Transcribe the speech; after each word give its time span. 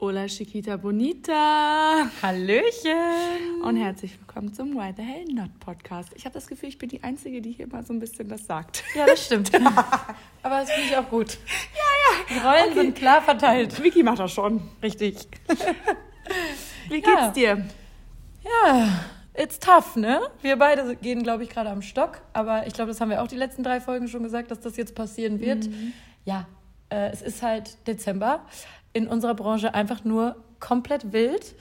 Hola 0.00 0.26
Chiquita 0.28 0.78
Bonita. 0.78 2.08
Hallöchen. 2.22 3.60
Und 3.62 3.76
herzlich 3.76 4.18
willkommen 4.18 4.54
zum 4.54 4.74
Why 4.74 4.94
the 4.96 5.02
Hell 5.02 5.26
Not 5.26 5.50
Podcast. 5.60 6.08
Ich 6.14 6.24
habe 6.24 6.32
das 6.32 6.46
Gefühl, 6.46 6.70
ich 6.70 6.78
bin 6.78 6.88
die 6.88 7.04
Einzige, 7.04 7.42
die 7.42 7.52
hier 7.52 7.66
mal 7.66 7.84
so 7.84 7.92
ein 7.92 7.98
bisschen 7.98 8.26
das 8.26 8.46
sagt. 8.46 8.82
Ja, 8.94 9.04
das 9.04 9.26
stimmt. 9.26 9.54
Aber 10.42 10.60
das 10.60 10.70
finde 10.70 10.88
ich 10.88 10.96
auch 10.96 11.06
gut. 11.10 11.36
Ja, 11.74 11.90
ja. 12.00 12.34
Die 12.34 12.38
Rollen 12.46 12.72
okay. 12.72 12.80
sind 12.80 12.96
klar 12.96 13.20
verteilt. 13.20 13.82
Vicky 13.82 14.02
macht 14.02 14.20
das 14.20 14.32
schon. 14.32 14.62
Richtig. 14.82 15.28
Wie 16.88 17.02
geht's 17.02 17.20
ja. 17.20 17.30
dir? 17.32 17.64
Ja, 18.42 19.00
it's 19.34 19.58
tough, 19.58 19.96
ne? 19.96 20.22
Wir 20.40 20.56
beide 20.56 20.96
gehen, 20.96 21.22
glaube 21.22 21.42
ich, 21.42 21.50
gerade 21.50 21.68
am 21.68 21.82
Stock. 21.82 22.22
Aber 22.32 22.66
ich 22.66 22.72
glaube, 22.72 22.88
das 22.88 23.02
haben 23.02 23.10
wir 23.10 23.20
auch 23.20 23.28
die 23.28 23.36
letzten 23.36 23.62
drei 23.62 23.82
Folgen 23.82 24.08
schon 24.08 24.22
gesagt, 24.22 24.50
dass 24.50 24.60
das 24.60 24.78
jetzt 24.78 24.94
passieren 24.94 25.40
wird. 25.40 25.66
Mhm. 25.66 25.92
Ja, 26.24 26.46
äh, 26.88 27.10
es 27.10 27.20
ist 27.20 27.42
halt 27.42 27.86
Dezember 27.86 28.46
in 28.92 29.06
unserer 29.06 29.34
Branche 29.34 29.74
einfach 29.74 30.04
nur 30.04 30.36
komplett 30.58 31.12
wild. 31.12 31.54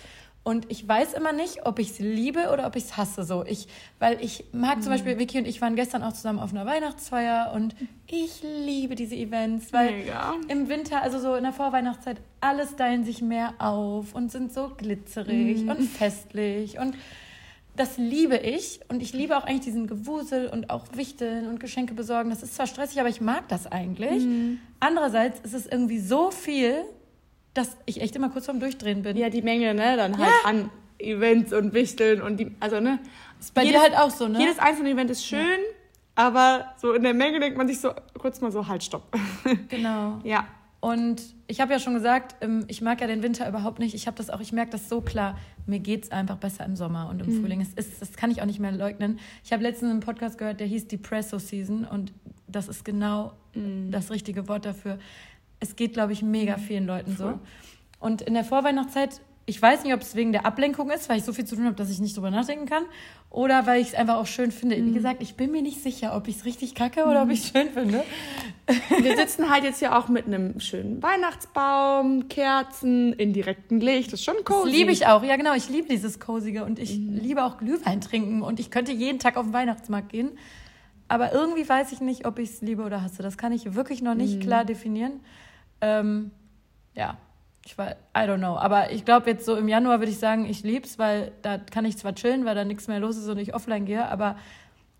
Und 0.44 0.72
ich 0.72 0.88
weiß 0.88 1.14
immer 1.14 1.32
nicht, 1.32 1.66
ob 1.66 1.80
ich 1.80 1.92
es 1.92 2.00
liebe 2.00 2.50
oder 2.52 2.66
ob 2.66 2.76
ich 2.76 2.86
es 2.86 2.98
hasse. 2.98 3.24
So, 3.24 3.44
ich, 3.46 3.68
weil 4.00 4.24
ich 4.24 4.46
mag 4.52 4.78
mhm. 4.78 4.82
zum 4.82 4.92
Beispiel, 4.94 5.20
Vicky 5.20 5.38
und 5.38 5.46
ich 5.46 5.62
waren 5.62 5.76
gestern 5.76 6.02
auch 6.02 6.14
zusammen 6.14 6.40
auf 6.40 6.52
einer 6.52 6.66
Weihnachtsfeier 6.66 7.52
und 7.54 7.76
ich 8.08 8.42
liebe 8.42 8.96
diese 8.96 9.16
Events, 9.16 9.72
weil 9.73 9.92
Mega. 9.92 10.34
im 10.48 10.70
Winter, 10.70 11.04
also 11.04 11.20
so 11.20 11.36
in 11.36 11.44
der 11.44 11.54
Vorweihnachtszeit, 11.54 12.18
alles 12.42 12.72
stylen 12.72 13.04
sich 13.04 13.22
mehr 13.22 13.54
auf 13.59 14.16
und 14.16 14.32
sind 14.32 14.52
so 14.52 14.72
glitzerig 14.76 15.64
mhm. 15.64 15.70
und 15.70 15.82
festlich 15.84 16.80
und 16.80 16.96
das 17.80 17.98
liebe 17.98 18.36
ich 18.36 18.82
und 18.90 19.02
ich 19.02 19.14
liebe 19.14 19.38
auch 19.38 19.46
eigentlich 19.46 19.62
diesen 19.62 19.88
Gewusel 19.88 20.48
und 20.48 20.70
auch 20.70 20.86
Wichteln 20.96 21.48
und 21.48 21.59
Geschenke 21.59 21.94
besorgen. 21.94 22.30
Das 22.30 22.44
ist 22.44 22.56
zwar 22.56 22.68
stressig, 22.68 23.00
aber 23.00 23.08
ich 23.08 23.22
mag 23.22 23.48
das 23.48 23.68
eigentlich. 23.68 24.26
Mhm. 24.26 24.59
Andererseits 24.82 25.40
ist 25.42 25.54
es 25.54 25.66
irgendwie 25.66 26.00
so 26.00 26.30
viel, 26.30 26.84
dass 27.53 27.77
ich 27.85 28.02
echt 28.02 28.16
immer 28.16 28.30
kurz 28.30 28.45
vorm 28.45 28.59
Durchdrehen 28.59 29.02
bin. 29.02 29.17
Ja, 29.17 29.30
die 29.30 29.41
Menge, 29.41 29.73
ne? 29.73 29.98
Dann 29.98 30.17
halt 30.17 30.30
ja. 30.44 30.49
an 30.49 30.70
Events 30.99 31.53
und 31.53 31.73
Wichteln 31.73 32.22
und 32.22 32.38
die, 32.38 32.56
also 32.59 32.80
ne? 32.80 33.00
Ist 33.39 33.53
bei 33.53 33.64
jedes, 33.64 33.81
dir 33.81 33.83
halt 33.83 33.97
auch 33.97 34.11
so, 34.11 34.28
ne? 34.28 34.39
Jedes 34.39 34.59
einzelne 34.59 34.91
Event 34.91 35.09
ist 35.09 35.25
schön, 35.25 35.39
ja. 35.39 35.56
aber 36.16 36.73
so 36.78 36.94
in 36.94 37.03
der 37.03 37.14
Menge 37.14 37.39
denkt 37.39 37.58
man 37.58 37.67
sich 37.67 37.80
so 37.80 37.91
kurz 38.17 38.41
mal 38.41 38.52
so, 38.52 38.67
halt, 38.67 38.83
stopp. 38.83 39.03
Genau. 39.69 40.19
ja. 40.23 40.45
Und 40.81 41.22
ich 41.47 41.59
habe 41.59 41.73
ja 41.73 41.80
schon 41.80 41.94
gesagt, 41.94 42.38
ähm, 42.41 42.64
ich 42.69 42.81
mag 42.81 43.02
ja 43.02 43.08
den 43.08 43.22
Winter 43.22 43.50
überhaupt 43.50 43.80
nicht. 43.80 43.94
Ich 43.94 44.08
habe 44.08 44.16
das 44.16 44.30
auch, 44.30 44.39
ich 44.39 44.53
merke 44.53 44.72
das 44.72 44.88
so 44.88 45.02
klar. 45.02 45.38
Mir 45.66 45.80
geht 45.80 46.06
es 46.06 46.11
einfach 46.11 46.38
besser 46.38 46.66
im 46.66 46.78
Sommer 46.78 47.09
und 47.09 47.22
im 47.22 47.28
mhm. 47.28 47.41
Frühling. 47.41 47.59
Es 47.59 47.73
ist, 47.73 48.02
das 48.02 48.13
kann 48.13 48.31
ich 48.31 48.41
auch 48.41 48.45
nicht 48.45 48.59
mehr 48.59 48.72
leugnen. 48.72 49.19
Ich 49.44 49.52
habe 49.52 49.61
letztens 49.61 49.91
einen 49.91 50.00
Podcast 50.00 50.38
gehört, 50.38 50.61
der 50.61 50.67
hieß 50.67 50.88
Depresso 50.88 51.38
Season 51.38 51.84
und 51.84 52.13
das 52.47 52.69
ist 52.69 52.86
genau 52.86 53.34
mhm. 53.56 53.91
das 53.91 54.09
richtige 54.09 54.47
Wort 54.47 54.66
dafür 54.66 55.00
es 55.60 55.76
geht, 55.76 55.94
glaube 55.94 56.14
ich, 56.14 56.22
mega 56.22 56.58
vielen 56.58 56.86
Leuten 56.86 57.16
so. 57.16 57.40
Und 58.00 58.22
in 58.22 58.34
der 58.34 58.44
Vorweihnachtszeit, 58.44 59.20
ich 59.46 59.62
weiß 59.62 59.84
nicht, 59.84 59.94
ob 59.94 60.02
es 60.02 60.16
wegen 60.16 60.32
der 60.32 60.46
Ablenkung 60.46 60.92
ist, 60.92 61.10
weil 61.10 61.18
ich 61.18 61.24
so 61.24 61.34
viel 61.34 61.46
zu 61.46 61.56
tun 61.56 61.66
habe, 61.66 61.76
dass 61.76 61.90
ich 61.90 62.00
nicht 62.00 62.16
drüber 62.16 62.30
nachdenken 62.30 62.66
kann, 62.68 62.84
oder 63.32 63.66
weil 63.66 63.82
ich 63.82 63.90
es 63.90 63.94
einfach 63.96 64.16
auch 64.16 64.28
schön 64.28 64.52
finde. 64.52 64.78
Mhm. 64.78 64.88
Wie 64.88 64.92
gesagt, 64.94 65.22
ich 65.22 65.36
bin 65.36 65.52
mir 65.52 65.62
nicht 65.62 65.82
sicher, 65.82 66.16
ob 66.16 66.28
ich 66.28 66.38
es 66.38 66.46
richtig 66.46 66.76
kacke 66.76 67.06
oder 67.06 67.26
mhm. 67.26 67.30
ob 67.30 67.34
ich 67.34 67.44
es 67.44 67.50
schön 67.50 67.70
finde. 67.72 68.04
Wir 69.02 69.18
sitzen 69.18 69.50
halt 69.50 69.64
jetzt 69.64 69.82
ja 69.82 69.98
auch 69.98 70.08
mit 70.08 70.28
einem 70.28 70.60
schönen 70.60 71.02
Weihnachtsbaum, 71.02 72.28
Kerzen, 72.30 73.14
indirekten 73.14 73.82
Licht. 73.82 74.14
Das 74.14 74.20
ist 74.20 74.26
schon 74.26 74.44
cozy. 74.44 74.70
Das 74.70 74.72
liebe 74.72 74.92
ich 74.92 75.08
auch. 75.08 75.24
Ja, 75.24 75.36
genau. 75.36 75.54
Ich 75.56 75.70
liebe 75.70 75.88
dieses 75.88 76.20
Cosige 76.20 76.64
und 76.64 76.78
ich 76.78 76.98
mhm. 76.98 77.18
liebe 77.18 77.44
auch 77.44 77.58
Glühwein 77.58 78.02
trinken 78.02 78.44
und 78.44 78.60
ich 78.60 78.70
könnte 78.70 78.92
jeden 78.92 79.18
Tag 79.18 79.36
auf 79.36 79.46
den 79.46 79.54
Weihnachtsmarkt 79.54 80.10
gehen. 80.10 80.32
Aber 81.08 81.34
irgendwie 81.34 81.68
weiß 81.68 81.92
ich 81.92 82.02
nicht, 82.02 82.28
ob 82.28 82.38
ich 82.38 82.50
es 82.50 82.62
liebe 82.62 82.84
oder 82.84 83.02
hasse. 83.02 83.24
Das 83.24 83.38
kann 83.38 83.52
ich 83.52 83.74
wirklich 83.74 84.04
noch 84.04 84.14
nicht 84.14 84.36
mhm. 84.36 84.42
klar 84.42 84.64
definieren. 84.64 85.20
Ähm, 85.81 86.31
ja, 86.95 87.17
ich 87.66 87.77
war, 87.77 87.91
I 88.16 88.22
don't 88.27 88.38
know. 88.38 88.58
Aber 88.58 88.91
ich 88.91 89.05
glaube, 89.05 89.30
jetzt 89.30 89.45
so 89.45 89.55
im 89.55 89.67
Januar 89.67 89.99
würde 89.99 90.11
ich 90.11 90.19
sagen, 90.19 90.45
ich 90.45 90.63
lieb's, 90.63 90.97
weil 90.97 91.31
da 91.41 91.58
kann 91.58 91.85
ich 91.85 91.97
zwar 91.97 92.16
chillen, 92.16 92.45
weil 92.45 92.55
da 92.55 92.66
nichts 92.66 92.88
mehr 92.88 92.99
los 92.99 93.17
ist 93.17 93.27
und 93.27 93.38
ich 93.38 93.53
offline 93.53 93.85
gehe, 93.85 94.07
aber 94.09 94.38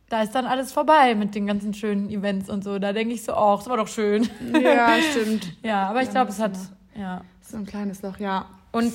da 0.10 0.22
ist 0.22 0.34
dann 0.34 0.46
alles 0.46 0.72
vorbei 0.72 1.16
mit 1.16 1.36
den 1.36 1.46
ganzen 1.46 1.74
schönen 1.74 2.10
Events 2.10 2.50
und 2.50 2.64
so. 2.64 2.80
Da 2.80 2.94
denke 2.94 3.14
ich 3.14 3.24
so, 3.24 3.36
oh, 3.36 3.56
das 3.56 3.68
war 3.70 3.78
doch 3.78 3.88
schön. 3.88 4.28
Ja, 4.54 4.96
stimmt. 5.12 5.54
ja, 5.64 5.88
aber 5.88 6.02
ich 6.02 6.10
glaube, 6.10 6.32
es 6.32 6.40
hat, 6.40 6.54
ja. 6.96 7.22
So 7.42 7.58
ein 7.58 7.66
kleines 7.66 8.02
Loch, 8.02 8.20
ja. 8.20 8.46
Und 8.72 8.94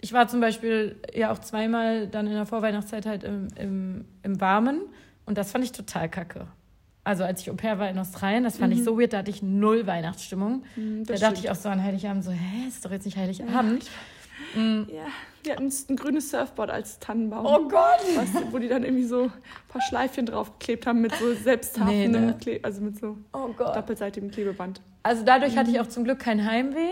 ich 0.00 0.12
war 0.12 0.28
zum 0.28 0.40
Beispiel 0.40 0.96
ja 1.14 1.32
auch 1.32 1.38
zweimal 1.38 2.06
dann 2.06 2.26
in 2.26 2.34
der 2.34 2.46
Vorweihnachtszeit 2.46 3.06
halt 3.06 3.24
im, 3.24 3.48
im, 3.56 4.04
im 4.22 4.40
Warmen 4.40 4.80
und 5.26 5.36
das 5.38 5.50
fand 5.50 5.64
ich 5.64 5.72
total 5.72 6.08
kacke 6.08 6.46
also 7.04 7.24
als 7.24 7.40
ich 7.40 7.50
Au 7.50 7.54
pair 7.54 7.78
war 7.78 7.88
in 7.88 7.98
Australien, 7.98 8.44
das 8.44 8.58
fand 8.58 8.72
mhm. 8.72 8.78
ich 8.78 8.84
so 8.84 8.98
weird, 8.98 9.12
da 9.12 9.18
hatte 9.18 9.30
ich 9.30 9.42
null 9.42 9.86
Weihnachtsstimmung. 9.86 10.64
Mhm, 10.76 11.04
da 11.04 11.14
dachte 11.14 11.40
ich 11.40 11.50
auch 11.50 11.56
so 11.56 11.68
an 11.68 11.82
Heiligabend 11.82 12.24
so, 12.24 12.30
hä, 12.30 12.68
ist 12.68 12.84
doch 12.84 12.90
jetzt 12.90 13.04
nicht 13.04 13.16
Heiligabend. 13.16 13.84
Ja. 13.84 13.90
Mhm. 14.60 14.86
ja. 14.92 15.06
Wir 15.42 15.52
hatten 15.52 15.72
ein 15.88 15.96
grünes 15.96 16.30
Surfboard 16.30 16.70
als 16.70 16.98
Tannenbaum. 16.98 17.46
Oh 17.46 17.68
Gott! 17.68 18.00
Du, 18.34 18.52
wo 18.52 18.58
die 18.58 18.68
dann 18.68 18.84
irgendwie 18.84 19.04
so 19.04 19.24
ein 19.24 19.32
paar 19.68 19.80
Schleifchen 19.80 20.26
draufgeklebt 20.26 20.86
haben 20.86 21.00
mit 21.00 21.14
so 21.14 21.32
selbsthaftendem, 21.32 22.12
nee, 22.12 22.18
ne. 22.18 22.36
Kle 22.38 22.60
also 22.62 22.82
mit 22.82 22.98
so 22.98 23.16
oh 23.32 23.48
doppelseitigem 23.56 24.30
Klebeband. 24.30 24.82
Also 25.02 25.24
dadurch 25.24 25.56
hatte 25.56 25.70
ich 25.70 25.76
mhm. 25.76 25.82
auch 25.82 25.88
zum 25.88 26.04
Glück 26.04 26.18
kein 26.18 26.44
Heimweh, 26.44 26.90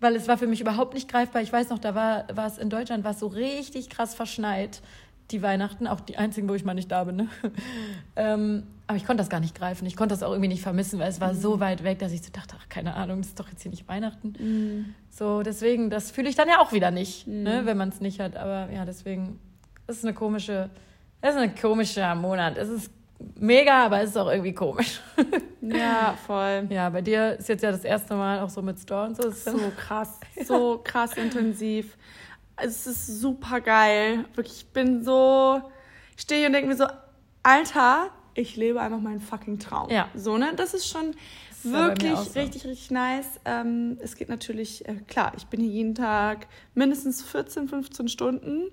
weil 0.00 0.16
es 0.16 0.26
war 0.26 0.38
für 0.38 0.48
mich 0.48 0.60
überhaupt 0.60 0.94
nicht 0.94 1.08
greifbar. 1.08 1.42
Ich 1.42 1.52
weiß 1.52 1.68
noch, 1.68 1.78
da 1.78 1.94
war, 1.94 2.24
war 2.34 2.46
es 2.48 2.58
in 2.58 2.68
Deutschland, 2.68 3.04
war 3.04 3.12
es 3.12 3.20
so 3.20 3.28
richtig 3.28 3.90
krass 3.90 4.14
verschneit 4.14 4.82
die 5.30 5.42
Weihnachten, 5.42 5.86
auch 5.86 6.00
die 6.00 6.16
einzigen, 6.16 6.48
wo 6.48 6.54
ich 6.54 6.64
mal 6.64 6.74
nicht 6.74 6.90
da 6.90 7.04
bin. 7.04 7.16
Ne? 7.16 7.28
ähm, 8.16 8.64
aber 8.86 8.96
ich 8.96 9.06
konnte 9.06 9.22
das 9.22 9.30
gar 9.30 9.40
nicht 9.40 9.54
greifen. 9.54 9.86
Ich 9.86 9.96
konnte 9.96 10.14
das 10.14 10.22
auch 10.22 10.30
irgendwie 10.30 10.48
nicht 10.48 10.62
vermissen, 10.62 10.98
weil 10.98 11.08
es 11.08 11.20
war 11.20 11.32
mhm. 11.32 11.38
so 11.38 11.60
weit 11.60 11.84
weg, 11.84 11.98
dass 11.98 12.12
ich 12.12 12.22
so 12.22 12.30
dachte, 12.30 12.56
ach, 12.58 12.68
keine 12.68 12.94
Ahnung, 12.94 13.18
das 13.18 13.28
ist 13.28 13.40
doch 13.40 13.48
jetzt 13.48 13.62
hier 13.62 13.70
nicht 13.70 13.88
Weihnachten. 13.88 14.34
Mhm. 14.38 14.94
So, 15.10 15.42
deswegen, 15.42 15.88
das 15.88 16.10
fühle 16.10 16.28
ich 16.28 16.36
dann 16.36 16.48
ja 16.48 16.60
auch 16.60 16.72
wieder 16.72 16.90
nicht, 16.90 17.26
mhm. 17.26 17.42
ne, 17.42 17.62
wenn 17.64 17.78
man 17.78 17.88
es 17.88 18.00
nicht 18.00 18.20
hat. 18.20 18.36
Aber 18.36 18.70
ja, 18.70 18.84
deswegen, 18.84 19.38
es 19.86 19.98
ist 19.98 20.04
eine 20.04 20.14
komische, 20.14 20.68
es 21.22 21.34
ist 21.34 21.40
ein 21.40 21.54
komischer 21.54 22.14
Monat. 22.14 22.58
Es 22.58 22.68
ist 22.68 22.90
mega, 23.36 23.86
aber 23.86 24.02
es 24.02 24.10
ist 24.10 24.18
auch 24.18 24.30
irgendwie 24.30 24.52
komisch. 24.52 25.00
ja, 25.62 26.14
voll. 26.26 26.66
Ja, 26.68 26.90
bei 26.90 27.00
dir 27.00 27.38
ist 27.38 27.48
jetzt 27.48 27.62
ja 27.62 27.70
das 27.70 27.84
erste 27.84 28.14
Mal 28.14 28.40
auch 28.40 28.50
so 28.50 28.60
mit 28.60 28.78
Store 28.78 29.06
und 29.06 29.16
so. 29.16 29.30
So 29.30 29.72
krass, 29.76 30.20
so 30.44 30.80
krass 30.84 31.16
intensiv 31.16 31.96
es 32.56 32.86
ist 32.86 33.20
super 33.20 33.60
geil. 33.60 34.24
Wirklich, 34.34 34.58
ich 34.58 34.66
bin 34.66 35.02
so, 35.02 35.60
ich 36.16 36.22
stehe 36.22 36.40
hier 36.40 36.48
und 36.48 36.52
denke 36.52 36.68
mir 36.68 36.76
so, 36.76 36.86
Alter, 37.42 38.10
ich 38.34 38.56
lebe 38.56 38.80
einfach 38.80 39.00
meinen 39.00 39.20
fucking 39.20 39.58
Traum. 39.58 39.90
Ja. 39.90 40.08
So, 40.14 40.38
ne? 40.38 40.52
Das 40.56 40.74
ist 40.74 40.88
schon 40.88 41.14
das 41.50 41.72
wirklich 41.72 42.18
so. 42.18 42.38
richtig, 42.38 42.64
richtig 42.64 42.90
nice. 42.90 43.40
Ähm, 43.44 43.98
es 44.00 44.16
geht 44.16 44.28
natürlich, 44.28 44.88
äh, 44.88 44.96
klar, 45.06 45.32
ich 45.36 45.46
bin 45.46 45.60
hier 45.60 45.70
jeden 45.70 45.94
Tag 45.94 46.46
mindestens 46.74 47.22
14, 47.22 47.68
15 47.68 48.08
Stunden. 48.08 48.70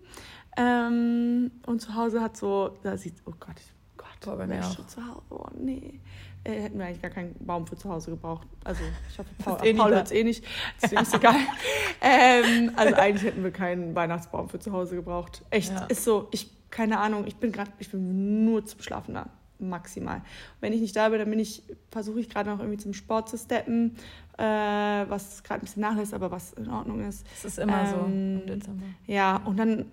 Ähm, 0.58 1.52
und 1.66 1.81
zu 1.81 1.96
Hause 1.96 2.22
hat 2.22 2.36
so, 2.36 2.78
da 2.84 2.97
sieht, 2.97 3.16
oh 3.25 3.34
Gott, 3.40 3.56
oh 3.58 3.97
Gott, 3.97 4.08
Boah, 4.22 4.38
bei 4.38 4.47
mir 4.47 4.66
auch. 4.66 4.86
zu 4.88 5.02
Hause, 5.06 5.22
oh 5.30 5.46
nee 5.58 6.02
äh, 6.44 6.62
hätten 6.62 6.79
wir 6.79 6.85
eigentlich 6.85 7.02
gar 7.02 7.12
keinen 7.12 7.35
Baum 7.46 7.68
für 7.68 7.78
zu 7.78 7.90
Hause 7.90 8.12
gebraucht. 8.12 8.47
Also 8.63 8.81
ich 9.09 9.19
hoffe, 9.19 9.29
Paul, 9.38 9.68
eh 9.68 9.74
Paul 9.74 9.96
hat 9.96 10.06
es 10.07 10.12
eh 10.12 10.24
nicht. 10.24 10.44
Deswegen 10.81 11.02
ist 11.02 11.13
egal. 11.13 11.35
ähm, 12.02 12.72
also 12.75 12.96
eigentlich 12.96 13.24
hätten 13.24 13.44
wir 13.44 13.52
keinen 13.52 13.94
Weihnachtsbaum 13.96 14.50
für 14.50 14.59
zu 14.59 14.72
Hause 14.72 14.96
gebraucht. 14.96 15.44
Echt, 15.52 15.72
ja. 15.72 15.85
ist 15.85 16.03
so. 16.03 16.28
Ich, 16.31 16.50
keine 16.72 17.00
Ahnung, 17.00 17.25
ich 17.28 17.35
bin 17.35 17.52
gerade, 17.52 17.72
ich 17.79 17.91
bin 17.91 18.46
nur 18.46 18.66
zum 18.66 18.81
Schlafen 18.81 19.13
da. 19.13 19.29
Maximal. 19.59 20.22
Wenn 20.59 20.74
ich 20.74 20.81
nicht 20.81 20.96
da 20.96 21.09
bin, 21.09 21.19
dann 21.19 21.29
bin 21.29 21.38
ich, 21.38 21.62
versuche 21.91 22.19
ich 22.19 22.29
gerade 22.29 22.50
noch 22.50 22.59
irgendwie 22.59 22.79
zum 22.79 22.96
Sport 22.96 23.29
zu 23.29 23.38
steppen, 23.38 23.96
äh, 24.40 24.44
was 24.44 25.44
gerade 25.44 25.62
ein 25.62 25.66
bisschen 25.66 25.84
nachlässt, 25.84 26.16
aber 26.16 26.31
was 26.31 26.53
in 26.53 26.68
Ordnung 26.69 27.08
ist. 27.08 27.28
Das 27.28 27.46
ist 27.46 27.59
immer 27.59 27.81
ähm, 27.81 27.88
so 27.88 28.06
im 28.06 28.46
Dezember. 28.47 28.85
Ja, 29.06 29.35
und 29.46 29.58
dann, 29.58 29.85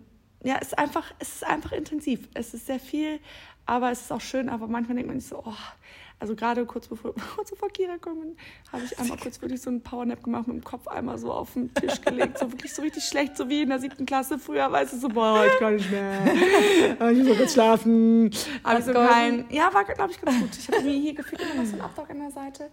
ja, 0.42 0.56
es 0.58 0.68
ist 0.68 0.78
einfach, 0.78 1.12
es 1.18 1.34
ist 1.34 1.46
einfach 1.46 1.72
intensiv. 1.72 2.28
Es 2.32 2.54
ist 2.54 2.64
sehr 2.64 2.80
viel, 2.80 3.20
aber 3.66 3.90
es 3.90 4.00
ist 4.00 4.12
auch 4.12 4.22
schön, 4.22 4.48
aber 4.48 4.66
manchmal 4.66 4.96
denkt 4.96 5.10
man 5.10 5.20
sich 5.20 5.28
so, 5.28 5.42
oh, 5.44 5.52
also 6.20 6.34
gerade 6.34 6.64
kurz 6.66 6.88
bevor, 6.88 7.14
kurz 7.36 7.50
bevor 7.52 7.68
Kira 7.68 7.98
kommen, 7.98 8.36
habe 8.72 8.82
ich 8.84 8.98
einmal 8.98 9.18
kurz 9.18 9.40
wirklich 9.40 9.60
so 9.60 9.70
einen 9.70 9.82
Powernap 9.82 10.22
gemacht, 10.22 10.48
mit 10.48 10.56
dem 10.56 10.64
Kopf 10.64 10.88
einmal 10.88 11.18
so 11.18 11.32
auf 11.32 11.52
den 11.52 11.72
Tisch 11.74 12.00
gelegt, 12.00 12.38
so 12.38 12.50
wirklich 12.50 12.74
so 12.74 12.82
richtig 12.82 13.04
schlecht, 13.04 13.36
so 13.36 13.48
wie 13.48 13.62
in 13.62 13.68
der 13.68 13.78
siebten 13.78 14.06
Klasse 14.06 14.38
früher, 14.38 14.70
weißt 14.70 14.94
du, 14.94 14.98
so, 14.98 15.08
boah, 15.08 15.44
ich 15.46 15.58
kann 15.58 15.76
nicht 15.76 15.90
mehr, 15.90 16.20
ich 17.12 17.24
muss 17.24 17.38
jetzt 17.38 17.54
schlafen. 17.54 18.26
Ich 18.28 18.84
so 18.84 18.92
kein, 18.92 19.44
ja, 19.50 19.72
war, 19.72 19.84
glaube 19.84 20.10
ich, 20.10 20.20
ganz 20.20 20.40
gut. 20.40 20.50
Ich 20.58 20.68
habe 20.68 20.82
mir 20.82 20.98
hier 20.98 21.14
gefühlt 21.14 21.40
immer 21.42 21.54
noch 21.54 21.66
so 21.66 21.72
einen 21.72 21.82
Abdruck 21.82 22.10
an 22.10 22.18
der 22.18 22.30
Seite, 22.30 22.70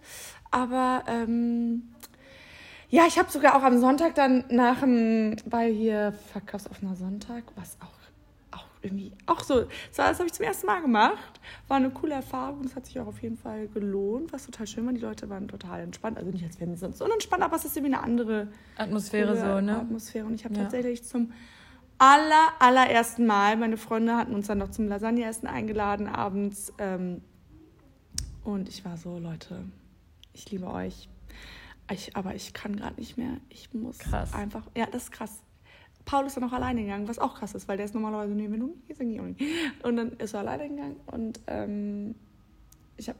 aber, 0.50 1.04
ähm, 1.06 1.82
ja, 2.88 3.04
ich 3.06 3.18
habe 3.18 3.30
sogar 3.30 3.56
auch 3.56 3.64
am 3.64 3.80
Sonntag 3.80 4.14
dann 4.14 4.44
nach 4.48 4.80
dem, 4.80 5.36
bei 5.44 5.70
hier 5.70 6.14
Verkaufsoffener 6.32 6.94
Sonntag, 6.94 7.42
was 7.56 7.76
auch 7.80 7.95
irgendwie 8.86 9.12
auch 9.26 9.42
so, 9.42 9.66
das, 9.94 10.18
habe 10.18 10.26
ich 10.26 10.32
zum 10.32 10.44
ersten 10.44 10.66
Mal 10.66 10.80
gemacht. 10.80 11.40
War 11.68 11.76
eine 11.76 11.90
coole 11.90 12.14
Erfahrung. 12.14 12.62
Das 12.62 12.74
hat 12.74 12.86
sich 12.86 12.98
auch 13.00 13.06
auf 13.06 13.22
jeden 13.22 13.36
Fall 13.36 13.68
gelohnt. 13.68 14.32
Was 14.32 14.46
total 14.46 14.66
schön 14.66 14.86
war. 14.86 14.92
Die 14.92 15.00
Leute 15.00 15.28
waren 15.28 15.48
total 15.48 15.80
entspannt. 15.80 16.18
Also 16.18 16.30
nicht, 16.30 16.44
als 16.44 16.58
wären 16.60 16.74
sie 16.74 16.80
sonst 16.80 17.00
unentspannt, 17.02 17.42
aber 17.42 17.56
es 17.56 17.64
ist 17.64 17.76
irgendwie 17.76 17.94
eine 17.94 18.04
andere 18.04 18.48
Atmosphäre 18.76 19.36
so, 19.36 19.60
ne? 19.60 19.80
Atmosphäre. 19.80 20.26
Und 20.26 20.34
ich 20.34 20.44
habe 20.44 20.54
ja. 20.54 20.62
tatsächlich 20.62 21.04
zum 21.04 21.32
aller, 21.98 22.52
allerersten 22.58 23.26
Mal, 23.26 23.56
meine 23.56 23.76
Freunde 23.76 24.16
hatten 24.16 24.34
uns 24.34 24.46
dann 24.46 24.58
noch 24.58 24.70
zum 24.70 24.88
Lasagne-Essen 24.88 25.46
eingeladen 25.46 26.06
abends. 26.08 26.72
Ähm, 26.78 27.22
und 28.44 28.68
ich 28.68 28.84
war 28.84 28.96
so, 28.96 29.18
Leute, 29.18 29.64
ich 30.32 30.50
liebe 30.50 30.66
euch. 30.66 31.08
Ich, 31.90 32.16
aber 32.16 32.34
ich 32.34 32.52
kann 32.52 32.76
gerade 32.76 32.96
nicht 32.96 33.16
mehr. 33.16 33.38
Ich 33.48 33.72
muss 33.72 33.98
Krass. 33.98 34.34
einfach. 34.34 34.62
Ja, 34.76 34.86
das 34.86 35.04
ist 35.04 35.12
krass. 35.12 35.42
Paul 36.06 36.24
ist 36.24 36.36
dann 36.36 36.44
auch 36.44 36.52
alleine 36.52 36.82
gegangen, 36.82 37.08
was 37.08 37.18
auch 37.18 37.34
krass 37.34 37.54
ist, 37.54 37.68
weil 37.68 37.76
der 37.76 37.84
ist 37.84 37.94
normalerweise, 37.94 38.32
nee, 38.32 38.50
wenn 38.50 38.60
du 38.60 38.66
nicht 38.66 38.86
gehst. 38.88 39.00
Und 39.82 39.96
dann 39.96 40.12
ist 40.12 40.32
er 40.32 40.40
alleine 40.40 40.68
gegangen 40.68 40.96
und 41.06 41.40
ähm, 41.46 42.14
ich 42.96 43.10
habe, 43.10 43.18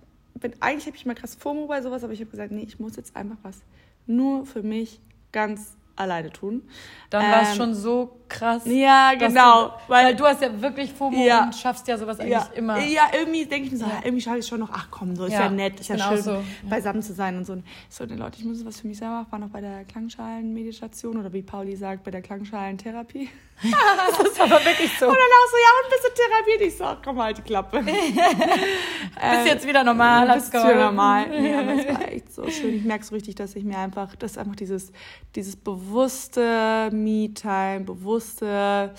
eigentlich 0.60 0.86
habe 0.86 0.96
ich 0.96 1.04
mal 1.04 1.14
krass 1.14 1.34
FOMO 1.34 1.66
bei 1.66 1.82
sowas, 1.82 2.02
aber 2.04 2.14
ich 2.14 2.20
habe 2.20 2.30
gesagt, 2.30 2.52
nee, 2.52 2.62
ich 2.62 2.80
muss 2.80 2.96
jetzt 2.96 3.14
einfach 3.14 3.36
was 3.42 3.62
nur 4.06 4.46
für 4.46 4.62
mich 4.62 5.00
ganz 5.32 5.76
alleine 5.96 6.30
tun. 6.30 6.62
Dann 7.10 7.30
war 7.30 7.42
es 7.42 7.50
Ähm, 7.50 7.56
schon 7.56 7.74
so 7.74 8.20
krass. 8.28 8.62
Ja, 8.66 9.12
genau. 9.18 9.68
Du, 9.68 9.72
weil 9.88 10.14
du 10.14 10.24
hast 10.24 10.42
ja 10.42 10.60
wirklich 10.60 10.92
FOMO 10.92 11.16
Ja. 11.24 11.44
und 11.44 11.54
schaffst 11.54 11.88
ja 11.88 11.96
sowas 11.98 12.20
eigentlich 12.20 12.32
ja, 12.32 12.48
immer. 12.54 12.78
Ja, 12.78 13.02
irgendwie 13.16 13.46
denke 13.46 13.66
ich 13.66 13.72
mir 13.72 13.78
so, 13.78 13.86
Ja. 13.86 14.00
irgendwie 14.04 14.20
schaffe 14.22 14.38
ich 14.38 14.46
schon 14.46 14.60
noch, 14.60 14.70
ach 14.72 14.88
komm, 14.90 15.16
so 15.16 15.24
ist 15.24 15.32
Ja, 15.32 15.42
ja, 15.44 15.50
nett, 15.50 15.80
ist 15.80 15.88
ja 15.88 15.98
schön, 15.98 16.22
so, 16.22 16.42
beisammen 16.68 17.02
zu 17.02 17.12
sein 17.14 17.36
und 17.38 17.44
so. 17.46 17.56
So, 17.88 18.04
ne, 18.04 18.16
Leute, 18.16 18.38
ich 18.38 18.44
muss 18.44 18.64
was 18.64 18.80
für 18.80 18.88
mich 18.88 18.98
selber 18.98 19.14
machen, 19.14 19.32
war 19.32 19.38
noch 19.38 19.48
bei 19.50 19.60
der 19.60 19.84
Klangschalen-Meditation 19.84 21.16
oder 21.18 21.32
wie 21.32 21.42
Pauli 21.42 21.76
sagt, 21.76 22.04
bei 22.04 22.10
der 22.10 22.22
Klangschalen-Therapie. 22.22 23.28
Das 23.62 24.20
ist 24.28 24.40
aber 24.40 24.64
wirklich 24.64 24.90
so. 24.98 25.06
Und 25.06 25.14
dann 25.14 25.32
auch 25.32 25.50
so, 25.50 25.56
ja, 25.56 25.70
und 25.82 25.90
bist 25.90 26.04
du 26.04 26.10
therapiert? 26.14 26.60
Ich 26.68 26.76
so, 26.76 26.84
ach 26.84 26.98
komm, 27.02 27.22
halt 27.22 27.38
die 27.38 27.42
Klappe. 27.42 27.82
Bist 27.82 29.46
jetzt 29.46 29.66
wieder 29.66 29.82
normal, 29.82 30.30
bist 30.34 30.48
du 30.48 30.58
geholfen. 30.58 30.80
normal. 30.80 31.28
Nee, 31.28 31.54
aber 31.54 31.72
es 31.72 31.88
war 31.88 32.08
echt 32.12 32.32
so 32.32 32.48
schön. 32.50 32.76
Ich 32.76 32.84
merke 32.84 33.04
so 33.04 33.14
richtig, 33.14 33.34
dass 33.36 33.56
ich 33.56 33.64
mir 33.64 33.78
einfach, 33.78 34.14
dass 34.16 34.36
einfach 34.36 34.56
dieses, 34.56 34.92
dieses 35.34 35.56
bewusste 35.56 36.90
Me-Time, 36.92 37.80
bewusste, 37.80 38.92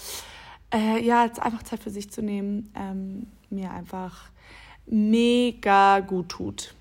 äh, 0.74 1.04
ja, 1.04 1.26
jetzt 1.26 1.42
einfach 1.42 1.64
Zeit 1.64 1.82
für 1.84 1.92
sich 1.92 2.10
zu 2.10 2.22
nehmen, 2.24 2.74
ähm, 2.76 3.28
mir 3.50 3.72
einfach 3.72 4.30
mega 4.88 6.00
gut 6.00 6.30
tut. 6.30 6.74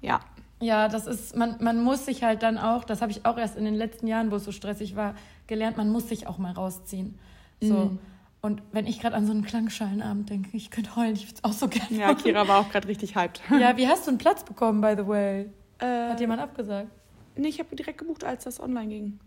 Ja. 0.00 0.20
Ja, 0.62 0.88
das 0.88 1.06
ist, 1.06 1.36
man, 1.36 1.56
man 1.60 1.82
muss 1.82 2.04
sich 2.04 2.22
halt 2.22 2.42
dann 2.42 2.58
auch, 2.58 2.84
das 2.84 3.00
habe 3.00 3.10
ich 3.12 3.24
auch 3.24 3.38
erst 3.38 3.56
in 3.56 3.64
den 3.64 3.74
letzten 3.74 4.06
Jahren, 4.06 4.30
wo 4.30 4.36
es 4.36 4.44
so 4.44 4.52
stressig 4.52 4.94
war, 4.94 5.14
gelernt, 5.50 5.76
man 5.76 5.90
muss 5.90 6.08
sich 6.08 6.26
auch 6.26 6.38
mal 6.38 6.52
rausziehen. 6.52 7.18
So. 7.60 7.74
Mhm. 7.74 7.98
Und 8.40 8.62
wenn 8.72 8.86
ich 8.86 9.00
gerade 9.00 9.14
an 9.14 9.26
so 9.26 9.32
einen 9.32 9.44
Klangschalenabend 9.44 10.30
denke, 10.30 10.56
ich 10.56 10.70
könnte 10.70 10.96
heulen, 10.96 11.12
ich 11.12 11.26
würde 11.26 11.34
es 11.34 11.44
auch 11.44 11.52
so 11.52 11.68
gerne 11.68 11.94
Ja, 11.94 12.14
Kira 12.14 12.48
war 12.48 12.60
auch 12.60 12.70
gerade 12.70 12.88
richtig 12.88 13.14
hyped. 13.14 13.42
Ja, 13.60 13.76
wie 13.76 13.86
hast 13.86 14.06
du 14.06 14.10
einen 14.10 14.18
Platz 14.18 14.42
bekommen, 14.44 14.80
by 14.80 14.94
the 14.96 15.06
way? 15.06 15.50
Äh, 15.78 16.08
Hat 16.08 16.20
jemand 16.20 16.40
abgesagt? 16.40 16.88
nee, 17.36 17.48
ich 17.48 17.58
habe 17.58 17.74
direkt 17.76 17.98
gebucht, 17.98 18.24
als 18.24 18.44
das 18.44 18.60
online 18.60 18.88
ging. 18.88 19.20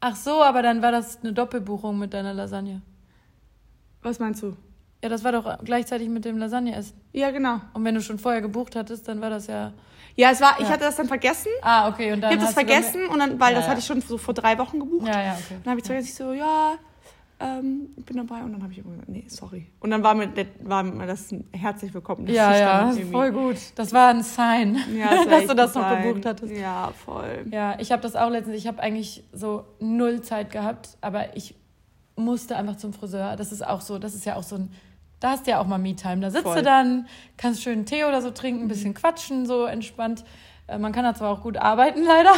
Ach 0.00 0.16
so, 0.16 0.42
aber 0.42 0.62
dann 0.62 0.80
war 0.80 0.92
das 0.92 1.20
eine 1.20 1.32
Doppelbuchung 1.34 1.98
mit 1.98 2.14
deiner 2.14 2.32
Lasagne. 2.32 2.80
Was 4.02 4.18
meinst 4.18 4.42
du? 4.42 4.56
Ja, 5.02 5.08
das 5.08 5.24
war 5.24 5.32
doch 5.32 5.62
gleichzeitig 5.64 6.08
mit 6.08 6.24
dem 6.24 6.38
Lasagne-Essen. 6.38 6.98
Ja, 7.12 7.30
genau. 7.30 7.60
Und 7.74 7.84
wenn 7.84 7.94
du 7.94 8.02
schon 8.02 8.18
vorher 8.18 8.40
gebucht 8.40 8.76
hattest, 8.76 9.08
dann 9.08 9.20
war 9.20 9.30
das 9.30 9.46
ja. 9.46 9.72
Ja, 10.16 10.30
es 10.30 10.40
war, 10.40 10.54
ich 10.58 10.64
Ja. 10.66 10.70
hatte 10.72 10.84
das 10.84 10.96
dann 10.96 11.06
vergessen. 11.06 11.48
Ah, 11.62 11.88
okay, 11.88 12.12
und 12.12 12.20
dann. 12.20 12.30
Ich 12.32 12.36
habe 12.36 12.46
das 12.46 12.54
vergessen 12.54 13.06
und 13.08 13.18
dann, 13.18 13.38
weil 13.40 13.52
Ja, 13.54 13.60
das 13.60 13.68
hatte 13.68 13.80
ich 13.80 13.86
schon 13.86 14.00
so 14.00 14.18
vor 14.18 14.34
drei 14.34 14.58
Wochen 14.58 14.78
gebucht. 14.80 15.06
Ja, 15.06 15.22
ja, 15.22 15.32
okay. 15.32 15.56
Dann 15.62 15.70
habe 15.70 15.80
ich 15.80 15.84
zwar 15.86 15.96
ich 15.96 16.14
so, 16.14 16.32
ja, 16.32 16.74
ähm, 17.38 17.90
ich 17.96 18.04
bin 18.04 18.16
dabei. 18.18 18.42
Und 18.42 18.52
dann 18.52 18.62
habe 18.62 18.72
ich 18.72 18.78
immer 18.78 18.90
gesagt, 18.90 19.08
nee, 19.08 19.24
sorry. 19.28 19.66
Und 19.80 19.90
dann 19.90 20.02
war 20.02 20.14
mir, 20.14 20.26
das- 20.28 20.46
war 20.62 20.82
mir 20.82 21.06
das 21.06 21.30
ein 21.32 21.48
herzlich 21.52 21.94
willkommen. 21.94 22.26
dass 22.26 22.34
Ja, 22.36 22.54
ja, 22.56 22.92
voll 23.10 23.32
gut. 23.32 23.56
Das 23.76 23.92
war 23.92 24.08
ein 24.10 24.22
Sign, 24.22 24.76
Ja, 24.96 25.10
das 25.24 25.26
dass 25.28 25.46
du 25.46 25.54
das 25.54 25.74
noch 25.74 25.88
gebucht 26.02 26.26
hattest. 26.26 26.52
Ja, 26.54 26.92
voll. 27.04 27.46
Ja, 27.50 27.78
ich 27.78 27.92
habe 27.92 28.02
das 28.02 28.14
auch 28.16 28.28
letztens. 28.30 28.56
Ich 28.56 28.66
habe 28.66 28.80
eigentlich 28.80 29.24
so 29.32 29.64
null 29.80 30.20
Zeit 30.22 30.50
gehabt, 30.50 30.90
aber 31.00 31.34
ich 31.36 31.54
musste 32.16 32.56
einfach 32.56 32.76
zum 32.76 32.92
Friseur. 32.92 33.36
Das 33.36 33.52
ist 33.52 33.66
auch 33.66 33.80
so, 33.80 33.98
das 33.98 34.14
ist 34.14 34.24
ja 34.26 34.36
auch 34.36 34.42
so 34.42 34.56
ein. 34.56 34.70
Da 35.20 35.30
hast 35.30 35.46
du 35.46 35.50
ja 35.50 35.60
auch 35.60 35.66
mal 35.66 35.78
Me-Time. 35.78 36.20
Da 36.20 36.30
sitzt 36.30 36.44
Voll. 36.44 36.56
du 36.56 36.62
dann, 36.62 37.06
kannst 37.36 37.62
schön 37.62 37.84
Tee 37.86 38.04
oder 38.04 38.22
so 38.22 38.30
trinken, 38.30 38.64
ein 38.64 38.68
bisschen 38.68 38.94
quatschen, 38.94 39.46
so 39.46 39.64
entspannt. 39.66 40.24
Äh, 40.66 40.78
Man 40.78 40.92
kann 40.92 41.04
da 41.04 41.14
zwar 41.14 41.30
auch 41.30 41.42
gut 41.42 41.56
arbeiten, 41.58 42.02
leider. 42.06 42.32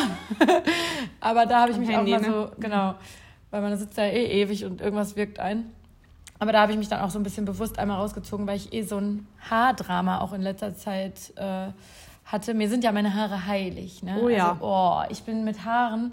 aber 1.20 1.46
da 1.46 1.60
habe 1.62 1.70
ich 1.70 1.76
Am 1.76 1.82
mich 1.84 1.90
Handy, 1.96 2.14
auch 2.14 2.20
mal 2.20 2.28
ne? 2.28 2.34
so, 2.34 2.60
genau, 2.60 2.94
weil 3.50 3.62
man 3.62 3.76
sitzt 3.76 3.96
da 3.98 4.02
eh 4.04 4.42
ewig 4.42 4.64
und 4.64 4.80
irgendwas 4.80 5.16
wirkt 5.16 5.38
ein. 5.38 5.70
Aber 6.38 6.50
da 6.50 6.62
habe 6.62 6.72
ich 6.72 6.78
mich 6.78 6.88
dann 6.88 7.00
auch 7.02 7.10
so 7.10 7.20
ein 7.20 7.22
bisschen 7.22 7.44
bewusst 7.44 7.78
einmal 7.78 7.98
rausgezogen, 7.98 8.46
weil 8.48 8.56
ich 8.56 8.72
eh 8.72 8.82
so 8.82 8.96
ein 8.98 9.28
Haardrama 9.48 10.20
auch 10.20 10.32
in 10.32 10.42
letzter 10.42 10.74
Zeit 10.74 11.32
äh, 11.36 11.68
hatte. 12.24 12.52
Mir 12.54 12.68
sind 12.68 12.82
ja 12.82 12.90
meine 12.90 13.14
Haare 13.14 13.46
heilig. 13.46 14.02
Ne? 14.02 14.18
Oh 14.20 14.28
ja. 14.28 14.52
Also, 14.54 14.64
oh, 14.64 15.02
ich 15.08 15.22
bin 15.22 15.44
mit 15.44 15.64
Haaren. 15.64 16.12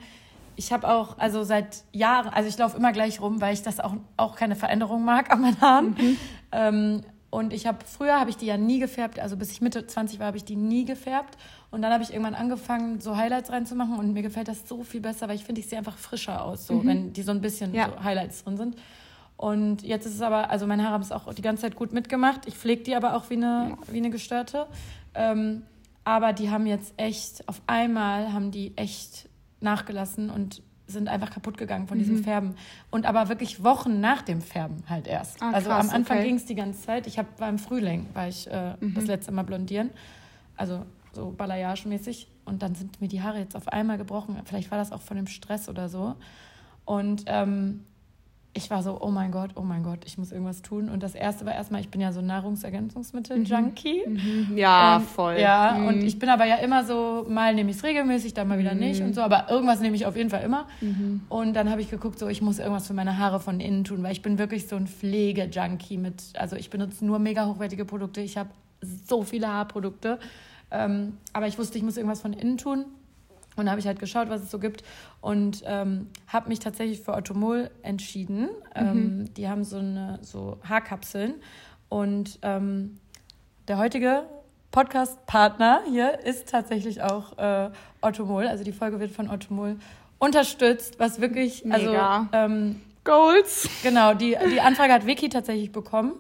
Ich 0.56 0.72
habe 0.72 0.88
auch, 0.88 1.18
also 1.18 1.44
seit 1.44 1.84
Jahren, 1.94 2.28
also 2.30 2.48
ich 2.48 2.58
laufe 2.60 2.78
immer 2.78 2.92
gleich 2.92 3.22
rum, 3.22 3.42
weil 3.42 3.54
ich 3.54 3.64
das 3.64 3.80
auch, 3.80 3.94
auch 4.18 4.36
keine 4.36 4.56
Veränderung 4.56 5.04
mag 5.04 5.32
an 5.32 5.42
meinen 5.42 5.60
Haaren. 5.62 5.96
Mhm. 5.98 6.18
Ähm, 6.52 7.02
und 7.32 7.54
ich 7.54 7.68
habe, 7.68 7.78
früher 7.86 8.20
habe 8.20 8.32
ich 8.32 8.38
die 8.38 8.48
ja 8.48 8.58
nie 8.58 8.80
gefärbt, 8.80 9.20
also 9.20 9.38
bis 9.38 9.52
ich 9.52 9.62
Mitte 9.62 9.86
20 9.86 10.18
war, 10.20 10.28
habe 10.28 10.38
ich 10.38 10.46
die 10.46 10.56
nie 10.56 10.84
gefärbt. 10.86 11.38
Und 11.70 11.84
dann 11.84 11.94
habe 11.94 12.02
ich 12.04 12.10
irgendwann 12.12 12.34
angefangen, 12.34 13.00
so 13.02 13.16
Highlights 13.16 13.52
reinzumachen 13.52 13.98
und 14.00 14.14
mir 14.14 14.24
gefällt 14.24 14.48
das 14.48 14.68
so 14.68 14.82
viel 14.84 15.02
besser, 15.02 15.28
weil 15.28 15.36
ich 15.36 15.44
finde, 15.44 15.62
ich 15.62 15.68
sehe 15.70 15.78
einfach 15.78 15.98
frischer 15.98 16.44
aus, 16.44 16.66
so, 16.66 16.84
wenn 16.84 17.14
die 17.14 17.22
so 17.22 17.32
ein 17.32 17.42
bisschen 17.42 17.70
Mhm. 17.70 17.76
Ja. 17.78 17.90
so 17.90 18.04
Highlights 18.04 18.44
drin 18.44 18.58
sind. 18.58 18.76
Und 19.38 19.84
jetzt 19.84 20.06
ist 20.08 20.16
es 20.16 20.22
aber, 20.22 20.50
also 20.50 20.66
meine 20.66 20.84
Haare 20.84 20.94
haben 20.96 21.02
es 21.04 21.12
auch 21.12 21.32
die 21.34 21.42
ganze 21.44 21.62
Zeit 21.62 21.76
gut 21.76 21.94
mitgemacht. 21.94 22.48
Ich 22.48 22.56
pflege 22.56 22.82
die 22.84 22.96
aber 22.96 23.16
auch 23.16 23.30
wie 23.30 23.36
eine, 23.36 23.78
wie 23.92 23.98
eine 23.98 24.10
gestörte. 24.10 24.66
Ähm, 25.14 25.62
aber 26.04 26.34
die 26.34 26.50
haben 26.50 26.66
jetzt 26.66 26.94
echt, 26.98 27.48
auf 27.48 27.62
einmal 27.68 28.34
haben 28.34 28.50
die 28.52 28.76
echt 28.76 29.30
nachgelassen 29.62 30.30
und 30.32 30.62
sind 30.90 31.08
einfach 31.08 31.30
kaputt 31.30 31.58
gegangen 31.58 31.88
von 31.88 31.98
Mhm. 31.98 32.02
diesem 32.02 32.24
Färben. 32.24 32.56
Und 32.92 33.06
aber 33.06 33.30
wirklich 33.30 33.64
Wochen 33.64 34.00
nach 34.00 34.22
dem 34.22 34.42
Färben 34.42 34.84
halt 34.90 35.08
erst. 35.08 35.42
Ah, 35.42 35.52
also 35.52 35.70
krass, 35.70 35.90
am 35.90 35.96
Anfang 35.96 36.18
okay. 36.18 36.28
ging 36.28 36.36
es 36.36 36.46
die 36.46 36.56
ganze 36.56 36.82
Zeit. 36.82 37.08
Ich 37.08 37.18
hab, 37.20 37.40
war 37.40 37.48
im 37.50 37.60
Frühling, 37.60 38.08
war 38.14 38.28
ich 38.28 38.50
äh, 38.52 38.74
Mhm. 38.80 38.94
das 38.96 39.06
letzte 39.06 39.32
Mal 39.32 39.44
blondieren. 39.44 39.92
Also 40.58 40.86
so 41.14 41.32
Balayage-mäßig. 41.32 42.28
Und 42.46 42.62
dann 42.64 42.74
sind 42.76 43.00
mir 43.00 43.08
die 43.08 43.22
Haare 43.22 43.40
jetzt 43.40 43.56
auf 43.56 43.68
einmal 43.68 43.98
gebrochen. 43.98 44.36
Vielleicht 44.46 44.72
war 44.72 44.78
das 44.78 44.92
auch 44.92 45.02
von 45.02 45.16
dem 45.18 45.28
Stress 45.28 45.70
oder 45.70 45.88
so. 45.90 46.16
Und 46.86 47.24
ähm, 47.28 47.86
ich 48.54 48.70
war 48.72 48.82
so, 48.84 49.00
oh 49.00 49.12
mein 49.12 49.32
Gott, 49.32 49.52
oh 49.56 49.62
mein 49.62 49.84
Gott, 49.84 50.00
ich 50.06 50.18
muss 50.18 50.32
irgendwas 50.32 50.62
tun. 50.64 50.90
Und 50.90 51.04
das 51.04 51.14
erste 51.16 51.46
war 51.46 51.54
erstmal, 51.54 51.82
ich 51.82 51.90
bin 51.90 52.02
ja 52.02 52.12
so 52.12 52.22
Nahrungsergänzungsmittel-Junkie. 52.22 54.02
Ja, 54.56 54.98
Und- 54.98 55.06
voll. 55.06 55.38
Ja, 55.40 55.76
Mhm. 55.78 55.88
und 55.88 56.04
ich 56.04 56.20
bin 56.20 56.30
aber 56.30 56.46
ja 56.46 56.56
immer 56.56 56.84
so, 56.84 57.26
mal 57.30 57.54
nehme 57.54 57.70
ich 57.72 57.78
es 57.78 57.84
regelmäßig, 57.84 58.34
dann 58.34 58.48
mal 58.48 58.60
wieder 58.60 58.74
nicht 58.74 59.02
und 59.02 59.14
so, 59.16 59.22
aber 59.22 59.50
irgendwas 59.50 59.80
nehme 59.82 59.96
ich 59.96 60.06
auf 60.06 60.16
jeden 60.16 60.30
Fall 60.30 60.44
immer. 60.44 60.66
Mhm. 60.82 61.22
Und 61.30 61.54
dann 61.54 61.70
habe 61.70 61.82
ich 61.82 61.90
geguckt, 61.90 62.20
so 62.20 62.28
ich 62.28 62.42
muss 62.42 62.60
irgendwas 62.60 62.88
für 62.88 62.94
meine 62.94 63.18
Haare 63.18 63.40
von 63.40 63.60
innen 63.60 63.84
tun, 63.84 64.04
weil 64.04 64.12
ich 64.12 64.22
bin 64.22 64.38
wirklich 64.38 64.68
so 64.68 64.76
ein 64.76 64.88
Pflege-Junkie 64.88 65.98
mit, 65.98 66.24
also 66.38 66.56
ich 66.56 66.70
benutze 66.70 67.06
nur 67.06 67.20
mega 67.20 67.46
hochwertige 67.46 67.86
Produkte, 67.86 68.22
ich 68.22 68.38
habe 68.38 68.50
so 69.08 69.24
viele 69.24 69.48
Haarprodukte, 69.48 70.20
ähm, 70.72 71.18
aber 71.34 71.48
ich 71.48 71.58
wusste, 71.60 71.78
ich 71.78 71.84
muss 71.84 71.98
irgendwas 71.98 72.22
von 72.22 72.34
innen 72.34 72.58
tun. 72.58 72.86
Und 73.60 73.66
da 73.66 73.72
habe 73.72 73.80
ich 73.80 73.88
halt 73.88 74.00
geschaut, 74.00 74.30
was 74.30 74.42
es 74.42 74.52
so 74.52 74.60
gibt 74.60 74.84
und 75.22 75.64
ähm, 75.66 76.08
habe 76.28 76.50
mich 76.50 76.60
tatsächlich 76.60 77.02
für 77.02 77.16
Automol 77.16 77.70
entschieden. 77.84 78.50
Ähm, 78.76 79.34
die 79.36 79.48
haben 79.50 79.64
so 79.64 79.78
eine 79.78 80.20
so 80.22 80.58
Haarkapseln 80.68 81.36
und 81.90 82.40
ähm, 82.42 82.98
der 83.68 83.78
heutige 83.78 84.24
Podcast-Partner 84.72 85.82
hier 85.90 86.20
ist 86.26 86.50
tatsächlich 86.50 87.02
auch 87.02 87.38
äh, 87.38 87.70
Ottomol. 88.02 88.48
Also 88.48 88.64
die 88.64 88.72
Folge 88.72 89.00
wird 89.00 89.12
von 89.12 89.30
Ottomol 89.30 89.78
unterstützt, 90.20 91.00
was 91.00 91.22
wirklich, 91.22 91.66
Mega. 91.66 92.28
also 92.32 92.76
Goals. 93.04 93.70
genau, 93.82 94.14
die, 94.14 94.38
die 94.52 94.62
Anfrage 94.62 94.94
hat 94.94 95.06
Vicky 95.06 95.30
tatsächlich 95.30 95.72
bekommen 95.72 96.14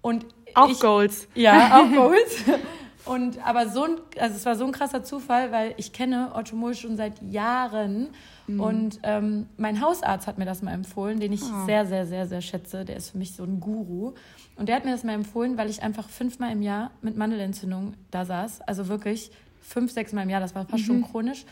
und 0.00 0.26
Auch 0.54 0.68
ich, 0.68 0.80
Goals. 0.80 1.28
ja, 1.34 1.80
auch 1.80 1.94
Goals. 1.94 2.44
Und 3.04 3.44
aber 3.44 3.68
so 3.68 3.84
ein, 3.84 3.96
also 4.18 4.36
es 4.36 4.46
war 4.46 4.54
so 4.54 4.64
ein 4.64 4.72
krasser 4.72 5.02
Zufall, 5.02 5.50
weil 5.50 5.74
ich 5.76 5.92
kenne 5.92 6.32
Ottomol 6.34 6.74
schon 6.74 6.96
seit 6.96 7.20
Jahren 7.22 8.08
und 8.46 8.98
ähm, 9.02 9.46
mein 9.56 9.80
Hausarzt 9.80 10.26
hat 10.26 10.36
mir 10.36 10.44
das 10.44 10.62
mal 10.62 10.72
empfohlen, 10.72 11.20
den 11.20 11.32
ich 11.32 11.40
sehr, 11.66 11.86
sehr, 11.86 12.06
sehr, 12.06 12.26
sehr 12.26 12.40
schätze. 12.40 12.84
Der 12.84 12.96
ist 12.96 13.10
für 13.10 13.18
mich 13.18 13.34
so 13.34 13.44
ein 13.44 13.60
Guru. 13.60 14.12
Und 14.56 14.68
der 14.68 14.76
hat 14.76 14.84
mir 14.84 14.90
das 14.90 15.04
mal 15.04 15.14
empfohlen, 15.14 15.56
weil 15.56 15.70
ich 15.70 15.82
einfach 15.82 16.08
fünfmal 16.08 16.52
im 16.52 16.60
Jahr 16.60 16.90
mit 17.00 17.16
Mandelentzündung 17.16 17.94
da 18.10 18.24
saß. 18.24 18.60
Also 18.62 18.88
wirklich 18.88 19.30
fünf, 19.60 19.92
sechs 19.92 20.12
Mal 20.12 20.22
im 20.22 20.30
Jahr, 20.30 20.40
das 20.40 20.54
war 20.54 20.66
fast 20.66 20.84
schon 20.84 21.02
chronisch. 21.02 21.44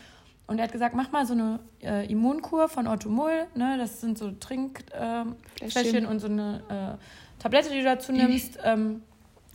Und 0.47 0.57
er 0.59 0.65
hat 0.65 0.73
gesagt, 0.73 0.95
mach 0.95 1.11
mal 1.11 1.25
so 1.25 1.33
eine 1.33 1.59
äh, 1.81 2.11
Immunkur 2.11 2.67
von 2.67 2.87
Ottomol. 2.87 3.47
Ne? 3.55 3.77
Das 3.77 4.01
sind 4.01 4.17
so 4.17 4.31
Trinkfläschchen 4.31 5.35
Fläschchen. 5.55 5.71
Fläschchen 5.71 6.05
und 6.05 6.19
so 6.19 6.27
eine 6.27 6.97
äh, 6.99 7.41
Tablette, 7.41 7.69
die 7.69 7.77
du 7.77 7.85
dazu 7.85 8.11
nimmst. 8.11 8.59
ähm, 8.63 9.01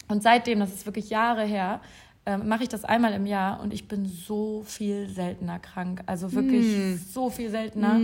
und 0.09 0.23
seitdem, 0.23 0.61
das 0.61 0.73
ist 0.73 0.87
wirklich 0.87 1.11
Jahre 1.11 1.45
her, 1.45 1.81
ähm, 2.29 2.49
mache 2.49 2.65
ich 2.65 2.69
das 2.69 2.85
einmal 2.85 3.13
im 3.13 3.25
Jahr 3.25 3.61
und 3.61 3.73
ich 3.73 3.87
bin 3.87 4.05
so 4.07 4.63
viel 4.67 5.09
seltener 5.09 5.61
krank. 5.61 6.03
Also 6.07 6.33
wirklich 6.33 7.01
so 7.13 7.31
viel 7.31 7.51
seltener. 7.51 8.01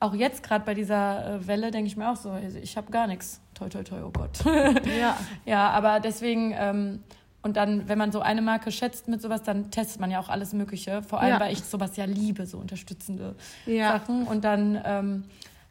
Auch 0.00 0.14
jetzt 0.14 0.42
gerade 0.42 0.64
bei 0.64 0.72
dieser 0.72 1.34
äh, 1.36 1.46
Welle 1.46 1.70
denke 1.70 1.86
ich 1.88 1.96
mir 1.96 2.10
auch 2.10 2.16
so, 2.16 2.30
also 2.30 2.56
ich 2.58 2.76
habe 2.78 2.90
gar 2.90 3.06
nichts. 3.06 3.40
Toi, 3.54 3.68
toi, 3.68 3.82
toi, 3.82 4.00
oh 4.04 4.10
Gott. 4.10 4.38
Ja. 4.98 5.16
ja, 5.44 5.70
aber 5.70 6.00
deswegen, 6.00 6.54
ähm, 6.58 7.02
und 7.42 7.56
dann, 7.58 7.86
wenn 7.86 7.98
man 7.98 8.12
so 8.12 8.20
eine 8.20 8.40
Marke 8.42 8.72
schätzt 8.72 9.08
mit 9.08 9.20
sowas, 9.20 9.42
dann 9.42 9.70
testet 9.70 10.00
man 10.00 10.10
ja 10.10 10.20
auch 10.20 10.30
alles 10.30 10.52
Mögliche. 10.54 11.02
Vor 11.02 11.20
allem, 11.20 11.34
Ja. 11.34 11.40
weil 11.40 11.52
ich 11.52 11.62
sowas 11.62 11.96
ja 11.98 12.06
liebe, 12.06 12.46
so 12.46 12.56
unterstützende 12.58 13.34
Ja. 13.66 13.92
Sachen. 13.92 14.26
Und 14.26 14.42
dann 14.44 14.80
ähm, 14.84 15.24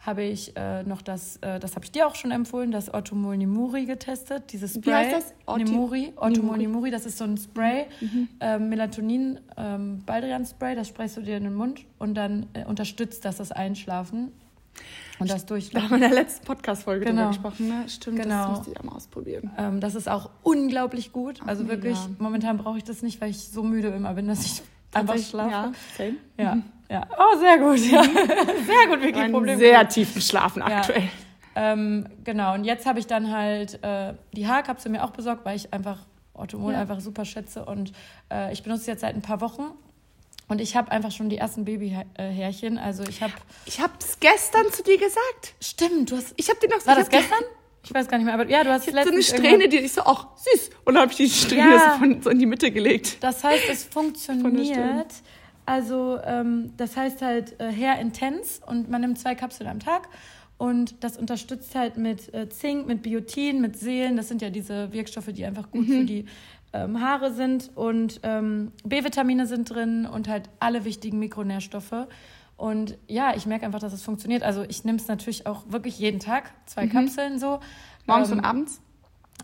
habe 0.05 0.23
ich 0.23 0.55
äh, 0.55 0.83
noch 0.83 1.01
das, 1.01 1.37
äh, 1.37 1.59
das 1.59 1.75
habe 1.75 1.85
ich 1.85 1.91
dir 1.91 2.05
auch 2.07 2.15
schon 2.15 2.31
empfohlen, 2.31 2.71
das 2.71 2.93
Ottomol 2.93 3.37
Nimuri 3.37 3.85
getestet, 3.85 4.53
dieses 4.53 4.75
Spray. 4.75 4.83
Wie 4.85 4.93
heißt 4.93 5.15
das? 5.15 5.33
Otti- 5.47 5.63
Nimuri, 5.63 6.13
Ottomol 6.15 6.57
Nimuri. 6.57 6.91
Das 6.91 7.05
ist 7.05 7.17
so 7.17 7.23
ein 7.23 7.37
Spray, 7.37 7.85
Mhm. 8.01 8.27
ähm, 8.39 8.69
Melatonin, 8.69 9.39
ähm, 9.57 10.03
Baldrian 10.05 10.45
Spray, 10.45 10.75
das 10.75 10.89
sprayst 10.89 11.17
du 11.17 11.21
dir 11.21 11.37
in 11.37 11.43
den 11.45 11.55
Mund 11.55 11.85
und 11.97 12.13
dann 12.15 12.45
äh, 12.53 12.65
unterstützt 12.65 13.25
das 13.25 13.37
das 13.37 13.51
Einschlafen 13.51 14.31
und 15.19 15.29
das 15.31 15.45
Da 15.45 15.53
Durchschlafen. 15.55 15.89
haben 15.89 15.99
wir 16.01 16.07
in 16.07 16.13
der 16.13 16.21
letzten 16.23 16.45
Podcast-Folge 16.45 17.05
Genau. 17.05 17.31
drüber 17.31 17.49
gesprochen, 17.49 17.67
ne? 17.69 17.89
Stimmt, 17.89 18.21
Genau. 18.21 18.49
das 18.49 18.57
müsste 18.59 18.71
ich 18.73 18.79
auch 18.79 18.83
mal 18.83 18.95
ausprobieren. 18.95 19.51
Ähm, 19.57 19.79
das 19.79 19.95
ist 19.95 20.07
auch 20.09 20.29
unglaublich 20.43 21.13
gut. 21.13 21.39
Also 21.47 21.63
Ach, 21.65 21.69
wirklich, 21.69 21.97
momentan 22.19 22.57
brauche 22.57 22.77
ich 22.77 22.83
das 22.83 23.01
nicht, 23.01 23.21
weil 23.21 23.29
ich 23.31 23.39
so 23.47 23.63
müde 23.63 23.87
immer 23.87 24.13
bin, 24.13 24.27
dass 24.27 24.45
ich 24.45 24.61
einfach 24.93 25.17
schlafe. 25.17 25.49
Ja, 25.51 25.71
same. 25.97 26.15
Ja, 26.37 26.57
ja. 26.89 27.07
Oh, 27.17 27.37
sehr 27.39 27.57
gut. 27.57 27.79
Ja. 27.79 28.03
Sehr 28.65 28.87
gut, 28.87 29.01
wirklich 29.01 29.31
Problem. 29.31 29.57
sehr 29.59 29.87
tiefen 29.89 30.21
Schlafen 30.21 30.59
Ja. 30.67 30.77
aktuell. 30.77 31.09
Ähm, 31.55 32.07
genau, 32.23 32.53
und 32.53 32.63
jetzt 32.65 32.85
habe 32.85 32.99
ich 32.99 33.07
dann 33.07 33.31
halt 33.31 33.81
äh, 33.83 34.13
die 34.33 34.45
Haarkapsel 34.47 34.91
mir 34.91 35.03
auch 35.03 35.11
besorgt, 35.11 35.45
weil 35.45 35.55
ich 35.55 35.73
einfach 35.73 35.99
Orthomol 36.33 36.73
Ja. 36.73 36.81
einfach 36.81 36.99
super 36.99 37.23
schätze. 37.25 37.63
Und 37.65 37.93
äh, 38.31 38.51
ich 38.51 38.61
benutze 38.63 38.83
sie 38.85 38.91
jetzt 38.91 39.01
seit 39.01 39.15
ein 39.15 39.21
paar 39.21 39.39
Wochen. 39.41 39.63
Und 40.47 40.61
ich 40.61 40.75
habe 40.75 40.91
einfach 40.91 41.11
schon 41.11 41.29
die 41.29 41.37
ersten 41.37 41.65
Babyhärchen. 41.65 42.77
Also 42.77 43.03
ich 43.09 43.21
habe. 43.23 43.33
Ich 43.65 43.79
hab's 43.79 44.19
gestern 44.19 44.71
zu 44.71 44.83
dir 44.83 44.97
gesagt. 44.97 45.53
Stimmt, 45.61 46.11
du 46.11 46.17
hast. 46.17 46.33
Ich 46.37 46.49
hab 46.49 46.59
dir 46.59 46.69
noch 46.69 46.85
War 46.85 46.95
das 46.95 47.09
gestern? 47.09 47.39
Ich 47.83 47.93
weiß 47.93 48.07
gar 48.07 48.17
nicht 48.17 48.25
mehr, 48.25 48.33
aber 48.33 48.47
ja, 48.49 48.63
du 48.63 48.71
hast 48.71 48.87
Ich 48.87 48.93
so 48.93 48.99
eine 48.99 49.21
Strähne, 49.23 49.69
die 49.69 49.77
ich 49.77 49.93
so, 49.93 50.01
ach, 50.03 50.27
süß. 50.37 50.71
Und 50.85 50.95
dann 50.95 51.03
habe 51.03 51.11
ich 51.11 51.17
die 51.17 51.29
Strähne 51.29 51.75
Ja. 51.75 51.93
so, 51.93 51.99
von, 51.99 52.21
so 52.21 52.29
in 52.31 52.39
die 52.39 52.47
Mitte 52.47 52.71
gelegt. 52.71 53.17
Das 53.23 53.43
heißt, 53.43 53.63
es 53.71 53.83
funktioniert. 53.85 55.07
Also, 55.65 56.19
ähm, 56.23 56.71
das 56.77 56.95
heißt 56.95 57.21
halt 57.21 57.59
äh, 57.59 57.71
Hair 57.71 57.99
Intense 57.99 58.61
und 58.65 58.89
man 58.89 59.01
nimmt 59.01 59.17
zwei 59.19 59.35
Kapseln 59.35 59.69
am 59.69 59.79
Tag. 59.79 60.07
Und 60.57 61.03
das 61.03 61.17
unterstützt 61.17 61.75
halt 61.75 61.97
mit 61.97 62.33
äh, 62.33 62.47
Zink, 62.49 62.87
mit 62.87 63.01
Biotin, 63.01 63.59
mit 63.61 63.77
Seelen. 63.77 64.15
Das 64.15 64.27
sind 64.29 64.41
ja 64.41 64.49
diese 64.49 64.93
Wirkstoffe, 64.93 65.27
die 65.33 65.43
einfach 65.45 65.69
gut 65.69 65.85
für 65.87 66.05
die 66.05 66.25
ähm, 66.71 67.01
Haare 67.01 67.33
sind. 67.33 67.71
Und 67.75 68.21
ähm, 68.23 68.71
B-Vitamine 68.85 69.47
sind 69.47 69.69
drin 69.69 70.05
und 70.05 70.29
halt 70.29 70.49
alle 70.59 70.85
wichtigen 70.85 71.19
Mikronährstoffe. 71.19 72.07
Und 72.57 72.97
ja, 73.07 73.35
ich 73.35 73.45
merke 73.45 73.65
einfach, 73.65 73.79
dass 73.79 73.91
es 73.91 74.01
funktioniert. 74.01 74.43
Also 74.43 74.63
ich 74.63 74.85
nehme 74.85 74.97
es 74.97 75.07
natürlich 75.09 75.45
auch 75.45 75.63
wirklich 75.67 75.99
jeden 75.99 76.21
Tag, 76.21 76.51
zwei 76.67 76.87
Kapseln 76.87 77.37
so. 77.37 77.59
Morgens 78.05 78.31
Ähm, 78.31 78.37
und 78.37 78.45
abends. 78.45 78.81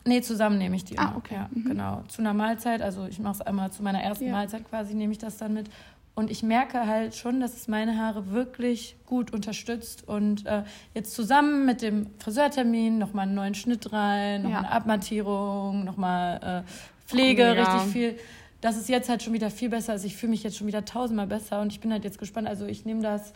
Nee, 0.06 0.22
zusammen 0.22 0.58
nehme 0.58 0.78
ich 0.78 0.86
die. 0.86 0.98
Ah, 0.98 1.10
immer. 1.10 1.18
okay. 1.18 1.34
Ja, 1.36 1.50
Mhm. 1.51 1.66
genau. 1.66 2.04
Zu 2.08 2.22
einer 2.22 2.34
Mahlzeit, 2.34 2.82
also 2.82 3.06
ich 3.08 3.20
mache 3.20 3.34
es 3.34 3.42
einmal 3.42 3.70
zu 3.74 3.84
meiner 3.84 4.01
ersten 4.01 4.28
Ja. 4.28 4.32
Mahlzeit 4.32 4.63
quasi, 4.70 4.94
nehme 4.94 5.12
ich 5.12 5.18
das 5.18 5.36
dann 5.38 5.54
mit. 5.54 5.70
Und 6.13 6.30
ich 6.30 6.44
merke 6.44 6.86
halt 6.88 7.15
schon, 7.15 7.39
dass 7.39 7.56
es 7.56 7.68
meine 7.68 7.98
Haare 7.98 8.32
wirklich 8.32 8.96
gut 9.06 9.32
unterstützt. 9.34 10.08
Und 10.08 10.46
äh, 10.46 10.63
jetzt 10.94 11.13
zusammen 11.13 11.65
mit 11.65 11.82
dem 11.82 12.08
Friseurtermin 12.20 12.98
nochmal 12.98 13.27
einen 13.27 13.36
neuen 13.36 13.56
Schnitt 13.56 13.94
rein, 13.94 14.41
nochmal 14.44 14.62
Ja. 14.63 14.68
eine 14.68 14.72
Abmattierung, 14.75 15.84
nochmal 15.86 16.63
äh, 16.65 17.08
Pflege, 17.08 17.44
Oh, 17.44 17.50
mega. 17.56 17.74
richtig 17.77 17.94
viel. 17.94 18.20
Das 18.60 18.77
ist 18.77 18.89
jetzt 18.89 19.10
halt 19.10 19.24
schon 19.24 19.34
wieder 19.34 19.50
viel 19.50 19.70
besser. 19.70 19.94
Also 19.94 20.06
ich 20.06 20.15
fühle 20.18 20.32
mich 20.32 20.44
jetzt 20.44 20.58
schon 20.58 20.68
wieder 20.68 20.84
tausendmal 20.86 21.27
besser. 21.27 21.62
Und 21.62 21.72
ich 21.72 21.80
bin 21.80 21.91
halt 21.91 22.03
jetzt 22.03 22.20
gespannt. 22.20 22.48
Also 22.48 22.65
ich 22.65 22.86
nehme 22.86 23.01
das 23.01 23.34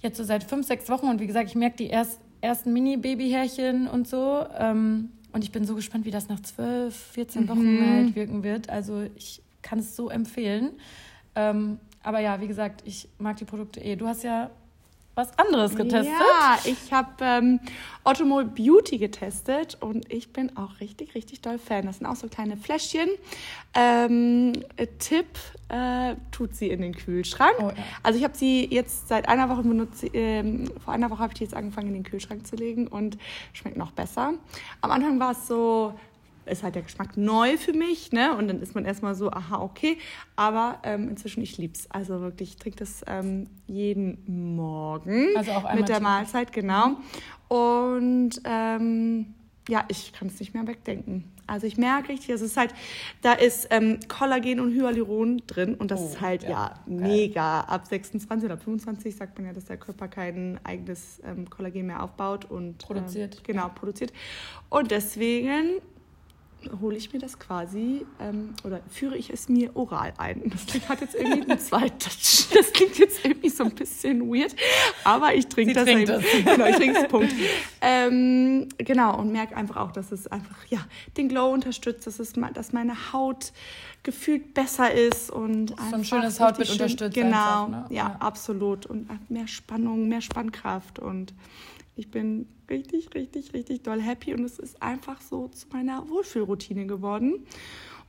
jetzt 0.00 0.16
so 0.16 0.24
seit 0.24 0.42
fünf, 0.44 0.66
sechs 0.66 0.88
Wochen 0.88 1.06
und 1.06 1.20
wie 1.20 1.26
gesagt, 1.26 1.48
ich 1.48 1.54
merke 1.54 1.76
die 1.76 1.86
erst, 1.88 2.18
ersten 2.40 2.72
Mini-Babyhärchen 2.72 3.86
und 3.86 4.08
so. 4.08 4.44
Ähm, 4.58 5.10
und 5.32 5.44
ich 5.44 5.52
bin 5.52 5.64
so 5.64 5.74
gespannt, 5.74 6.04
wie 6.06 6.10
das 6.10 6.28
nach 6.28 6.40
zwölf, 6.40 6.96
14 7.12 7.48
Wochen 7.48 7.76
Mhm. 7.78 7.86
halt 7.86 8.16
wirken 8.16 8.42
wird. 8.42 8.68
Also 8.68 9.02
ich 9.14 9.42
kann 9.62 9.78
es 9.78 9.94
so 9.94 10.08
empfehlen. 10.10 10.70
Ähm, 11.34 11.78
aber 12.02 12.20
ja, 12.20 12.40
wie 12.40 12.48
gesagt, 12.48 12.82
ich 12.84 13.08
mag 13.18 13.36
die 13.36 13.44
Produkte 13.44 13.80
eh. 13.80 13.96
Du 13.96 14.06
hast 14.06 14.24
ja 14.24 14.50
was 15.14 15.38
anderes 15.38 15.76
getestet. 15.76 16.14
Ja, 16.18 16.58
ich 16.64 16.90
habe 16.90 17.10
ähm, 17.20 17.60
Ottomol 18.02 18.46
Beauty 18.46 18.96
getestet 18.96 19.76
und 19.80 20.10
ich 20.10 20.32
bin 20.32 20.56
auch 20.56 20.80
richtig, 20.80 21.14
richtig 21.14 21.42
doll 21.42 21.58
Fan. 21.58 21.84
Das 21.84 21.98
sind 21.98 22.06
auch 22.06 22.16
so 22.16 22.28
kleine 22.28 22.56
Fläschchen. 22.56 23.08
Ähm, 23.74 24.52
äh, 24.76 24.86
Tipp, 24.98 25.26
äh, 25.68 26.14
tut 26.30 26.56
sie 26.56 26.70
in 26.70 26.80
den 26.80 26.94
Kühlschrank. 26.94 27.56
Oh, 27.58 27.68
ja. 27.68 27.74
Also 28.02 28.18
ich 28.18 28.24
habe 28.24 28.36
sie 28.36 28.66
jetzt 28.70 29.08
seit 29.08 29.28
einer 29.28 29.50
Woche 29.50 29.62
benutzt. 29.62 30.02
Ähm, 30.14 30.70
vor 30.82 30.94
einer 30.94 31.10
Woche 31.10 31.20
habe 31.20 31.32
ich 31.32 31.38
die 31.38 31.44
jetzt 31.44 31.54
angefangen 31.54 31.88
in 31.88 31.94
den 31.94 32.04
Kühlschrank 32.04 32.46
zu 32.46 32.56
legen 32.56 32.86
und 32.86 33.18
schmeckt 33.52 33.76
noch 33.76 33.90
besser. 33.92 34.32
Am 34.80 34.90
Anfang 34.90 35.20
war 35.20 35.32
es 35.32 35.46
so, 35.46 35.92
ist 36.46 36.62
halt 36.62 36.74
der 36.74 36.82
Geschmack 36.82 37.16
neu 37.16 37.56
für 37.56 37.72
mich, 37.72 38.12
ne? 38.12 38.36
Und 38.36 38.48
dann 38.48 38.60
ist 38.60 38.74
man 38.74 38.84
erstmal 38.84 39.14
so, 39.14 39.30
aha, 39.30 39.60
okay. 39.60 39.98
Aber 40.36 40.78
ähm, 40.82 41.08
inzwischen, 41.08 41.42
ich 41.42 41.58
lieb's. 41.58 41.86
Also 41.90 42.20
wirklich, 42.20 42.50
ich 42.50 42.56
trinke 42.56 42.78
das 42.78 43.02
ähm, 43.06 43.46
jeden 43.66 44.54
Morgen 44.56 45.28
Also 45.36 45.52
auch 45.52 45.62
mit 45.74 45.88
der 45.88 45.96
täglich. 45.96 46.02
Mahlzeit, 46.02 46.52
genau. 46.52 46.96
Und 47.48 48.40
ähm, 48.44 49.34
ja, 49.68 49.84
ich 49.88 50.12
kann 50.12 50.28
es 50.28 50.40
nicht 50.40 50.54
mehr 50.54 50.66
wegdenken. 50.66 51.24
Also 51.46 51.66
ich 51.66 51.76
merke 51.76 52.08
richtig, 52.10 52.30
es 52.30 52.40
ist 52.40 52.56
halt, 52.56 52.72
da 53.20 53.32
ist 53.32 53.66
ähm, 53.70 53.98
Kollagen 54.08 54.60
und 54.60 54.72
Hyaluron 54.72 55.42
drin 55.46 55.74
und 55.74 55.90
das 55.90 56.00
Oh, 56.00 56.06
ist 56.06 56.20
halt 56.20 56.44
ja, 56.44 56.48
ja, 56.48 56.74
geil. 56.86 56.96
mega. 57.08 57.60
Ab 57.62 57.86
26 57.86 58.46
oder 58.46 58.56
25 58.56 59.14
sagt 59.14 59.36
man 59.38 59.48
ja, 59.48 59.52
dass 59.52 59.66
der 59.66 59.76
Körper 59.76 60.08
kein 60.08 60.58
eigenes 60.64 61.20
ähm, 61.24 61.50
Kollagen 61.50 61.86
mehr 61.86 62.02
aufbaut 62.02 62.44
und 62.46 62.78
Produziert. 62.78 63.36
Ähm, 63.36 63.40
genau, 63.44 63.68
produziert. 63.74 64.12
Und 64.70 64.90
deswegen 64.92 65.80
hole 66.80 66.96
ich 66.96 67.12
mir 67.12 67.18
das 67.18 67.38
quasi 67.38 68.04
ähm, 68.20 68.54
oder 68.64 68.80
führe 68.88 69.16
ich 69.16 69.30
es 69.30 69.48
mir 69.48 69.74
oral 69.76 70.12
ein. 70.18 70.42
Das 70.50 70.66
klingt, 70.66 70.88
hat 70.88 71.00
jetzt 71.00 71.14
irgendwie 71.14 71.42
einen 71.50 71.58
Zweitouch. 71.58 72.48
Das 72.54 72.72
klingt 72.72 72.98
jetzt 72.98 73.24
irgendwie 73.24 73.48
so 73.48 73.64
ein 73.64 73.74
bisschen 73.74 74.20
weird, 74.28 74.54
aber 75.04 75.34
ich 75.34 75.46
trinke 75.46 75.72
das. 75.74 75.84
trinkt 75.84 76.08
eben. 76.10 76.22
das. 76.22 76.54
Genau, 76.54 76.66
ich 76.66 76.76
trinke 76.76 76.98
es, 77.00 77.08
Punkt. 77.08 77.32
Ähm, 77.80 78.68
genau, 78.78 79.18
und 79.18 79.32
merke 79.32 79.56
einfach 79.56 79.76
auch, 79.76 79.92
dass 79.92 80.12
es 80.12 80.26
einfach 80.26 80.56
ja, 80.68 80.80
den 81.16 81.28
Glow 81.28 81.50
unterstützt, 81.52 82.06
dass, 82.06 82.18
es, 82.18 82.34
dass 82.54 82.72
meine 82.72 83.12
Haut 83.12 83.52
gefühlt 84.02 84.54
besser 84.54 84.92
ist 84.92 85.30
und 85.30 85.72
ein 85.72 85.94
einfach 85.94 86.04
schönes 86.04 86.40
Hautbild 86.40 86.68
schön- 86.68 86.74
unterstützt 86.74 87.14
Genau, 87.14 87.64
einfach, 87.66 87.68
ne? 87.68 87.84
ja, 87.90 87.94
Ja. 88.10 88.16
absolut. 88.20 88.86
Und 88.86 89.08
mehr 89.30 89.46
Spannung, 89.48 90.08
mehr 90.08 90.20
Spannkraft 90.20 90.98
und 90.98 91.32
ich 91.94 92.10
bin 92.10 92.46
richtig, 92.70 93.14
richtig, 93.14 93.52
richtig 93.54 93.82
doll 93.82 94.00
happy 94.00 94.34
und 94.34 94.44
es 94.44 94.58
ist 94.58 94.82
einfach 94.82 95.20
so 95.20 95.48
zu 95.48 95.66
meiner 95.72 96.08
Wohlfühlroutine 96.08 96.86
geworden. 96.86 97.46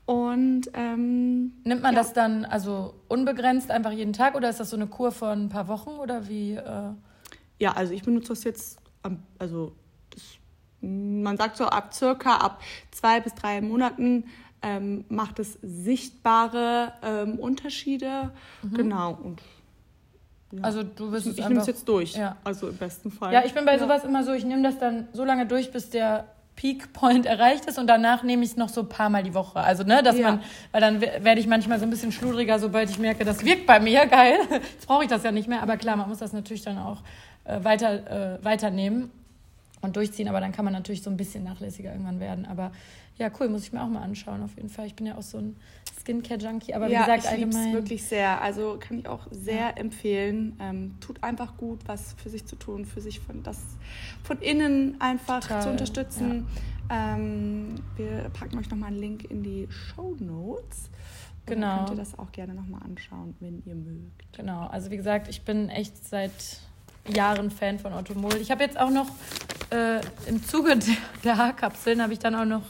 Und 0.05 0.69
ähm, 0.73 1.53
Nimmt 1.63 1.81
man 1.81 1.93
Ja. 1.93 1.99
das 2.01 2.13
dann 2.13 2.43
also 2.45 2.93
unbegrenzt 3.07 3.71
einfach 3.71 3.91
jeden 3.91 4.13
Tag 4.13 4.35
oder 4.35 4.49
ist 4.49 4.59
das 4.59 4.69
so 4.69 4.75
eine 4.75 4.87
Kur 4.87 5.11
von 5.11 5.43
ein 5.45 5.49
paar 5.49 5.67
Wochen 5.67 5.91
oder 5.91 6.27
wie? 6.27 6.53
Äh, 6.55 6.89
ja, 7.59 7.71
also 7.73 7.93
ich 7.93 8.03
benutze 8.03 8.29
das 8.29 8.43
jetzt, 8.43 8.79
also 9.39 9.73
das, 10.09 10.23
man 10.81 11.37
sagt 11.37 11.55
so 11.55 11.65
ab 11.65 11.93
circa 11.93 12.35
ab 12.37 12.61
zwei 12.91 13.21
bis 13.21 13.33
drei 13.33 13.61
Monaten 13.61 14.25
ähm, 14.61 15.05
macht 15.09 15.39
es 15.39 15.57
sichtbare 15.61 16.93
ähm, 17.01 17.39
Unterschiede. 17.39 18.31
Genau. 18.73 19.13
Und 19.13 19.41
ja. 20.57 20.63
also 20.63 20.83
du 20.83 21.11
wirst 21.11 21.27
es 21.27 21.37
ich 21.37 21.47
nehme 21.47 21.59
es 21.61 21.67
jetzt 21.67 21.87
durch. 21.87 22.13
Ja. 22.15 22.35
Also 22.43 22.69
im 22.69 22.77
besten 22.77 23.11
Fall. 23.11 23.33
Ja, 23.33 23.43
ich 23.45 23.53
bin 23.53 23.65
bei 23.65 23.73
Ja. 23.73 23.79
sowas 23.79 24.03
immer 24.03 24.23
so, 24.23 24.33
ich 24.33 24.45
nehme 24.45 24.63
das 24.63 24.77
dann 24.79 25.07
so 25.13 25.23
lange 25.25 25.45
durch, 25.45 25.71
bis 25.71 25.89
der 25.89 26.25
Peak 26.55 26.93
Point 26.93 27.25
erreicht 27.33 27.65
ist 27.65 27.79
und 27.79 27.87
danach 27.87 28.23
nehme 28.23 28.43
ich 28.43 28.51
es 28.51 28.57
noch 28.57 28.69
so 28.69 28.81
ein 28.81 28.89
paar 28.89 29.09
Mal 29.09 29.23
die 29.23 29.33
Woche. 29.33 29.59
Also, 29.59 29.83
ne, 29.83 30.03
dass 30.03 30.17
Ja. 30.17 30.31
man, 30.31 30.39
weil 30.71 30.81
dann 30.81 31.01
we- 31.01 31.11
werde 31.21 31.41
ich 31.41 31.47
manchmal 31.47 31.79
so 31.79 31.85
ein 31.85 31.89
bisschen 31.89 32.11
schludriger, 32.11 32.59
sobald 32.59 32.89
ich 32.89 32.99
merke, 32.99 33.25
das 33.25 33.43
wirkt 33.43 33.65
bei 33.65 33.79
mir, 33.79 34.05
geil. 34.07 34.37
Jetzt 34.51 34.87
brauche 34.87 35.03
ich 35.03 35.09
das 35.09 35.23
ja 35.23 35.31
nicht 35.31 35.47
mehr. 35.47 35.63
Aber 35.63 35.77
klar, 35.77 35.95
man 35.95 36.07
muss 36.09 36.19
das 36.19 36.31
natürlich 36.33 36.61
dann 36.61 36.77
auch 36.77 37.01
äh, 37.45 37.63
weiter, 37.63 38.35
äh, 38.39 38.43
weiternehmen 38.45 39.09
und 39.81 39.95
durchziehen. 39.95 40.27
Aber 40.29 40.39
dann 40.39 40.51
kann 40.51 40.63
man 40.63 40.73
natürlich 40.73 41.01
so 41.01 41.09
ein 41.09 41.17
bisschen 41.17 41.43
nachlässiger 41.43 41.91
irgendwann 41.91 42.19
werden. 42.19 42.45
Aber 42.45 42.71
ja, 43.17 43.29
cool, 43.39 43.49
muss 43.49 43.63
ich 43.63 43.73
mir 43.73 43.81
auch 43.83 43.87
mal 43.89 44.01
anschauen, 44.03 44.43
auf 44.43 44.55
jeden 44.55 44.69
Fall. 44.69 44.85
Ich 44.85 44.95
bin 44.95 45.05
ja 45.07 45.15
auch 45.17 45.21
so 45.23 45.39
ein 45.39 45.55
Skincare-Junkie, 46.03 46.73
aber 46.73 46.87
wie 46.87 46.93
ja, 46.93 47.01
gesagt, 47.01 47.23
ich 47.23 47.29
allgemein. 47.29 47.73
wirklich 47.73 48.03
sehr. 48.03 48.41
Also 48.41 48.77
kann 48.79 48.99
ich 48.99 49.07
auch 49.07 49.27
sehr 49.31 49.77
empfehlen. 49.77 50.57
Ähm, 50.59 50.95
tut 50.99 51.23
einfach 51.23 51.57
gut, 51.57 51.79
was 51.85 52.13
für 52.21 52.29
sich 52.29 52.45
zu 52.45 52.55
tun, 52.55 52.85
für 52.85 53.01
sich 53.01 53.19
von 53.19 53.41
das 53.43 53.59
von 54.23 54.39
innen 54.39 54.99
einfach 54.99 55.41
Total, 55.41 55.61
zu 55.61 55.69
unterstützen. 55.69 56.47
Ähm, 56.89 57.75
wir 57.95 58.29
packen 58.33 58.57
euch 58.59 58.69
nochmal 58.69 58.89
einen 58.89 58.99
Link 58.99 59.29
in 59.31 59.43
die 59.43 59.67
Show 59.69 60.15
Notes. 60.19 60.89
Genau. 61.45 61.67
Dann 61.67 61.77
könnt 61.85 61.89
ihr 61.91 62.03
das 62.03 62.19
auch 62.19 62.31
gerne 62.31 62.53
nochmal 62.53 62.81
anschauen, 62.83 63.35
wenn 63.39 63.63
ihr 63.65 63.75
mögt. 63.75 64.33
Genau, 64.37 64.67
also 64.67 64.91
wie 64.91 64.97
gesagt, 64.97 65.27
ich 65.27 65.41
bin 65.41 65.69
echt 65.69 66.05
seit 66.07 66.31
Jahren 67.07 67.51
Fan 67.51 67.79
von 67.79 67.93
Ottomol. 67.93 68.35
Ich 68.35 68.49
habe 68.51 68.63
jetzt 68.63 68.79
auch 68.79 68.89
noch 68.89 69.07
äh, 69.71 69.99
im 70.27 70.43
Zuge 70.43 70.77
der, 70.77 70.95
der 71.23 71.37
Haarkapseln 71.37 72.01
habe 72.01 72.13
ich 72.13 72.19
dann 72.19 72.35
auch 72.35 72.45
noch 72.45 72.63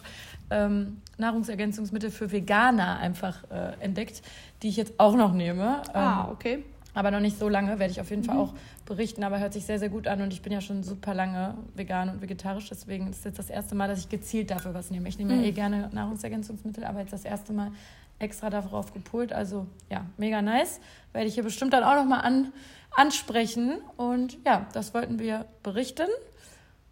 ähm, 0.49 1.01
Nahrungsergänzungsmittel 1.17 2.12
für 2.12 2.32
Veganer 2.32 2.98
einfach 2.98 3.43
äh, 3.51 3.74
entdeckt, 3.84 4.22
die 4.62 4.70
ich 4.70 4.77
jetzt 4.77 5.00
auch 5.00 5.15
noch 5.15 5.34
nehme. 5.34 5.82
ah, 5.93 6.25
Ähm, 6.25 6.32
okay. 6.32 6.65
aber 6.93 7.12
noch 7.12 7.20
nicht 7.20 7.39
so 7.39 7.50
lange, 7.50 7.79
werde 7.79 7.91
ich 7.91 8.01
auf 8.01 8.10
jeden 8.10 8.24
Fall 8.24 8.36
Mhm. 8.36 8.41
auch 8.41 8.53
berichten, 8.86 9.24
aber 9.24 9.39
hört 9.39 9.53
sich 9.53 9.65
sehr, 9.65 9.79
sehr 9.79 9.89
gut 9.89 10.08
an 10.08 10.22
und 10.22 10.34
ich 10.34 10.41
bin 10.41 10.51
ja 10.53 10.62
schon 10.62 10.84
super 10.84 11.13
lange 11.13 11.55
vegan 11.75 12.10
und 12.10 12.22
vegetarisch, 12.22 12.67
deswegen 12.70 13.10
ist 13.10 13.24
jetzt 13.25 13.39
das 13.39 13.50
erste 13.50 13.75
Mal, 13.75 13.88
dass 13.88 14.00
ich 14.00 14.10
gezielt 14.10 14.51
dafür 14.51 14.74
was 14.74 14.91
nehme. 14.91 15.08
Ich 15.10 15.17
nehme 15.17 15.34
Mhm. 15.34 15.41
ja 15.41 15.48
eh 15.48 15.51
gerne 15.51 15.89
Nahrungsergänzungsmittel, 15.93 16.84
aber 16.84 17.00
jetzt 17.00 17.13
das 17.13 17.25
erste 17.25 17.53
Mal 17.53 17.72
extra 18.20 18.50
darauf 18.50 18.93
gepolt. 18.93 19.34
Also 19.34 19.65
ja, 19.89 20.05
mega 20.17 20.41
nice. 20.41 20.79
Werde 21.13 21.27
ich 21.27 21.34
hier 21.34 21.43
bestimmt 21.43 21.74
dann 21.74 21.84
auch 21.84 21.96
nochmal 21.96 22.22
an, 22.22 22.53
ansprechen. 22.96 23.79
Und 23.98 24.38
ja, 24.46 24.67
das 24.74 24.93
wollten 24.93 25.20
wir 25.20 25.46
berichten. 25.63 26.08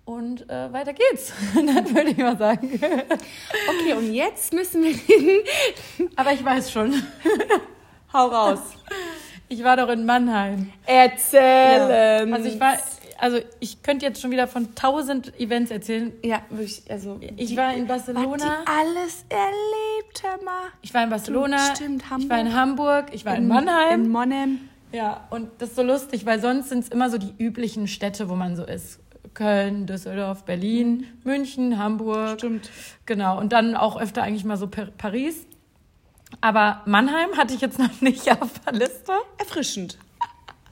Und 0.06 0.50
äh, 0.50 0.74
weiter 0.74 0.94
geht's. 0.94 1.32
dann 1.56 1.96
würde 1.96 2.10
ich 2.10 2.18
mal 2.18 2.38
sagen. 2.38 2.70
okay, 2.74 3.94
und 3.94 4.14
jetzt 4.14 4.54
müssen 4.54 4.84
wir 4.84 4.96
reden. 4.96 5.44
Aber 6.16 6.34
ich 6.34 6.44
weiß 6.44 6.72
schon. 6.72 6.94
Hau 8.14 8.28
raus. 8.28 8.60
Ich 9.48 9.64
war 9.64 9.78
doch 9.78 9.90
in 9.90 10.06
Mannheim. 10.06 10.72
Erzählen. 10.86 12.30
Ja. 12.30 12.36
Also 12.36 12.50
ich 12.50 12.60
war, 12.60 12.78
also 13.20 13.40
ich 13.60 13.84
könnte 13.84 14.06
jetzt 14.06 14.20
schon 14.20 14.32
wieder 14.32 14.48
von 14.48 14.74
tausend 14.76 15.40
Events 15.40 15.72
erzählen. 15.72 16.12
Ja, 16.24 16.42
wirklich. 16.50 16.84
Also 16.90 17.20
ich 17.22 17.50
die, 17.50 17.58
war 17.58 17.74
in 17.74 17.86
Barcelona. 17.86 18.32
Was 18.32 18.42
die 18.42 18.48
alles 18.68 19.26
erlebt, 19.30 20.24
hör 20.24 20.44
mal. 20.44 20.70
Ich 20.82 20.94
war 20.94 21.04
in 21.04 21.10
Barcelona. 21.10 21.76
Stimmt, 21.76 22.10
Hamburg. 22.10 22.24
Ich 22.24 22.30
war 22.30 22.40
in 22.40 22.56
Hamburg. 22.56 23.06
Ich 23.12 23.26
war 23.26 23.36
in, 23.36 23.44
in 23.44 23.48
Mannheim. 23.50 24.06
In 24.06 24.10
Monheim. 24.10 24.60
Ja, 24.92 25.28
und 25.30 25.50
das 25.60 25.70
ist 25.70 25.76
so 25.76 25.84
lustig, 25.84 26.26
weil 26.26 26.42
sonst 26.42 26.70
sind 26.70 26.80
es 26.80 26.90
immer 26.90 27.10
so 27.10 27.18
die 27.18 27.34
üblichen 27.38 27.88
Städte, 27.88 28.30
wo 28.30 28.36
man 28.36 28.56
so 28.56 28.66
ist. 28.66 29.00
Köln, 29.34 29.86
Düsseldorf, 29.86 30.46
Berlin, 30.46 30.98
mhm. 30.98 31.06
München, 31.24 31.78
Hamburg. 31.78 32.40
Stimmt. 32.40 32.70
Genau. 33.06 33.40
Und 33.40 33.52
dann 33.54 33.76
auch 33.76 34.00
öfter 34.00 34.24
eigentlich 34.24 34.46
mal 34.46 34.58
so 34.58 34.68
Paris. 34.68 35.46
Aber 36.40 36.82
Mannheim 36.86 37.38
hatte 37.38 37.54
ich 37.54 37.62
jetzt 37.62 37.80
noch 37.80 38.02
nicht 38.02 38.32
auf 38.32 38.60
der 38.60 38.74
Liste. 38.74 39.14
Erfrischend. 39.38 39.98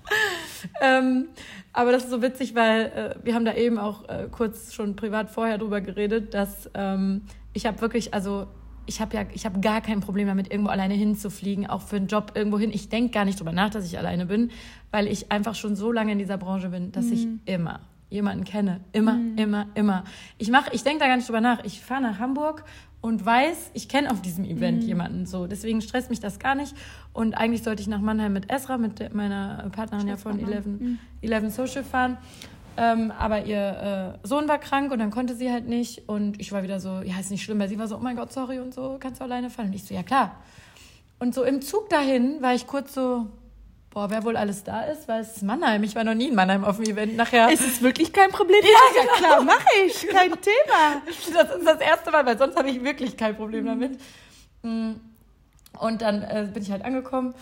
ähm, 0.81 1.27
aber 1.73 1.91
das 1.91 2.05
ist 2.05 2.09
so 2.09 2.21
witzig, 2.21 2.55
weil 2.55 2.85
äh, 3.21 3.25
wir 3.25 3.35
haben 3.35 3.45
da 3.45 3.53
eben 3.53 3.77
auch 3.77 4.07
äh, 4.09 4.27
kurz 4.31 4.73
schon 4.73 4.95
privat 4.95 5.29
vorher 5.29 5.57
drüber 5.57 5.81
geredet, 5.81 6.33
dass 6.33 6.69
ähm, 6.73 7.23
ich 7.53 7.65
habe 7.65 7.79
wirklich, 7.81 8.13
also 8.13 8.47
ich 8.85 9.01
habe 9.01 9.15
ja, 9.15 9.25
ich 9.33 9.45
habe 9.45 9.59
gar 9.59 9.81
kein 9.81 9.99
Problem 9.99 10.27
damit, 10.27 10.51
irgendwo 10.51 10.71
alleine 10.71 10.95
hinzufliegen, 10.95 11.67
auch 11.67 11.81
für 11.83 11.97
einen 11.97 12.07
Job 12.07 12.31
irgendwo 12.33 12.57
hin. 12.57 12.71
Ich 12.73 12.89
denke 12.89 13.11
gar 13.11 13.23
nicht 13.23 13.39
drüber 13.39 13.51
nach, 13.51 13.69
dass 13.69 13.85
ich 13.85 13.99
alleine 13.99 14.25
bin, 14.25 14.49
weil 14.89 15.07
ich 15.07 15.31
einfach 15.31 15.53
schon 15.53 15.75
so 15.75 15.91
lange 15.91 16.11
in 16.11 16.17
dieser 16.17 16.37
Branche 16.37 16.69
bin, 16.69 16.91
dass 16.91 17.05
mhm. 17.05 17.13
ich 17.13 17.53
immer 17.53 17.81
jemanden 18.09 18.43
kenne. 18.43 18.81
Immer, 18.91 19.13
mhm. 19.13 19.37
immer, 19.37 19.67
immer. 19.75 20.03
Ich 20.37 20.49
mache, 20.49 20.69
ich 20.73 20.83
denke 20.83 20.99
da 20.99 21.07
gar 21.07 21.15
nicht 21.15 21.27
drüber 21.27 21.41
nach. 21.41 21.63
Ich 21.63 21.81
fahre 21.81 22.01
nach 22.01 22.19
Hamburg 22.19 22.63
und 23.01 23.25
weiß, 23.25 23.71
ich 23.73 23.87
kenne 23.87 24.11
auf 24.11 24.21
diesem 24.21 24.45
Event 24.45 24.83
mhm. 24.83 24.87
jemanden 24.87 25.25
so. 25.25 25.47
Deswegen 25.47 25.81
stresst 25.81 26.09
mich 26.09 26.19
das 26.19 26.39
gar 26.39 26.55
nicht. 26.55 26.75
Und 27.13 27.35
eigentlich 27.35 27.63
sollte 27.63 27.81
ich 27.81 27.87
nach 27.87 28.01
Mannheim 28.01 28.33
mit 28.33 28.51
Esra, 28.51 28.77
mit 28.77 29.13
meiner 29.13 29.69
Partnerin 29.71 30.07
ja 30.07 30.17
von 30.17 30.39
Eleven, 30.39 30.71
mhm. 30.79 30.99
Eleven 31.21 31.49
Social 31.49 31.83
fahren. 31.83 32.17
Ähm, 32.77 33.11
aber 33.11 33.45
ihr 33.45 34.17
äh, 34.23 34.27
Sohn 34.27 34.47
war 34.47 34.57
krank 34.57 34.91
und 34.91 34.99
dann 34.99 35.11
konnte 35.11 35.35
sie 35.35 35.51
halt 35.51 35.67
nicht. 35.67 36.07
Und 36.07 36.39
ich 36.39 36.51
war 36.51 36.63
wieder 36.63 36.79
so, 36.79 37.01
ja, 37.01 37.19
ist 37.19 37.31
nicht 37.31 37.43
schlimm, 37.43 37.59
weil 37.59 37.69
sie 37.69 37.77
war 37.77 37.87
so, 37.87 37.97
oh 37.97 38.01
mein 38.01 38.15
Gott, 38.15 38.31
sorry 38.31 38.59
und 38.59 38.73
so, 38.73 38.97
kannst 38.99 39.19
du 39.19 39.25
alleine 39.25 39.49
fahren? 39.49 39.67
Und 39.67 39.75
ich 39.75 39.83
so, 39.83 39.93
ja 39.93 40.03
klar. 40.03 40.37
Und 41.19 41.35
so 41.35 41.43
im 41.43 41.61
Zug 41.61 41.89
dahin 41.89 42.41
war 42.41 42.53
ich 42.53 42.67
kurz 42.67 42.93
so, 42.93 43.27
boah, 43.91 44.09
wer 44.09 44.23
wohl 44.23 44.37
alles 44.37 44.63
da 44.63 44.81
ist, 44.83 45.07
weil 45.07 45.21
es 45.21 45.37
ist 45.37 45.43
Mannheim. 45.43 45.83
Ich 45.83 45.95
war 45.95 46.03
noch 46.03 46.13
nie 46.13 46.27
in 46.27 46.35
Mannheim 46.35 46.63
auf 46.63 46.77
dem 46.77 46.85
Event. 46.85 47.15
Nachher. 47.15 47.51
Ist 47.51 47.65
es 47.65 47.81
wirklich 47.81 48.13
kein 48.13 48.29
Problem? 48.29 48.61
Ja, 48.61 49.01
ja 49.01 49.07
klar, 49.17 49.43
mache 49.43 49.67
ich. 49.85 50.07
Kein 50.07 50.31
Thema. 50.31 51.01
Das 51.05 51.55
ist 51.55 51.65
das 51.65 51.79
erste 51.79 52.11
Mal, 52.11 52.25
weil 52.25 52.37
sonst 52.37 52.55
habe 52.55 52.69
ich 52.69 52.83
wirklich 52.83 53.17
kein 53.17 53.35
Problem 53.35 53.65
damit. 53.65 53.99
Mm. 54.61 54.91
Und 55.79 56.01
dann 56.01 56.23
äh, 56.23 56.47
bin 56.53 56.63
ich 56.63 56.71
halt 56.71 56.83
angekommen. 56.83 57.33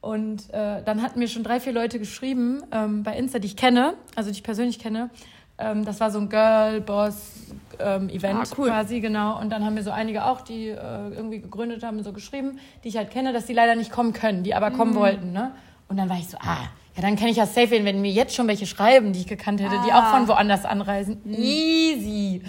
Und 0.00 0.52
äh, 0.52 0.82
dann 0.82 1.00
hatten 1.00 1.18
mir 1.18 1.28
schon 1.28 1.44
drei, 1.44 1.60
vier 1.60 1.72
Leute 1.72 1.98
geschrieben 1.98 2.62
ähm, 2.72 3.02
bei 3.04 3.16
Insta, 3.16 3.38
die 3.38 3.46
ich 3.46 3.56
kenne, 3.56 3.94
also 4.14 4.30
die 4.30 4.36
ich 4.36 4.42
persönlich 4.42 4.78
kenne. 4.78 5.08
Ähm, 5.56 5.84
das 5.84 6.00
war 6.00 6.10
so 6.10 6.18
ein 6.18 6.28
Girl-Boss-Event 6.28 8.12
ähm, 8.12 8.36
ah, 8.36 8.44
cool. 8.58 8.68
quasi, 8.68 9.00
genau. 9.00 9.40
Und 9.40 9.50
dann 9.50 9.64
haben 9.64 9.74
mir 9.74 9.82
so 9.82 9.92
einige 9.92 10.26
auch, 10.26 10.42
die 10.42 10.68
äh, 10.68 11.08
irgendwie 11.14 11.40
gegründet 11.40 11.82
haben, 11.84 12.02
so 12.02 12.12
geschrieben, 12.12 12.58
die 12.82 12.88
ich 12.88 12.96
halt 12.96 13.10
kenne, 13.10 13.32
dass 13.32 13.46
die 13.46 13.54
leider 13.54 13.76
nicht 13.76 13.92
kommen 13.92 14.12
können, 14.12 14.42
die 14.42 14.54
aber 14.54 14.72
kommen 14.72 14.92
mhm. 14.92 14.96
wollten. 14.96 15.32
Ne? 15.32 15.52
Und 15.88 15.96
dann 15.96 16.08
war 16.08 16.18
ich 16.18 16.28
so, 16.28 16.38
ah, 16.38 16.68
ja, 16.96 17.02
dann 17.02 17.16
kann 17.16 17.28
ich 17.28 17.36
ja 17.36 17.46
safe 17.46 17.70
werden, 17.70 17.84
wenn 17.84 18.00
mir 18.00 18.10
jetzt 18.10 18.34
schon 18.34 18.46
welche 18.46 18.66
schreiben, 18.66 19.12
die 19.12 19.20
ich 19.20 19.26
gekannt 19.26 19.60
hätte, 19.60 19.78
ah. 19.78 19.84
die 19.84 19.92
auch 19.92 20.10
von 20.10 20.28
woanders 20.28 20.64
anreisen. 20.64 21.20
Mhm. 21.24 21.34
Easy. 21.34 22.42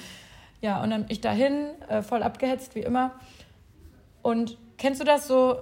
Ja, 0.61 0.81
und 0.81 0.89
dann 0.89 1.03
bin 1.03 1.11
ich 1.11 1.21
dahin, 1.21 1.67
äh, 1.89 2.01
voll 2.01 2.23
abgehetzt, 2.23 2.75
wie 2.75 2.81
immer. 2.81 3.11
Und 4.21 4.57
kennst 4.77 4.99
du 4.99 5.05
das 5.05 5.27
so, 5.27 5.57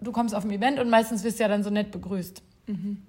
du 0.00 0.12
kommst 0.12 0.34
auf 0.34 0.44
ein 0.44 0.50
Event 0.50 0.78
und 0.78 0.90
meistens 0.90 1.24
wirst 1.24 1.38
du 1.38 1.44
ja 1.44 1.48
dann 1.48 1.62
so 1.62 1.70
nett 1.70 1.90
begrüßt. 1.90 2.42
Mhm. 2.66 3.02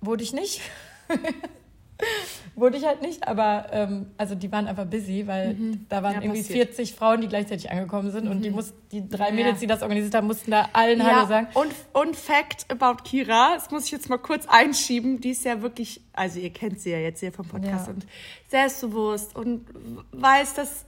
Wurde 0.00 0.22
ich 0.22 0.32
nicht. 0.32 0.60
Wurde 2.56 2.76
ich 2.76 2.84
halt 2.84 3.02
nicht, 3.02 3.26
aber 3.26 3.66
ähm, 3.72 4.06
also 4.16 4.34
die 4.34 4.50
waren 4.52 4.66
einfach 4.66 4.84
busy, 4.84 5.26
weil 5.26 5.54
mhm. 5.54 5.86
da 5.88 6.02
waren 6.02 6.14
ja, 6.14 6.22
irgendwie 6.22 6.42
passiert. 6.42 6.74
40 6.74 6.94
Frauen, 6.94 7.20
die 7.20 7.28
gleichzeitig 7.28 7.70
angekommen 7.70 8.10
sind 8.10 8.26
mhm. 8.26 8.30
und 8.30 8.42
die 8.42 8.50
mhm. 8.50 8.56
mussten, 8.56 8.76
die 8.92 9.08
drei 9.08 9.32
Mädels, 9.32 9.58
die 9.60 9.66
das 9.66 9.82
organisiert 9.82 10.14
haben, 10.14 10.26
mussten 10.26 10.52
da 10.52 10.68
allen 10.72 10.98
ja. 10.98 11.04
Hallo 11.04 11.26
sagen. 11.26 11.48
Und, 11.54 11.72
und 11.92 12.16
Fact 12.16 12.66
about 12.70 13.02
Kira, 13.02 13.54
das 13.54 13.70
muss 13.70 13.86
ich 13.86 13.90
jetzt 13.90 14.08
mal 14.08 14.18
kurz 14.18 14.46
einschieben, 14.46 15.20
die 15.20 15.30
ist 15.30 15.44
ja 15.44 15.62
wirklich, 15.62 16.00
also 16.12 16.38
ihr 16.38 16.50
kennt 16.50 16.80
sie 16.80 16.90
ja 16.90 16.98
jetzt 16.98 17.20
hier 17.20 17.32
vom 17.32 17.46
Podcast 17.46 17.88
ja. 17.88 17.92
und 17.92 18.06
selbstbewusst 18.48 19.34
und 19.34 19.66
weiß, 20.12 20.54
dass 20.54 20.84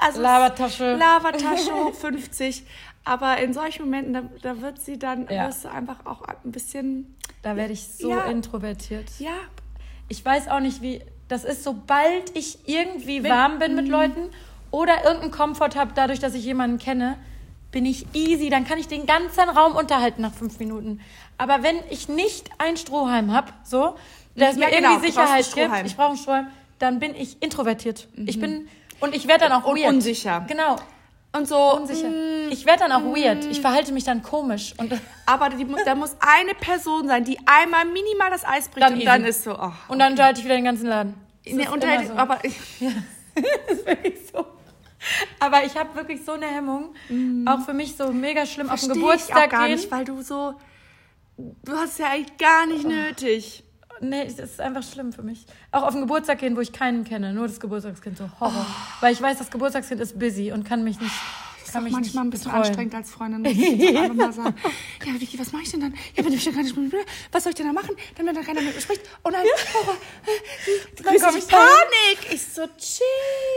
also 0.00 0.20
Lavatasche. 0.20 0.96
Lavatasche 0.96 1.92
50. 1.92 2.64
Aber 3.04 3.38
in 3.38 3.52
solchen 3.52 3.84
Momenten, 3.84 4.14
da, 4.14 4.22
da 4.42 4.60
wird 4.60 4.80
sie 4.80 4.98
dann, 4.98 5.28
ja. 5.28 5.48
wirst 5.48 5.64
du 5.64 5.70
einfach 5.70 6.06
auch 6.06 6.22
ein 6.22 6.50
bisschen. 6.50 7.14
Da 7.42 7.56
werde 7.56 7.74
ich 7.74 7.86
so 7.86 8.10
ja. 8.10 8.24
introvertiert. 8.24 9.04
Ja, 9.18 9.36
ich 10.08 10.24
weiß 10.24 10.48
auch 10.48 10.60
nicht, 10.60 10.82
wie 10.82 11.02
das 11.28 11.44
ist, 11.44 11.64
sobald 11.64 12.36
ich 12.36 12.68
irgendwie 12.68 13.20
bin, 13.20 13.30
warm 13.30 13.58
bin 13.58 13.74
mit 13.74 13.86
mhm. 13.86 13.90
Leuten 13.90 14.30
oder 14.70 15.04
irgendeinen 15.04 15.30
Komfort 15.30 15.76
habe, 15.76 15.92
dadurch, 15.94 16.20
dass 16.20 16.34
ich 16.34 16.44
jemanden 16.44 16.78
kenne, 16.78 17.16
bin 17.70 17.86
ich 17.86 18.06
easy. 18.14 18.50
Dann 18.50 18.66
kann 18.66 18.78
ich 18.78 18.88
den 18.88 19.06
ganzen 19.06 19.48
Raum 19.48 19.74
unterhalten 19.74 20.22
nach 20.22 20.32
fünf 20.32 20.58
Minuten. 20.58 21.00
Aber 21.38 21.62
wenn 21.62 21.76
ich 21.90 22.08
nicht 22.08 22.50
ein 22.58 22.76
Strohhalm 22.76 23.32
habe, 23.32 23.52
so, 23.64 23.96
der 24.36 24.50
es 24.50 24.56
ja, 24.56 24.66
mir 24.66 24.76
genau, 24.76 24.90
irgendwie 24.90 25.08
Sicherheit 25.08 25.54
gibt, 25.54 25.86
ich 25.86 25.96
brauche 25.96 26.08
einen 26.08 26.18
Strohhalm, 26.18 26.46
dann 26.78 26.98
bin 26.98 27.14
ich 27.14 27.42
introvertiert. 27.42 28.08
Mhm. 28.14 28.28
Ich 28.28 28.38
bin 28.40 28.68
und 29.00 29.14
ich 29.14 29.26
werde 29.26 29.48
dann 29.48 29.52
auch 29.52 29.64
weird. 29.64 29.88
unsicher. 29.88 30.44
Genau 30.48 30.76
und 31.34 31.48
so. 31.48 31.76
Unsicher. 31.76 32.08
Mm, 32.08 32.50
ich 32.50 32.64
werde 32.64 32.80
dann 32.80 32.92
auch 32.92 33.00
mm. 33.00 33.14
weird. 33.14 33.44
Ich 33.46 33.60
verhalte 33.60 33.92
mich 33.92 34.04
dann 34.04 34.22
komisch. 34.22 34.74
Und 34.78 34.92
aber 35.26 35.50
die, 35.50 35.66
da 35.84 35.94
muss 35.94 36.16
eine 36.20 36.54
Person 36.54 37.08
sein, 37.08 37.24
die 37.24 37.38
einmal 37.46 37.84
minimal 37.84 38.30
das 38.30 38.44
Eis 38.44 38.68
bricht 38.68 38.82
dann 38.82 38.94
und 38.94 39.04
dann 39.04 39.24
ist 39.24 39.44
so. 39.44 39.52
Oh, 39.52 39.64
okay. 39.64 39.72
Und 39.88 39.98
dann 39.98 40.12
unterhalte 40.12 40.40
ich 40.40 40.44
wieder 40.44 40.56
den 40.56 40.64
ganzen 40.64 40.86
Laden. 40.86 41.14
Nee, 41.44 41.68
unterhalte, 41.68 42.06
so. 42.06 42.14
aber 42.14 42.38
ich, 42.42 42.56
ja. 42.80 42.90
das 43.34 43.78
ist 43.78 43.86
wirklich 43.86 44.18
so. 44.32 44.46
Aber 45.38 45.64
ich 45.64 45.76
habe 45.76 45.94
wirklich 45.94 46.24
so 46.24 46.32
eine 46.32 46.46
Hemmung. 46.46 46.94
Mm. 47.08 47.46
Auch 47.46 47.60
für 47.60 47.74
mich 47.74 47.96
so 47.96 48.10
mega 48.12 48.46
schlimm 48.46 48.68
Versteh 48.68 48.86
auf 48.86 48.92
den 48.92 49.02
Geburtstag 49.02 49.36
ich 49.38 49.44
auch 49.44 49.50
gar 49.50 49.66
gehen. 49.66 49.76
nicht, 49.76 49.90
weil 49.90 50.04
du 50.04 50.22
so. 50.22 50.54
Du 51.36 51.72
hast 51.72 51.98
ja 51.98 52.10
eigentlich 52.10 52.38
gar 52.38 52.66
nicht 52.66 52.84
oh. 52.84 52.88
nötig. 52.88 53.63
Nee, 54.00 54.24
das 54.24 54.38
ist 54.38 54.60
einfach 54.60 54.82
schlimm 54.82 55.12
für 55.12 55.22
mich. 55.22 55.46
Auch 55.72 55.82
auf 55.82 55.92
den 55.92 56.02
Geburtstag 56.02 56.38
gehen, 56.38 56.56
wo 56.56 56.60
ich 56.60 56.72
keinen 56.72 57.04
kenne, 57.04 57.32
nur 57.32 57.46
das 57.46 57.60
Geburtstagskind, 57.60 58.18
so 58.18 58.28
Horror. 58.40 58.66
Oh. 58.68 59.02
Weil 59.02 59.12
ich 59.12 59.22
weiß, 59.22 59.38
das 59.38 59.50
Geburtstagskind 59.50 60.00
ist 60.00 60.18
busy 60.18 60.52
und 60.52 60.64
kann 60.64 60.84
mich 60.84 61.00
nicht. 61.00 61.12
Das 61.64 61.72
kann 61.72 61.82
ist 61.82 61.84
mich 61.84 61.92
manchmal 61.92 62.24
ein 62.24 62.30
bisschen 62.30 62.50
betreuen. 62.50 62.66
anstrengend 62.66 62.94
als 62.94 63.10
Freundin, 63.10 63.42
muss 63.42 63.52
ich 63.52 63.58
jetzt 63.58 63.96
einfach 63.96 64.14
mal 64.14 64.32
sagen. 64.32 64.54
Ja, 65.06 65.20
Vicky, 65.20 65.38
was 65.38 65.52
mache 65.52 65.62
ich 65.62 65.70
denn 65.70 65.80
dann? 65.80 65.94
Ja, 66.16 66.24
wenn 66.24 66.32
ich 66.32 66.44
ja 66.44 66.52
gar 66.52 66.62
nicht 66.62 66.76
was 67.32 67.42
soll 67.42 67.50
ich 67.50 67.56
denn 67.56 67.66
da 67.66 67.72
machen, 67.72 67.94
wenn 68.16 68.24
mir 68.26 68.32
dann 68.32 68.44
keiner 68.44 68.62
mit 68.62 68.74
mir 68.74 68.80
spricht? 68.80 69.02
Und 69.22 69.32
dann, 69.32 69.42
Horror. 69.42 69.96
Dann 71.02 71.18
komme 71.20 71.38
ich 71.38 71.48
Panik. 71.48 72.32
Ich 72.32 72.42
so, 72.42 72.62
chill. 72.78 73.04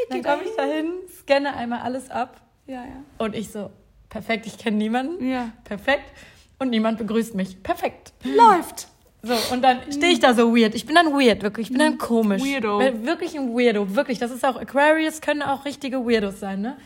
Dann 0.10 0.24
komme 0.24 0.44
ich 0.44 0.56
dahin, 0.56 0.94
scanne 1.20 1.56
einmal 1.56 1.80
alles 1.82 2.10
ab. 2.10 2.42
Ja, 2.66 2.84
ja. 2.84 3.04
Und 3.18 3.36
ich 3.36 3.50
so, 3.52 3.72
perfekt, 4.10 4.46
ich 4.46 4.58
kenne 4.58 4.78
niemanden. 4.78 5.26
Ja. 5.28 5.52
Perfekt. 5.64 6.12
Und 6.60 6.70
niemand 6.70 6.98
begrüßt 6.98 7.36
mich. 7.36 7.62
Perfekt. 7.64 8.14
Läuft. 8.24 8.88
So, 9.24 9.34
und 9.52 9.62
dann 9.64 9.80
stehe 9.92 10.14
ich 10.14 10.20
da 10.20 10.34
so 10.34 10.56
weird. 10.56 10.76
Ich 10.76 10.86
bin 10.86 10.96
dann 10.96 11.08
weird, 11.08 11.42
wirklich. 11.42 11.68
Ich 11.68 11.72
bin 11.72 11.80
dann 11.80 11.98
komisch. 11.98 12.42
Weirdo. 12.42 12.80
Wirklich 12.80 13.38
ein 13.38 13.54
Weirdo, 13.54 13.96
wirklich. 13.96 14.20
Das 14.20 14.32
ist 14.32 14.46
auch, 14.46 14.56
Aquarius 14.56 15.22
können 15.22 15.42
auch 15.42 15.66
richtige 15.66 16.06
Weirdos 16.06 16.40
sein, 16.40 16.62
ne? 16.62 16.78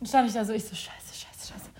Und 0.00 0.08
stand 0.08 0.28
ich 0.28 0.34
da 0.34 0.44
so, 0.44 0.52
ich 0.52 0.64
so, 0.64 0.74
scheiße, 0.74 1.14
scheiße, 1.14 1.52
scheiße. 1.52 1.70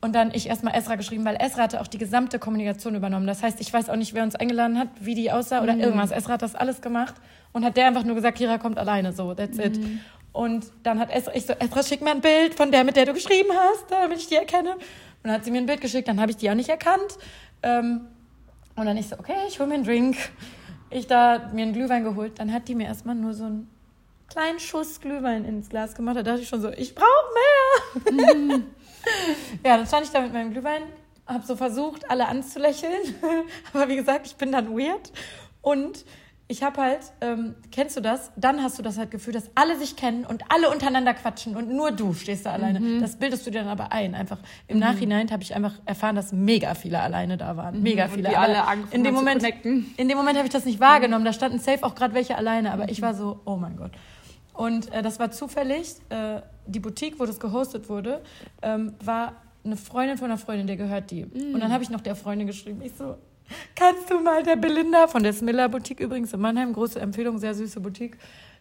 Und 0.00 0.14
dann 0.14 0.32
ich 0.32 0.48
erstmal 0.48 0.74
Esra 0.74 0.96
geschrieben, 0.96 1.24
weil 1.24 1.36
Esra 1.36 1.62
hatte 1.62 1.80
auch 1.80 1.86
die 1.86 1.98
gesamte 1.98 2.38
Kommunikation 2.38 2.94
übernommen. 2.94 3.26
Das 3.26 3.42
heißt, 3.42 3.60
ich 3.60 3.72
weiß 3.72 3.90
auch 3.90 3.96
nicht, 3.96 4.14
wer 4.14 4.22
uns 4.22 4.34
eingeladen 4.34 4.78
hat, 4.78 4.88
wie 5.00 5.14
die 5.14 5.30
aussah 5.30 5.62
oder 5.62 5.74
mhm. 5.74 5.80
irgendwas. 5.80 6.10
Esra 6.10 6.34
hat 6.34 6.42
das 6.42 6.54
alles 6.54 6.80
gemacht 6.80 7.14
und 7.52 7.64
hat 7.64 7.76
der 7.76 7.86
einfach 7.86 8.04
nur 8.04 8.14
gesagt, 8.14 8.38
Kira 8.38 8.58
kommt 8.58 8.78
alleine, 8.78 9.12
so, 9.12 9.34
that's 9.34 9.58
it. 9.58 9.78
Mhm. 9.78 10.00
Und 10.32 10.66
dann 10.82 10.98
hat 10.98 11.10
Esra, 11.10 11.32
ich 11.34 11.46
so, 11.46 11.52
Esra, 11.52 11.82
schick 11.82 12.00
mir 12.00 12.12
ein 12.12 12.20
Bild 12.20 12.54
von 12.54 12.72
der, 12.72 12.82
mit 12.82 12.96
der 12.96 13.06
du 13.06 13.12
geschrieben 13.12 13.50
hast, 13.52 13.90
damit 13.90 14.18
ich 14.18 14.26
die 14.26 14.36
erkenne. 14.36 14.72
Und 14.72 14.80
dann 15.24 15.32
hat 15.32 15.44
sie 15.44 15.50
mir 15.50 15.58
ein 15.58 15.66
Bild 15.66 15.80
geschickt, 15.80 16.08
dann 16.08 16.20
habe 16.20 16.30
ich 16.30 16.38
die 16.38 16.50
auch 16.50 16.54
nicht 16.54 16.70
erkannt. 16.70 17.18
Ähm, 17.62 18.08
und 18.76 18.86
dann 18.86 18.96
ich 18.96 19.08
so, 19.08 19.18
okay, 19.18 19.46
ich 19.48 19.58
hole 19.58 19.68
mir 19.68 19.74
einen 19.74 19.84
Drink. 19.84 20.16
Ich 20.90 21.06
da 21.06 21.50
mir 21.52 21.62
einen 21.62 21.72
Glühwein 21.72 22.04
geholt. 22.04 22.38
Dann 22.38 22.52
hat 22.52 22.68
die 22.68 22.74
mir 22.74 22.86
erstmal 22.86 23.14
nur 23.14 23.34
so 23.34 23.44
einen 23.44 23.70
kleinen 24.28 24.58
Schuss 24.58 25.00
Glühwein 25.00 25.44
ins 25.44 25.68
Glas 25.68 25.94
gemacht. 25.94 26.16
Da 26.16 26.22
dachte 26.22 26.42
ich 26.42 26.48
schon 26.48 26.60
so, 26.60 26.70
ich 26.70 26.94
brauche 26.94 27.06
mehr. 28.14 28.60
Ja, 29.64 29.76
dann 29.76 29.86
stand 29.86 30.06
ich 30.06 30.12
da 30.12 30.20
mit 30.22 30.32
meinem 30.32 30.50
Glühwein, 30.50 30.82
habe 31.26 31.44
so 31.44 31.56
versucht, 31.56 32.10
alle 32.10 32.26
anzulächeln. 32.26 33.14
Aber 33.74 33.88
wie 33.88 33.96
gesagt, 33.96 34.26
ich 34.26 34.36
bin 34.36 34.50
dann 34.50 34.70
weird. 34.70 35.12
Und 35.60 36.04
ich 36.46 36.62
habe 36.62 36.80
halt, 36.80 37.00
ähm, 37.22 37.54
kennst 37.72 37.96
du 37.96 38.02
das? 38.02 38.30
Dann 38.36 38.62
hast 38.62 38.78
du 38.78 38.82
das 38.82 38.98
halt 38.98 39.10
Gefühl, 39.10 39.32
dass 39.32 39.50
alle 39.54 39.78
sich 39.78 39.96
kennen 39.96 40.26
und 40.26 40.44
alle 40.50 40.70
untereinander 40.70 41.14
quatschen 41.14 41.56
und 41.56 41.70
nur 41.70 41.90
du 41.90 42.12
stehst 42.12 42.44
da 42.44 42.52
alleine. 42.52 42.80
Mhm. 42.80 43.00
Das 43.00 43.16
bildest 43.16 43.46
du 43.46 43.50
dir 43.50 43.60
dann 43.60 43.68
aber 43.68 43.92
ein. 43.92 44.14
Einfach 44.14 44.38
im 44.68 44.78
Nachhinein 44.78 45.30
habe 45.30 45.42
ich 45.42 45.54
einfach 45.54 45.72
erfahren, 45.86 46.16
dass 46.16 46.32
mega 46.32 46.74
viele 46.74 47.00
alleine 47.00 47.38
da 47.38 47.56
waren. 47.56 47.82
Mega 47.82 48.04
Mhm. 48.04 48.10
Und 48.10 48.16
viele. 48.16 48.28
die 48.28 48.36
Aber 48.36 48.44
alle 48.44 48.64
angefangen 48.64 48.92
in 48.92 49.04
dem 49.04 49.14
Moment, 49.14 49.42
in 49.96 50.08
dem 50.08 50.18
Moment 50.18 50.36
habe 50.36 50.46
ich 50.46 50.52
das 50.52 50.66
nicht 50.66 50.80
wahrgenommen. 50.80 51.24
Da 51.24 51.32
standen 51.32 51.58
safe 51.58 51.82
auch 51.82 51.94
gerade 51.94 52.12
welche 52.12 52.36
alleine, 52.36 52.72
aber 52.72 52.90
ich 52.90 53.00
war 53.00 53.14
so, 53.14 53.40
oh 53.46 53.56
mein 53.56 53.76
Gott. 53.76 53.92
Und 54.52 54.92
äh, 54.92 55.02
das 55.02 55.18
war 55.18 55.30
zufällig, 55.30 55.96
äh, 56.10 56.42
die 56.66 56.80
Boutique, 56.80 57.18
wo 57.18 57.24
das 57.26 57.40
gehostet 57.40 57.88
wurde, 57.88 58.22
ähm, 58.62 58.94
war 59.02 59.42
eine 59.64 59.76
Freundin 59.76 60.18
von 60.18 60.26
einer 60.26 60.38
Freundin, 60.38 60.66
der 60.66 60.76
gehört 60.76 61.10
die. 61.10 61.24
Und 61.24 61.58
dann 61.60 61.72
habe 61.72 61.82
ich 61.82 61.90
noch 61.90 62.02
der 62.02 62.14
Freundin 62.14 62.46
geschrieben, 62.46 62.82
ich 62.82 62.92
so, 62.92 63.16
kannst 63.74 64.10
du 64.10 64.20
mal 64.20 64.42
der 64.42 64.56
Belinda 64.56 65.06
von 65.06 65.22
der 65.22 65.32
Smiller 65.32 65.68
Boutique 65.68 66.00
übrigens 66.00 66.32
in 66.32 66.40
Mannheim, 66.40 66.72
große 66.72 67.00
Empfehlung, 67.00 67.38
sehr 67.38 67.54
süße 67.54 67.80
Boutique, 67.80 68.16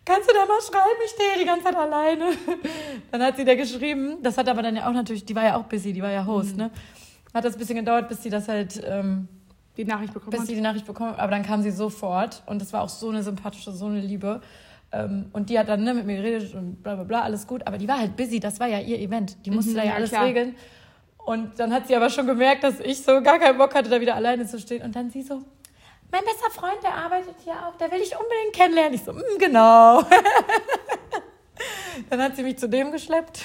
kannst 0.05 0.29
du 0.29 0.33
da 0.33 0.45
mal 0.45 0.59
schreiben, 0.61 0.99
ich 1.05 1.11
stehe 1.11 1.39
die 1.39 1.45
ganze 1.45 1.65
Zeit 1.65 1.75
alleine. 1.75 2.25
Dann 3.11 3.21
hat 3.23 3.37
sie 3.37 3.45
da 3.45 3.55
geschrieben, 3.55 4.17
das 4.21 4.37
hat 4.37 4.47
aber 4.49 4.61
dann 4.61 4.75
ja 4.75 4.87
auch 4.89 4.93
natürlich, 4.93 5.25
die 5.25 5.35
war 5.35 5.43
ja 5.43 5.55
auch 5.57 5.63
busy, 5.63 5.93
die 5.93 6.01
war 6.01 6.11
ja 6.11 6.25
Host, 6.25 6.57
ne? 6.57 6.71
Hat 7.33 7.45
das 7.45 7.53
ein 7.55 7.59
bisschen 7.59 7.77
gedauert, 7.77 8.09
bis 8.09 8.21
sie 8.23 8.29
das 8.29 8.47
halt... 8.47 8.81
Ähm, 8.85 9.27
Die 9.77 9.85
Nachricht 9.85 10.13
bekommen 10.13 10.31
bis 10.31 10.41
hat. 10.41 10.47
sie 10.47 10.55
die 10.55 10.61
Nachricht 10.61 10.85
bekommen, 10.85 11.15
aber 11.15 11.31
dann 11.31 11.43
kam 11.43 11.61
sie 11.63 11.71
sofort 11.71 12.43
und 12.45 12.61
das 12.61 12.73
war 12.73 12.81
auch 12.81 12.89
so 12.89 13.09
eine 13.09 13.23
sympathische, 13.23 13.71
so 13.71 13.85
eine 13.87 14.01
Liebe. 14.01 14.41
Ähm, 14.91 15.25
und 15.33 15.49
die 15.49 15.57
hat 15.57 15.67
dann 15.69 15.83
ne, 15.83 15.93
mit 15.95 16.05
mir 16.05 16.17
geredet 16.17 16.53
und 16.53 16.83
bla 16.83 16.93
bla 16.95 17.03
bla, 17.05 17.21
alles 17.21 17.47
gut. 17.47 17.65
Aber 17.65 17.79
die 17.79 17.87
war 17.87 17.97
halt 17.97 18.15
busy, 18.15 18.39
das 18.39 18.59
war 18.59 18.67
ja 18.67 18.79
ihr 18.79 18.99
Event. 18.99 19.37
Die 19.45 19.49
musste 19.51 19.71
Mhm, 19.71 19.75
da 19.77 19.81
ja 19.83 19.89
ja, 19.89 19.95
alles 19.95 20.09
klar. 20.11 20.25
regeln. 20.25 20.55
Und 21.25 21.57
dann 21.59 21.73
hat 21.73 21.87
sie 21.87 21.95
aber 21.95 22.09
schon 22.09 22.27
gemerkt, 22.27 22.63
dass 22.63 22.79
ich 22.79 23.01
so 23.01 23.21
gar 23.21 23.39
keinen 23.39 23.57
Bock 23.57 23.73
hatte, 23.75 23.89
da 23.89 24.01
wieder 24.01 24.15
alleine 24.15 24.45
zu 24.45 24.59
stehen. 24.59 24.83
Und 24.83 24.95
dann 24.95 25.09
sie 25.09 25.21
so, 25.21 25.41
mein 26.11 26.23
bester 26.25 26.51
Freund, 26.51 26.77
der 26.83 26.93
arbeitet 26.93 27.35
hier 27.43 27.53
auch, 27.53 27.75
der 27.77 27.91
will 27.91 27.99
ich 28.01 28.11
unbedingt 28.15 28.53
kennenlernen. 28.53 28.93
Ich 28.93 29.03
so, 29.03 29.13
"Mm, 29.13 29.39
genau. 29.39 30.03
Dann 32.09 32.21
hat 32.21 32.35
sie 32.35 32.43
mich 32.43 32.57
zu 32.57 32.67
dem 32.67 32.91
geschleppt. 32.91 33.43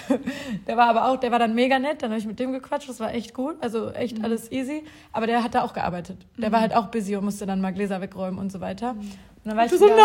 Der 0.66 0.76
war 0.76 0.86
aber 0.88 1.08
auch, 1.08 1.16
der 1.18 1.30
war 1.30 1.38
dann 1.38 1.54
mega 1.54 1.78
nett. 1.78 2.02
Dann 2.02 2.10
habe 2.10 2.18
ich 2.18 2.26
mit 2.26 2.40
dem 2.40 2.52
gequatscht. 2.52 2.88
Das 2.88 2.98
war 2.98 3.12
echt 3.14 3.34
gut. 3.34 3.56
Also 3.60 3.90
echt 3.92 4.24
alles 4.24 4.50
easy. 4.50 4.84
Aber 5.12 5.26
der 5.26 5.42
hat 5.44 5.54
da 5.54 5.62
auch 5.62 5.72
gearbeitet. 5.74 6.18
Der 6.36 6.50
war 6.50 6.60
halt 6.60 6.74
auch 6.74 6.86
busy 6.86 7.14
und 7.16 7.24
musste 7.24 7.46
dann 7.46 7.60
mal 7.60 7.72
Gläser 7.72 8.00
wegräumen 8.00 8.38
und 8.40 8.50
so 8.50 8.60
weiter. 8.60 8.90
Und 8.92 9.08
dann 9.44 9.56
war 9.56 9.66
ich 9.66 9.70
du 9.70 9.76
so, 9.78 9.86
nein! 9.86 9.96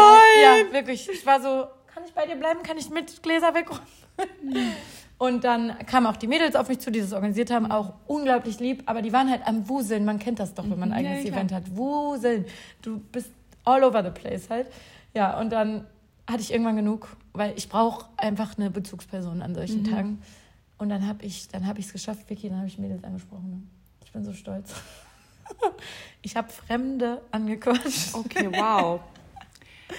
Ja, 0.44 0.74
wirklich. 0.74 1.10
Ich 1.10 1.26
war 1.26 1.42
so, 1.42 1.68
kann 1.94 2.04
ich 2.06 2.14
bei 2.14 2.26
dir 2.26 2.36
bleiben? 2.36 2.62
Kann 2.64 2.78
ich 2.78 2.90
mit 2.90 3.24
Gläser 3.24 3.54
wegräumen? 3.56 3.82
Und 5.18 5.44
dann 5.44 5.78
kamen 5.86 6.08
auch 6.08 6.18
die 6.18 6.28
Mädels 6.28 6.56
auf 6.56 6.68
mich 6.68 6.80
zu, 6.80 6.92
die 6.92 7.00
das 7.00 7.14
organisiert 7.14 7.50
haben, 7.52 7.72
auch 7.72 7.94
unglaublich 8.08 8.60
lieb. 8.60 8.84
Aber 8.88 9.02
die 9.02 9.14
waren 9.14 9.30
halt 9.30 9.46
am 9.48 9.70
Wuseln. 9.70 10.04
Man 10.06 10.20
kennt 10.20 10.40
das 10.40 10.54
doch, 10.54 10.70
wenn 10.70 10.80
man 10.80 10.92
ein 10.92 11.06
Ja, 11.06 11.12
eigenes 11.12 11.26
ja. 11.30 11.34
Event 11.34 11.52
hat. 11.54 11.76
Wuseln. 11.76 12.46
Du 12.82 13.00
bist 13.00 13.30
all 13.64 13.84
over 13.84 14.04
the 14.04 14.10
place 14.10 14.50
halt. 14.50 14.68
Ja, 15.14 15.40
und 15.40 15.52
dann 15.52 15.86
hatte 16.30 16.42
ich 16.42 16.52
irgendwann 16.52 16.76
genug, 16.76 17.16
weil 17.34 17.54
ich 17.56 17.70
brauche 17.70 18.06
einfach 18.18 18.58
eine 18.58 18.70
Bezugsperson 18.70 19.42
an 19.42 19.56
solchen 19.56 19.84
Mhm. 19.84 19.92
Tagen. 19.92 20.22
Und 20.78 20.90
dann 20.90 21.08
habe 21.08 21.24
ich 21.26 21.48
dann 21.48 21.68
habe 21.68 21.80
ich 21.80 21.86
es 21.86 21.94
geschafft, 21.94 22.30
Vicky, 22.30 22.50
dann 22.50 22.58
habe 22.58 22.68
ich 22.68 22.78
Mädels 22.78 23.04
angesprochen. 23.04 23.50
ne? 23.50 23.62
Ich 24.04 24.12
bin 24.12 24.24
so 24.26 24.34
stolz. 24.34 24.74
Ich 26.22 26.36
habe 26.38 26.50
Fremde 26.50 27.22
angequatscht. 27.32 28.14
Okay, 28.16 28.50
wow. 28.52 29.02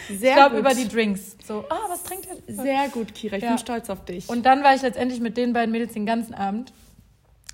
Sehr 0.08 0.30
ich 0.30 0.34
glaube 0.34 0.58
über 0.58 0.74
die 0.74 0.88
Drinks. 0.88 1.36
So, 1.46 1.64
ah, 1.68 1.78
was 1.88 2.02
trinkt 2.04 2.26
ihr? 2.26 2.54
Sehr 2.54 2.88
gut, 2.88 3.14
Kira. 3.14 3.36
Ich 3.36 3.42
Ja. 3.42 3.50
bin 3.50 3.58
stolz 3.58 3.90
auf 3.90 4.04
dich. 4.04 4.28
Und 4.28 4.44
dann 4.46 4.62
war 4.62 4.74
ich 4.74 4.82
letztendlich 4.82 5.20
mit 5.20 5.36
den 5.36 5.52
beiden 5.52 5.72
Mädels 5.72 5.92
den 5.92 6.06
ganzen 6.06 6.34
Abend. 6.34 6.72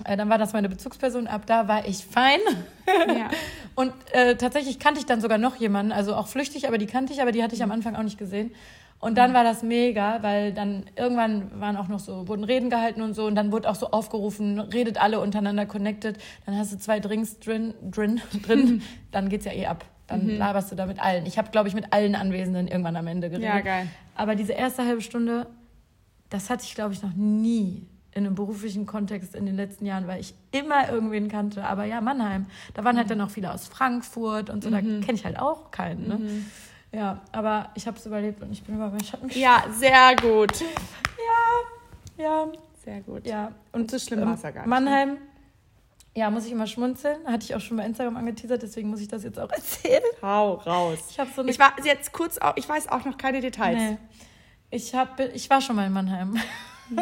Äh, 0.05 0.17
dann 0.17 0.29
war 0.31 0.39
das 0.39 0.53
meine 0.53 0.69
Bezugsperson. 0.69 1.27
Ab 1.27 1.43
da 1.47 1.69
war 1.69 1.87
ich 1.87 2.05
fein. 2.05 2.41
ja. 3.09 3.29
Und 3.75 3.93
äh, 4.13 4.37
tatsächlich 4.37 4.79
kannte 4.79 5.01
ich 5.01 5.07
dann 5.07 5.21
sogar 5.21 5.39
noch 5.39 5.57
jemanden, 5.57 5.93
also 5.93 6.15
auch 6.15 6.27
flüchtig, 6.29 6.67
aber 6.67 6.79
die 6.79 6.87
kannte 6.87 7.13
ich, 7.13 7.21
aber 7.23 7.33
die 7.33 7.43
hatte 7.43 7.55
ich 7.55 7.63
am 7.63 7.71
Anfang 7.71 7.97
auch 7.97 8.03
nicht 8.03 8.19
gesehen. 8.19 8.53
Und 9.01 9.17
dann 9.17 9.33
war 9.33 9.45
das 9.45 9.63
mega, 9.63 10.23
weil 10.23 10.53
dann 10.53 10.85
irgendwann 10.95 11.59
waren 11.59 11.79
auch 11.79 11.89
noch 11.89 12.01
so, 12.01 12.29
wurden 12.29 12.45
Reden 12.45 12.69
gehalten 12.69 13.01
und 13.01 13.15
so 13.15 13.25
und 13.25 13.35
dann 13.35 13.51
wurde 13.51 13.71
auch 13.71 13.75
so 13.75 13.93
aufgerufen, 13.93 14.61
redet 14.61 15.01
alle 15.01 15.21
untereinander 15.21 15.65
connected, 15.65 16.19
dann 16.45 16.59
hast 16.59 16.71
du 16.75 16.79
zwei 16.79 17.01
Drinks 17.01 17.39
drin, 17.39 17.73
drin, 17.83 18.21
drin 18.43 18.83
dann 19.11 19.31
geht's 19.31 19.47
ja 19.47 19.53
eh 19.53 19.67
ab. 19.67 19.87
Dann 20.11 20.37
laberst 20.37 20.71
du 20.73 20.77
da 20.77 20.87
mit 20.87 21.01
allen. 21.01 21.25
Ich 21.27 21.39
habe, 21.39 21.51
glaube 21.51 21.69
ich, 21.69 21.75
mit 21.75 21.93
allen 21.93 22.15
Anwesenden 22.15 22.69
irgendwann 22.69 22.97
am 22.97 23.07
Ende 23.07 23.31
geredet. 23.31 23.49
Ja, 23.49 23.61
geil. 23.61 23.87
Aber 24.15 24.35
diese 24.35 24.53
erste 24.53 24.85
halbe 24.85 25.01
Stunde, 25.01 25.47
das 26.29 26.51
hatte 26.51 26.65
ich, 26.65 26.75
glaube 26.75 26.93
ich, 26.93 27.03
noch 27.03 27.15
nie 27.15 27.87
in 28.13 28.27
einem 28.27 28.35
beruflichen 28.35 28.87
Kontext 28.87 29.35
in 29.35 29.47
den 29.47 29.55
letzten 29.57 29.87
Jahren, 29.87 30.07
weil 30.09 30.21
ich 30.21 30.35
immer 30.51 30.89
irgendwen 30.91 31.29
kannte. 31.29 31.65
Aber 31.65 31.85
ja, 31.85 32.01
Mannheim. 32.01 32.47
Da 32.75 32.85
waren 32.85 32.97
halt 32.97 33.09
dann 33.11 33.21
auch 33.21 33.31
viele 33.31 33.53
aus 33.53 33.69
Frankfurt 33.69 34.51
und 34.51 34.65
so. 34.65 34.71
Da 34.71 34.81
kenne 34.81 35.13
ich 35.13 35.25
halt 35.25 35.39
auch 35.39 35.71
keinen. 35.71 36.09
Ne? 36.09 36.21
Ja, 36.93 37.21
aber 37.31 37.71
ich 37.75 37.87
habe 37.87 37.97
es 37.97 38.07
überlebt 38.07 38.43
und 38.43 38.51
ich 38.51 38.65
bin 38.65 38.75
über 38.75 38.89
meinen 38.89 39.05
Schatten. 39.05 39.31
Ja, 39.35 39.65
sehr 39.71 40.17
gut. 40.21 40.53
Ja, 42.19 42.25
ja, 42.25 42.47
Sehr 42.85 43.01
gut. 43.03 43.27
ja. 43.27 43.53
Und 43.73 43.91
so 43.91 43.99
schlimm 43.99 44.21
ähm, 44.21 44.27
war 44.29 44.35
es 44.35 44.43
ja 44.43 44.51
gar 44.51 44.63
nicht. 44.63 44.69
Mannheim, 44.69 45.19
ja, 46.15 46.31
muss 46.31 46.47
ich 46.47 46.53
immer 46.53 46.67
schmunzeln. 46.67 47.19
Hatte 47.27 47.45
ich 47.45 47.55
auch 47.55 47.61
schon 47.61 47.77
bei 47.77 47.85
Instagram 47.87 48.17
angeteasert, 48.17 48.63
deswegen 48.63 48.91
muss 48.91 49.01
ich 49.01 49.09
das 49.09 49.23
jetzt 49.25 49.39
auch 49.39 49.51
erzählen. 49.53 50.03
Hau 50.23 50.55
raus. 50.55 50.99
Ich 51.11 51.17
so 51.35 51.43
eine 51.43 51.51
Ich 51.51 51.59
war 51.59 51.73
jetzt 51.85 52.13
kurz, 52.13 52.39
au- 52.41 52.53
ich 52.57 52.69
weiß 52.69 52.89
auch 52.89 53.05
noch 53.05 53.17
keine 53.19 53.41
Details. 53.41 53.77
Nee. 53.79 53.99
Ich, 54.71 54.95
hab, 54.95 55.19
ich 55.21 55.49
war 55.51 55.61
schon 55.61 55.77
mal 55.77 55.87
in 55.87 55.93
Mannheim. 55.93 56.37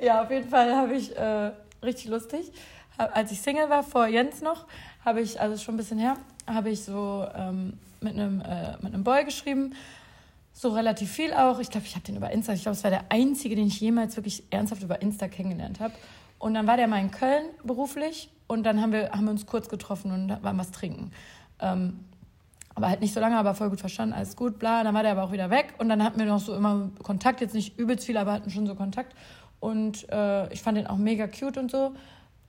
ja, 0.00 0.22
auf 0.22 0.30
jeden 0.30 0.48
Fall 0.48 0.74
habe 0.74 0.94
ich 0.94 1.16
äh, 1.16 1.52
richtig 1.82 2.06
lustig. 2.06 2.52
Hab, 2.98 3.16
als 3.16 3.32
ich 3.32 3.40
Single 3.40 3.68
war, 3.68 3.82
vor 3.82 4.06
Jens 4.06 4.40
noch, 4.42 4.66
habe 5.04 5.20
ich, 5.20 5.40
also 5.40 5.56
schon 5.62 5.74
ein 5.74 5.78
bisschen 5.78 5.98
her, 5.98 6.16
habe 6.46 6.70
ich 6.70 6.84
so 6.84 7.26
ähm, 7.34 7.74
mit, 8.00 8.14
einem, 8.14 8.40
äh, 8.40 8.72
mit 8.80 8.94
einem 8.94 9.04
Boy 9.04 9.24
geschrieben. 9.24 9.74
So 10.60 10.68
relativ 10.74 11.10
viel 11.10 11.32
auch. 11.32 11.58
Ich 11.58 11.70
glaube, 11.70 11.86
ich 11.86 11.94
habe 11.94 12.04
den 12.04 12.16
über 12.16 12.30
Insta. 12.32 12.52
Ich 12.52 12.60
glaube, 12.60 12.76
es 12.76 12.84
war 12.84 12.90
der 12.90 13.04
einzige, 13.08 13.56
den 13.56 13.68
ich 13.68 13.80
jemals 13.80 14.16
wirklich 14.16 14.42
ernsthaft 14.50 14.82
über 14.82 15.00
Insta 15.00 15.26
kennengelernt 15.26 15.80
habe. 15.80 15.94
Und 16.38 16.52
dann 16.52 16.66
war 16.66 16.76
der 16.76 16.86
mal 16.86 17.00
in 17.00 17.10
Köln 17.10 17.46
beruflich 17.64 18.28
und 18.46 18.64
dann 18.64 18.82
haben 18.82 18.92
wir, 18.92 19.10
haben 19.12 19.24
wir 19.24 19.30
uns 19.30 19.46
kurz 19.46 19.70
getroffen 19.70 20.12
und 20.12 20.42
waren 20.42 20.58
was 20.58 20.70
trinken. 20.70 21.12
Ähm, 21.60 22.00
aber 22.74 22.90
halt 22.90 23.00
nicht 23.00 23.14
so 23.14 23.20
lange, 23.20 23.38
aber 23.38 23.54
voll 23.54 23.70
gut 23.70 23.80
verstanden, 23.80 24.12
alles 24.12 24.36
gut, 24.36 24.58
bla. 24.58 24.84
Dann 24.84 24.92
war 24.92 25.02
der 25.02 25.12
aber 25.12 25.22
auch 25.22 25.32
wieder 25.32 25.48
weg 25.48 25.72
und 25.78 25.88
dann 25.88 26.04
hatten 26.04 26.18
wir 26.18 26.26
noch 26.26 26.40
so 26.40 26.54
immer 26.54 26.90
Kontakt, 27.02 27.40
jetzt 27.40 27.54
nicht 27.54 27.78
übelst 27.78 28.04
viel, 28.04 28.18
aber 28.18 28.34
hatten 28.34 28.50
schon 28.50 28.66
so 28.66 28.74
Kontakt. 28.74 29.14
Und 29.60 30.10
äh, 30.12 30.52
ich 30.52 30.60
fand 30.60 30.76
den 30.76 30.86
auch 30.86 30.98
mega 30.98 31.26
cute 31.26 31.56
und 31.56 31.70
so. 31.70 31.94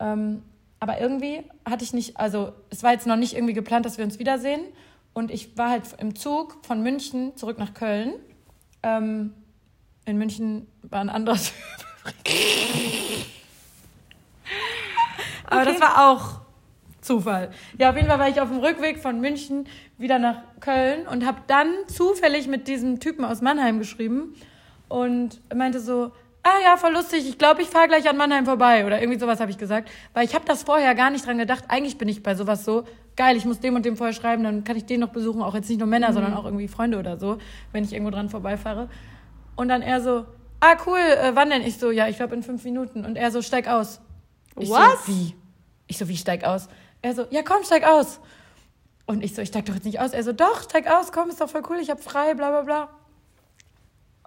Ähm, 0.02 0.44
aber 0.82 1.00
irgendwie 1.00 1.44
hatte 1.64 1.86
ich 1.86 1.94
nicht, 1.94 2.18
also 2.18 2.52
es 2.72 2.84
war 2.84 2.92
jetzt 2.92 3.08
noch 3.08 3.16
nicht 3.16 3.36
irgendwie 3.36 3.54
geplant, 3.54 3.86
dass 3.86 3.98
wir 3.98 4.04
uns 4.04 4.20
wiedersehen. 4.20 4.64
Und 5.14 5.32
ich 5.32 5.58
war 5.58 5.70
halt 5.70 5.84
im 6.00 6.16
Zug 6.16 6.66
von 6.66 6.82
München 6.82 7.36
zurück 7.36 7.58
nach 7.58 7.74
Köln. 7.74 8.14
Ähm, 8.84 9.34
in 10.06 10.18
München 10.18 10.68
war 10.84 11.02
ein 11.02 11.10
anderer 11.10 11.36
Typ. 11.36 11.54
Aber 15.46 15.66
das 15.66 15.82
war 15.82 16.10
auch 16.10 16.42
Zufall. 17.02 17.52
Ja, 17.78 17.90
auf 17.90 17.96
jeden 17.96 18.08
Fall 18.08 18.20
war 18.20 18.30
ich 18.30 18.40
auf 18.40 18.50
dem 18.50 18.60
Rückweg 18.60 19.00
von 19.00 19.20
München 19.20 19.68
wieder 19.98 20.18
nach 20.20 20.38
Köln 20.60 21.08
und 21.08 21.26
habe 21.26 21.42
dann 21.48 21.74
zufällig 21.88 22.48
mit 22.48 22.68
diesem 22.68 23.00
Typen 23.00 23.26
aus 23.26 23.42
Mannheim 23.42 23.80
geschrieben 23.80 24.36
und 24.88 25.42
meinte 25.54 25.80
so, 25.80 26.12
ah 26.44 26.60
ja, 26.64 26.78
voll 26.78 26.94
lustig, 26.94 27.28
ich 27.28 27.38
glaube, 27.38 27.62
ich 27.62 27.68
fahre 27.70 27.88
gleich 27.88 28.08
an 28.10 28.18
Mannheim 28.18 28.46
vorbei 28.46 28.86
oder 28.86 29.02
irgendwie 29.02 29.20
sowas 29.20 29.40
habe 29.40 29.52
ich 29.52 29.58
gesagt, 29.58 29.90
weil 30.14 30.26
ich 30.26 30.36
habe 30.36 30.46
das 30.46 30.64
vorher 30.64 30.96
gar 30.96 31.10
nicht 31.10 31.26
dran 31.26 31.38
gedacht. 31.38 31.66
Eigentlich 31.68 31.98
bin 31.98 32.08
ich 32.08 32.24
bei 32.24 32.36
sowas 32.36 32.66
so, 32.66 32.86
geil, 33.22 33.38
ich 33.38 33.46
muss 33.46 33.60
dem 33.60 33.76
und 33.76 33.86
dem 33.86 33.98
vorher 33.98 34.14
schreiben, 34.14 34.44
dann 34.44 34.64
kann 34.64 34.76
ich 34.76 34.86
den 34.86 35.00
noch 35.00 35.10
besuchen, 35.10 35.44
auch 35.44 35.54
jetzt 35.54 35.70
nicht 35.70 35.78
nur 35.78 35.88
Männer, 35.88 36.12
sondern 36.12 36.34
auch 36.34 36.46
irgendwie 36.46 36.68
Freunde 36.68 36.98
oder 36.98 37.18
so, 37.18 37.38
wenn 37.72 37.84
ich 37.84 37.94
irgendwo 37.94 38.10
dran 38.10 38.30
vorbeifahre. 38.30 38.90
Und 39.56 39.68
dann 39.68 39.84
er 39.84 40.02
so, 40.02 40.26
ah 40.60 40.76
cool, 40.88 40.98
äh, 40.98 41.36
wann 41.36 41.52
denn? 41.52 41.62
Ich 41.62 41.78
so, 41.78 41.92
ja, 41.92 42.08
ich 42.08 42.16
glaube 42.18 42.34
in 42.34 42.42
fünf 42.42 42.64
Minuten. 42.64 43.06
Und 43.06 43.18
er 43.18 43.30
so, 43.30 43.44
steig 43.44 43.68
aus. 43.68 44.02
Ich 44.58 44.72
Was? 44.72 45.06
So, 45.06 45.14
wie? 45.14 45.36
Ich 45.86 46.00
so, 46.00 46.08
wie 46.08 46.18
steig 46.18 46.44
aus? 46.44 46.68
Er 47.04 47.14
so, 47.14 47.28
ja 47.30 47.44
komm, 47.44 47.64
steig 47.64 47.84
aus. 47.84 48.20
Und 49.06 49.24
ich 49.24 49.36
so, 49.36 49.44
ich 49.44 49.50
steig 49.50 49.66
doch 49.66 49.76
jetzt 49.76 49.86
nicht 49.86 50.00
aus. 50.00 50.14
Er 50.14 50.24
so, 50.24 50.34
doch, 50.34 50.64
steig 50.64 50.88
aus, 50.88 51.12
komm, 51.12 51.30
ist 51.30 51.40
doch 51.42 51.50
voll 51.50 51.62
cool, 51.70 51.78
ich 51.80 51.92
hab 51.92 52.04
frei, 52.04 52.34
bla 52.34 52.50
bla 52.50 52.62
bla. 52.64 52.90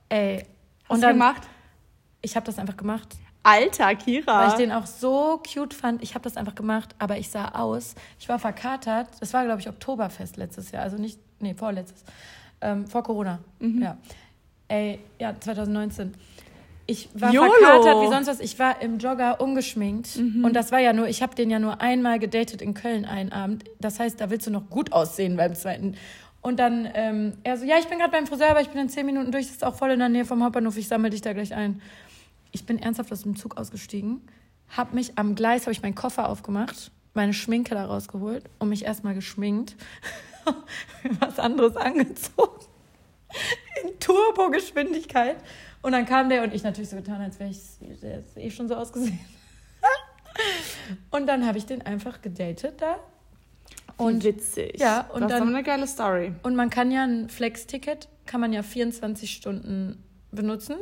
Ey. 0.09 0.47
Hast 0.85 0.91
und 0.91 0.97
du 0.99 1.01
dann, 1.09 1.15
gemacht? 1.15 1.43
ich 2.23 2.37
habe 2.37 2.47
das 2.47 2.61
einfach 2.61 2.77
gemacht, 2.77 3.09
Alter, 3.45 3.95
Kira. 3.95 4.41
weil 4.41 4.49
ich 4.49 4.55
den 4.55 4.73
auch 4.73 4.87
so 4.87 5.41
cute 5.53 5.75
fand. 5.75 6.03
Ich 6.03 6.15
habe 6.15 6.25
das 6.25 6.37
einfach 6.37 6.55
gemacht, 6.55 6.95
aber 6.99 7.19
ich 7.19 7.31
sah 7.31 7.49
aus. 7.51 7.95
Ich 8.19 8.29
war 8.29 8.39
verkatert. 8.39 9.09
Das 9.21 9.33
war, 9.33 9.45
glaube 9.45 9.61
ich, 9.61 9.69
Oktoberfest 9.69 10.37
letztes 10.37 10.73
Jahr. 10.73 10.83
Also 10.83 10.97
nicht, 10.97 11.19
nee, 11.41 11.55
vorletztes. 11.55 12.03
Ähm, 12.61 12.87
vor 12.87 13.03
Corona. 13.03 13.39
Mhm. 13.61 13.83
Ja. 13.83 13.99
Ey, 14.69 14.99
ja, 15.21 15.35
2019. 15.39 16.15
Ich 16.87 17.09
war 17.15 17.33
YOLO. 17.33 17.51
verkatert 17.53 18.03
wie 18.03 18.09
sonst 18.09 18.27
was. 18.27 18.41
Ich 18.41 18.59
war 18.59 18.83
im 18.83 18.99
Jogger 18.99 19.41
ungeschminkt. 19.41 20.17
Mhm. 20.17 20.45
Und 20.45 20.55
das 20.55 20.73
war 20.73 20.81
ja 20.81 20.93
nur, 20.93 21.09
ich 21.09 21.23
habe 21.23 21.35
den 21.35 21.51
ja 21.51 21.59
nur 21.59 21.81
einmal 21.81 22.19
gedatet 22.19 22.61
in 22.61 22.75
Köln 22.75 23.05
einen 23.05 23.33
Abend. 23.33 23.65
Das 23.81 24.01
heißt, 24.01 24.21
da 24.21 24.31
willst 24.31 24.47
du 24.47 24.51
noch 24.51 24.69
gut 24.69 24.93
aussehen 24.93 25.37
beim 25.37 25.55
zweiten. 25.55 25.97
Und 26.43 26.59
dann, 26.59 26.87
ähm, 26.95 27.33
er 27.43 27.57
so, 27.57 27.65
ja, 27.65 27.77
ich 27.79 27.87
bin 27.89 27.99
gerade 27.99 28.11
beim 28.11 28.27
Friseur, 28.27 28.51
aber 28.51 28.61
ich 28.61 28.69
bin 28.69 28.81
in 28.81 28.91
zehn 28.91 29.07
Minuten 29.07 29.33
durch. 29.33 29.47
Das 29.47 29.57
ist 29.57 29.65
auch 29.65 29.77
voll 29.77 29.93
in 29.93 29.99
der 29.99 30.11
Nähe 30.11 30.27
vom 30.27 30.43
Hauptbahnhof. 30.45 30.77
Ich 30.77 30.89
sammle 30.89 31.09
dich 31.09 31.23
da 31.23 31.33
gleich 31.33 31.55
ein. 31.55 31.81
Ich 32.55 32.65
bin 32.65 32.79
ernsthaft 32.79 33.13
aus 33.13 33.23
dem 33.23 33.37
Zug 33.37 33.59
ausgestiegen, 33.59 34.23
habe 34.69 34.95
mich 34.95 35.19
am 35.19 35.35
Gleis, 35.35 35.63
habe 35.63 35.73
ich 35.73 35.83
meinen 35.83 35.95
Koffer 35.95 36.29
aufgemacht 36.29 36.91
meine 37.15 37.33
Schminke 37.33 37.75
da 37.75 37.87
rausgeholt 37.87 38.45
und 38.59 38.69
mich 38.69 38.85
erstmal 38.85 39.15
geschminkt. 39.15 39.77
was 41.21 41.39
anderes 41.39 41.77
angezogen. 41.77 42.67
In 43.83 43.99
Turbogeschwindigkeit. 43.99 45.37
Und 45.81 45.93
dann 45.93 46.07
kam 46.07 46.29
der 46.29 46.43
und 46.43 46.53
ich 46.53 46.63
natürlich 46.63 46.91
so 46.91 46.97
getan, 46.97 47.21
als 47.21 47.39
wäre 47.39 47.51
ich 47.51 47.59
eh 48.37 48.51
schon 48.51 48.69
so 48.69 48.75
ausgesehen. 48.75 49.19
und 51.11 51.27
dann 51.27 51.47
habe 51.47 51.59
ich 51.59 51.67
den 51.67 51.83
einfach 51.83 52.21
gedatet 52.21 52.81
da. 52.81 52.99
Und 53.97 54.25
witzig. 54.25 54.79
Ja, 54.79 55.09
und 55.13 55.23
das 55.23 55.31
dann- 55.31 55.43
ist 55.45 55.55
eine 55.55 55.63
geile 55.63 55.87
Story. 55.87 56.33
Und 56.43 56.57
man 56.57 56.69
kann 56.69 56.91
ja 56.91 57.05
ein 57.05 57.29
Flex-Ticket, 57.29 58.09
kann 58.27 58.41
man 58.41 58.53
ja 58.53 58.63
24 58.63 59.31
Stunden 59.31 60.03
benutzen. 60.31 60.77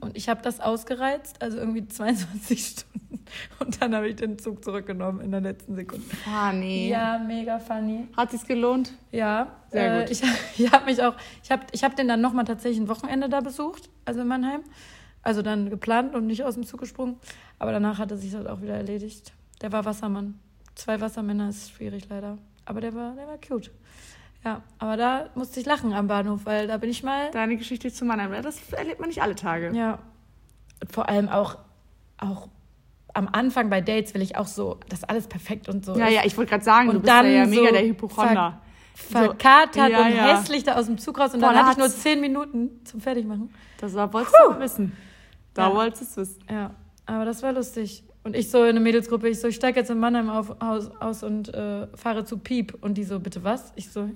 Und 0.00 0.16
ich 0.16 0.28
habe 0.28 0.40
das 0.42 0.60
ausgereizt, 0.60 1.42
also 1.42 1.58
irgendwie 1.58 1.86
22 1.88 2.66
Stunden. 2.66 3.24
Und 3.58 3.80
dann 3.80 3.94
habe 3.94 4.08
ich 4.08 4.16
den 4.16 4.38
Zug 4.38 4.64
zurückgenommen 4.64 5.20
in 5.20 5.30
der 5.30 5.40
letzten 5.40 5.74
Sekunde. 5.76 6.04
Funny. 6.24 6.88
Ja, 6.88 7.18
mega 7.18 7.58
funny. 7.58 8.08
Hat 8.16 8.30
sich's 8.30 8.46
gelohnt? 8.46 8.92
Ja, 9.12 9.48
Sehr 9.70 9.98
äh, 9.98 10.00
gut. 10.00 10.10
ich, 10.10 10.22
ich 10.58 10.72
habe 10.72 10.86
mich 10.86 11.02
auch, 11.02 11.14
ich 11.42 11.50
habe 11.50 11.62
ich 11.72 11.84
hab 11.84 11.94
den 11.94 12.08
dann 12.08 12.20
nochmal 12.20 12.44
tatsächlich 12.44 12.80
ein 12.80 12.88
Wochenende 12.88 13.28
da 13.28 13.40
besucht, 13.40 13.90
also 14.04 14.22
in 14.22 14.28
Mannheim. 14.28 14.62
Also 15.22 15.42
dann 15.42 15.68
geplant 15.68 16.14
und 16.14 16.26
nicht 16.26 16.44
aus 16.44 16.54
dem 16.54 16.64
Zug 16.64 16.80
gesprungen. 16.80 17.16
Aber 17.58 17.72
danach 17.72 17.98
hatte 17.98 18.16
sich 18.16 18.32
das 18.32 18.46
auch 18.46 18.62
wieder 18.62 18.74
erledigt. 18.74 19.34
Der 19.60 19.70
war 19.70 19.84
Wassermann. 19.84 20.40
Zwei 20.74 21.00
Wassermänner 21.00 21.50
ist 21.50 21.72
schwierig 21.72 22.08
leider. 22.08 22.38
Aber 22.64 22.80
der 22.80 22.94
war, 22.94 23.14
der 23.14 23.26
war 23.26 23.36
cute. 23.36 23.70
Ja, 24.44 24.62
aber 24.78 24.96
da 24.96 25.28
musste 25.34 25.60
ich 25.60 25.66
lachen 25.66 25.92
am 25.92 26.06
Bahnhof, 26.06 26.40
weil 26.44 26.66
da 26.66 26.78
bin 26.78 26.88
ich 26.90 27.02
mal. 27.02 27.30
Deine 27.30 27.56
Geschichte 27.56 27.92
zu 27.92 28.04
Mannheim, 28.06 28.32
das 28.42 28.72
erlebt 28.72 28.98
man 29.00 29.08
nicht 29.08 29.20
alle 29.22 29.34
Tage. 29.34 29.70
Ja. 29.74 29.98
Und 30.82 30.92
vor 30.92 31.08
allem 31.10 31.28
auch, 31.28 31.58
auch 32.16 32.48
am 33.12 33.28
Anfang 33.32 33.68
bei 33.68 33.80
Dates 33.82 34.14
will 34.14 34.22
ich 34.22 34.36
auch 34.36 34.46
so, 34.46 34.78
dass 34.88 35.04
alles 35.04 35.26
perfekt 35.26 35.68
und 35.68 35.84
so 35.84 35.94
Ja, 35.96 36.06
ist. 36.06 36.14
ja, 36.14 36.20
ich 36.24 36.36
wollte 36.38 36.50
gerade 36.50 36.64
sagen, 36.64 36.88
du 36.88 36.96
Und 36.96 37.02
bist 37.02 37.12
ja, 37.12 37.22
dann 37.22 37.32
ja 37.32 37.44
mega 37.46 37.66
so 37.66 37.72
der 37.72 37.82
Hypochonder. 37.84 38.60
verkatert 38.94 39.90
ja, 39.90 40.00
und 40.06 40.14
ja. 40.14 40.36
hässlich 40.38 40.64
da 40.64 40.76
aus 40.76 40.86
dem 40.86 40.96
Zug 40.98 41.18
raus 41.18 41.34
und 41.34 41.40
Boah, 41.40 41.48
dann 41.48 41.56
da 41.56 41.60
hatte 41.62 41.72
ich 41.72 41.78
nur 41.78 41.88
zehn 41.88 42.20
Minuten 42.20 42.84
zum 42.84 43.00
Fertigmachen. 43.00 43.52
Das 43.78 43.94
war, 43.94 44.10
wolltest 44.12 44.34
du 44.48 44.58
wissen. 44.58 44.96
Da 45.54 45.68
Ja. 45.68 45.74
wolltest 45.74 46.16
du 46.16 46.22
es 46.22 46.30
wissen. 46.30 46.44
Ja, 46.50 46.70
aber 47.06 47.24
das 47.26 47.42
war 47.42 47.52
lustig. 47.52 48.04
Und 48.22 48.36
ich 48.36 48.50
so 48.50 48.62
in 48.62 48.70
eine 48.70 48.80
Mädelsgruppe, 48.80 49.28
ich 49.28 49.40
so, 49.40 49.48
ich 49.48 49.56
steige 49.56 49.80
jetzt 49.80 49.90
in 49.90 49.98
Mannheim 49.98 50.28
auf, 50.30 50.54
aus, 50.60 50.90
aus 51.00 51.22
und 51.22 51.52
äh, 51.54 51.86
fahre 51.96 52.24
zu 52.24 52.38
Piep. 52.38 52.76
Und 52.82 52.94
die 52.94 53.04
so, 53.04 53.18
bitte 53.18 53.42
was? 53.44 53.72
Ich 53.76 53.90
so, 53.90 54.00
ja. 54.02 54.10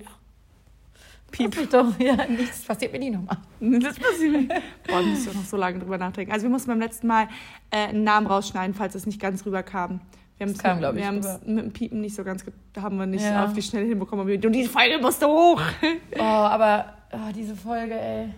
Piep. 1.31 1.57
Ich 1.59 1.69
doch, 1.69 1.99
ja, 1.99 2.15
nichts 2.27 2.61
passiert 2.63 2.91
mir 2.93 2.99
nie 2.99 3.09
nochmal. 3.09 3.37
Das 3.59 3.99
passiert 3.99 4.31
mir. 4.31 4.47
Boah, 4.87 4.99
da 4.99 5.01
musst 5.01 5.27
du 5.27 5.33
noch 5.37 5.43
so 5.43 5.57
lange 5.57 5.79
drüber 5.79 5.97
nachdenken. 5.97 6.31
Also 6.31 6.43
wir 6.43 6.49
mussten 6.49 6.69
beim 6.69 6.79
letzten 6.79 7.07
Mal 7.07 7.27
äh, 7.71 7.87
einen 7.87 8.03
Namen 8.03 8.27
rausschneiden, 8.27 8.73
falls 8.75 8.95
es 8.95 9.05
nicht 9.05 9.19
ganz 9.19 9.45
rüberkam. 9.45 9.99
Wir 10.37 10.45
haben 10.47 10.53
es 10.53 10.59
kam, 10.59 10.79
mit- 10.79 10.89
ich, 10.89 10.95
wir 11.03 11.11
rüber. 11.11 11.39
mit 11.45 11.65
dem 11.65 11.73
Piepen 11.73 12.01
nicht 12.01 12.15
so 12.15 12.23
ganz, 12.23 12.45
haben 12.77 12.97
wir 12.97 13.05
nicht 13.05 13.23
Ja. 13.23 13.45
auf 13.45 13.53
die 13.53 13.61
Schnelle 13.61 13.85
hinbekommen. 13.87 14.29
Und 14.29 14.51
die 14.51 14.65
Folge 14.65 14.97
musste 15.01 15.27
hoch. 15.27 15.61
Oh, 16.17 16.21
aber 16.21 16.93
oh, 17.11 17.31
diese 17.33 17.55
Folge, 17.55 17.93
ey. 17.99 18.29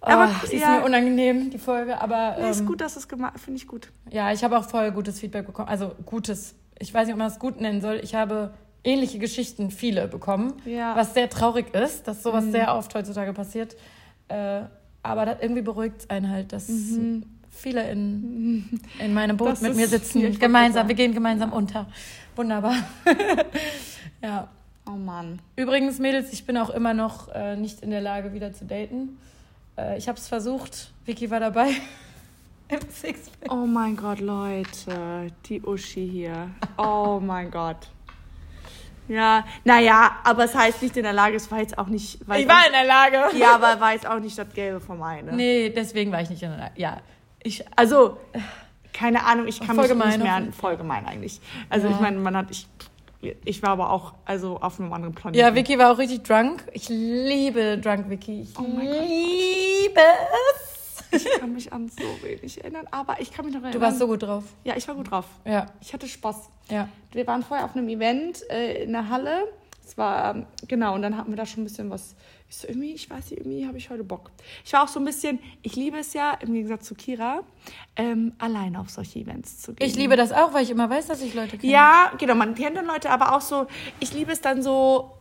Oh, 0.00 0.06
Aber, 0.06 0.28
sie 0.46 0.56
ist 0.56 0.62
ja. 0.62 0.78
mir 0.78 0.84
unangenehm, 0.84 1.50
die 1.50 1.58
Folge, 1.58 2.00
aber 2.00 2.36
Nee, 2.40 2.50
ist 2.50 2.60
ähm, 2.60 2.66
gut, 2.66 2.80
dass 2.80 2.96
es 2.96 3.08
gemacht 3.08 3.40
finde 3.40 3.58
ich 3.58 3.66
gut. 3.66 3.90
ja, 4.10 4.32
ich 4.32 4.44
habe 4.44 4.56
auch 4.56 4.64
voll 4.64 4.92
gutes 4.92 5.18
Feedback 5.18 5.44
bekommen. 5.46 5.68
Also 5.68 5.92
gutes. 6.06 6.54
Ich 6.78 6.94
weiß 6.94 7.06
nicht, 7.06 7.14
ob 7.14 7.18
man 7.18 7.28
das 7.28 7.40
gut 7.40 7.60
nennen 7.60 7.80
soll. 7.80 7.98
Ich 8.04 8.14
habe 8.14 8.54
ähnliche 8.88 9.18
Geschichten, 9.18 9.70
viele 9.70 10.08
bekommen, 10.08 10.54
Ja. 10.64 10.96
was 10.96 11.14
sehr 11.14 11.28
traurig 11.28 11.74
ist, 11.74 12.08
dass 12.08 12.22
sowas 12.22 12.44
Mhm. 12.46 12.52
sehr 12.52 12.74
oft 12.74 12.94
heutzutage 12.94 13.32
passiert. 13.32 13.76
Äh, 14.28 14.62
aber 15.02 15.26
das, 15.26 15.36
irgendwie 15.40 15.62
beruhigt 15.62 16.00
es 16.00 16.10
einen 16.10 16.28
halt, 16.30 16.52
dass 16.52 16.68
viele 17.50 17.90
in, 17.90 18.80
in 18.98 19.14
meinem 19.14 19.36
Boot 19.36 19.48
Mhm. 19.48 19.52
Das 19.52 19.60
mit 19.62 19.76
mir 19.76 19.88
sitzen, 19.88 20.38
gemeinsam. 20.38 20.88
Wir 20.88 20.94
gehen 20.94 21.12
gemeinsam 21.14 21.52
unter. 21.52 21.86
Wunderbar. 22.36 22.76
ja. 24.22 24.48
Oh 24.86 24.92
Mann. 24.96 25.40
Übrigens, 25.56 25.98
Mädels, 25.98 26.32
ich 26.32 26.44
bin 26.46 26.56
auch 26.56 26.70
immer 26.70 26.94
noch 26.94 27.28
äh, 27.34 27.56
nicht 27.56 27.82
in 27.82 27.90
der 27.90 28.00
Lage, 28.00 28.32
wieder 28.32 28.52
zu 28.54 28.64
daten. 28.64 29.18
Äh, 29.76 29.98
ich 29.98 30.08
habe 30.08 30.18
es 30.18 30.28
versucht. 30.28 30.92
Vicky 31.04 31.30
war 31.30 31.40
dabei. 31.40 31.70
Oh 33.48 33.64
mein 33.66 33.96
Gott, 33.96 34.20
Leute. 34.20 35.28
Die 35.46 35.62
Uschi 35.62 36.06
hier. 36.06 36.50
Oh 36.76 37.18
mein 37.18 37.50
Gott. 37.50 37.88
Ja, 39.08 39.44
naja, 39.64 40.12
aber 40.24 40.44
es 40.44 40.54
heißt 40.54 40.82
nicht 40.82 40.96
in 40.96 41.02
der 41.02 41.12
Lage, 41.14 41.36
es 41.36 41.50
war 41.50 41.58
jetzt 41.60 41.76
auch 41.78 41.86
nicht. 41.86 42.20
Ich 42.20 42.28
war 42.28 42.36
in 42.38 42.72
der 42.72 42.84
Lage. 42.84 43.36
Ja, 43.36 43.54
aber 43.54 43.80
war 43.80 43.92
jetzt 43.94 44.06
auch 44.06 44.18
nicht 44.20 44.36
das 44.38 44.52
Gelbe 44.54 44.80
vom 44.80 45.02
Ei, 45.02 45.22
ne? 45.22 45.32
Nee, 45.32 45.70
deswegen 45.70 46.12
war 46.12 46.20
ich 46.20 46.30
nicht 46.30 46.42
in 46.42 46.50
der 46.50 46.58
Lage. 46.58 46.72
Ja. 46.76 46.98
Ich, 47.42 47.64
Also, 47.76 48.18
keine 48.92 49.24
Ahnung, 49.24 49.46
ich 49.46 49.60
kann 49.60 49.76
mich 49.76 49.88
gemein, 49.88 50.08
nicht 50.08 50.22
mehr 50.22 50.34
an. 50.34 50.52
Voll 50.52 50.76
gemein 50.76 51.06
eigentlich. 51.06 51.40
Also, 51.70 51.88
Ja. 51.88 51.94
ich 51.94 52.00
meine, 52.00 52.18
man 52.18 52.36
hat. 52.36 52.46
Ich, 52.50 52.66
ich 53.44 53.62
war 53.62 53.70
aber 53.70 53.90
auch 53.90 54.12
also 54.24 54.58
auf 54.60 54.78
einem 54.78 54.92
anderen 54.92 55.14
Planeten. 55.14 55.40
ja, 55.40 55.54
Vicky 55.54 55.78
war 55.78 55.92
auch 55.92 55.98
richtig 55.98 56.22
drunk. 56.24 56.62
Ich 56.72 56.88
liebe 56.88 57.78
Drunk 57.78 58.08
Vicky. 58.10 58.42
Ich 58.42 58.58
Oh 58.58 58.62
liebe 58.62 60.00
es. 60.00 60.77
Ich 61.10 61.24
kann 61.38 61.52
mich 61.52 61.72
an 61.72 61.88
so 61.88 62.02
wenig 62.22 62.60
erinnern, 62.62 62.86
aber 62.90 63.20
ich 63.20 63.32
kann 63.32 63.44
mich 63.44 63.54
noch 63.54 63.62
erinnern. 63.62 63.80
Du 63.80 63.84
warst 63.86 63.98
so 63.98 64.06
gut 64.06 64.22
drauf. 64.22 64.44
Ja, 64.64 64.76
ich 64.76 64.86
war 64.88 64.94
gut 64.94 65.10
drauf. 65.10 65.26
Ja, 65.44 65.66
Ich 65.80 65.92
hatte 65.92 66.06
Spaß. 66.08 66.48
ja. 66.70 66.88
Wir 67.12 67.26
waren 67.26 67.42
vorher 67.42 67.64
auf 67.64 67.74
einem 67.74 67.88
Event 67.88 68.42
äh, 68.50 68.82
in 68.84 68.92
der 68.92 69.08
Halle. 69.08 69.44
Es 69.84 69.96
war, 69.96 70.34
ähm, 70.34 70.46
genau, 70.66 70.94
und 70.94 71.00
dann 71.02 71.16
hatten 71.16 71.30
wir 71.30 71.36
da 71.36 71.46
schon 71.46 71.62
ein 71.62 71.66
bisschen 71.66 71.88
was. 71.88 72.14
Ich 72.50 72.56
so, 72.58 72.68
irgendwie, 72.68 72.92
ich 72.92 73.08
weiß 73.08 73.30
nicht, 73.30 73.40
irgendwie 73.40 73.66
habe 73.66 73.78
ich 73.78 73.88
heute 73.90 74.04
Bock. 74.04 74.30
Ich 74.64 74.72
war 74.74 74.82
auch 74.84 74.88
so 74.88 74.98
ein 75.00 75.04
bisschen, 75.06 75.38
ich 75.62 75.76
liebe 75.76 75.98
es 75.98 76.12
ja, 76.12 76.32
im 76.34 76.52
Gegensatz 76.52 76.84
zu 76.86 76.94
Kira, 76.94 77.40
ähm, 77.96 78.34
alleine 78.38 78.80
auf 78.80 78.90
solche 78.90 79.18
Events 79.20 79.60
zu 79.62 79.72
gehen. 79.74 79.86
Ich 79.86 79.96
liebe 79.96 80.16
das 80.16 80.32
auch, 80.32 80.52
weil 80.52 80.62
ich 80.64 80.70
immer 80.70 80.88
weiß, 80.90 81.06
dass 81.06 81.22
ich 81.22 81.32
Leute 81.34 81.56
kenne. 81.58 81.72
Ja, 81.72 82.12
genau, 82.18 82.34
man 82.34 82.54
kennt 82.54 82.76
dann 82.76 82.86
Leute, 82.86 83.08
aber 83.10 83.34
auch 83.34 83.40
so, 83.40 83.66
ich 84.00 84.12
liebe 84.12 84.30
es 84.32 84.40
dann 84.42 84.62
so, 84.62 85.17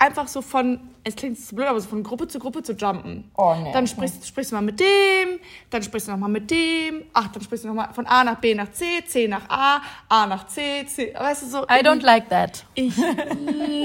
einfach 0.00 0.26
so 0.26 0.42
von, 0.42 0.80
es 1.04 1.14
klingt 1.14 1.38
so 1.38 1.54
blöd, 1.54 1.68
aber 1.68 1.80
so 1.80 1.88
von 1.88 2.02
Gruppe 2.02 2.26
zu 2.26 2.38
Gruppe 2.38 2.62
zu 2.62 2.72
jumpen. 2.72 3.30
Oh, 3.36 3.54
nee. 3.62 3.70
Dann 3.72 3.86
sprichst, 3.86 4.26
sprichst 4.26 4.50
du 4.50 4.56
mal 4.56 4.62
mit 4.62 4.80
dem, 4.80 5.38
dann 5.68 5.82
sprichst 5.82 6.08
du 6.08 6.12
nochmal 6.12 6.30
mit 6.30 6.50
dem, 6.50 7.04
ach, 7.12 7.28
dann 7.28 7.42
sprichst 7.42 7.64
du 7.64 7.68
nochmal 7.68 7.92
von 7.92 8.06
A 8.06 8.24
nach 8.24 8.40
B 8.40 8.54
nach 8.54 8.72
C, 8.72 8.84
C 9.06 9.28
nach 9.28 9.48
A, 9.48 9.82
A 10.08 10.26
nach 10.26 10.46
C, 10.46 10.84
C, 10.86 11.14
weißt 11.16 11.42
du, 11.42 11.46
so. 11.46 11.62
I 11.64 11.84
don't 11.84 12.02
like 12.02 12.28
that. 12.30 12.64
Ich 12.74 12.94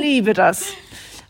liebe 0.01 0.33
das. 0.33 0.73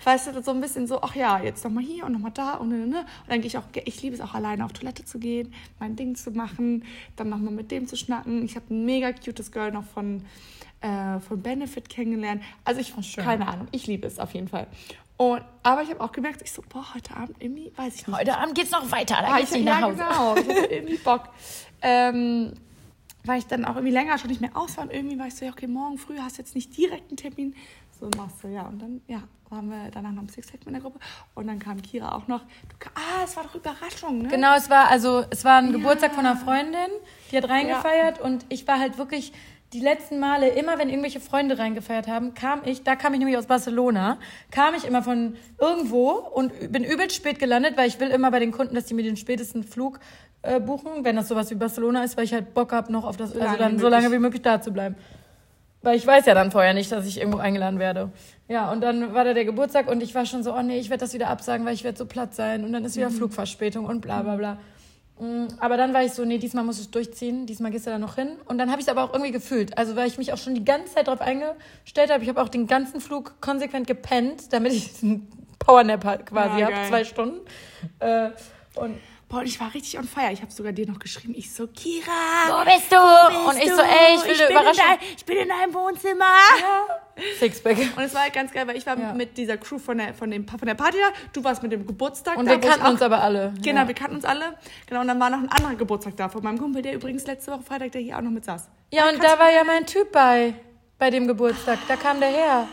Weißt 0.04 0.28
du, 0.28 0.44
so 0.44 0.52
ein 0.52 0.62
bisschen 0.62 0.86
so, 0.86 1.02
ach 1.02 1.16
ja, 1.16 1.42
jetzt 1.42 1.64
nochmal 1.64 1.84
hier 1.84 2.06
und 2.06 2.12
nochmal 2.12 2.32
da 2.32 2.54
und, 2.54 2.70
ne, 2.70 2.78
ne, 2.78 2.86
ne. 2.86 3.00
und 3.00 3.08
dann 3.28 3.42
gehe 3.42 3.48
ich 3.48 3.58
auch, 3.58 3.64
ich 3.74 4.04
liebe 4.04 4.16
es 4.16 4.22
auch 4.22 4.36
alleine 4.36 4.64
auf 4.64 4.72
Toilette 4.72 5.04
zu 5.04 5.18
gehen, 5.18 5.52
mein 5.80 5.96
Ding 5.96 6.14
zu 6.14 6.30
machen, 6.30 6.86
dann 7.16 7.30
nochmal 7.30 7.52
mit 7.52 7.72
dem 7.72 7.88
zu 7.88 7.98
schnacken. 7.98 8.46
Ich 8.46 8.56
habe 8.56 8.72
ein 8.72 8.86
mega 8.86 9.12
cutes 9.12 9.52
Girl 9.52 9.72
noch 9.72 9.84
von, 9.84 10.22
äh, 10.86 11.20
von 11.20 11.42
Benefit 11.42 11.90
kennengelernt. 11.90 12.44
Also 12.64 12.82
ich, 12.82 12.94
schön. 13.02 13.24
keine 13.24 13.48
Ahnung, 13.48 13.68
ich 13.72 13.88
liebe 13.88 14.06
es 14.08 14.20
auf 14.20 14.34
jeden 14.34 14.48
Fall. 14.48 14.68
Und, 15.18 15.42
aber 15.64 15.82
ich 15.82 15.90
habe 15.90 16.02
auch 16.02 16.12
gemerkt, 16.12 16.42
ich 16.44 16.52
so, 16.52 16.62
boah, 16.68 16.94
heute 16.94 17.16
Abend 17.16 17.38
irgendwie, 17.42 17.72
weiß 17.76 17.96
ich 17.96 18.08
nicht. 18.08 18.18
Heute 18.18 18.38
Abend 18.38 18.54
geht's 18.56 18.72
noch 18.72 18.92
weiter. 18.92 19.16
Da 19.22 19.34
Ah, 19.34 19.38
geht's 19.38 19.52
ich, 19.52 19.64
nicht 19.64 19.68
ja, 19.68 19.80
nach 19.80 19.88
Hause. 19.88 19.98
genau. 19.98 20.36
Ich 20.36 20.48
hatte 20.64 20.66
irgendwie 20.74 20.98
Bock. 20.98 21.30
Ähm, 21.82 22.54
weil 23.24 23.40
ich 23.40 23.48
dann 23.48 23.66
auch 23.66 23.76
irgendwie 23.76 23.94
länger 23.94 24.18
schon 24.20 24.30
nicht 24.30 24.42
mehr 24.42 24.56
aus 24.56 24.78
war 24.78 24.84
und 24.84 24.94
irgendwie 24.94 25.18
war 25.18 25.28
ich 25.28 25.36
so, 25.36 25.46
ja, 25.46 25.52
okay, 25.52 25.68
morgen 25.68 25.98
früh 25.98 26.18
hast 26.20 26.38
du 26.38 26.42
jetzt 26.42 26.54
nicht 26.54 26.76
direkt 26.78 27.10
einen 27.10 27.18
Termin. 27.18 27.56
So 28.00 28.10
machst 28.18 28.44
du, 28.44 28.50
ja. 28.50 28.64
Und 28.64 28.80
dann, 28.80 29.02
ja, 29.08 29.24
waren 29.50 29.70
wir 29.70 29.90
danach 29.92 30.12
noch 30.12 30.24
im 30.24 30.30
Sixpack 30.30 30.66
mit 30.66 30.76
der 30.76 30.82
Gruppe 30.82 31.00
und 31.34 31.48
dann 31.48 31.60
kam 31.60 31.82
Kira 31.82 32.14
auch 32.14 32.28
noch. 32.28 32.42
Du, 32.42 32.88
ah, 32.96 33.24
es 33.24 33.36
war 33.38 33.44
doch 33.44 33.56
Überraschung, 33.56 34.20
ne? 34.24 34.28
Genau, 34.28 34.56
es 34.56 34.70
war 34.70 34.90
also 34.90 35.24
es 35.30 35.46
war 35.46 35.58
ein 35.60 35.68
Ja. 35.68 35.78
Geburtstag 35.78 36.14
von 36.14 36.26
einer 36.26 36.36
Freundin, 36.36 36.90
die 37.32 37.38
hat 37.38 37.48
reingefeiert 37.50 38.20
und 38.20 38.46
ich 38.50 38.68
war 38.68 38.80
halt 38.80 38.98
wirklich 38.98 39.32
die 39.76 39.82
letzten 39.82 40.20
Male 40.20 40.48
immer, 40.48 40.80
wenn 40.80 40.88
irgendwelche 40.88 41.20
Freunde 41.20 41.58
reingefeiert 41.60 42.08
haben, 42.08 42.34
kam 42.34 42.62
ich, 42.64 42.84
da 42.84 42.96
kam 42.96 43.14
ich 43.14 43.20
nämlich 43.20 43.38
aus 43.38 43.46
Barcelona, 43.46 44.18
kam 44.50 44.74
ich 44.74 44.86
immer 44.86 45.04
von 45.04 45.36
irgendwo 45.60 46.12
und 46.12 46.72
bin 46.72 46.86
übelst 46.86 47.18
spät 47.18 47.40
gelandet, 47.40 47.76
weil 47.76 47.90
ich 47.90 48.00
will 48.00 48.08
immer 48.08 48.32
bei 48.32 48.40
den 48.40 48.54
Kunden, 48.54 48.74
dass 48.74 48.86
die 48.86 48.94
mir 48.94 49.04
den 49.04 49.18
spätesten 49.18 49.64
Flug 49.64 50.00
äh, 50.44 50.62
buchen, 50.62 51.04
wenn 51.04 51.18
das 51.18 51.28
sowas 51.28 51.52
wie 51.52 51.56
Barcelona 51.56 52.06
ist, 52.06 52.16
weil 52.16 52.24
ich 52.24 52.34
halt 52.34 52.54
Bock 52.54 52.72
habe 52.72 52.90
noch 52.90 53.04
auf 53.04 53.18
das, 53.18 53.36
also 53.36 53.58
dann 53.58 53.78
so 53.78 53.90
lange 53.90 54.12
wie 54.14 54.20
möglich 54.20 54.42
da 54.42 54.62
zu 54.62 54.72
bleiben. 54.72 54.96
Weil 55.82 55.98
ich 55.98 56.08
weiß 56.08 56.26
ja 56.26 56.34
dann 56.34 56.52
vorher 56.52 56.74
nicht, 56.74 56.92
dass 56.94 57.06
ich 57.06 57.20
irgendwo 57.20 57.40
eingeladen 57.40 57.78
werde. 57.78 58.12
Ja, 58.48 58.72
und 58.72 58.80
dann 58.82 59.14
war 59.14 59.26
da 59.26 59.34
der 59.34 59.46
Geburtstag 59.46 59.90
und 59.90 60.02
ich 60.02 60.16
war 60.16 60.26
schon 60.26 60.42
so, 60.42 60.56
oh 60.56 60.62
nee, 60.62 60.80
ich 60.80 60.90
werde 60.90 61.02
das 61.02 61.14
wieder 61.14 61.28
absagen, 61.28 61.66
weil 61.66 61.74
ich 61.74 61.84
werde 61.84 61.98
so 61.98 62.06
platt 62.06 62.34
sein. 62.34 62.64
Und 62.64 62.72
dann 62.72 62.86
ist 62.86 62.96
wieder 62.96 63.12
Flugverspätung 63.12 63.86
und 63.86 64.00
bla 64.02 64.24
bla 64.24 64.36
bla. 64.38 64.58
Mm, 65.20 65.48
Aber 65.60 65.78
dann 65.78 65.94
war 65.94 66.04
ich 66.04 66.12
so, 66.14 66.26
nee, 66.26 66.38
diesmal 66.38 66.64
muss 66.64 66.80
ich 66.80 66.90
durchziehen, 66.92 67.46
diesmal 67.46 67.72
gehst 67.72 67.86
du 67.88 67.92
da 67.92 67.98
noch 67.98 68.16
hin. 68.16 68.38
Und 68.46 68.58
dann 68.58 68.70
habe 68.70 68.82
ich 68.82 68.88
es 68.88 68.92
aber 68.92 69.04
auch 69.04 69.14
irgendwie 69.14 69.32
gefühlt. 69.32 69.78
Also 69.78 69.96
weil 69.96 70.08
ich 70.08 70.18
mich 70.18 70.34
auch 70.34 70.38
schon 70.38 70.56
die 70.56 70.66
ganze 70.66 70.96
Zeit 70.96 71.08
darauf 71.08 71.22
eingestellt 71.22 72.12
habe. 72.12 72.24
Ich 72.24 72.30
habe 72.30 72.42
auch 72.42 72.50
den 72.50 72.68
ganzen 72.68 73.00
Flug 73.00 73.40
konsequent 73.42 73.88
gepennt, 73.88 74.52
damit 74.52 74.74
ich 74.74 75.02
einen 75.04 75.28
Powernap 75.60 76.04
halt 76.04 76.26
quasi 76.26 76.60
Ja, 76.60 76.68
habe, 76.68 76.88
zwei 76.88 77.04
Stunden. 77.04 77.40
Äh, 78.00 78.32
und 78.76 78.98
Boah, 79.28 79.40
und 79.40 79.48
ich 79.48 79.60
war 79.60 79.74
richtig 79.74 79.98
on 79.98 80.04
fire. 80.08 80.32
Ich 80.32 80.42
habe 80.42 80.52
sogar 80.52 80.72
dir 80.72 80.88
noch 80.88 81.00
geschrieben. 81.00 81.34
Ich 81.36 81.52
so, 81.52 81.66
Kira, 81.68 82.12
wo 82.48 82.64
bist 82.64 82.92
du? 82.92 82.96
wo 82.96 83.50
und 83.50 83.56
bist 83.56 83.64
ich 83.64 83.70
du? 83.72 83.76
so, 83.76 83.82
ey, 83.82 84.16
ich 84.16 84.24
will 84.24 84.48
Überraschung. 84.52 84.84
In 84.84 85.00
dein, 85.00 85.00
ich 85.18 85.26
bin 85.26 85.38
in 85.38 85.48
deinem 85.50 85.74
Wohnzimmer. 85.74 86.26
Sixpack. 87.40 87.78
Und 87.96 88.04
es 88.04 88.14
war 88.14 88.24
halt 88.24 88.34
ganz 88.34 88.52
geil, 88.52 88.68
weil 88.68 88.76
ich 88.78 88.86
war 88.86 88.98
Ja. 88.98 89.14
mit 89.14 89.38
dieser 89.38 89.58
Crew 89.58 89.80
von 89.80 89.98
der, 89.98 90.14
von, 90.14 90.30
dem, 90.30 90.48
von 90.48 90.60
der 90.66 90.76
Party 90.76 90.98
da. 91.00 91.14
Du 91.34 91.44
warst 91.44 91.64
mit 91.64 91.72
dem 91.72 91.88
Geburtstag 91.88 92.38
Und 92.38 92.46
da. 92.46 92.52
wir 92.52 92.60
ich 92.60 92.66
kannten 92.70 92.86
auch- 92.86 92.90
uns 92.92 93.02
aber 93.02 93.22
alle. 93.22 93.54
Genau, 93.62 93.82
ja. 93.82 93.88
wir 93.88 93.96
kannten 93.96 94.16
uns 94.18 94.26
alle. 94.26 94.58
Genau, 94.86 95.02
und 95.02 95.08
dann 95.08 95.20
war 95.20 95.30
noch 95.30 95.40
ein 95.40 95.50
anderer 95.50 95.76
Geburtstag 95.76 96.16
da 96.18 96.30
von 96.30 96.44
meinem 96.44 96.60
Kumpel, 96.60 96.82
der 96.82 96.94
übrigens 96.94 97.26
letzte 97.26 97.52
Woche 97.52 97.64
Freitag, 97.64 97.94
der 97.94 98.02
hier 98.02 98.18
auch 98.18 98.22
noch 98.22 98.32
mit 98.32 98.46
saß. 98.46 98.68
Ja, 98.92 99.10
und 99.10 99.24
da 99.24 99.40
war 99.40 99.52
ja 99.52 99.64
mein 99.64 99.86
Typ 99.86 100.12
bei, 100.12 100.54
bei 101.00 101.10
dem 101.10 101.26
Geburtstag. 101.28 101.80
Da 101.88 101.96
kam 101.96 102.20
der 102.20 102.30
her. 102.30 102.68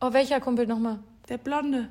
Oh, 0.00 0.12
welcher 0.12 0.40
Kumpel 0.40 0.66
nochmal? 0.66 0.98
Der 1.28 1.38
Blonde. 1.38 1.88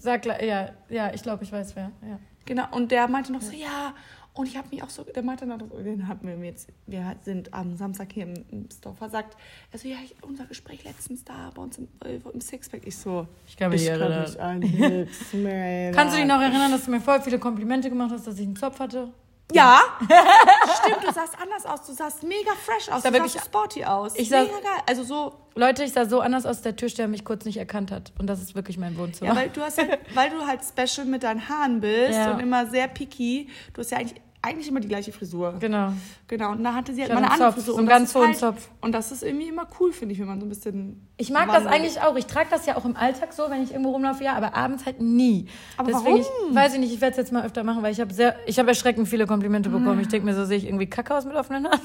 Sag, 0.00 0.26
ja, 0.26 0.70
ja, 0.88 1.14
ich 1.14 1.22
glaube, 1.22 1.44
ich 1.44 1.52
weiß 1.52 1.76
wer. 1.76 1.92
Ja. 2.02 2.18
Genau, 2.44 2.64
und 2.72 2.90
der 2.92 3.08
meinte 3.08 3.32
noch 3.32 3.42
so, 3.42 3.52
ja, 3.52 3.94
und 4.36 4.46
ich 4.46 4.56
habe 4.56 4.68
mich 4.70 4.82
auch 4.82 4.90
so, 4.90 5.02
der 5.02 5.22
meinte 5.22 5.46
noch, 5.46 5.58
so, 5.58 5.82
den 5.82 6.06
hatten 6.08 6.26
wir 6.26 6.36
jetzt, 6.44 6.68
wir 6.86 7.16
sind 7.22 7.54
am 7.54 7.74
Samstag 7.76 8.12
hier 8.12 8.24
im, 8.24 8.34
im 8.50 8.68
Store 8.70 8.94
versagt. 8.94 9.36
Er 9.72 9.78
so, 9.78 9.88
ja, 9.88 9.96
ich, 10.04 10.14
unser 10.22 10.44
Gespräch 10.44 10.84
letztens 10.84 11.24
da 11.24 11.50
bei 11.54 11.62
uns 11.62 11.78
im, 11.78 11.88
äh, 12.04 12.20
im 12.32 12.40
Sixpack. 12.40 12.86
Ich 12.86 12.98
so, 12.98 13.26
Ich 13.48 13.56
kann 13.56 13.70
mich 13.70 13.82
ich 13.82 13.88
erinnern. 13.88 14.22
mich 14.22 14.40
an 14.40 14.58
nichts 14.58 15.32
mehr 15.32 15.90
Kannst 15.92 16.14
du 16.14 16.18
dich 16.18 16.28
noch 16.28 16.40
erinnern, 16.40 16.70
dass 16.70 16.84
du 16.84 16.90
mir 16.90 17.00
voll 17.00 17.20
viele 17.22 17.38
Komplimente 17.38 17.88
gemacht 17.88 18.10
hast, 18.12 18.26
dass 18.26 18.38
ich 18.38 18.46
einen 18.46 18.56
Zopf 18.56 18.78
hatte? 18.78 19.08
Ja, 19.52 19.80
stimmt, 20.00 21.04
du 21.06 21.12
sahst 21.12 21.34
anders 21.40 21.64
aus, 21.66 21.86
du 21.86 21.92
sahst 21.92 22.22
mega 22.24 22.50
fresh 22.64 22.88
aus, 22.90 23.02
sah 23.02 23.10
du 23.10 23.18
sahst 23.18 23.44
sporty 23.44 23.84
aus. 23.84 24.14
Ich 24.16 24.28
sah- 24.28 24.40
mega 24.42 24.54
geil, 24.58 24.82
also 24.88 25.04
so, 25.04 25.34
Leute, 25.54 25.84
ich 25.84 25.92
sah 25.92 26.04
so 26.04 26.20
anders 26.20 26.46
aus, 26.46 26.62
der 26.62 26.74
Türsteher 26.74 27.06
mich 27.06 27.24
kurz 27.24 27.44
nicht 27.44 27.56
erkannt 27.56 27.92
hat. 27.92 28.12
Und 28.18 28.26
das 28.26 28.40
ist 28.42 28.54
wirklich 28.56 28.76
mein 28.76 28.98
Wohnzimmer. 28.98 29.30
ja, 29.30 29.36
weil 29.36 29.48
du 29.50 29.62
hast 29.62 29.78
ja, 29.78 29.84
weil 30.14 30.30
du 30.30 30.44
halt 30.46 30.60
special 30.64 31.06
mit 31.06 31.22
deinen 31.22 31.48
Haaren 31.48 31.80
bist 31.80 32.12
Ja. 32.18 32.32
und 32.32 32.40
immer 32.40 32.66
sehr 32.66 32.88
picky, 32.88 33.48
du 33.72 33.80
hast 33.82 33.90
ja 33.92 33.98
eigentlich, 33.98 34.20
eigentlich 34.46 34.68
immer 34.68 34.80
die 34.80 34.88
gleiche 34.88 35.12
Frisur. 35.12 35.56
genau. 35.60 35.92
Genau, 36.28 36.52
und 36.52 36.62
da 36.64 36.72
hatte 36.74 36.94
sie 36.94 37.02
halt 37.02 37.10
mal 37.12 37.18
eine 37.18 37.26
einen 37.26 37.32
andere 37.34 37.48
Zopf, 37.50 37.54
Frisur. 37.56 37.74
so 37.74 37.80
und 37.80 37.80
einen 37.80 37.88
das 37.88 37.98
ganz 37.98 38.08
ist 38.08 38.14
hohen 38.14 38.26
halt, 38.28 38.36
Zopf. 38.38 38.68
Und 38.80 38.92
das 38.92 39.12
ist 39.12 39.22
irgendwie 39.22 39.48
immer 39.48 39.66
cool, 39.80 39.92
finde 39.92 40.14
ich, 40.14 40.20
wenn 40.20 40.26
man 40.26 40.40
so 40.40 40.46
ein 40.46 40.48
bisschen. 40.48 41.06
Ich 41.16 41.30
mag 41.30 41.46
das 41.46 41.56
wandelt. 41.64 41.74
eigentlich 41.74 42.00
auch. 42.00 42.16
Ich 42.16 42.26
trage 42.26 42.48
das 42.50 42.64
ja 42.66 42.76
auch 42.76 42.84
im 42.84 42.96
Alltag 42.96 43.32
so, 43.32 43.50
wenn 43.50 43.62
ich 43.62 43.72
irgendwo 43.72 43.90
rumlaufe, 43.90 44.24
ja, 44.24 44.34
aber 44.34 44.54
abends 44.54 44.86
halt 44.86 45.00
nie. 45.00 45.48
Aber 45.76 45.88
Deswegen, 45.92 46.06
warum? 46.06 46.20
ich 46.50 46.54
weiß 46.54 46.74
ich 46.74 46.80
nicht, 46.80 46.94
ich 46.94 47.00
werde 47.00 47.12
es 47.12 47.16
jetzt 47.18 47.32
mal 47.32 47.44
öfter 47.44 47.64
machen, 47.64 47.82
weil 47.82 47.92
ich 47.92 48.00
habe 48.00 48.12
sehr, 48.14 48.36
ich 48.46 48.58
habe 48.58 48.68
erschreckend 48.68 49.08
viele 49.08 49.26
Komplimente 49.26 49.68
bekommen. 49.68 50.00
Ich 50.00 50.08
denke 50.08 50.24
mir 50.26 50.34
so, 50.34 50.44
sehe 50.44 50.58
ich 50.58 50.64
irgendwie 50.66 50.86
kacke 50.86 51.14
aus 51.14 51.24
mit 51.24 51.34
offenen 51.34 51.66
Haaren? 51.66 51.80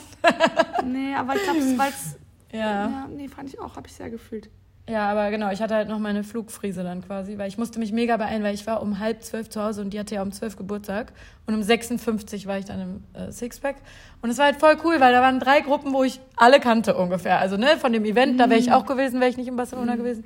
Nee, 0.85 1.15
aber 1.15 1.35
ich 1.35 1.43
glaube, 1.43 1.59
es 1.59 1.77
war 1.77 1.87
jetzt. 1.87 2.17
Ja. 2.53 2.59
Ja, 2.59 3.07
nee, 3.09 3.29
fand 3.29 3.47
ich 3.47 3.57
auch, 3.61 3.77
habe 3.77 3.87
ich 3.87 3.93
sehr 3.93 4.09
gefühlt. 4.09 4.49
Ja, 4.91 5.09
aber 5.09 5.31
genau, 5.31 5.49
ich 5.51 5.61
hatte 5.61 5.73
halt 5.73 5.87
noch 5.87 5.99
meine 5.99 6.21
Flugfriese 6.25 6.83
dann 6.83 7.01
quasi, 7.01 7.37
weil 7.37 7.47
ich 7.47 7.57
musste 7.57 7.79
mich 7.79 7.93
mega 7.93 8.17
beeilen, 8.17 8.43
weil 8.43 8.53
ich 8.53 8.67
war 8.67 8.81
um 8.81 8.99
halb 8.99 9.23
zwölf 9.23 9.49
zu 9.49 9.63
Hause 9.63 9.79
und 9.79 9.93
die 9.93 9.99
hatte 9.99 10.15
ja 10.15 10.21
um 10.21 10.33
zwölf 10.33 10.57
Geburtstag. 10.57 11.13
Und 11.47 11.53
um 11.53 11.63
56 11.63 12.45
war 12.45 12.57
ich 12.57 12.65
dann 12.65 12.81
im 12.81 13.03
äh, 13.13 13.31
Sixpack. 13.31 13.77
Und 14.21 14.31
es 14.31 14.37
war 14.37 14.47
halt 14.47 14.57
voll 14.57 14.75
cool, 14.83 14.99
weil 14.99 15.13
da 15.13 15.21
waren 15.21 15.39
drei 15.39 15.61
Gruppen, 15.61 15.93
wo 15.93 16.03
ich 16.03 16.19
alle 16.35 16.59
kannte 16.59 16.93
ungefähr, 16.97 17.39
also 17.39 17.55
ne, 17.55 17.77
von 17.79 17.93
dem 17.93 18.03
Event, 18.03 18.37
da 18.37 18.49
wäre 18.49 18.59
ich 18.59 18.73
auch 18.73 18.85
gewesen, 18.85 19.21
wäre 19.21 19.29
ich 19.29 19.37
nicht 19.37 19.47
in 19.47 19.55
Barcelona 19.55 19.95
gewesen. 19.95 20.25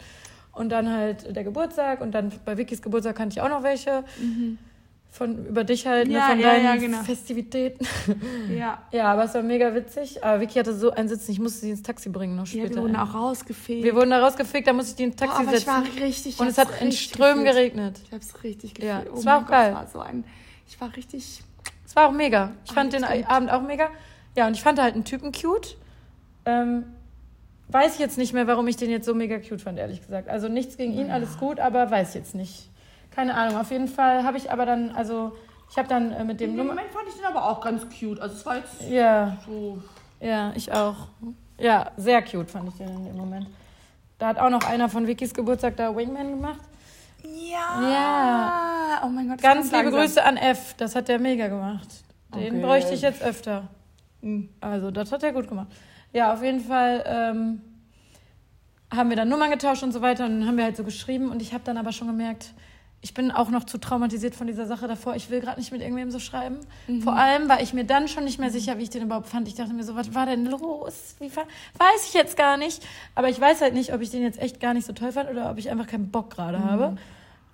Und 0.52 0.70
dann 0.70 0.92
halt 0.92 1.36
der 1.36 1.44
Geburtstag 1.44 2.02
und 2.02 2.14
dann 2.16 2.32
bei 2.44 2.58
Vickys 2.58 2.82
Geburtstag 2.82 3.16
kannte 3.16 3.34
ich 3.34 3.42
auch 3.42 3.50
noch 3.50 3.62
welche 3.62 4.04
von 5.16 5.46
über 5.48 5.64
dich 5.64 5.88
halt, 5.88 6.08
ne, 6.10 6.16
Ja, 6.16 6.28
von 6.28 6.40
ja, 6.40 6.48
deinen 6.50 6.66
ja, 6.66 6.76
genau. 6.76 7.04
Festivitäten. 7.04 7.88
Ja. 8.56 8.84
ja, 8.92 9.12
aber 9.14 9.24
es 9.26 9.34
war 9.34 9.42
mega 9.44 9.74
witzig, 9.74 10.24
aber 10.24 10.42
Vicky 10.42 10.60
hatte 10.60 10.74
so 10.76 10.92
einen 10.92 11.08
Sitzen, 11.08 11.32
ich 11.32 11.40
musste 11.40 11.62
sie 11.62 11.70
ins 11.72 11.82
Taxi 11.84 12.10
bringen 12.10 12.36
noch 12.36 12.46
Ja, 12.48 12.66
später. 12.66 12.76
wir 12.76 12.82
wurden 12.84 12.96
auch 12.98 13.14
rausgefegt. 13.14 13.84
Wir 13.84 13.96
wurden 13.96 14.10
da 14.10 14.20
rausgefickt, 14.22 14.68
da 14.68 14.74
musste 14.74 14.92
ich 14.92 14.96
die 14.98 15.04
ins 15.06 15.16
Taxi 15.16 15.42
aber 15.42 15.54
ich 15.54 15.60
setzen. 15.60 15.68
war 15.68 15.84
richtig. 16.06 16.40
und 16.40 16.46
ich 16.48 16.52
es 16.52 16.58
hat 16.58 16.82
in 16.82 16.92
Strömen 16.92 17.46
gefühlt. 17.46 17.56
geregnet. 17.74 18.02
Ich 18.06 18.12
hab's 18.14 18.44
richtig 18.44 18.78
Ja, 18.84 19.00
gefühlt. 19.00 19.18
es 19.18 19.24
oh 19.24 19.26
war 19.26 19.38
auch 19.38 19.42
Gott, 19.42 19.50
geil. 19.52 19.74
War 19.74 19.88
so 19.88 20.00
ein. 20.00 20.24
Ich 20.68 20.80
war 20.82 20.94
richtig. 20.96 21.42
Es 21.86 21.96
war 21.96 22.08
auch 22.10 22.12
mega. 22.12 22.52
Ich 22.66 22.72
fand 22.74 22.92
den 22.94 23.04
gut. 23.04 23.30
Abend 23.30 23.52
auch 23.52 23.62
mega. 23.62 23.90
Ja, 24.36 24.48
und 24.48 24.54
ich 24.54 24.62
fand 24.62 24.82
halt 24.82 24.96
einen 24.96 25.06
Typen 25.06 25.32
cute. 25.32 25.78
Ähm, 26.46 26.84
weiß 27.70 27.94
ich 27.94 28.00
jetzt 28.00 28.18
nicht 28.18 28.34
mehr, 28.34 28.48
warum 28.48 28.68
ich 28.68 28.76
den 28.76 28.90
jetzt 28.92 29.06
so 29.06 29.14
mega 29.16 29.40
cute 29.40 29.62
fand, 29.62 29.80
ehrlich 29.80 30.02
gesagt. 30.02 30.28
Also 30.30 30.50
nichts 30.50 30.76
gegen 30.78 30.94
ihn, 30.94 31.10
alles 31.10 31.38
gut, 31.38 31.60
aber 31.60 31.90
weiß 31.90 32.14
jetzt 32.16 32.36
nicht. 32.36 32.70
Keine 33.16 33.34
Ahnung. 33.36 33.58
Auf 33.60 33.72
jeden 33.72 33.88
Fall 33.88 34.24
habe 34.24 34.38
ich 34.38 34.52
aber 34.52 34.66
dann, 34.66 34.92
also 34.92 35.36
ich 35.70 35.78
habe 35.78 35.88
dann 35.88 36.12
äh, 36.12 36.24
mit 36.24 36.40
dem 36.40 36.52
Im 36.52 36.58
Nummer. 36.58 36.70
Moment 36.72 36.90
fand 36.92 37.08
ich 37.08 37.16
den 37.16 37.26
aber 37.26 37.46
auch 37.50 37.62
ganz 37.62 37.84
cute. 37.98 38.20
Also 38.20 38.36
es 38.36 38.46
war 38.46 38.58
jetzt 38.58 38.82
Ja, 38.90 39.38
so. 39.46 39.82
ja, 40.20 40.52
ich 40.56 40.72
auch. 40.72 41.08
Ja, 41.58 41.92
sehr 41.98 42.22
cute 42.22 42.50
fand 42.52 42.70
ich 42.70 42.76
den 42.76 42.90
in 42.90 43.06
dem 43.06 43.18
Moment. 43.18 43.48
Da 44.18 44.28
hat 44.28 44.40
auch 44.40 44.50
noch 44.50 44.64
einer 44.68 44.90
von 44.90 45.08
Vickys 45.08 45.34
Geburtstag 45.34 45.76
da 45.78 45.96
Wingman 45.96 46.30
gemacht. 46.32 46.60
Ja. 47.24 47.82
Ja. 47.92 49.02
Oh 49.04 49.08
mein 49.10 49.28
Gott. 49.30 49.42
Ganz 49.42 49.72
liebe 49.72 49.84
langsam. 49.86 50.02
Grüße 50.02 50.24
an 50.24 50.38
F. 50.38 50.76
Das 50.78 50.96
hat 50.96 51.08
der 51.08 51.20
mega 51.20 51.48
gemacht. 51.48 51.88
Den 52.34 52.56
Okay. 52.56 52.62
bräuchte 52.62 52.94
ich 52.94 53.02
jetzt 53.02 53.22
öfter. 53.24 53.68
Mhm. 54.22 54.50
Also, 54.62 54.92
das 54.92 55.12
hat 55.12 55.24
er 55.24 55.34
gut 55.34 55.48
gemacht. 55.48 55.68
Ja, 56.14 56.34
auf 56.34 56.44
jeden 56.44 56.60
Fall 56.62 57.04
ähm, 57.06 57.62
haben 58.96 59.10
wir 59.10 59.18
dann 59.18 59.28
Nummern 59.30 59.50
getauscht 59.50 59.84
und 59.84 59.92
so 59.92 60.02
weiter. 60.02 60.26
Und 60.26 60.40
dann 60.40 60.48
haben 60.48 60.58
wir 60.58 60.66
halt 60.66 60.78
so 60.78 60.84
geschrieben. 60.84 61.30
Und 61.32 61.42
ich 61.42 61.54
habe 61.54 61.64
dann 61.64 61.78
aber 61.78 61.92
schon 61.92 62.08
gemerkt, 62.08 62.54
ich 63.06 63.14
bin 63.14 63.30
auch 63.30 63.52
noch 63.52 63.66
zu 63.66 63.78
traumatisiert 63.78 64.34
von 64.34 64.48
dieser 64.48 64.66
Sache 64.66 64.88
davor. 64.88 65.16
Ich 65.16 65.30
will 65.30 65.40
gerade 65.40 65.60
nicht 65.60 65.72
mit 65.72 65.80
irgendwem 65.82 66.10
so 66.10 66.18
schreiben. 66.18 66.58
Vor 67.04 67.16
allem 67.16 67.48
war 67.48 67.62
ich 67.62 67.72
mir 67.72 67.84
dann 67.84 68.08
schon 68.08 68.24
nicht 68.24 68.40
mehr 68.40 68.50
sicher, 68.50 68.80
wie 68.80 68.82
ich 68.82 68.90
den 68.90 69.04
überhaupt 69.04 69.28
fand. 69.28 69.48
Ich 69.48 69.54
dachte 69.54 69.74
mir 69.76 69.84
so, 69.84 69.96
was 69.96 70.16
war 70.16 70.26
denn 70.26 70.48
los? 70.48 71.16
Wie 71.20 71.30
weiß 71.30 72.08
ich 72.08 72.16
jetzt 72.16 72.36
gar 72.36 72.58
nicht. 72.58 72.84
Aber 73.14 73.30
ich 73.30 73.40
weiß 73.40 73.62
halt 73.62 73.76
nicht, 73.76 73.94
ob 73.94 74.02
ich 74.02 74.10
den 74.10 74.24
jetzt 74.24 74.42
echt 74.42 74.60
gar 74.60 74.74
nicht 74.74 74.88
so 74.88 74.94
toll 74.94 75.12
fand 75.12 75.30
oder 75.30 75.52
ob 75.52 75.60
ich 75.60 75.70
einfach 75.70 75.86
keinen 75.86 76.10
Bock 76.10 76.32
gerade 76.32 76.64
habe. 76.64 76.98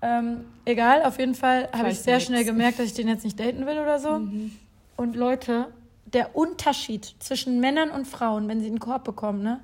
Ähm, 0.01 0.45
egal, 0.63 1.03
auf 1.03 1.19
jeden 1.19 1.35
Fall 1.35 1.67
habe 1.73 1.89
ich 1.89 1.99
sehr 1.99 2.15
nix. 2.15 2.27
schnell 2.27 2.45
gemerkt, 2.45 2.79
dass 2.79 2.85
ich 2.85 2.93
den 2.93 3.09
jetzt 3.09 3.25
nicht 3.25 3.37
daten 3.37 3.65
will 3.65 3.77
oder 3.77 3.99
so. 3.99 4.21
Und 4.95 5.17
Leute, 5.17 5.67
der 6.13 6.35
Unterschied 6.35 7.15
zwischen 7.19 7.59
Männern 7.59 7.89
und 7.89 8.05
Frauen, 8.05 8.47
wenn 8.47 8.59
sie 8.59 8.67
einen 8.67 8.79
Korb 8.79 9.03
bekommen, 9.03 9.43
ne? 9.43 9.59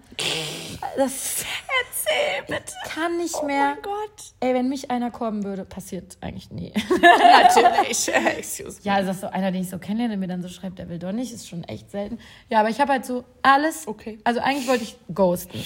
Das 0.98 1.44
Erzähl 1.82 2.44
bitte. 2.48 2.74
kann 2.86 3.18
nicht 3.18 3.36
Oh 3.42 3.46
mehr. 3.46 3.74
mein 3.76 3.82
Gott. 3.82 4.34
Ey, 4.40 4.54
wenn 4.54 4.70
mich 4.70 4.90
einer 4.90 5.12
korben 5.12 5.44
würde, 5.44 5.66
passiert 5.66 6.18
eigentlich 6.22 6.50
nie. 6.52 6.72
Natürlich. 7.02 8.08
Excuse 8.08 8.64
me. 8.80 8.84
ja, 8.84 8.94
also 8.96 9.08
das 9.08 9.18
ist 9.18 9.22
so 9.22 9.28
einer, 9.28 9.52
den 9.52 9.62
ich 9.62 9.70
so 9.70 9.78
kennenlerne, 9.78 10.12
der 10.12 10.18
mir 10.20 10.28
dann 10.28 10.42
so 10.42 10.48
schreibt, 10.48 10.80
der 10.80 10.90
will 10.90 11.00
doch 11.00 11.12
nicht, 11.12 11.34
ist 11.34 11.48
schon 11.50 11.64
echt 11.66 11.92
selten. 11.92 12.18
Ja, 12.50 12.60
aber 12.62 12.70
ich 12.70 12.80
habe 12.80 12.94
halt 12.94 13.06
so 13.06 13.24
alles. 13.42 13.88
Okay. 13.88 14.20
Also 14.24 14.40
eigentlich 14.40 14.68
wollte 14.68 14.84
ich 14.84 14.98
ghosten. 15.14 15.60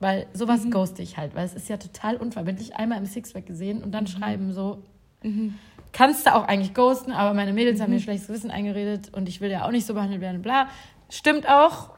Weil 0.00 0.26
sowas 0.32 0.68
ghoste 0.68 1.00
ich 1.02 1.16
halt, 1.16 1.34
weil 1.36 1.44
es 1.46 1.54
ist 1.54 1.68
ja 1.68 1.76
total 1.76 2.16
unverbindlich. 2.16 2.74
Einmal 2.74 2.98
im 2.98 3.06
Sixpack 3.06 3.46
gesehen 3.46 3.82
und 3.84 3.92
dann 3.92 4.06
schreiben 4.08 4.52
so. 4.52 4.82
Kannst 5.92 6.26
du 6.26 6.34
auch 6.34 6.48
eigentlich 6.48 6.74
ghosten, 6.74 7.12
aber 7.12 7.34
meine 7.34 7.52
Mädels 7.52 7.80
haben 7.80 7.92
mir 7.92 8.00
schlechtes 8.00 8.26
Gewissen 8.28 8.50
eingeredet 8.50 9.10
und 9.14 9.28
ich 9.28 9.40
will 9.40 9.50
ja 9.50 9.64
auch 9.66 9.70
nicht 9.70 9.86
so 9.86 9.94
behandelt 9.94 10.20
werden, 10.22 10.40
bla. 10.42 10.68
Stimmt 11.10 11.46
auch. 11.48 11.90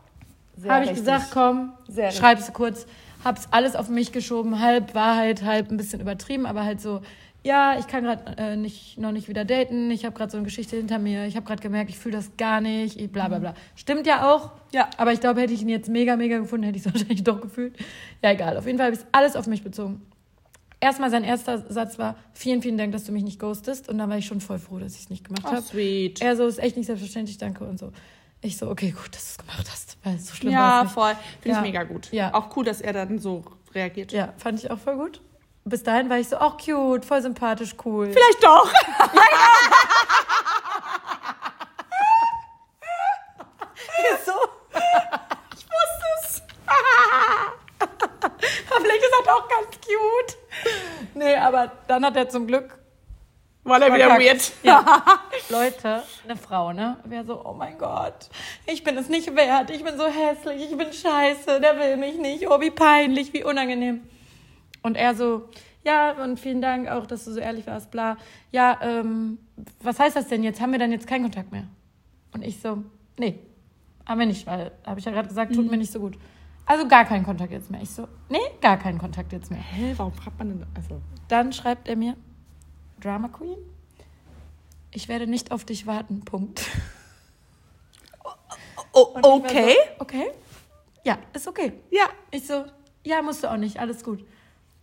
Habe 0.69 0.85
ich 0.85 0.95
gesagt, 0.95 1.27
komm, 1.33 1.73
Sehr 1.89 2.11
schreib's 2.13 2.53
kurz. 2.53 2.87
Hab's 3.25 3.49
alles 3.53 3.75
auf 3.77 3.89
mich 3.89 4.13
geschoben, 4.13 4.61
halb 4.61 4.95
Wahrheit, 4.95 5.43
halb 5.43 5.71
ein 5.71 5.77
bisschen 5.77 6.01
übertrieben, 6.01 6.45
aber 6.47 6.65
halt 6.65 6.81
so, 6.81 7.01
ja, 7.43 7.79
ich 7.79 7.87
kann 7.87 8.05
gerade 8.05 8.37
äh, 8.37 8.57
nicht, 8.57 8.99
noch 8.99 9.13
nicht 9.13 9.29
wieder 9.29 9.45
daten, 9.45 9.91
ich 9.91 10.05
habe 10.05 10.15
gerade 10.17 10.31
so 10.31 10.37
eine 10.39 10.45
Geschichte 10.45 10.77
hinter 10.77 10.99
mir, 10.99 11.27
ich 11.27 11.37
habe 11.37 11.47
gerade 11.47 11.63
gemerkt, 11.63 11.91
ich 11.91 11.99
fühle 11.99 12.17
das 12.17 12.37
gar 12.37 12.61
nicht, 12.61 12.99
ich 13.01 13.11
bla 13.11 13.29
bla 13.29 13.39
bla. 13.39 13.55
Stimmt 13.77 14.07
ja 14.07 14.31
auch, 14.31 14.51
Ja. 14.73 14.89
aber 14.97 15.13
ich 15.13 15.21
glaube, 15.21 15.41
hätte 15.41 15.53
ich 15.55 15.63
ihn 15.63 15.69
jetzt 15.69 15.89
mega, 15.89 16.17
mega 16.17 16.39
gefunden, 16.39 16.65
hätte 16.65 16.79
ich 16.79 16.85
es 16.87 16.93
wahrscheinlich 16.93 17.23
doch 17.25 17.41
gefühlt. 17.41 17.77
Ja, 18.23 18.33
egal, 18.33 18.57
auf 18.57 18.67
jeden 18.67 18.79
Fall 18.79 18.87
habe 18.87 18.97
ich 18.97 19.03
es 19.03 19.07
alles 19.13 19.37
auf 19.37 19.47
mich 19.47 19.63
bezogen. 19.63 20.03
Erstmal 20.85 21.11
sein 21.11 21.25
erster 21.25 21.65
Satz 21.73 21.99
war, 21.99 22.15
vielen, 22.35 22.61
vielen 22.61 22.77
Dank, 22.77 22.93
dass 22.93 23.05
du 23.05 23.13
mich 23.13 23.23
nicht 23.23 23.39
ghostest. 23.41 23.89
Und 23.89 23.97
dann 23.97 24.11
war 24.11 24.19
ich 24.19 24.27
schon 24.27 24.43
voll 24.43 24.59
froh, 24.59 24.79
dass 24.79 24.93
ich 24.97 25.01
es 25.01 25.09
nicht 25.09 25.25
gemacht 25.25 25.41
Oh, 25.47 25.53
habe. 25.53 25.63
sweet. 25.63 26.21
Er 26.21 26.37
so, 26.37 26.47
ist 26.47 26.59
echt 26.59 26.77
nicht 26.77 26.85
selbstverständlich, 26.85 27.39
danke 27.39 27.65
und 27.65 27.79
so. 27.79 27.91
Ich 28.43 28.59
so, 28.59 28.69
okay, 28.71 28.91
gut, 28.91 29.07
dass 29.15 29.25
du 29.25 29.31
es 29.31 29.39
gemacht 29.39 29.67
hast, 29.73 29.97
weil 30.05 30.19
so 30.19 30.35
schlimm 30.35 30.53
war 30.53 30.61
Ja, 30.61 30.79
es 30.81 30.85
nicht. 30.85 30.93
voll. 30.93 31.13
Finde 31.41 31.49
Ja. 31.49 31.57
ich 31.57 31.63
mega 31.63 31.85
gut. 31.85 32.13
Ja. 32.13 32.35
Auch 32.35 32.55
cool, 32.57 32.67
dass 32.67 32.83
er 32.83 32.93
dann 32.93 33.19
so 33.19 33.43
reagiert. 33.75 34.13
Ja, 34.13 34.35
fand 34.37 34.59
ich 34.59 34.71
auch 34.71 34.79
voll 34.79 34.97
gut. 34.97 35.23
Bis 35.65 35.83
dahin 35.83 36.11
war 36.11 36.19
ich 36.19 36.29
so, 36.29 36.37
auch 36.37 36.59
cute, 36.59 37.07
voll 37.07 37.23
sympathisch, 37.23 37.75
cool. 37.87 38.13
Vielleicht 38.13 38.45
doch. 38.45 38.71
so. 44.25 44.33
Ich 45.55 45.65
wusste 45.65 46.07
es. 46.23 46.43
Aber 47.81 48.81
vielleicht 48.81 49.03
ist 49.05 49.13
er 49.27 49.35
auch 49.35 49.49
ganz 49.49 49.69
cute. 49.81 50.37
Nee, 51.15 51.37
aber 51.37 51.71
dann 51.87 52.05
hat 52.05 52.17
er 52.17 52.29
zum 52.29 52.47
Glück 52.47 52.77
War 53.63 53.81
er 53.81 53.95
wieder 53.95 54.09
weird. 54.19 54.53
Ja. 54.63 55.05
Leute, 55.49 56.03
eine 56.25 56.37
Frau, 56.37 56.73
ne? 56.73 56.97
Wäre 57.05 57.25
so, 57.25 57.45
oh 57.45 57.55
mein 57.55 57.79
Gott, 57.79 58.29
ich 58.67 58.83
bin 58.83 58.97
es 58.99 59.09
nicht 59.09 59.35
wert, 59.35 59.71
ich 59.71 59.85
bin 59.85 59.97
so 59.97 60.07
hässlich, 60.07 60.71
ich 60.71 60.77
bin 60.77 60.93
scheiße, 60.93 61.61
der 61.61 61.79
will 61.79 61.97
mich 61.97 62.19
nicht, 62.19 62.49
oh, 62.49 62.61
wie 62.61 62.71
peinlich, 62.71 63.33
wie 63.33 63.45
unangenehm. 63.45 64.03
Und 64.83 64.97
er 64.97 65.15
so, 65.15 65.49
ja, 65.85 66.13
und 66.13 66.41
vielen 66.41 66.61
Dank 66.61 66.89
auch, 66.89 67.07
dass 67.07 67.25
du 67.25 67.33
so 67.33 67.41
ehrlich 67.41 67.67
warst, 67.67 67.91
bla. 67.91 68.17
Ja, 68.53 68.79
ähm, 68.83 69.39
was 69.81 69.99
heißt 69.99 70.17
das 70.17 70.29
denn 70.29 70.43
jetzt? 70.43 70.61
Haben 70.61 70.73
wir 70.73 70.79
dann 70.79 70.93
jetzt 70.93 71.07
keinen 71.07 71.23
Kontakt 71.23 71.53
mehr? 71.53 71.65
Und 72.33 72.43
ich 72.43 72.61
so, 72.61 72.83
nee, 73.19 73.39
haben 74.07 74.19
wir 74.19 74.27
nicht, 74.27 74.47
weil, 74.47 74.73
habe 74.85 74.99
ich 74.99 75.07
ja 75.07 75.13
gerade 75.13 75.29
gesagt, 75.29 75.55
tut 75.55 75.71
mir 75.71 75.77
nicht 75.77 75.93
so 75.93 76.01
gut. 76.01 76.19
Also 76.67 76.89
gar 76.89 77.05
keinen 77.05 77.25
Kontakt 77.25 77.53
jetzt 77.53 77.71
mehr. 77.71 77.83
Ich 77.83 77.91
so, 77.91 78.09
nee, 78.29 78.39
gar 78.61 78.79
keinen 78.79 78.99
Kontakt 78.99 79.33
jetzt 79.33 79.51
mehr. 79.51 79.61
Hä, 79.61 79.95
warum 79.97 80.13
fragt 80.13 80.39
man 80.39 80.49
denn? 80.49 80.67
Also. 80.75 81.01
Dann 81.29 81.53
schreibt 81.53 81.89
er 81.89 81.97
mir, 81.97 82.17
Drama 83.01 83.29
Queen, 83.29 83.59
ich 84.91 85.09
werde 85.09 85.27
nicht 85.27 85.53
auf 85.53 85.65
dich 85.65 85.87
warten, 85.87 86.25
Punkt. 86.25 86.65
Oh, 88.93 89.15
war 89.15 89.25
okay. 89.25 89.75
So, 89.75 90.03
okay. 90.03 90.27
Ja, 91.05 91.19
ist 91.33 91.49
okay. 91.49 91.73
Ja. 91.91 92.09
Ich 92.31 92.47
so, 92.47 92.65
ja, 93.03 93.21
musst 93.21 93.43
du 93.43 93.51
auch 93.51 93.57
nicht, 93.57 93.79
alles 93.79 94.05
gut. 94.05 94.25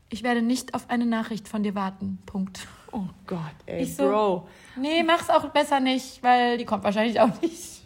Ich 0.10 0.24
werde 0.24 0.42
nicht 0.42 0.74
auf 0.74 0.90
eine 0.90 1.06
Nachricht 1.06 1.48
von 1.48 1.64
dir 1.64 1.74
warten, 1.74 2.20
Punkt. 2.26 2.68
Oh 2.92 3.06
Gott, 3.26 3.40
ey, 3.66 3.84
Ich 3.84 3.96
so, 3.96 4.04
Bro. 4.04 4.48
Nee, 4.76 5.02
mach's 5.04 5.30
auch 5.30 5.46
besser 5.50 5.80
nicht, 5.80 6.22
weil 6.22 6.58
die 6.58 6.66
kommt 6.66 6.84
wahrscheinlich 6.84 7.20
auch 7.22 7.42
nicht. 7.42 7.82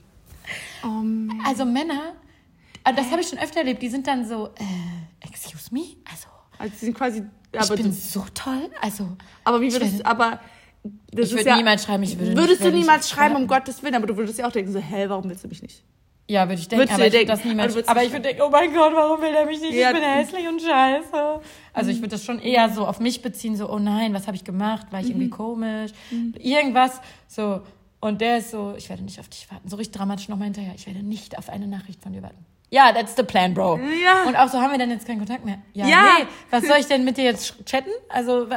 Oh, 0.84 0.88
man. 0.88 1.42
Also 1.46 1.66
Männer, 1.66 2.14
also 2.86 3.02
das 3.02 3.12
habe 3.12 3.22
ich 3.22 3.28
schon 3.28 3.40
öfter 3.40 3.60
erlebt, 3.60 3.82
die 3.82 3.90
sind 3.90 4.08
dann 4.08 4.26
so, 4.26 4.48
äh, 4.48 5.26
excuse 5.28 5.74
me, 5.74 5.82
also 6.10 6.28
Also 6.58 6.74
sie 6.80 6.86
sind 6.86 6.94
quasi. 6.98 7.24
ich 7.52 7.60
Aber, 7.60 7.76
bin 7.76 7.88
du, 7.88 7.92
so 7.92 8.26
toll, 8.34 8.70
also 8.82 9.10
aber 9.44 9.60
wie 9.60 9.68
ich 9.68 9.74
würdest 9.74 10.00
du. 10.00 10.06
Aber. 10.06 10.40
Das 11.12 11.30
Ich 11.30 11.36
würde 11.36 11.50
ja, 11.50 11.56
niemals 11.58 11.84
schreiben, 11.84 12.04
ich 12.04 12.12
würde 12.18 12.26
nicht- 12.30 12.38
Würdest 12.38 12.62
du 12.62 12.66
nicht 12.66 12.76
niemals 12.82 13.10
schreiben, 13.10 13.36
um. 13.36 13.48
Gottes 13.48 13.82
Willen, 13.82 13.96
aber 13.96 14.06
du 14.06 14.16
würdest 14.18 14.38
ja 14.38 14.48
auch 14.48 14.52
denken, 14.52 14.72
so, 14.72 14.78
hä, 14.80 15.06
warum 15.10 15.28
willst 15.28 15.44
du 15.44 15.48
mich 15.48 15.62
nicht? 15.64 15.84
Ja, 16.28 16.48
würde 16.48 16.60
ich 16.62 16.68
denken, 16.68 16.88
du 16.88 16.94
aber 16.94 17.08
ich 17.08 17.14
würde 17.14 17.26
das 17.26 17.40
denken, 17.40 17.50
niemals. 17.58 17.74
aber 17.74 17.82
du 17.84 17.90
Aber 17.90 18.04
ich 18.04 18.12
würde 18.12 18.22
denken, 18.22 18.42
oh 18.46 18.50
mein 18.52 18.72
Gott, 18.74 18.94
warum 18.94 19.20
will 19.22 19.32
der 19.32 19.46
mich 19.48 19.60
nicht? 19.62 19.74
Ja, 19.74 19.88
ich 19.90 19.94
bin 19.96 20.04
du- 20.04 20.08
hässlich 20.10 20.48
und 20.48 20.62
scheiße. 20.62 21.42
Also 21.74 21.90
ich 21.90 21.98
würde 21.98 22.10
das 22.10 22.24
schon 22.24 22.38
eher 22.40 22.70
so 22.70 22.86
auf 22.86 23.00
mich 23.00 23.22
beziehen, 23.24 23.56
so, 23.56 23.68
oh 23.72 23.80
nein, 23.80 24.14
was 24.14 24.28
habe 24.28 24.36
ich 24.38 24.44
gemacht? 24.44 24.86
War 24.92 25.00
ich 25.02 25.10
irgendwie 25.10 25.30
komisch? 25.32 25.92
Irgendwas. 26.38 27.02
So. 27.28 27.62
Und 28.00 28.22
der 28.22 28.38
ist 28.38 28.52
so, 28.52 28.76
ich 28.78 28.88
werde 28.90 29.04
nicht 29.04 29.20
auf 29.20 29.28
dich 29.30 29.50
warten. 29.52 29.68
So 29.68 29.78
richtig 29.78 29.98
dramatisch 29.98 30.30
nochmal 30.30 30.46
hinterher. 30.46 30.74
Ich 30.76 30.86
werde 30.86 31.02
nicht 31.02 31.36
auf 31.38 31.50
eine 31.50 31.66
Nachricht 31.68 32.02
von 32.04 32.14
dir 32.14 32.22
warten. 32.22 32.46
Ja, 32.76 32.92
that's 32.92 33.16
the 33.16 33.24
plan, 33.24 33.54
Bro. 33.54 33.80
Ja. 34.04 34.24
Und 34.28 34.36
auch 34.36 34.50
so, 34.50 34.60
haben 34.60 34.72
wir 34.72 34.78
dann 34.78 34.90
jetzt 34.90 35.08
keinen 35.08 35.20
Kontakt 35.20 35.46
mehr? 35.46 35.60
Ja, 35.74 35.88
Ja. 35.88 36.04
nee. 36.20 36.26
Was 36.52 36.66
soll 36.68 36.78
ich 36.80 36.88
denn 36.88 37.06
mit 37.06 37.16
dir 37.18 37.24
jetzt 37.24 37.66
chatten? 37.66 37.90
Also, 38.10 38.48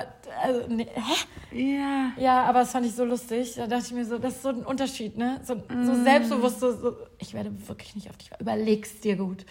also 0.42 0.66
nee, 0.68 0.88
hä? 0.92 1.76
Ja. 1.76 2.10
Ja, 2.16 2.42
aber 2.44 2.60
das 2.60 2.72
fand 2.72 2.84
ich 2.86 2.94
so 2.94 3.04
lustig. 3.04 3.54
Da 3.56 3.66
dachte 3.68 3.84
ich 3.86 3.92
mir 3.92 4.04
so, 4.04 4.18
das 4.18 4.34
ist 4.34 4.42
so 4.42 4.48
ein 4.48 4.64
Unterschied, 4.66 5.16
ne? 5.16 5.40
So, 5.44 5.54
so 5.68 5.92
Mm. 5.92 6.02
selbstbewusst, 6.04 6.58
so, 6.60 6.72
so, 6.76 6.96
ich 7.18 7.32
werde 7.32 7.52
wirklich 7.68 7.94
nicht 7.94 8.10
auf 8.10 8.16
dich 8.16 8.30
warten. 8.32 8.42
Überleg's 8.42 8.98
dir 9.00 9.14
gut. 9.16 9.46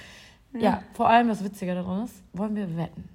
Ja, 0.54 0.82
vor 0.94 1.08
allem 1.10 1.28
das 1.30 1.44
Witzige 1.44 1.74
daran 1.76 2.04
ist, 2.06 2.16
wollen 2.34 2.56
wir 2.56 2.76
wetten. 2.78 3.08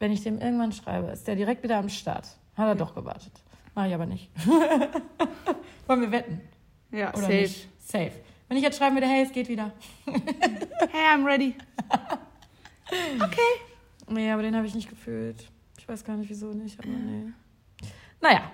Wenn 0.00 0.10
ich 0.12 0.22
dem 0.22 0.40
irgendwann 0.40 0.72
schreibe, 0.72 1.08
ist 1.12 1.26
der 1.28 1.36
direkt 1.36 1.62
wieder 1.62 1.76
am 1.78 1.88
Start. 1.88 2.26
Hat 2.56 2.66
er 2.66 2.74
doch 2.74 2.94
gewartet. 2.94 3.32
Mach 3.74 3.86
ich 3.86 3.94
aber 3.94 4.06
nicht. 4.06 4.28
wollen 5.86 6.00
wir 6.00 6.10
wetten? 6.12 6.40
Ja, 6.90 7.10
Oder 7.10 7.22
safe. 7.22 7.32
nicht? 7.34 7.68
Safe. 7.80 8.12
Wenn 8.48 8.56
ich 8.56 8.62
jetzt 8.62 8.78
schreiben 8.78 8.96
würde, 8.96 9.06
hey, 9.06 9.22
es 9.22 9.32
geht 9.32 9.48
wieder. 9.48 9.72
Hey, 10.90 11.14
I'm 11.14 11.24
ready. 11.24 11.54
Okay. 13.16 13.40
Nee, 14.08 14.30
aber 14.30 14.42
den 14.42 14.54
habe 14.54 14.66
ich 14.66 14.74
nicht 14.74 14.90
gefühlt. 14.90 15.48
Ich 15.78 15.88
weiß 15.88 16.04
gar 16.04 16.16
nicht, 16.16 16.28
wieso 16.28 16.52
nicht, 16.52 16.78
aber 16.78 16.88
nee. 16.88 17.32
Naja. 18.20 18.50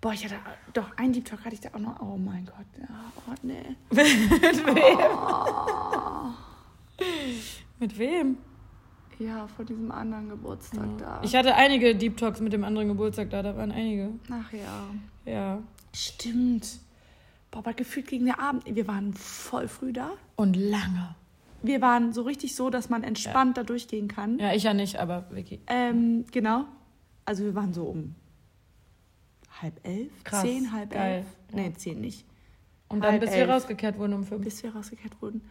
Boah, 0.00 0.12
ich 0.12 0.24
hatte 0.24 0.36
doch 0.72 0.96
einen 0.96 1.12
Deep 1.12 1.26
Talk 1.26 1.44
hatte 1.44 1.54
ich 1.54 1.60
da 1.60 1.68
auch 1.74 1.78
noch. 1.78 2.00
Oh 2.00 2.16
mein 2.16 2.46
Gott. 2.46 2.66
Ja, 2.78 3.12
oh 3.28 3.34
nee. 3.42 3.76
Mit 7.78 7.98
wem? 7.98 8.38
Ja, 9.18 9.46
vor 9.48 9.64
diesem 9.64 9.90
anderen 9.90 10.28
Geburtstag 10.28 10.86
da. 10.98 11.20
Ich 11.22 11.34
hatte 11.34 11.54
einige 11.54 11.94
Deep 11.94 12.16
Talks 12.16 12.40
mit 12.40 12.52
dem 12.52 12.64
anderen 12.64 12.88
Geburtstag 12.88 13.30
da, 13.30 13.42
da 13.42 13.56
waren 13.56 13.72
einige. 13.72 14.10
Ach 14.30 14.52
ja. 14.52 14.84
Ja. 15.24 15.62
Stimmt. 15.94 16.80
Boah, 17.56 17.60
aber 17.60 17.72
gefühlt 17.72 18.06
gegen 18.06 18.26
den 18.26 18.34
Abend. 18.34 18.64
Wir 18.66 18.86
waren 18.86 19.14
voll 19.14 19.66
früh 19.68 19.92
da. 19.92 20.10
Und 20.36 20.56
lange. 20.56 21.14
Wir 21.62 21.80
waren 21.80 22.12
so 22.12 22.22
richtig 22.22 22.54
so, 22.54 22.68
dass 22.68 22.90
man 22.90 23.02
entspannt 23.02 23.56
da 23.56 23.62
durchgehen 23.62 24.08
kann. 24.08 24.38
Ja, 24.38 24.52
ich 24.52 24.62
ja 24.64 24.74
nicht, 24.74 24.96
aber 24.96 25.24
Vicky. 25.30 25.60
Ähm, 25.66 26.26
genau. 26.30 26.66
Also 27.24 27.44
wir 27.44 27.54
waren 27.54 27.72
so 27.72 27.84
um 27.84 28.14
halb 29.62 29.80
elf, 29.84 30.12
Krass, 30.22 30.42
zehn, 30.42 30.70
halb 30.70 30.90
geil, 30.90 31.16
elf. 31.16 31.26
Nee, 31.52 31.72
zehn 31.76 32.00
nicht. 32.00 32.26
Und 32.88 33.00
dann 33.00 33.12
Halb 33.12 33.22
bis 33.22 33.30
wir 33.30 33.38
elf. 33.38 33.50
rausgekehrt 33.50 33.98
wurden 33.98 34.12
um 34.12 34.24
fünf. 34.24 34.44
Bis 34.44 34.62
wir 34.62 34.76
rausgekehrt 34.76 35.20
wurden. 35.22 35.42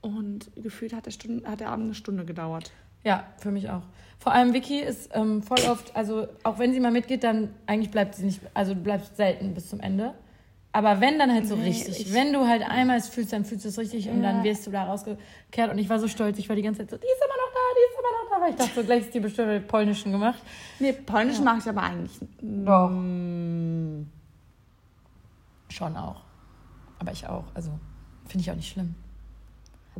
Und 0.00 0.50
gefühlt 0.56 0.94
hat 0.94 1.04
der, 1.04 1.10
Stunde, 1.10 1.48
hat 1.48 1.60
der 1.60 1.68
Abend 1.68 1.84
eine 1.84 1.94
Stunde 1.94 2.24
gedauert. 2.24 2.72
Ja, 3.04 3.24
für 3.36 3.50
mich 3.50 3.68
auch. 3.68 3.82
Vor 4.18 4.32
allem 4.32 4.54
Vicky 4.54 4.80
ist 4.80 5.10
ähm, 5.12 5.42
voll 5.42 5.60
oft, 5.68 5.94
also 5.94 6.26
auch 6.42 6.58
wenn 6.58 6.72
sie 6.72 6.80
mal 6.80 6.90
mitgeht, 6.90 7.22
dann 7.22 7.50
eigentlich 7.66 7.90
bleibt 7.90 8.14
sie 8.14 8.24
nicht, 8.24 8.40
also 8.54 8.74
du 8.74 8.80
bleibst 8.80 9.16
selten 9.16 9.54
bis 9.54 9.68
zum 9.68 9.80
Ende. 9.80 10.14
Aber 10.72 11.00
wenn 11.00 11.18
dann 11.18 11.32
halt 11.32 11.48
so 11.48 11.56
Nee, 11.56 11.64
richtig, 11.64 12.00
ich- 12.06 12.14
wenn 12.14 12.32
du 12.32 12.46
halt 12.46 12.62
einmal 12.62 12.96
es 12.96 13.08
fühlst, 13.08 13.32
dann 13.32 13.44
fühlst 13.44 13.64
du 13.64 13.68
es 13.70 13.78
richtig 13.78 14.08
und 14.08 14.22
Ja. 14.22 14.30
dann 14.32 14.44
wirst 14.44 14.66
du 14.66 14.70
da 14.70 14.84
rausgekehrt. 14.84 15.70
Und 15.72 15.78
ich 15.78 15.88
war 15.88 15.98
so 15.98 16.06
stolz, 16.06 16.38
ich 16.38 16.48
war 16.48 16.54
die 16.54 16.62
ganze 16.62 16.80
Zeit 16.82 16.90
so, 16.90 16.96
die 16.96 17.02
ist 17.06 17.22
immer 17.24 17.34
noch 17.34 17.52
da, 17.52 17.60
die 17.74 17.92
ist 17.92 17.98
immer 17.98 18.12
noch 18.22 18.30
da. 18.30 18.40
Weil 18.44 18.50
ich 18.50 18.56
dachte, 18.56 18.80
so 18.80 18.84
gleich 18.86 19.00
ist 19.00 19.12
die 19.14 19.20
bestimmt 19.20 19.48
mit 19.48 19.66
Polnischen 19.66 20.12
gemacht. 20.12 20.40
Nee, 20.78 20.92
Polnisch 20.92 21.40
mache 21.40 21.58
ich 21.58 21.68
aber 21.68 21.82
eigentlich. 21.82 22.18
Doch. 22.40 22.88
Mm, 22.90 24.06
Schon 25.68 25.96
auch. 25.96 26.22
Aber 26.98 27.12
ich 27.12 27.26
auch. 27.26 27.44
Also 27.54 27.70
finde 28.26 28.42
ich 28.42 28.50
auch 28.50 28.56
nicht 28.56 28.70
schlimm. 28.72 28.94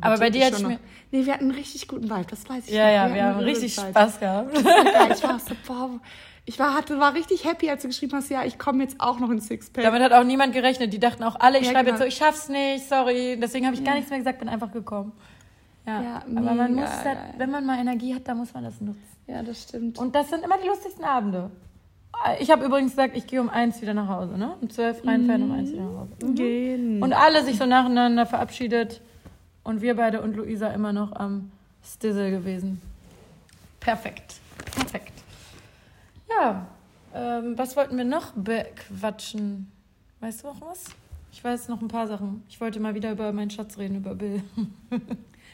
Aber 0.01 0.17
bei 0.17 0.29
dir 0.29 0.45
hatte 0.45 0.57
schon 0.57 0.71
ich 0.71 0.77
mir. 0.77 0.83
Nee, 1.11 1.25
wir 1.25 1.33
hatten 1.33 1.45
einen 1.45 1.51
richtig 1.57 1.87
guten 1.87 2.05
Vibe, 2.09 2.25
das 2.29 2.47
weiß 2.49 2.67
ich 2.67 2.73
Ja, 2.73 2.85
noch. 2.85 2.93
ja, 2.93 3.01
hatten 3.03 3.13
wir 3.15 3.23
haben 3.25 3.39
richtig. 3.39 3.73
Spaß 3.75 4.19
gehabt. 4.19 4.57
Ja, 4.63 5.07
ich 5.13 5.23
war 5.23 5.39
so, 5.39 5.55
boah, 5.67 5.89
ich 6.45 6.57
war, 6.57 6.73
hatte, 6.75 6.99
war 6.99 7.13
richtig 7.13 7.45
happy, 7.45 7.69
als 7.69 7.81
du 7.83 7.87
geschrieben 7.89 8.13
hast, 8.13 8.29
ja, 8.29 8.43
ich 8.43 8.57
komme 8.57 8.83
jetzt 8.83 8.99
auch 8.99 9.19
noch 9.19 9.29
ins 9.29 9.47
Sixpack. 9.47 9.83
Damit 9.83 10.01
hat 10.01 10.11
auch 10.13 10.23
niemand 10.23 10.53
gerechnet. 10.53 10.91
Die 10.91 10.99
dachten 10.99 11.23
auch 11.23 11.35
alle, 11.39 11.59
ich 11.59 11.65
Ja, 11.67 11.71
schreibe 11.73 11.91
genau. 11.91 11.99
jetzt 11.99 12.01
so, 12.01 12.07
ich 12.07 12.15
schaff's 12.15 12.49
nicht, 12.49 12.87
sorry. 12.89 13.37
Deswegen 13.41 13.65
habe 13.67 13.75
ich 13.75 13.83
gar 13.83 13.93
nichts 13.95 14.09
mehr 14.09 14.19
gesagt, 14.19 14.39
bin 14.39 14.49
einfach 14.49 14.71
gekommen. 14.71 15.11
Ja, 15.85 16.01
Ja, 16.01 16.15
aber 16.35 16.53
man 16.53 16.73
muss, 16.75 16.85
das, 16.89 17.03
geil. 17.03 17.17
wenn 17.37 17.51
man 17.51 17.65
mal 17.65 17.79
Energie 17.79 18.13
hat, 18.15 18.27
dann 18.27 18.37
muss 18.37 18.53
man 18.53 18.63
das 18.63 18.79
nutzen. 18.81 19.01
ja, 19.27 19.43
das 19.43 19.63
stimmt. 19.63 19.97
Und 19.99 20.15
das 20.15 20.29
sind 20.29 20.43
immer 20.43 20.57
die 20.63 20.67
lustigsten 20.67 21.03
Abende. 21.05 21.51
Ich 22.39 22.51
habe 22.51 22.65
übrigens 22.65 22.91
gesagt, 22.91 23.15
ich 23.17 23.25
gehe 23.25 23.41
um 23.41 23.49
eins 23.49 23.81
wieder 23.81 23.93
nach 23.95 24.07
Hause, 24.07 24.37
ne? 24.37 24.55
Um 24.61 24.69
zwölf 24.69 25.03
reinfahren, 25.05 25.43
um 25.43 25.51
eins 25.53 25.71
wieder 25.71 25.83
nach 25.83 26.01
Hause. 26.01 26.33
Gehen. 26.33 27.01
Und 27.01 27.13
alle 27.13 27.43
sich 27.43 27.57
so 27.57 27.65
nacheinander 27.65 28.25
verabschiedet. 28.25 29.01
Und 29.63 29.81
wir 29.81 29.95
beide 29.95 30.21
und 30.21 30.35
Luisa 30.35 30.67
immer 30.69 30.93
noch 30.93 31.13
am 31.13 31.51
Stizzle 31.85 32.31
gewesen. 32.31 32.81
Perfekt. 33.79 34.35
Perfekt. 34.75 35.13
Ja, 36.29 36.67
ähm, 37.13 37.57
was 37.57 37.75
wollten 37.75 37.97
wir 37.97 38.05
noch 38.05 38.31
bequatschen? 38.35 39.71
Weißt 40.19 40.43
du 40.43 40.47
noch 40.47 40.61
was? 40.61 40.85
Ich 41.31 41.43
weiß 41.43 41.67
noch 41.67 41.81
ein 41.81 41.87
paar 41.87 42.07
Sachen. 42.07 42.43
Ich 42.49 42.59
wollte 42.61 42.79
mal 42.79 42.93
wieder 42.93 43.11
über 43.11 43.31
meinen 43.31 43.49
Schatz 43.49 43.77
reden, 43.77 43.97
über 43.97 44.15
Bill. 44.15 44.43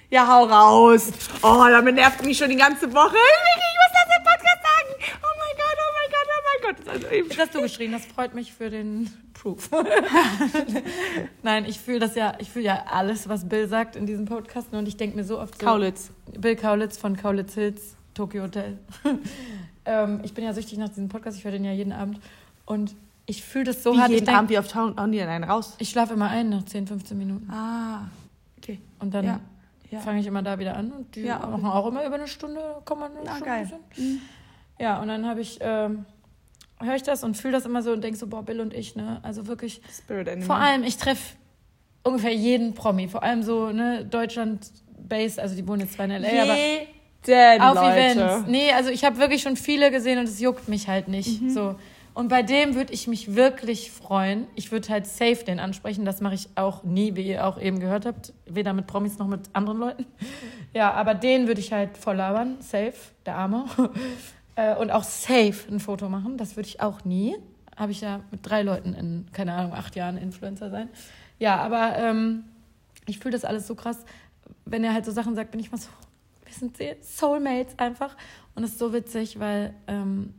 Ja, 0.10 0.26
hau 0.26 0.46
raus. 0.46 1.12
Oh, 1.44 1.66
damit 1.70 1.96
nervt 1.96 2.24
mich 2.24 2.38
schon 2.38 2.50
die 2.50 2.56
ganze 2.56 2.94
Woche. 2.94 3.18
Ich 3.18 3.76
muss 3.76 3.92
das 3.92 4.07
Jetzt 7.12 7.40
hast 7.40 7.56
du 7.56 7.62
geschrien, 7.62 7.92
das 7.92 8.06
freut 8.06 8.34
mich 8.36 8.54
für 8.54 8.70
den 8.70 9.10
Proof. 9.34 9.70
Nein, 11.44 11.66
ich 11.66 11.80
fühle 11.80 12.00
das 12.00 12.16
ja, 12.16 12.34
ich 12.40 12.50
fühle 12.50 12.66
ja 12.66 12.86
alles, 12.92 13.30
was 13.30 13.48
Bill 13.48 13.68
sagt 13.68 13.96
in 13.96 14.06
diesem 14.06 14.26
Podcast. 14.26 14.74
Und 14.74 14.88
ich 14.88 14.98
denke 14.98 15.16
mir 15.16 15.24
so 15.24 15.40
oft 15.40 15.60
so. 15.60 15.66
Kaulitz. 15.66 16.12
Bill 16.38 16.56
Kaulitz 16.56 16.98
von 16.98 17.16
Kaulitz 17.16 17.54
Hills, 17.54 17.96
Tokyo 18.14 18.44
Hotel. 18.44 18.78
ähm, 19.86 20.20
ich 20.24 20.34
bin 20.34 20.44
ja 20.44 20.54
süchtig 20.54 20.78
nach 20.78 20.90
diesem 20.90 21.10
Podcast, 21.10 21.38
ich 21.38 21.44
höre 21.44 21.52
den 21.52 21.66
ja 21.66 21.72
jeden 21.72 21.92
Abend. 21.94 22.20
Und 22.66 22.96
ich 23.26 23.44
fühle 23.44 23.66
das 23.66 23.84
so 23.84 23.94
Wie 23.94 24.00
hart. 24.00 24.10
Ich, 24.10 24.16
jeden 24.16 24.26
denk, 24.26 24.38
Abend, 24.38 24.50
wie 24.50 24.58
oft 24.60 24.74
hauen 24.76 25.00
hauen 25.00 25.12
die 25.12 25.18
denn 25.20 25.30
einen 25.30 25.44
raus? 25.44 25.76
ich 25.80 25.90
schlafe 25.90 26.14
immer 26.14 26.30
ein 26.30 26.50
nach 26.50 26.64
10, 26.64 26.88
15 26.88 27.18
Minuten. 27.18 27.50
Ah, 27.52 28.08
okay. 28.58 28.80
Und 29.00 29.14
dann 29.14 29.26
Ja. 29.26 29.40
Ja. 29.90 30.00
fange 30.02 30.20
ich 30.20 30.28
immer 30.28 30.42
da 30.44 30.60
wieder 30.60 30.76
an. 30.76 30.92
Und 30.92 31.16
die 31.16 31.22
Ja, 31.22 31.40
machen 31.40 31.66
auch 31.66 31.88
immer 31.88 32.06
über 32.06 32.16
eine 32.16 32.28
Stunde, 32.28 32.60
kann 32.84 33.00
man 33.00 33.12
eine 33.16 33.30
Ah, 33.30 33.36
Stunde 33.36 33.46
geil. 33.46 33.66
sind. 33.96 34.22
Ja, 34.80 35.02
und 35.02 35.08
dann 35.08 35.26
habe 35.26 35.40
ich, 35.42 35.58
ähm, 35.62 36.06
höre 36.82 36.96
ich 36.96 37.04
das 37.04 37.24
und 37.24 37.38
fühle 37.38 37.54
das 37.54 37.66
immer 37.66 37.82
so 37.82 37.92
und 37.92 38.04
denke 38.04 38.18
so, 38.18 38.28
boah, 38.28 38.44
Bill 38.44 38.62
und 38.62 38.74
ich, 38.74 38.96
ne? 38.96 39.20
Also 39.24 39.48
wirklich, 39.48 39.82
Spirit 39.92 40.28
Animal. 40.28 40.46
vor 40.46 40.56
allem, 40.58 40.84
ich 40.84 40.98
treffe 40.98 41.36
ungefähr 42.04 42.34
jeden 42.34 42.74
Promi, 42.74 43.08
vor 43.08 43.24
allem 43.24 43.44
so, 43.44 43.72
ne, 43.72 44.06
Deutschland-based, 44.06 45.40
also 45.40 45.56
die 45.56 45.68
wohnen 45.68 45.82
jetzt 45.82 45.94
zwar 45.94 46.06
in 46.06 46.12
L.A., 46.12 46.44
aber 46.44 46.56
Jeden, 46.56 47.62
auf 47.62 47.76
Leute. 47.76 47.92
Events. 47.92 48.48
Nee, 48.48 48.72
also 48.72 48.90
ich 48.90 49.04
habe 49.04 49.18
wirklich 49.18 49.42
schon 49.42 49.58
viele 49.58 49.92
gesehen 49.92 50.20
und 50.20 50.26
es 50.26 50.40
juckt 50.40 50.70
mich 50.70 50.88
halt 50.88 51.08
nicht. 51.08 51.42
Mhm. 51.42 51.50
So. 51.50 51.76
Und 52.14 52.30
bei 52.30 52.42
dem 52.42 52.74
würde 52.74 52.94
ich 52.94 53.08
mich 53.08 53.36
wirklich 53.36 53.92
freuen. 53.92 54.48
Ich 54.56 54.72
würde 54.72 54.90
halt 54.90 55.06
safe 55.06 55.44
den 55.46 55.60
ansprechen. 55.60 56.04
Das 56.04 56.20
mache 56.20 56.34
ich 56.34 56.50
auch 56.56 56.84
nie, 56.84 57.16
wie 57.16 57.28
ihr 57.28 57.46
auch 57.46 57.62
eben 57.62 57.80
gehört 57.80 58.06
habt. 58.06 58.34
Weder 58.48 58.74
mit 58.74 58.88
Promis 58.88 59.20
noch 59.20 59.28
mit 59.28 59.42
anderen 59.54 59.78
Leuten. 59.80 60.06
Ja, 60.74 60.92
aber 60.94 61.16
den 61.16 61.48
würde 61.48 61.60
ich 61.60 61.72
halt 61.72 61.98
voll 61.98 62.18
labern. 62.18 62.58
Safe, 62.60 62.94
der 63.26 63.36
Arme. 63.36 63.66
Äh, 64.58 64.76
Und 64.76 64.92
auch 64.92 65.04
safe 65.04 65.56
ein 65.72 65.80
Foto 65.80 66.10
machen. 66.10 66.38
Das 66.38 66.58
würde 66.58 66.68
ich 66.68 66.82
auch 66.82 67.06
nie. 67.06 67.38
Habe 67.78 67.92
ich 67.92 68.02
ja 68.02 68.22
mit 68.32 68.46
drei 68.46 68.64
Leuten 68.64 68.94
in, 68.94 69.28
keine 69.32 69.54
Ahnung, 69.54 69.74
acht 69.74 69.96
Jahren 69.96 70.18
Influencer 70.18 70.70
sein. 70.70 70.90
Ja, 71.40 71.58
aber 71.58 71.96
ähm, 71.98 72.44
ich 73.06 73.20
fühle 73.20 73.34
das 73.34 73.46
alles 73.46 73.68
so 73.68 73.76
krass. 73.76 74.04
Wenn 74.66 74.84
er 74.84 74.94
halt 74.94 75.06
so 75.06 75.12
Sachen 75.12 75.36
sagt, 75.36 75.52
bin 75.52 75.60
ich 75.60 75.72
mal 75.72 75.78
so, 75.78 75.90
wir 76.44 76.54
sind 76.54 76.78
Soulmates 77.06 77.78
einfach. 77.78 78.18
Und 78.56 78.64
es 78.64 78.72
ist 78.72 78.80
so 78.80 78.94
witzig, 78.94 79.40
weil 79.40 79.76
ähm, 79.88 80.34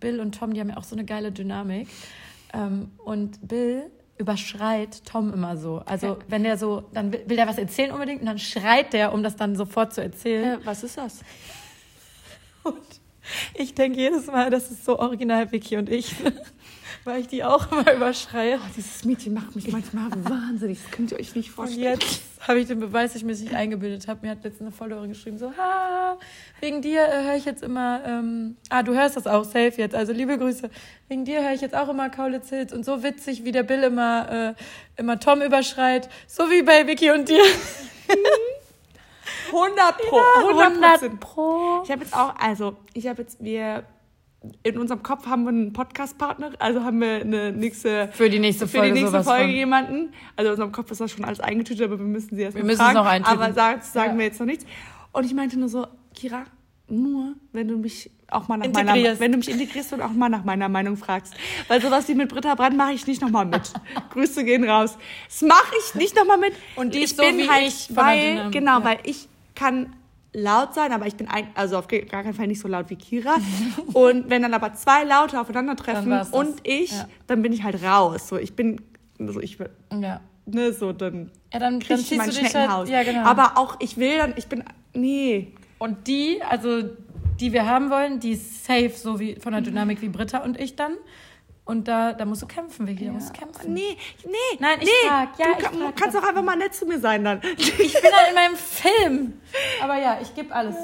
Bill 0.00 0.20
und 0.20 0.34
Tom, 0.38 0.52
die 0.52 0.60
haben 0.60 0.68
ja 0.68 0.76
auch 0.76 0.84
so 0.84 0.94
eine 0.94 1.06
geile 1.06 1.32
Dynamik. 1.32 1.88
Ähm, 2.52 2.90
und 2.98 3.48
Bill 3.48 3.90
überschreit 4.18 5.02
Tom 5.06 5.32
immer 5.32 5.56
so. 5.56 5.82
Also 5.86 6.18
wenn 6.28 6.42
der 6.42 6.58
so, 6.58 6.84
dann 6.92 7.10
will, 7.10 7.22
will 7.26 7.36
der 7.36 7.48
was 7.48 7.56
erzählen 7.56 7.90
unbedingt 7.90 8.20
und 8.20 8.26
dann 8.26 8.38
schreit 8.38 8.92
der, 8.92 9.14
um 9.14 9.22
das 9.22 9.36
dann 9.36 9.56
sofort 9.56 9.94
zu 9.94 10.02
erzählen. 10.02 10.60
Äh, 10.60 10.66
was 10.66 10.84
ist 10.84 10.98
das? 10.98 11.22
Und 12.64 13.01
Ich 13.54 13.74
denke 13.74 13.98
jedes 13.98 14.26
Mal, 14.26 14.50
das 14.50 14.70
ist 14.70 14.84
so 14.84 14.98
original 14.98 15.50
Vicky 15.52 15.76
und 15.76 15.88
ich, 15.88 16.14
weil 17.04 17.20
ich 17.20 17.28
die 17.28 17.44
auch 17.44 17.70
immer 17.70 17.92
überschreie. 17.94 18.58
Oh, 18.58 18.70
dieses 18.76 19.04
Mädchen 19.04 19.34
macht 19.34 19.54
mich 19.54 19.70
manchmal 19.70 20.10
wahnsinnig. 20.24 20.78
Das 20.82 20.90
könnt 20.90 21.12
ihr 21.12 21.20
euch 21.20 21.34
nicht 21.34 21.48
Und 21.50 21.54
vorstellen. 21.54 21.98
jetzt 22.00 22.22
habe 22.40 22.58
ich 22.58 22.66
den 22.66 22.80
Beweis, 22.80 23.12
dass 23.12 23.16
ich 23.18 23.24
mir 23.24 23.32
das 23.32 23.40
nicht 23.40 23.54
eingebildet 23.54 24.08
habe. 24.08 24.20
Mir 24.22 24.32
hat 24.32 24.42
letztens 24.42 24.62
eine 24.62 24.72
Followerin 24.72 25.10
geschrieben, 25.10 25.38
so, 25.38 25.52
ha, 25.56 26.18
wegen 26.60 26.82
dir 26.82 27.02
äh, 27.02 27.24
höre 27.24 27.36
ich 27.36 27.44
jetzt 27.44 27.62
immer, 27.62 28.02
ähm, 28.04 28.56
ah, 28.68 28.82
du 28.82 28.94
hörst 28.94 29.16
das 29.16 29.28
auch, 29.28 29.44
safe 29.44 29.74
jetzt, 29.76 29.94
also 29.94 30.12
liebe 30.12 30.36
Grüße. 30.36 30.68
Wegen 31.08 31.24
dir 31.24 31.42
höre 31.42 31.52
ich 31.52 31.60
jetzt 31.60 31.76
auch 31.76 31.88
immer 31.88 32.10
Kaulitz 32.10 32.48
Hills 32.48 32.72
und 32.72 32.84
so 32.84 33.02
witzig, 33.04 33.44
wie 33.44 33.52
der 33.52 33.62
Bill 33.62 33.84
immer, 33.84 34.54
äh, 34.56 35.00
immer 35.00 35.20
Tom 35.20 35.40
überschreit, 35.42 36.08
so 36.26 36.50
wie 36.50 36.62
bei 36.62 36.86
Vicky 36.88 37.12
und 37.12 37.28
dir. 37.28 37.42
100 39.48 39.98
Pro. 40.08 40.16
Ja, 40.16 40.48
100 40.48 40.80
Prozent. 40.80 41.20
Pro. 41.20 41.80
Ich 41.84 41.90
habe 41.90 42.02
jetzt 42.02 42.14
auch, 42.14 42.34
also 42.38 42.76
ich 42.94 43.06
habe 43.06 43.22
jetzt, 43.22 43.42
wir, 43.42 43.84
in 44.62 44.78
unserem 44.78 45.02
Kopf 45.02 45.26
haben 45.26 45.44
wir 45.44 45.50
einen 45.50 45.72
Podcast-Partner, 45.72 46.52
also 46.58 46.82
haben 46.84 47.00
wir 47.00 47.20
eine 47.20 47.52
nächste, 47.52 48.08
Für 48.12 48.28
die 48.28 48.38
nächste 48.38 48.66
für 48.66 48.78
Folge 48.78 48.94
die 48.94 49.00
nächste 49.00 49.22
Folge 49.22 49.44
von. 49.44 49.50
jemanden. 49.52 50.12
Also 50.36 50.48
in 50.48 50.52
unserem 50.54 50.72
Kopf 50.72 50.90
ist 50.90 51.00
das 51.00 51.10
schon 51.12 51.24
alles 51.24 51.40
eingetütet, 51.40 51.84
aber 51.86 51.98
wir 51.98 52.06
müssen 52.06 52.34
sie 52.36 52.42
erst 52.42 52.56
Wir 52.56 52.64
müssen 52.64 52.80
es 52.80 52.84
fragen. 52.86 52.94
noch 52.98 53.06
eintüten. 53.06 53.40
Aber 53.40 53.52
sagen, 53.52 53.80
sagen 53.82 54.12
Ja. 54.12 54.18
wir 54.18 54.24
jetzt 54.26 54.40
noch 54.40 54.46
nichts. 54.46 54.66
Und 55.12 55.24
ich 55.26 55.34
meinte 55.34 55.58
nur 55.58 55.68
so, 55.68 55.86
Kira, 56.14 56.44
nur 56.88 57.34
wenn 57.52 57.68
du 57.68 57.76
mich 57.78 58.10
auch 58.28 58.48
mal 58.48 58.56
nach 58.56 58.72
meiner, 58.72 59.20
wenn 59.20 59.30
du 59.32 59.38
mich 59.38 59.50
integrierst 59.50 59.92
und 59.92 60.00
auch 60.00 60.10
mal 60.10 60.28
nach 60.30 60.42
meiner 60.42 60.68
Meinung 60.68 60.96
fragst. 60.96 61.34
Weil 61.68 61.80
sowas 61.82 62.08
wie 62.08 62.14
mit 62.14 62.30
Britta 62.30 62.54
Brand 62.54 62.76
mache 62.76 62.92
ich 62.92 63.06
nicht 63.06 63.20
nochmal 63.20 63.44
mit. 63.44 63.72
Grüße 64.10 64.42
gehen 64.44 64.64
raus. 64.68 64.96
Das 65.28 65.42
mache 65.42 65.74
ich 65.86 65.94
nicht 65.94 66.16
nochmal 66.16 66.38
mit. 66.38 66.54
Und 66.76 66.94
die 66.94 66.98
ich 66.98 67.04
ist 67.04 67.16
so 67.18 67.22
bin 67.22 67.36
wie 67.38 67.48
halt, 67.48 67.68
ich 67.68 67.94
weil, 67.94 68.50
genau, 68.50 68.78
ja. 68.80 68.84
weil 68.84 68.98
ich 69.04 69.28
kann 69.54 69.94
laut 70.34 70.72
sein, 70.74 70.92
aber 70.92 71.06
ich 71.06 71.14
bin 71.16 71.28
ein, 71.28 71.48
also 71.54 71.76
auf 71.76 71.88
gar 71.88 72.22
keinen 72.22 72.34
Fall 72.34 72.46
nicht 72.46 72.60
so 72.60 72.68
laut 72.68 72.88
wie 72.90 72.96
Kira. 72.96 73.36
und 73.92 74.30
wenn 74.30 74.42
dann 74.42 74.54
aber 74.54 74.72
zwei 74.74 75.04
Laute 75.04 75.38
aufeinandertreffen 75.40 76.12
und 76.32 76.60
ich, 76.66 76.90
Ja. 76.92 77.06
dann 77.26 77.42
bin 77.42 77.52
ich 77.52 77.62
halt 77.62 77.82
raus. 77.82 78.28
So, 78.28 78.38
ich 78.38 78.54
bin, 78.56 78.80
also 79.18 79.40
ich, 79.40 79.58
Ja. 80.00 80.20
ne, 80.46 80.72
so, 80.72 80.92
dann 80.92 81.30
Ja, 81.52 81.58
dann, 81.58 81.78
krieg 81.80 81.88
dann 81.90 82.00
ich 82.00 82.10
mein 82.12 82.20
halt, 82.20 82.34
Schneckenhaus. 82.34 82.88
ja, 82.88 83.02
genau. 83.02 83.24
Aber 83.24 83.58
auch, 83.58 83.76
ich 83.80 83.98
will 83.98 84.16
dann, 84.16 84.32
ich 84.36 84.46
bin, 84.46 84.64
nee. 84.94 85.52
Und 85.78 86.06
die, 86.06 86.40
also 86.48 86.82
die 87.40 87.52
wir 87.52 87.66
haben 87.66 87.90
wollen, 87.90 88.20
die 88.20 88.32
ist 88.32 88.64
safe, 88.64 88.92
so 88.94 89.18
wie 89.18 89.34
von 89.36 89.52
der 89.52 89.62
Dynamik 89.62 90.00
wie 90.00 90.08
Britta 90.08 90.38
und 90.38 90.58
ich 90.60 90.76
dann. 90.76 90.92
Und 91.64 91.86
da, 91.86 92.12
da 92.12 92.24
musst 92.24 92.42
du 92.42 92.46
kämpfen, 92.46 92.86
Vicky, 92.88 93.06
da 93.06 93.12
musst 93.12 93.28
du 93.28 93.32
kämpfen. 93.38 93.72
Nee, 93.72 93.96
nee. 94.24 94.32
Nein, 94.58 94.78
ich 94.80 94.86
nee. 94.86 95.08
frag, 95.08 95.38
ja, 95.38 95.46
du 95.46 95.52
ich 95.52 95.58
kann, 95.64 95.74
frag 95.78 95.96
kannst 95.96 96.16
doch 96.16 96.24
einfach 96.24 96.42
mal 96.42 96.56
nett 96.56 96.74
zu 96.74 96.86
mir 96.86 96.98
sein 96.98 97.24
dann. 97.24 97.40
Ich 97.56 97.76
bin 97.76 97.90
dann 98.02 98.28
in 98.28 98.34
meinem 98.34 98.56
Film. 98.56 99.32
Aber 99.80 99.96
ja, 99.96 100.18
ich 100.20 100.34
gebe 100.34 100.52
alles. 100.52 100.74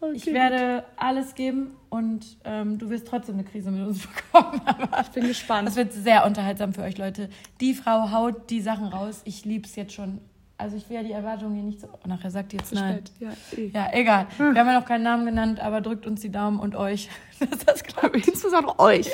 okay, 0.00 0.12
ich 0.14 0.26
werde 0.26 0.84
alles 0.96 1.34
geben 1.36 1.76
und 1.88 2.36
ähm, 2.44 2.78
du 2.78 2.90
wirst 2.90 3.06
trotzdem 3.06 3.36
eine 3.36 3.44
Krise 3.44 3.70
mit 3.70 3.86
uns 3.86 4.04
bekommen. 4.32 4.60
Aber 4.66 5.00
Ich 5.02 5.08
bin 5.10 5.28
gespannt. 5.28 5.68
das 5.68 5.76
wird 5.76 5.92
sehr 5.92 6.26
unterhaltsam 6.26 6.74
für 6.74 6.82
euch, 6.82 6.98
Leute. 6.98 7.28
Die 7.60 7.72
Frau 7.72 8.10
haut 8.10 8.50
die 8.50 8.60
Sachen 8.60 8.86
raus. 8.88 9.22
Ich 9.24 9.44
lieb's 9.44 9.76
jetzt 9.76 9.92
schon. 9.92 10.20
Also 10.56 10.76
ich 10.76 10.88
will 10.88 10.96
ja 10.96 11.02
die 11.02 11.12
Erwartungen 11.12 11.54
hier 11.54 11.64
nicht 11.64 11.80
so... 11.80 11.88
Oh, 11.92 12.06
nachher 12.06 12.30
sagt 12.30 12.52
die 12.52 12.56
jetzt 12.56 12.72
nein. 12.72 13.02
Ja, 13.18 13.32
eh. 13.56 13.70
Ja, 13.74 13.88
egal. 13.92 14.26
Wir 14.38 14.46
haben 14.46 14.68
ja 14.68 14.78
noch 14.78 14.86
keinen 14.86 15.02
Namen 15.02 15.26
genannt, 15.26 15.58
aber 15.58 15.80
drückt 15.80 16.06
uns 16.06 16.20
die 16.20 16.30
Daumen 16.30 16.60
und 16.60 16.76
euch, 16.76 17.08
dass 17.40 17.64
das 17.64 17.82
klappt. 17.82 18.14
Insbesondere 18.26 18.78
euch. 18.78 19.10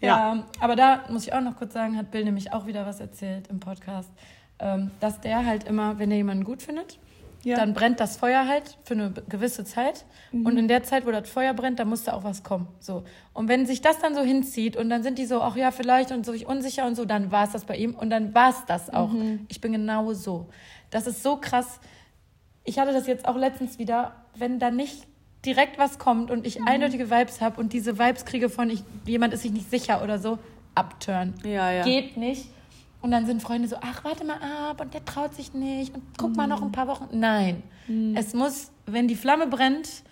Ja. 0.00 0.44
aber 0.60 0.76
da 0.76 1.04
muss 1.10 1.26
ich 1.26 1.32
auch 1.32 1.40
noch 1.40 1.56
kurz 1.56 1.72
sagen, 1.72 1.96
hat 1.96 2.12
Bill 2.12 2.24
nämlich 2.24 2.52
auch 2.52 2.66
wieder 2.66 2.86
was 2.86 3.00
erzählt 3.00 3.48
im 3.48 3.58
Podcast, 3.58 4.10
ähm, 4.60 4.92
dass 5.00 5.20
der 5.20 5.44
halt 5.44 5.64
immer, 5.64 5.98
wenn 5.98 6.12
er 6.12 6.18
jemanden 6.18 6.44
gut 6.44 6.62
findet, 6.62 7.00
Ja. 7.46 7.56
dann 7.56 7.74
brennt 7.74 8.00
das 8.00 8.16
Feuer 8.16 8.48
halt 8.48 8.76
für 8.82 8.94
eine 8.94 9.12
gewisse 9.28 9.64
Zeit. 9.64 10.04
Und 10.32 10.58
in 10.58 10.66
der 10.66 10.82
Zeit, 10.82 11.06
wo 11.06 11.12
das 11.12 11.30
Feuer 11.30 11.54
brennt, 11.54 11.78
da 11.78 11.84
muss 11.84 12.02
da 12.02 12.12
auch 12.14 12.24
was 12.24 12.42
kommen. 12.42 12.66
So. 12.80 13.04
Und 13.32 13.48
wenn 13.48 13.66
sich 13.66 13.80
das 13.80 14.00
dann 14.00 14.14
so 14.16 14.22
hinzieht 14.22 14.76
und 14.76 14.90
dann 14.90 15.02
sind 15.04 15.16
die 15.18 15.26
so, 15.26 15.40
ach 15.40 15.54
ja, 15.56 15.70
vielleicht 15.70 16.10
und 16.10 16.26
so 16.26 16.32
ich 16.32 16.46
unsicher 16.46 16.86
und 16.86 16.96
so, 16.96 17.04
dann 17.04 17.30
war 17.30 17.44
es 17.44 17.52
das 17.52 17.64
bei 17.64 17.76
ihm 17.76 17.94
und 17.94 18.10
dann 18.10 18.34
war 18.34 18.50
es 18.50 18.64
das 18.66 18.92
auch. 18.92 19.10
Ich 19.48 19.60
bin 19.60 19.72
genau 19.72 20.12
so. 20.12 20.48
Das 20.90 21.06
ist 21.06 21.22
so 21.22 21.36
krass. 21.36 21.78
Ich 22.64 22.80
hatte 22.80 22.92
das 22.92 23.06
jetzt 23.06 23.26
auch 23.28 23.36
letztens 23.36 23.78
wieder, 23.78 24.16
wenn 24.34 24.58
da 24.58 24.72
nicht 24.72 25.06
direkt 25.44 25.78
was 25.78 26.00
kommt 26.00 26.32
und 26.32 26.46
ich 26.46 26.62
eindeutige 26.66 27.10
Vibes 27.10 27.40
habe 27.40 27.60
und 27.60 27.72
diese 27.72 27.98
Vibes 27.98 28.24
kriege 28.24 28.48
von 28.48 28.68
ich, 28.68 28.82
jemand 29.06 29.32
ist 29.32 29.42
sich 29.42 29.52
nicht 29.52 29.70
sicher 29.70 30.02
oder 30.02 30.18
so, 30.18 30.40
abturn. 30.74 31.34
Ja, 31.44 31.70
ja. 31.70 31.84
Geht 31.84 32.16
nicht. 32.16 32.48
Und 33.06 33.12
dann 33.12 33.24
sind 33.24 33.40
Freunde 33.40 33.68
so, 33.68 33.76
ach, 33.80 34.02
warte 34.02 34.24
mal 34.24 34.38
ab 34.42 34.80
und 34.80 34.92
der 34.92 35.04
traut 35.04 35.32
sich 35.32 35.54
nicht 35.54 35.94
und 35.94 36.02
guck 36.18 36.34
mal 36.34 36.48
noch 36.48 36.60
ein 36.60 36.72
paar 36.72 36.88
Wochen. 36.88 37.06
Nein, 37.12 37.62
es 38.16 38.34
muss, 38.34 38.72
wenn 38.86 39.06
die 39.06 39.14
Flamme 39.14 39.46
brennt, 39.46 40.02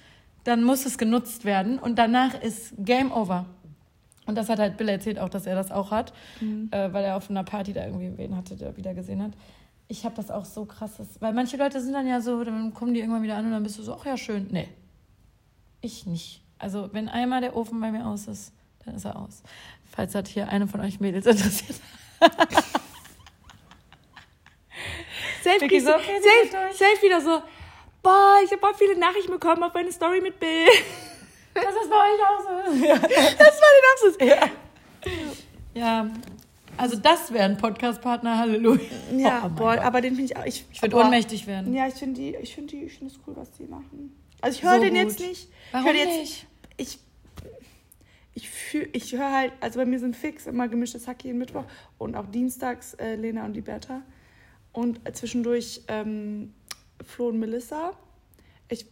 dann 0.44 0.62
muss 0.62 0.86
es 0.86 0.96
genutzt 0.96 1.44
werden 1.44 1.80
und 1.80 1.98
danach 1.98 2.40
ist 2.40 2.72
Game 2.78 3.10
Over. 3.10 3.46
Und 4.26 4.36
das 4.36 4.48
hat 4.48 4.60
halt 4.60 4.76
Bill 4.76 4.88
erzählt 4.88 5.18
auch, 5.18 5.28
dass 5.28 5.44
er 5.46 5.56
das 5.56 5.72
auch 5.72 5.90
hat, 5.90 6.12
äh, 6.70 6.92
weil 6.92 7.04
er 7.04 7.16
auf 7.16 7.28
einer 7.30 7.42
Party 7.42 7.72
da 7.72 7.84
irgendwie 7.84 8.16
wen 8.16 8.36
hatte, 8.36 8.54
der 8.54 8.76
wieder 8.76 8.94
gesehen 8.94 9.20
hat. 9.20 9.32
Ich 9.88 10.04
habe 10.04 10.14
das 10.14 10.30
auch 10.30 10.44
so 10.44 10.64
krass, 10.64 10.92
das- 10.98 11.20
weil 11.20 11.32
manche 11.32 11.56
Leute 11.56 11.80
sind 11.80 11.94
dann 11.94 12.06
ja 12.06 12.20
so, 12.20 12.44
dann 12.44 12.72
kommen 12.74 12.94
die 12.94 13.00
irgendwann 13.00 13.24
wieder 13.24 13.36
an 13.36 13.46
und 13.46 13.50
dann 13.50 13.64
bist 13.64 13.76
du 13.76 13.82
so, 13.82 13.96
ach 14.00 14.06
ja, 14.06 14.16
schön. 14.16 14.46
Nee, 14.52 14.68
ich 15.80 16.06
nicht. 16.06 16.42
Also 16.60 16.90
wenn 16.92 17.08
einmal 17.08 17.40
der 17.40 17.56
Ofen 17.56 17.80
bei 17.80 17.90
mir 17.90 18.06
aus 18.06 18.28
ist, 18.28 18.52
dann 18.84 18.94
ist 18.94 19.04
er 19.04 19.16
aus. 19.18 19.42
Falls 19.84 20.12
das 20.12 20.28
hier 20.28 20.48
eine 20.48 20.68
von 20.68 20.80
euch 20.80 21.00
Mädels 21.00 21.26
interessiert. 21.26 21.80
Safe, 25.42 25.60
Vicky, 25.60 25.80
so 25.80 25.88
wir 25.88 25.94
safe, 25.98 26.74
safe 26.74 27.02
wieder 27.02 27.20
so, 27.20 27.42
boah, 28.02 28.36
ich 28.44 28.50
habe 28.50 28.60
voll 28.60 28.74
viele 28.76 28.98
Nachrichten 28.98 29.30
bekommen 29.30 29.62
auf 29.62 29.74
meine 29.74 29.92
Story 29.92 30.20
mit 30.20 30.38
Bill. 30.40 30.66
Das 31.54 31.66
ist 31.66 31.88
bei 31.88 31.94
euch 31.94 32.20
auch 32.20 32.40
so. 32.42 32.84
Ja. 32.84 32.94
Das 32.96 33.60
war 33.60 33.70
den 33.78 33.86
Abschluss. 33.92 34.50
ja. 35.74 36.10
Also 36.76 36.96
das 36.96 37.32
wäre 37.32 37.44
ein 37.44 37.56
Podcast-Partner, 37.56 38.38
Halleluja. 38.38 38.80
Ja, 39.16 39.44
Oh 39.46 39.50
boah, 39.50 39.80
aber 39.80 40.00
den 40.00 40.16
finde 40.16 40.32
ich 40.32 40.36
auch. 40.36 40.44
Ich, 40.46 40.64
Ich 40.72 40.82
würde 40.82 40.96
ohnmächtig 40.96 41.46
werden. 41.46 41.72
Ja, 41.72 41.86
ich 41.86 41.94
finde 41.94 42.20
die, 42.20 42.34
ich 42.34 42.52
finde 42.56 42.70
die, 42.74 42.82
ich 42.86 42.98
finde 42.98 43.14
es 43.14 43.20
cool, 43.24 43.36
was 43.36 43.52
die 43.52 43.66
machen. 43.66 44.20
Also 44.40 44.58
ich 44.58 44.64
höre 44.64 44.78
So 44.78 44.80
den 44.80 44.94
gut. 44.94 45.02
jetzt 45.04 45.20
nicht. 45.20 45.48
Warum 45.70 45.86
ich 45.86 45.92
höre 45.92 46.00
jetzt, 46.00 46.18
nicht? 46.18 46.46
Ich, 46.76 46.98
ich 48.34 48.50
fühl, 48.50 48.88
ich 48.92 49.12
höre 49.12 49.30
halt, 49.30 49.52
also 49.60 49.78
bei 49.78 49.86
mir 49.86 49.98
sind 49.98 50.16
fix 50.16 50.46
immer 50.46 50.68
gemischtes 50.68 51.06
Hack 51.06 51.24
jeden 51.24 51.38
Mittwoch 51.38 51.64
und 51.98 52.16
auch 52.16 52.26
dienstags 52.26 52.94
äh, 52.94 53.14
Lena 53.14 53.44
und 53.44 53.52
die 53.52 53.60
Bertha. 53.60 54.02
Und 54.72 55.00
zwischendurch 55.16 55.82
ähm, 55.86 56.52
Flo 57.04 57.28
und 57.28 57.38
Melissa. 57.38 57.92
Ich 58.68 58.86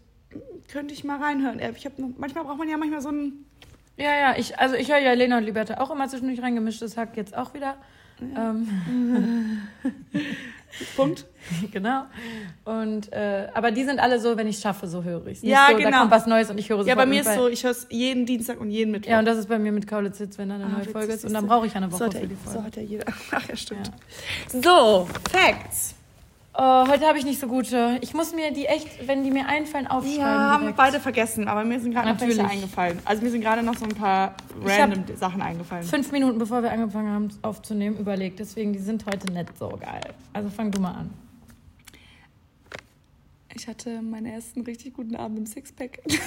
könnte 0.68 0.95
ich 0.95 1.03
mal 1.03 1.20
reinhören. 1.20 1.61
Ich 1.76 1.84
hab 1.84 1.99
noch, 1.99 2.11
manchmal 2.16 2.45
braucht 2.45 2.59
man 2.59 2.68
ja 2.68 2.76
manchmal 2.76 3.01
so 3.01 3.09
einen. 3.09 3.47
Ja, 3.97 4.14
ja, 4.16 4.36
ich, 4.36 4.59
also 4.59 4.76
ich 4.76 4.90
höre 4.90 4.99
ja 4.99 5.12
Lena 5.12 5.38
und 5.38 5.45
Liberta 5.45 5.78
auch 5.78 5.90
immer 5.90 6.09
zwischendurch 6.09 6.40
reingemischtes 6.40 6.97
Hack, 6.97 7.16
jetzt 7.16 7.36
auch 7.36 7.53
wieder. 7.53 7.76
Ähm, 8.20 9.62
Punkt. 10.97 11.27
genau. 11.73 12.05
Und, 12.64 13.12
äh, 13.12 13.49
aber 13.55 13.70
die 13.70 13.85
sind 13.85 13.99
alle 14.01 14.20
so, 14.20 14.37
wenn 14.37 14.47
ich 14.47 14.59
schaffe, 14.59 14.87
so 14.87 15.03
höre 15.05 15.27
ich 15.27 15.43
Ja, 15.43 15.66
so, 15.70 15.77
Da 15.77 15.85
genau. 15.85 15.99
kommt 16.01 16.11
was 16.11 16.27
Neues 16.27 16.51
und 16.51 16.59
ich 16.59 16.68
höre 16.70 16.81
es 16.81 16.87
Ja, 16.87 16.95
bei 16.95 17.07
mir 17.07 17.20
ist 17.23 17.35
so, 17.35 17.49
ich 17.49 17.64
höre 17.64 17.73
es 17.73 17.87
jeden 17.91 18.27
Dienstag 18.27 18.61
und 18.61 18.70
jeden 18.70 18.91
Mittwoch. 18.93 19.11
Ja, 19.11 19.18
und 19.18 19.25
das 19.25 19.39
ist 19.39 19.49
bei 19.49 19.59
mir 19.59 19.73
mit 19.73 19.87
Kaulitz 19.87 20.18
Sitz, 20.18 20.39
wenn 20.39 20.49
da 20.49 20.55
eine 20.57 20.64
Ah, 20.66 20.68
neue 20.68 20.85
Folge 20.85 21.12
ist. 21.12 21.25
Und 21.25 21.33
dann 21.35 21.47
brauche 21.47 21.66
ich 21.66 21.75
eine 21.75 21.87
so 21.91 21.97
Woche 21.97 22.05
hat, 22.07 22.14
für 22.14 22.27
die 22.27 22.37
so 22.45 22.51
Folge. 22.51 22.66
hat 22.66 22.77
ja 22.77 22.83
jeder. 22.83 23.05
Ach 23.33 23.49
ja, 23.49 23.57
stimmt. 23.57 23.91
So, 24.49 25.09
Facts. 25.31 25.95
Oh, 26.55 26.86
heute 26.86 27.07
habe 27.07 27.16
ich 27.16 27.24
nicht 27.24 27.40
so 27.40 27.46
gute. 27.46 27.98
Ich 28.03 28.12
muss 28.12 28.34
mir 28.34 28.53
die 28.53 28.66
echt, 28.66 29.09
wenn 29.09 29.24
die 29.24 29.30
mir 29.30 29.46
einfallen, 29.46 29.86
aufschreiben. 29.86 30.18
Ja, 30.20 30.26
haben 30.26 30.53
wir 30.53 30.59
direkt. 30.72 30.76
beide 30.76 31.00
vergessen, 31.00 31.48
aber 31.48 31.64
mir 31.64 31.80
sind 31.80 31.94
gerade 31.94 32.11
noch 32.11 32.20
welche 32.20 32.36
Natürlich. 32.36 32.59
eingefallen. 32.59 32.98
Also 33.07 33.22
mir 33.22 33.30
sind 33.30 33.40
gerade 33.40 33.62
noch 33.62 33.74
so 33.78 33.86
ein 33.86 33.94
paar 33.94 34.34
random 34.62 35.16
Sachen 35.16 35.40
eingefallen. 35.40 35.82
Fünf 35.84 36.12
Minuten 36.12 36.38
bevor 36.38 36.62
wir 36.62 36.70
angefangen 36.70 37.11
haben 37.11 37.30
aufzunehmen, 37.40 37.96
überlegt. 37.98 38.38
Deswegen, 38.38 38.74
die 38.74 38.80
sind 38.80 39.07
heute 39.07 39.32
nicht 39.32 39.57
so 39.59 39.70
geil. 39.70 40.03
Also 40.34 40.50
fang 40.50 40.70
du 40.70 40.78
mal 40.78 40.92
an. 40.92 41.11
Ich 43.55 43.66
hatte 43.66 44.03
meinen 44.03 44.26
ersten 44.26 44.61
richtig 44.62 44.92
guten 44.92 45.16
Abend 45.16 45.38
im 45.38 45.46
Sixpack. 45.46 46.00
Stimmt. 46.07 46.22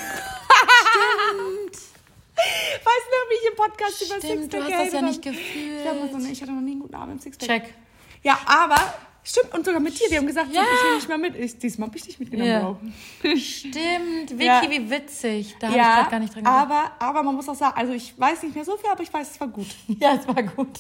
Weißt 1.76 2.84
du 2.84 3.12
noch, 3.12 3.30
wie 3.30 3.36
ich 3.44 3.50
im 3.52 3.56
Podcast 3.56 4.02
über 4.02 4.18
Stimmt, 4.18 4.52
Sixpack 4.52 4.68
du 4.68 4.74
hast 4.74 4.86
das 4.88 4.94
ja 4.94 5.02
nicht 5.02 5.26
habe? 5.26 5.36
Ich, 5.36 5.54
gefühlt. 5.54 6.24
ne, 6.24 6.32
ich 6.32 6.42
hatte 6.42 6.52
noch 6.52 6.62
nie 6.62 6.72
einen 6.72 6.82
guten 6.82 6.96
Abend 6.96 7.14
im 7.14 7.20
Sixpack. 7.20 7.48
Check. 7.48 7.74
Ja, 8.24 8.40
aber 8.48 8.78
stimmt 9.26 9.54
und 9.54 9.66
sogar 9.66 9.82
mit 9.82 10.00
dir. 10.00 10.10
Wir 10.10 10.20
haben 10.20 10.28
gesagt, 10.28 10.54
Ja. 10.54 10.62
ich 10.62 10.84
nehme 10.84 11.00
dich 11.00 11.08
mal 11.10 11.18
mit. 11.18 11.36
Ich, 11.36 11.58
diesmal 11.58 11.90
hab 11.90 11.96
ich 11.96 12.04
dich 12.04 12.20
mitgenommen. 12.20 12.50
Ja. 13.24 13.36
Stimmt. 13.36 14.32
Vicky, 14.32 14.46
Ja. 14.46 14.62
wie 14.70 14.90
witzig. 14.90 15.56
Da 15.60 15.68
habe 15.68 15.78
ich 15.78 15.84
gerade 15.84 16.12
gar 16.12 16.20
nicht 16.20 16.34
dran 16.36 16.44
gedacht. 16.44 16.62
aber, 16.72 16.92
aber 17.00 17.24
man 17.24 17.36
muss 17.36 17.50
auch 17.50 17.56
sagen, 17.56 17.76
also 17.78 17.94
ich 17.94 18.18
weiß 18.20 18.44
nicht 18.44 18.56
mehr 18.56 18.64
so 18.66 18.78
viel, 18.78 18.90
aber 18.90 19.04
ich 19.04 19.14
weiß, 19.14 19.32
es 19.32 19.40
war 19.40 19.48
gut. 19.48 19.68
Ja, 20.00 20.14
es 20.16 20.28
war 20.28 20.42
gut. 20.44 20.80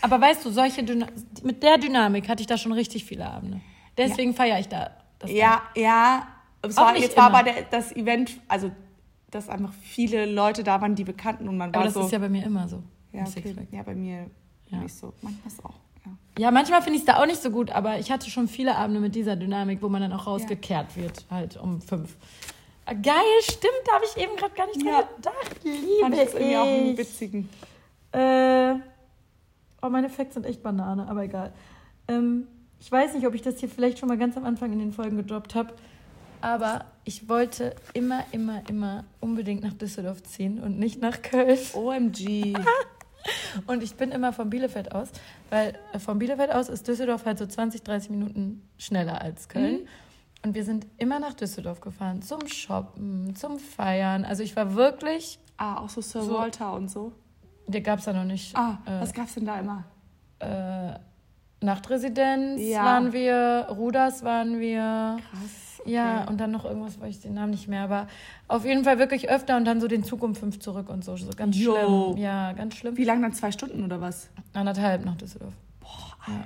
Aber 0.00 0.20
weißt 0.20 0.44
du, 0.44 0.50
solche 0.50 0.82
Dyna 0.82 1.06
mit 1.42 1.62
der 1.62 1.78
Dynamik 1.78 2.28
hatte 2.28 2.40
ich 2.40 2.46
da 2.46 2.56
schon 2.56 2.72
richtig 2.72 3.04
viele 3.04 3.26
Abende. 3.28 3.60
Deswegen 3.98 4.34
feiere 4.34 4.58
ich 4.60 4.68
da. 4.68 4.90
Das 5.18 5.30
Ja, 5.30 5.62
ja. 5.76 6.26
Es 6.62 6.76
war, 6.76 6.92
nicht 6.92 7.02
jetzt 7.02 7.16
war 7.16 7.28
immer. 7.28 7.38
aber 7.40 7.50
der, 7.52 7.62
das 7.70 7.94
Event, 7.94 8.40
also 8.48 8.70
dass 9.30 9.48
einfach 9.48 9.72
viele 9.82 10.26
Leute 10.26 10.62
da 10.64 10.80
waren, 10.80 10.94
die 10.94 11.04
bekannten 11.04 11.48
und 11.48 11.56
man 11.56 11.70
Aber 11.70 11.78
war 11.80 11.84
das 11.84 11.94
so. 11.94 12.00
ist 12.06 12.12
ja 12.12 12.18
bei 12.18 12.28
mir 12.28 12.44
immer 12.44 12.68
so. 12.68 12.82
ja, 13.12 13.24
okay. 13.24 13.54
Ja, 13.72 13.82
bei 13.82 13.94
mir 13.94 14.30
nicht 14.70 14.94
so. 14.94 15.12
Manchmal 15.22 15.46
ist 15.52 15.64
auch. 15.64 15.74
Ja. 16.38 16.50
Manchmal 16.50 16.82
finde 16.82 16.96
ich 16.96 17.02
es 17.02 17.06
da 17.06 17.20
auch 17.20 17.26
nicht 17.26 17.40
so 17.42 17.50
gut, 17.50 17.70
aber 17.70 17.98
ich 17.98 18.10
hatte 18.10 18.28
schon 18.30 18.48
viele 18.48 18.76
Abende 18.76 19.00
mit 19.00 19.14
dieser 19.14 19.36
Dynamik, 19.36 19.82
wo 19.82 19.88
man 19.88 20.02
dann 20.02 20.12
auch 20.12 20.26
rausgekehrt 20.26 20.96
wird, 20.96 21.24
halt 21.30 21.56
um 21.56 21.80
fünf. 21.80 22.16
Ah, 22.86 22.92
Geil, 22.92 23.14
stimmt, 23.40 23.72
da 23.86 23.92
habe 23.94 24.04
ich 24.04 24.22
eben 24.22 24.36
gerade 24.36 24.54
gar 24.54 24.66
nicht 24.66 24.82
dran 24.84 24.92
Ja. 24.92 25.08
gedacht. 25.16 25.36
Fand 25.62 25.64
ich 25.64 25.80
Liebe 25.80 26.16
jetzt 26.16 26.34
irgendwie 26.34 26.56
auch 26.56 26.66
einen 26.66 26.98
witzigen. 26.98 27.48
Äh, 28.12 28.74
oh, 29.82 29.88
meine 29.88 30.08
Facts 30.10 30.34
sind 30.34 30.44
echt 30.44 30.62
Banane, 30.62 31.08
aber 31.08 31.22
egal. 31.22 31.52
Ähm, 32.08 32.46
ich 32.80 32.90
weiß 32.92 33.14
nicht, 33.14 33.26
ob 33.26 33.34
ich 33.34 33.42
das 33.42 33.58
hier 33.60 33.68
vielleicht 33.68 33.98
schon 33.98 34.08
mal 34.08 34.18
ganz 34.18 34.36
am 34.36 34.44
Anfang 34.44 34.72
in 34.72 34.78
den 34.80 34.92
Folgen 34.92 35.16
gedroppt 35.16 35.54
habe, 35.54 35.72
aber 36.42 36.84
ich 37.04 37.28
wollte 37.28 37.74
immer, 37.94 38.24
immer, 38.32 38.60
immer 38.68 39.04
unbedingt 39.20 39.62
nach 39.62 39.72
Düsseldorf 39.72 40.22
ziehen 40.24 40.62
und 40.62 40.78
nicht 40.78 41.00
nach 41.00 41.22
Köln. 41.22 41.58
OMG. 41.74 42.54
Und 43.66 43.82
ich 43.82 43.94
bin 43.94 44.10
immer 44.10 44.34
von 44.34 44.50
Bielefeld 44.50 44.92
aus, 44.94 45.08
weil 45.54 45.74
äh, 45.92 45.98
von 46.00 46.18
Bielefeld 46.18 46.50
aus 46.52 46.68
ist 46.68 46.88
Düsseldorf 46.88 47.24
halt 47.26 47.38
so 47.38 47.46
20, 47.46 47.82
30 47.82 48.10
Minuten 48.10 48.68
schneller 48.76 49.20
als 49.22 49.48
Köln. 49.48 49.82
Mhm. 49.82 49.88
Und 50.44 50.54
wir 50.54 50.64
sind 50.64 50.86
immer 50.98 51.20
nach 51.20 51.32
Düsseldorf 51.34 51.80
gefahren, 51.80 52.20
zum 52.22 52.46
Shoppen, 52.48 53.34
zum 53.36 53.58
Feiern. 53.58 54.24
Also 54.24 54.42
ich 54.42 54.56
war 54.56 54.74
wirklich, 54.74 55.38
ah, 55.56 55.78
auch 55.78 55.88
so 55.88 56.00
Sir 56.00 56.22
So. 56.22 56.34
Walter 56.34 56.74
und 56.74 56.90
so. 56.90 57.12
der 57.66 57.80
gab 57.80 58.00
es 58.00 58.04
da 58.04 58.12
noch 58.12 58.24
nicht. 58.24 58.54
Ah, 58.56 58.78
äh, 58.84 59.00
was 59.00 59.12
gab's 59.12 59.34
denn 59.34 59.46
da 59.46 59.58
immer? 59.60 59.84
äh, 60.40 60.98
Nachtresidenz 61.64 62.60
Ja. 62.60 62.84
waren 62.84 63.12
wir, 63.14 63.68
Ruders 63.70 64.22
waren 64.22 64.60
wir. 64.60 65.16
Krass. 65.30 65.63
Ja, 65.86 66.24
und 66.28 66.38
dann 66.38 66.50
noch 66.50 66.64
irgendwas, 66.64 67.00
weiß 67.00 67.16
ich 67.16 67.20
den 67.22 67.34
Namen 67.34 67.50
nicht 67.50 67.68
mehr, 67.68 67.82
aber 67.82 68.06
auf 68.48 68.64
jeden 68.64 68.84
Fall 68.84 68.98
wirklich 68.98 69.28
öfter 69.28 69.56
und 69.56 69.64
dann 69.64 69.80
so 69.80 69.88
den 69.88 70.04
Zug 70.04 70.22
um 70.22 70.34
fünf 70.34 70.58
zurück 70.60 70.88
und 70.88 71.04
so. 71.04 71.16
so 71.16 71.30
ganz 71.36 71.56
Jo. 71.56 71.74
schlimm. 72.14 72.22
Ja, 72.22 72.52
ganz 72.52 72.74
schlimm. 72.76 72.96
Wie 72.96 73.04
lange 73.04 73.22
dann? 73.22 73.32
Zwei 73.32 73.52
Stunden 73.52 73.84
oder 73.84 74.00
was? 74.00 74.30
Anderthalb 74.52 75.04
nach 75.04 75.16
Düsseldorf. 75.16 75.52
Boah, 75.80 76.16
Alter. 76.26 76.40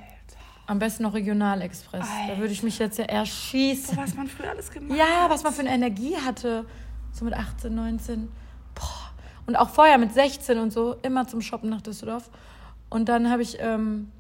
Am 0.66 0.78
besten 0.78 1.02
noch 1.04 1.14
Regionalexpress. 1.14 2.06
Da 2.28 2.36
würde 2.38 2.52
ich 2.52 2.62
mich 2.62 2.78
jetzt 2.78 2.98
ja 2.98 3.04
erschießen. 3.06 3.96
Was 3.96 4.14
man 4.14 4.26
früher 4.26 4.50
alles 4.50 4.70
gemacht 4.70 4.98
Ja, 4.98 5.24
hat. 5.24 5.30
was 5.30 5.42
man 5.42 5.52
für 5.52 5.60
eine 5.60 5.70
Energie 5.70 6.16
hatte. 6.16 6.66
So 7.12 7.24
mit 7.24 7.34
18, 7.34 7.74
19. 7.74 8.28
Boah. 8.74 8.84
Und 9.46 9.56
auch 9.56 9.70
vorher 9.70 9.96
mit 9.98 10.12
16 10.12 10.58
und 10.58 10.72
so, 10.72 10.96
immer 11.02 11.26
zum 11.26 11.40
Shoppen 11.40 11.70
nach 11.70 11.80
Düsseldorf. 11.80 12.28
Und 12.90 13.08
dann 13.08 13.30
habe 13.30 13.40
ich 13.42 13.56
ähm, 13.60 14.10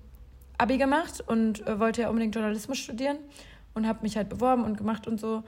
Abi 0.56 0.78
gemacht 0.78 1.22
und 1.26 1.66
äh, 1.66 1.78
wollte 1.78 2.02
ja 2.02 2.08
unbedingt 2.08 2.34
Journalismus 2.34 2.78
studieren 2.78 3.18
und 3.78 3.88
habe 3.88 4.00
mich 4.02 4.16
halt 4.16 4.28
beworben 4.28 4.64
und 4.64 4.76
gemacht 4.76 5.06
und 5.06 5.18
so. 5.18 5.42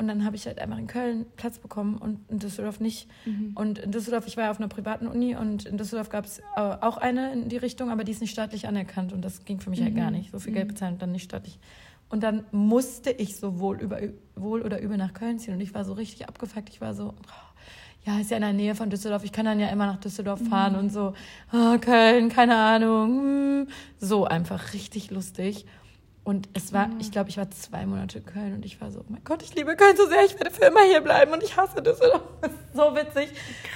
Und 0.00 0.06
dann 0.06 0.24
habe 0.24 0.36
ich 0.36 0.46
halt 0.46 0.60
einfach 0.60 0.78
in 0.78 0.86
Köln 0.86 1.26
Platz 1.36 1.58
bekommen 1.58 1.96
und 1.96 2.20
in 2.30 2.38
Düsseldorf 2.38 2.78
nicht. 2.78 3.08
Und 3.56 3.78
in 3.78 3.90
Düsseldorf, 3.90 4.28
ich 4.28 4.36
war 4.36 4.44
ja 4.44 4.50
auf 4.52 4.58
einer 4.58 4.68
privaten 4.68 5.08
Uni 5.08 5.34
und 5.34 5.66
in 5.66 5.76
Düsseldorf 5.76 6.08
gab 6.08 6.24
es 6.24 6.38
äh, 6.38 6.42
auch 6.56 6.98
eine 6.98 7.32
in 7.32 7.48
die 7.48 7.56
Richtung, 7.56 7.90
aber 7.90 8.04
die 8.04 8.12
ist 8.12 8.20
nicht 8.20 8.30
staatlich 8.30 8.68
anerkannt 8.68 9.12
und 9.12 9.22
das 9.22 9.44
ging 9.44 9.60
für 9.60 9.70
mich 9.70 9.82
halt 9.82 9.96
gar 9.96 10.12
nicht. 10.12 10.30
So 10.30 10.38
viel 10.38 10.52
Geld 10.52 10.68
bezahlen 10.68 10.94
und 10.94 11.02
dann 11.02 11.10
nicht 11.10 11.24
staatlich. 11.24 11.58
Und 12.10 12.22
dann 12.22 12.44
musste 12.52 13.10
ich 13.10 13.36
so 13.36 13.58
wohl, 13.58 13.80
über, 13.80 13.98
wohl 14.36 14.62
oder 14.62 14.80
übel 14.80 14.96
nach 14.96 15.12
Köln 15.14 15.40
ziehen 15.40 15.54
und 15.54 15.60
ich 15.60 15.74
war 15.74 15.84
so 15.84 15.94
richtig 15.94 16.28
abgefuckt. 16.28 16.70
Ich 16.70 16.80
war 16.80 16.94
so, 16.94 17.08
oh, 17.08 17.48
ja, 18.06 18.20
ist 18.20 18.30
ja 18.30 18.36
in 18.36 18.42
der 18.42 18.52
Nähe 18.52 18.74
von 18.74 18.90
Düsseldorf, 18.90 19.24
ich 19.24 19.32
kann 19.32 19.44
dann 19.44 19.58
ja 19.60 19.68
immer 19.68 19.86
nach 19.86 19.98
Düsseldorf 19.98 20.40
fahren 20.48 20.76
und 20.76 20.90
so, 20.90 21.12
oh, 21.52 21.78
Köln, 21.78 22.28
keine 22.28 22.56
Ahnung. 22.56 23.18
hm. 23.18 23.68
So 23.98 24.24
einfach 24.24 24.72
richtig 24.72 25.10
lustig. 25.10 25.66
Und 26.28 26.46
es 26.52 26.74
war, 26.74 26.90
ich 26.98 27.10
glaube, 27.10 27.30
ich 27.30 27.38
war 27.38 27.50
zwei 27.50 27.86
Monate 27.86 28.18
in 28.18 28.26
Köln 28.26 28.52
und 28.52 28.62
ich 28.66 28.78
war 28.82 28.90
so, 28.90 29.00
oh 29.00 29.04
mein 29.08 29.24
Gott, 29.24 29.42
ich 29.42 29.54
liebe 29.54 29.74
Köln 29.76 29.96
so 29.96 30.06
sehr, 30.06 30.26
ich 30.26 30.34
werde 30.34 30.50
für 30.50 30.66
immer 30.66 30.82
hier 30.82 31.00
bleiben 31.00 31.32
und 31.32 31.42
ich 31.42 31.56
hasse 31.56 31.80
Düsseldorf. 31.80 32.20
So 32.74 32.94
witzig. 32.94 33.30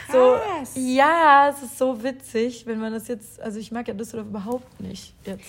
Krass. 0.06 0.74
So, 0.74 0.78
ja, 0.78 1.48
es 1.48 1.62
ist 1.62 1.78
so 1.78 2.02
witzig, 2.02 2.66
wenn 2.66 2.78
man 2.78 2.92
das 2.92 3.08
jetzt, 3.08 3.40
also 3.40 3.58
ich 3.58 3.72
mag 3.72 3.88
ja 3.88 3.94
Düsseldorf 3.94 4.28
überhaupt 4.28 4.80
nicht 4.82 5.14
jetzt. 5.24 5.46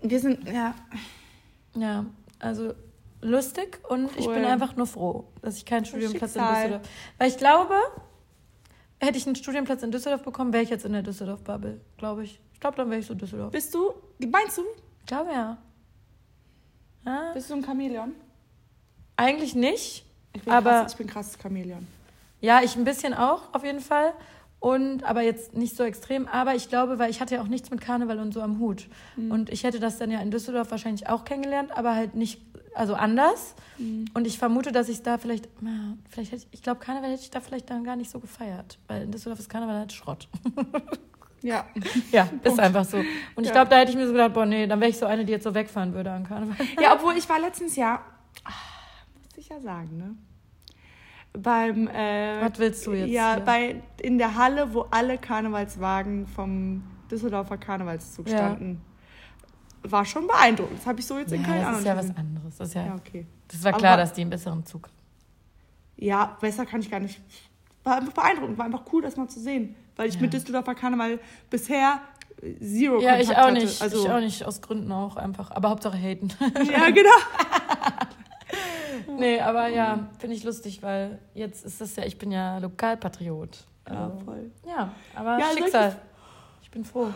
Wir 0.00 0.20
sind, 0.20 0.48
ja. 0.48 0.76
Ja, 1.74 2.06
also 2.38 2.74
lustig 3.20 3.80
und 3.88 4.16
ich 4.16 4.28
Cool. 4.28 4.34
bin 4.34 4.44
einfach 4.44 4.76
nur 4.76 4.86
froh, 4.86 5.24
dass 5.42 5.56
ich 5.56 5.66
keinen 5.66 5.84
Studienplatz 5.84 6.36
in. 6.36 6.42
Düsseldorf. 6.42 6.82
Weil 7.18 7.28
ich 7.28 7.38
glaube, 7.38 7.74
hätte 9.00 9.18
ich 9.18 9.26
einen 9.26 9.34
Studienplatz 9.34 9.82
in 9.82 9.90
Düsseldorf 9.90 10.22
bekommen, 10.22 10.52
wäre 10.52 10.62
ich 10.62 10.70
jetzt 10.70 10.84
in 10.84 10.92
der 10.92 11.02
Düsseldorf-Bubble, 11.02 11.80
glaube 11.96 12.22
ich. 12.22 12.40
Ich 12.52 12.60
glaube, 12.60 12.76
dann 12.76 12.88
wäre 12.88 13.00
ich 13.00 13.06
so 13.06 13.14
Düsseldorf. 13.14 13.50
Bist 13.50 13.74
du, 13.74 13.94
meinst 14.30 14.58
du, 14.58 14.62
Ich 15.00 15.06
glaube 15.06 15.32
ja. 15.32 15.58
Ja. 17.08 17.30
bist 17.34 17.50
du 17.50 17.54
ein 17.54 17.64
Chamäleon? 17.64 18.12
Eigentlich 19.16 19.54
nicht. 19.54 20.04
Ich 20.32 20.42
bin, 20.42 20.52
Aber- 20.52 20.70
krass, 20.82 20.92
ich 20.92 20.98
bin 20.98 21.06
krasses 21.06 21.38
Chamäleon. 21.42 21.86
Ja, 22.40 22.60
ich 22.62 22.76
ein 22.76 22.84
bisschen 22.84 23.14
auch, 23.14 23.52
auf 23.52 23.64
jeden 23.64 23.80
Fall. 23.80 24.12
Und 24.60 25.04
aber 25.04 25.22
jetzt 25.22 25.54
nicht 25.56 25.76
so 25.76 25.84
extrem. 25.84 26.26
Aber 26.28 26.54
ich 26.54 26.68
glaube, 26.68 26.98
weil 26.98 27.10
ich 27.10 27.20
hatte 27.20 27.36
ja 27.36 27.42
auch 27.42 27.46
nichts 27.48 27.70
mit 27.70 27.80
Karneval 27.80 28.18
und 28.18 28.32
so 28.34 28.40
am 28.42 28.58
Hut. 28.58 28.88
Und 29.16 29.50
ich 29.50 29.62
hätte 29.64 29.78
das 29.80 29.98
dann 29.98 30.10
ja 30.10 30.20
in 30.20 30.30
Düsseldorf 30.32 30.70
wahrscheinlich 30.72 31.08
auch 31.08 31.24
kennengelernt, 31.24 31.70
aber 31.76 31.94
halt 31.94 32.14
nicht, 32.16 32.40
also 32.74 32.94
anders. 32.94 33.54
Und 34.14 34.26
ich 34.26 34.38
vermute, 34.38 34.72
dass 34.72 34.88
ich 34.88 35.02
da 35.02 35.18
vielleicht, 35.18 35.48
vielleicht 36.10 36.32
hätte 36.32 36.42
ich, 36.42 36.48
ich 36.58 36.62
glaube, 36.62 36.80
Karneval 36.80 37.10
hätte 37.10 37.22
ich 37.22 37.30
da 37.30 37.40
vielleicht 37.40 37.70
dann 37.70 37.84
gar 37.84 37.94
nicht 37.96 38.10
so 38.10 38.18
gefeiert. 38.18 38.78
Weil 38.88 39.02
in 39.02 39.12
Düsseldorf 39.12 39.38
ist 39.38 39.48
Karneval 39.48 39.76
halt 39.78 39.92
Schrott. 39.92 40.28
Ja. 41.42 41.64
ja, 42.12 42.28
ist 42.42 42.58
einfach 42.58 42.84
so. 42.84 42.96
Und 42.98 43.06
ich 43.42 43.46
Ja. 43.46 43.52
glaube, 43.52 43.70
da 43.70 43.76
hätte 43.78 43.90
ich 43.92 43.96
mir 43.96 44.06
so 44.06 44.12
gedacht, 44.12 44.34
boah, 44.34 44.44
nee, 44.46 44.66
dann 44.66 44.80
wäre 44.80 44.90
ich 44.90 44.98
so 44.98 45.06
eine, 45.06 45.24
die 45.24 45.32
jetzt 45.32 45.44
so 45.44 45.54
wegfahren 45.54 45.92
würde 45.94 46.10
an 46.10 46.24
Karneval. 46.24 46.56
Ja, 46.82 46.94
obwohl 46.94 47.16
ich 47.16 47.28
war 47.28 47.38
letztens 47.40 47.76
ja, 47.76 48.00
ah, 48.44 48.50
muss 49.24 49.36
ich 49.36 49.48
ja 49.48 49.60
sagen, 49.60 49.96
ne? 49.96 50.14
Beim, 51.32 51.86
äh, 51.88 52.40
Was 52.42 52.58
willst 52.58 52.86
du 52.86 52.92
jetzt 52.94 53.10
Ja, 53.10 53.34
hier? 53.36 53.44
bei, 53.44 53.82
in 54.00 54.18
der 54.18 54.34
Halle, 54.34 54.72
wo 54.74 54.86
alle 54.90 55.18
Karnevalswagen 55.18 56.26
vom 56.26 56.82
Düsseldorfer 57.10 57.58
Karnevalszug 57.58 58.28
Ja. 58.28 58.38
standen. 58.38 58.80
War 59.82 60.04
schon 60.04 60.26
beeindruckend. 60.26 60.78
Das 60.80 60.86
habe 60.86 60.98
ich 60.98 61.06
so 61.06 61.18
jetzt 61.18 61.32
in 61.32 61.42
Köln 61.44 61.58
Ja, 61.60 61.68
auch 61.68 61.70
das 61.72 61.80
ist 61.80 61.86
ja 61.86 61.96
was 61.96 62.16
anderes. 62.16 62.56
Das, 62.56 62.68
ist 62.68 62.74
ja. 62.74 62.86
Ja, 62.86 62.94
okay. 62.96 63.26
das 63.46 63.62
war 63.62 63.72
klar, 63.74 63.92
Aber- 63.92 64.02
dass 64.02 64.12
die 64.12 64.22
einen 64.22 64.30
besseren 64.30 64.66
Zug 64.66 64.88
Ja, 65.96 66.36
besser 66.40 66.66
kann 66.66 66.80
ich 66.80 66.90
gar 66.90 66.98
nicht. 67.00 67.20
War 67.84 67.96
einfach 67.96 68.12
beeindruckend, 68.12 68.58
war 68.58 68.66
einfach 68.66 68.82
cool, 68.92 69.02
das 69.02 69.16
mal 69.16 69.28
zu 69.28 69.40
sehen. 69.40 69.74
Weil 69.96 70.08
ich 70.08 70.14
Ja. 70.16 70.20
mit 70.22 70.32
Düsseldorfer 70.32 70.74
Karneval 70.74 71.18
bisher 71.50 72.00
zero 72.60 73.00
Ja, 73.00 73.10
Kontakt 73.16 73.22
ich 73.22 73.30
auch 73.30 73.36
hatte. 73.36 73.52
nicht. 73.54 73.82
Also, 73.82 74.02
Ich 74.04 74.10
auch 74.10 74.20
nicht, 74.20 74.44
aus 74.44 74.60
Gründen 74.60 74.92
auch 74.92 75.16
einfach. 75.16 75.50
Aber 75.50 75.70
Hauptsache 75.70 75.96
haten. 75.98 76.28
Ja, 76.70 76.90
genau. 76.90 77.10
nee, 79.18 79.40
aber 79.40 79.68
ja, 79.68 80.08
finde 80.18 80.36
ich 80.36 80.44
lustig, 80.44 80.82
weil 80.82 81.18
jetzt 81.34 81.64
ist 81.64 81.80
das 81.80 81.96
ja, 81.96 82.04
ich 82.04 82.18
bin 82.18 82.30
ja 82.30 82.58
Lokalpatriot. 82.58 83.64
Ja, 83.88 84.04
Also, 84.06 84.18
voll. 84.24 84.50
ja 84.66 84.92
aber 85.14 85.38
Ja, 85.38 85.46
Schicksal. 85.56 85.96
Ich 86.62 86.70
bin 86.70 86.84
froh. 86.84 87.08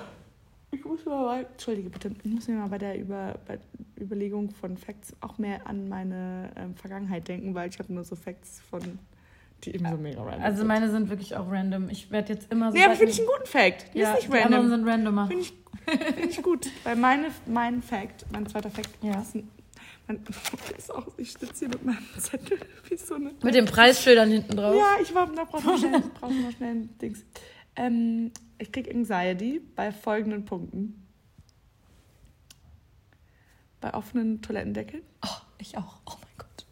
Ich 0.71 0.83
muss 0.87 1.05
mir 1.05 1.11
mal, 1.13 1.45
Entschuldige 1.45 1.91
bitte, 1.91 2.11
ich 2.23 2.31
muss 2.33 2.49
mir 2.49 2.55
mal 2.57 2.69
bei 2.69 2.79
der 2.79 2.99
Über, 2.99 3.35
bei 3.47 3.59
Überlegung 4.01 4.51
von 4.51 4.79
Facts 4.79 5.15
auch 5.21 5.37
mehr 5.37 5.67
an 5.67 5.89
meine 5.91 6.51
ähm, 6.57 6.75
Vergangenheit 6.77 7.29
denken, 7.29 7.55
weil 7.55 7.69
ich 7.69 7.79
habe 7.79 7.93
nur 7.93 8.05
so 8.05 8.17
Facts 8.17 8.61
von, 8.71 8.99
die 9.65 9.75
eben 9.75 9.89
so 9.89 9.97
mega 9.97 10.23
random 10.23 10.43
Also 10.43 10.65
meine 10.65 10.91
sind 10.91 11.09
wirklich 11.09 11.37
auch 11.37 11.51
random. 11.51 11.89
Ich 11.89 12.11
werde 12.11 12.33
jetzt 12.33 12.51
immer 12.53 12.71
so. 12.73 12.79
Nee, 12.79 12.85
aber 12.85 12.97
finde 12.97 13.13
ich 13.13 13.19
einen 13.19 13.29
guten 13.29 13.47
Fact. 13.47 13.95
Die 13.95 13.99
ja, 13.99 14.13
ist 14.15 14.23
nicht 14.29 14.33
die 14.33 14.39
anderen 14.41 14.65
random. 14.65 14.71
sind 14.71 14.89
randomer. 14.89 15.27
Finde 15.29 15.43
ich, 15.43 15.55
find 16.17 16.31
ich 16.31 16.43
gut. 16.43 16.69
Weil 16.85 16.97
meine, 16.97 17.29
mein 17.47 17.83
Fact, 17.83 18.27
mein 18.33 18.47
zweiter 18.47 18.71
Fact, 18.71 18.91
Ja. 19.03 19.21
ist, 19.21 19.37
ein, 19.37 19.49
auch, 20.91 21.07
ich 21.17 21.33
sitze 21.33 21.61
hier 21.61 21.69
mit 21.69 21.85
meinem 21.85 22.07
Zettel 22.19 22.59
wie 22.89 22.97
so 22.97 23.15
eine. 23.15 23.33
Mit 23.43 23.55
den 23.55 23.65
Preisschildern 23.67 24.31
hinten 24.31 24.57
drauf. 24.57 24.75
Ja, 24.77 24.97
ich 25.01 25.15
war, 25.15 25.27
da 25.33 25.45
brauche 25.45 25.75
ich 25.75 25.81
schnell, 25.81 26.01
brauch 26.21 26.31
noch 26.31 26.53
schnell 26.53 26.75
ein 26.75 26.99
Dings. 26.99 27.25
Ähm, 27.77 28.33
ich 28.59 28.71
krieg 28.73 28.93
Anxiety 28.93 29.61
bei 29.75 29.93
folgenden 29.93 30.45
Punkten. 30.45 31.07
Bei 33.81 33.95
offenen 33.95 34.43
Toilettendeckeln. 34.43 35.03
Oh, 35.25 35.29
ich 35.59 35.77
auch. 35.77 36.01
Oh 36.07 36.15
mein 36.21 36.37
Gott. 36.39 36.67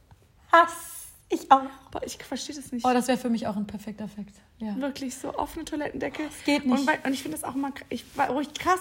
Hass. 0.53 1.00
Ich 1.33 1.51
auch. 1.51 1.63
Boah, 1.93 2.03
ich 2.05 2.17
verstehe 2.17 2.57
das 2.57 2.73
nicht. 2.73 2.85
Oh, 2.85 2.93
das 2.93 3.07
wäre 3.09 3.17
für 3.17 3.31
mich 3.31 3.47
auch 3.47 3.57
ein 3.57 3.67
perfekter 3.67 4.09
Fakt. 4.09 4.35
Ja. 4.59 4.77
Wirklich 4.77 5.15
so 5.15 5.33
offene 5.35 5.65
Toilettendeckel. 5.65 6.27
geht 6.45 6.67
nicht. 6.67 6.79
Und, 6.81 6.87
weil, 6.87 6.99
und 7.05 7.13
ich 7.13 7.23
finde 7.23 7.39
das 7.39 7.45
auch 7.45 7.55
mal, 7.55 7.73
ich 7.89 8.05
war 8.17 8.31
ruhig 8.31 8.53
krass. 8.53 8.81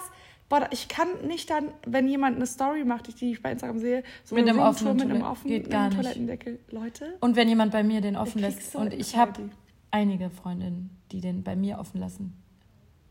Boah, 0.49 0.67
ich 0.71 0.87
kann 0.87 1.07
nicht 1.27 1.51
dann, 1.51 1.69
wenn 1.85 2.07
jemand 2.07 2.37
eine 2.37 2.47
Story 2.47 2.83
macht, 2.83 3.21
die 3.21 3.31
ich 3.33 3.41
bei 3.43 3.51
Instagram 3.51 3.77
sehe, 3.77 4.03
so 4.25 4.33
Mit 4.33 4.45
eine 4.49 4.51
einem 4.59 4.67
offenen 4.67 4.97
mit 4.97 5.05
einem 5.11 5.21
offenen 5.21 5.61
geht 5.61 5.69
gar 5.69 5.89
nicht. 5.89 5.97
Toilettendeckel. 5.97 6.59
Leute, 6.71 7.17
Und 7.19 7.35
wenn 7.35 7.47
jemand 7.47 7.71
bei 7.71 7.83
mir 7.83 8.01
den 8.01 8.15
offen 8.17 8.41
lässt. 8.41 8.73
du 8.73 8.79
Und 8.79 8.93
ich 8.93 9.15
habe 9.15 9.51
einige 9.91 10.31
Freundinnen, 10.31 10.89
die 11.11 11.21
den 11.21 11.43
bei 11.43 11.55
mir 11.55 11.77
offen 11.77 11.99
lassen. 11.99 12.33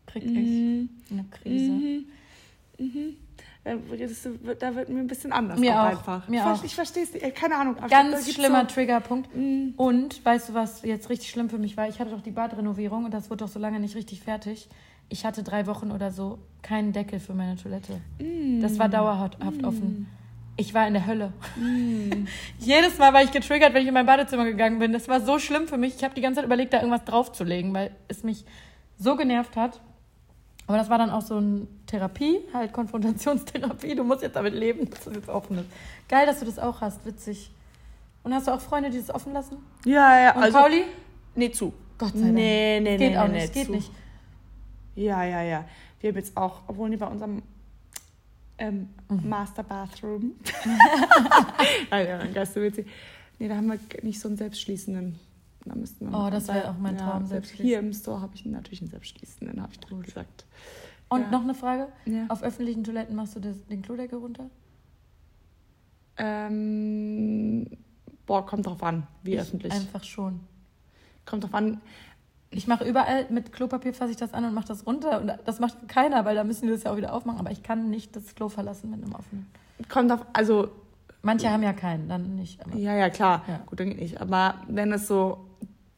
Kriegt 0.06 0.26
Mhm. 0.26 0.88
echt 1.00 1.12
eine 1.12 1.24
Krise. 1.30 1.70
Mhm. 1.70 2.06
Mhm. 2.78 3.16
Da 3.64 3.72
wird, 3.90 4.62
da 4.62 4.74
wird 4.74 4.88
mir 4.88 5.00
ein 5.00 5.06
bisschen 5.08 5.32
anders 5.32 5.58
Mir 5.58 5.78
auch 5.78 5.84
einfach. 5.86 6.28
mir 6.28 6.42
ich. 6.56 6.64
Ich 6.64 6.74
verstehe 6.74 7.02
es 7.02 7.12
nicht. 7.12 7.22
Äh, 7.24 7.30
Keine 7.32 7.56
Ahnung. 7.56 7.76
Ganz 7.90 8.32
schlimmer 8.32 8.62
So, 8.68 8.74
Triggerpunkt. 8.74 9.28
Mm, 9.34 9.70
Und 9.76 10.24
weißt 10.24 10.48
du, 10.50 10.54
was 10.54 10.82
jetzt 10.82 11.10
richtig 11.10 11.30
schlimm 11.30 11.50
für 11.50 11.58
mich 11.58 11.76
war? 11.76 11.88
Ich 11.88 11.98
hatte 12.00 12.10
doch 12.10 12.22
die 12.22 12.30
Badrenovierung 12.30 13.04
und 13.04 13.12
das 13.12 13.28
wurde 13.30 13.44
doch 13.44 13.50
so 13.52 13.58
lange 13.58 13.78
nicht 13.80 13.94
richtig 13.94 14.20
fertig. 14.22 14.68
Ich 15.10 15.24
hatte 15.26 15.42
drei 15.42 15.66
Wochen 15.66 15.90
oder 15.90 16.10
so 16.10 16.38
keinen 16.62 16.92
Deckel 16.92 17.20
für 17.20 17.34
meine 17.34 17.56
Toilette. 17.56 18.00
mm, 18.20 18.60
Das 18.62 18.78
war 18.78 18.88
dauerhaft 18.88 19.36
offen. 19.64 20.06
Ich 20.56 20.72
war 20.74 20.86
in 20.86 20.94
der 20.94 21.06
Hölle. 21.06 21.32
mm. 21.56 22.26
Jedes 22.58 22.98
Mal 22.98 23.12
war 23.12 23.22
ich 23.22 23.32
getriggert, 23.32 23.74
wenn 23.74 23.82
ich 23.82 23.88
in 23.88 23.94
mein 23.94 24.06
Badezimmer 24.06 24.44
gegangen 24.44 24.78
bin. 24.78 24.92
Das 24.92 25.08
war 25.08 25.20
so 25.20 25.38
schlimm 25.38 25.68
für 25.68 25.76
mich. 25.76 25.94
Ich 25.96 26.04
habe 26.04 26.14
die 26.14 26.20
ganze 26.20 26.36
Zeit 26.38 26.46
überlegt, 26.46 26.72
da 26.72 26.78
irgendwas 26.78 27.04
draufzulegen, 27.04 27.74
weil 27.74 27.90
es 28.08 28.22
mich 28.24 28.44
so 28.98 29.14
genervt 29.16 29.56
hat. 29.56 29.80
Aber 30.68 30.76
das 30.76 30.88
war 30.88 30.98
dann 30.98 31.10
auch 31.10 31.22
so 31.22 31.36
eine 31.38 31.66
Therapie, 31.86 32.38
halt 32.54 32.72
Konfrontationstherapie. 32.72 33.94
Du 33.96 34.04
musst 34.04 34.22
jetzt 34.22 34.36
damit 34.36 34.54
leben, 34.54 34.88
dass 34.90 35.06
es 35.06 35.14
jetzt 35.16 35.28
offen 35.28 35.58
ist. 35.58 35.66
Geil, 36.08 36.26
dass 36.26 36.38
du 36.38 36.44
das 36.44 36.58
auch 36.58 36.80
hast. 36.80 37.04
Witzig. 37.04 37.50
Und 38.22 38.32
hast 38.34 38.46
du 38.46 38.52
auch 38.52 38.60
Freunde, 38.60 38.90
die 38.90 38.98
das 38.98 39.10
offen 39.12 39.32
lassen? 39.32 39.56
Ja, 39.84 40.20
ja. 40.20 40.36
Und 40.36 40.42
also, 40.44 40.58
Pauli? 40.58 40.84
Nee, 41.34 41.50
zu. 41.50 41.72
Gott 41.96 42.12
sei 42.12 42.20
Dank. 42.20 42.34
Nee, 42.34 42.80
nee, 42.80 42.96
Geht 42.96 43.10
nee, 43.10 43.18
auch 43.18 43.26
nee, 43.28 43.32
nicht, 43.40 43.48
nee, 43.48 43.60
geht 43.60 43.66
zu. 43.66 43.72
nicht. 43.72 43.90
Ja, 44.94 45.24
ja, 45.24 45.42
ja. 45.42 45.64
Wir 46.00 46.10
haben 46.10 46.16
jetzt 46.16 46.36
auch, 46.36 46.60
obwohl 46.68 46.90
die 46.90 46.96
bei 46.96 47.06
unserem 47.06 47.42
ähm, 48.58 48.90
Mhm. 49.08 49.28
Master 49.28 49.62
Bathroom. 49.62 50.32
Ja, 51.90 52.26
ganz 52.26 52.52
so 52.54 52.60
witzig. 52.60 52.86
Nee, 53.38 53.48
da 53.48 53.56
haben 53.56 53.68
wir 53.68 53.78
nicht 54.02 54.20
so 54.20 54.28
einen 54.28 54.36
selbstschließenden. 54.36 55.18
Da 55.64 55.74
müssten 55.74 56.10
wir 56.10 56.18
Oh, 56.18 56.30
das 56.30 56.48
wäre 56.48 56.70
auch 56.70 56.78
mein 56.78 56.96
Traum, 56.96 57.26
selbst 57.26 57.30
selbstschließend. 57.30 57.68
Hier 57.68 57.78
im 57.80 57.92
Store 57.92 58.20
habe 58.20 58.34
ich 58.34 58.44
natürlich 58.46 58.80
einen 58.80 58.90
selbstschließenden, 58.90 59.60
habe 59.60 59.72
ich 59.72 59.80
doch 59.80 60.00
gesagt. 60.02 60.46
Und 61.08 61.22
Ja. 61.22 61.30
noch 61.30 61.42
eine 61.42 61.54
Frage. 61.54 61.88
Ja. 62.06 62.26
Auf 62.28 62.42
öffentlichen 62.42 62.84
Toiletten 62.84 63.16
machst 63.16 63.34
du 63.36 63.40
das, 63.40 63.66
den 63.66 63.82
Klodeckel 63.82 64.18
runter? 64.18 64.50
Ähm, 66.16 67.66
boah, 68.26 68.44
kommt 68.44 68.66
drauf 68.66 68.82
an, 68.82 69.06
wie 69.22 69.34
Ich 69.34 69.40
öffentlich. 69.40 69.72
Einfach 69.72 70.04
schon. 70.04 70.40
Kommt 71.24 71.44
drauf 71.44 71.54
an. 71.54 71.80
Ich 72.50 72.66
mache 72.66 72.84
überall 72.88 73.26
mit 73.30 73.52
Klopapier 73.52 73.92
fasse 73.92 74.10
ich 74.10 74.16
das 74.16 74.32
an 74.32 74.44
und 74.44 74.54
mache 74.54 74.68
das 74.68 74.86
runter. 74.86 75.20
Und 75.20 75.32
das 75.44 75.60
macht 75.60 75.86
keiner, 75.88 76.24
weil 76.24 76.34
da 76.34 76.44
müssen 76.44 76.66
die 76.66 76.72
das 76.72 76.84
ja 76.84 76.92
auch 76.92 76.96
wieder 76.96 77.12
aufmachen. 77.12 77.38
Aber 77.38 77.50
ich 77.50 77.62
kann 77.62 77.90
nicht 77.90 78.16
das 78.16 78.34
Klo 78.34 78.48
verlassen 78.48 78.90
mit 78.90 79.02
einem 79.02 79.14
offenen. 79.14 79.46
Kommt 79.88 80.10
auf, 80.12 80.24
also, 80.32 80.70
Manche 81.20 81.50
haben 81.50 81.62
ja 81.62 81.72
keinen, 81.72 82.08
dann 82.08 82.36
nicht. 82.36 82.60
Ja, 82.74 82.94
ja, 82.96 83.10
klar. 83.10 83.44
Ja. 83.48 83.58
Gut, 83.66 83.80
dann 83.80 83.88
geht 83.90 83.98
nicht. 84.00 84.20
Aber 84.20 84.54
wenn 84.68 84.92
es 84.92 85.08
so 85.08 85.47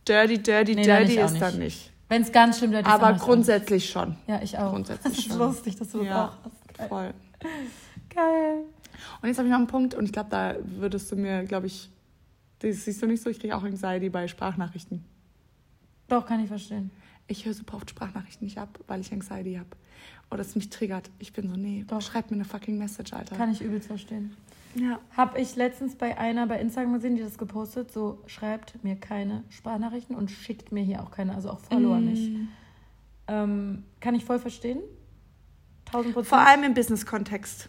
dirty, 0.06 0.38
dirty, 0.42 0.74
Nee, 0.74 0.86
dann 0.86 0.98
dirty 1.06 1.16
nicht, 1.22 1.32
ist, 1.32 1.40
dann 1.40 1.58
nicht. 1.58 1.92
wenn 2.08 2.22
es 2.22 2.32
ganz 2.32 2.58
schlimm 2.58 2.72
wird, 2.72 2.86
ist, 2.86 2.92
Aber 2.92 3.12
grundsätzlich 3.14 3.88
schon. 3.90 4.16
Ja, 4.26 4.40
ich 4.42 4.56
auch. 4.58 4.70
grundsätzlich 4.70 5.04
das 5.16 5.18
ist 5.18 5.28
schon. 5.28 5.38
lustig, 5.38 5.76
dass 5.76 5.90
du 5.90 5.98
das 5.98 6.06
Ja. 6.06 6.26
auch 6.28 6.32
hast. 6.44 6.78
Geil. 6.78 6.88
Voll. 6.88 7.14
Geil. 8.14 8.64
Und 9.22 9.28
jetzt 9.28 9.38
habe 9.38 9.48
ich 9.48 9.52
noch 9.52 9.58
einen 9.58 9.66
Punkt 9.66 9.94
und 9.94 10.04
ich 10.04 10.12
glaube, 10.12 10.30
da 10.30 10.54
würdest 10.62 11.10
du 11.12 11.16
mir, 11.16 11.44
glaube 11.44 11.66
ich, 11.66 11.90
das 12.60 12.84
siehst 12.84 13.00
du 13.02 13.06
nicht 13.06 13.22
so, 13.22 13.30
ich 13.30 13.38
kriege 13.40 13.56
auch 13.56 13.62
Anxiety 13.62 14.10
bei 14.10 14.28
Sprachnachrichten. 14.28 15.04
Doch, 16.08 16.26
kann 16.26 16.40
ich 16.42 16.48
verstehen. 16.48 16.90
Ich 17.28 17.44
höre 17.46 17.54
super 17.54 17.76
oft 17.76 17.88
Sprachnachrichten 17.88 18.44
nicht 18.44 18.58
ab, 18.58 18.78
weil 18.88 19.00
ich 19.00 19.12
Anxiety 19.12 19.54
habe. 19.54 19.68
Oder 20.30 20.40
es 20.40 20.54
mich 20.54 20.68
triggert. 20.70 21.10
Ich 21.18 21.32
bin 21.32 21.48
so, 21.48 21.56
nee, 21.56 21.84
Doch. 21.88 22.00
schreib 22.02 22.30
mir 22.30 22.36
eine 22.36 22.44
fucking 22.44 22.76
Message, 22.78 23.12
Alter. 23.12 23.36
Kann 23.36 23.52
ich 23.52 23.60
übelst 23.62 23.86
verstehen. 23.88 24.36
Ja. 24.74 24.98
Habe 25.16 25.40
ich 25.40 25.56
letztens 25.56 25.96
bei 25.96 26.16
einer 26.18 26.46
bei 26.46 26.60
Instagram 26.60 26.94
gesehen, 26.94 27.16
die 27.16 27.22
das 27.22 27.38
gepostet, 27.38 27.90
so 27.92 28.22
schreibt 28.26 28.82
mir 28.84 28.96
keine 28.96 29.44
Sprachnachrichten 29.50 30.14
und 30.16 30.30
schickt 30.30 30.72
mir 30.72 30.82
hier 30.82 31.02
auch 31.02 31.10
keine, 31.10 31.34
also 31.34 31.50
auch 31.50 31.60
Follower 31.60 31.98
Mm. 31.98 32.04
nicht. 32.04 32.32
Ähm, 33.28 33.84
kann 34.00 34.14
ich 34.14 34.24
voll 34.24 34.38
verstehen. 34.38 34.80
Tausend 35.84 36.14
Prozent. 36.14 36.28
Vor 36.28 36.38
allem 36.46 36.62
im 36.64 36.74
Business-Kontext. 36.74 37.68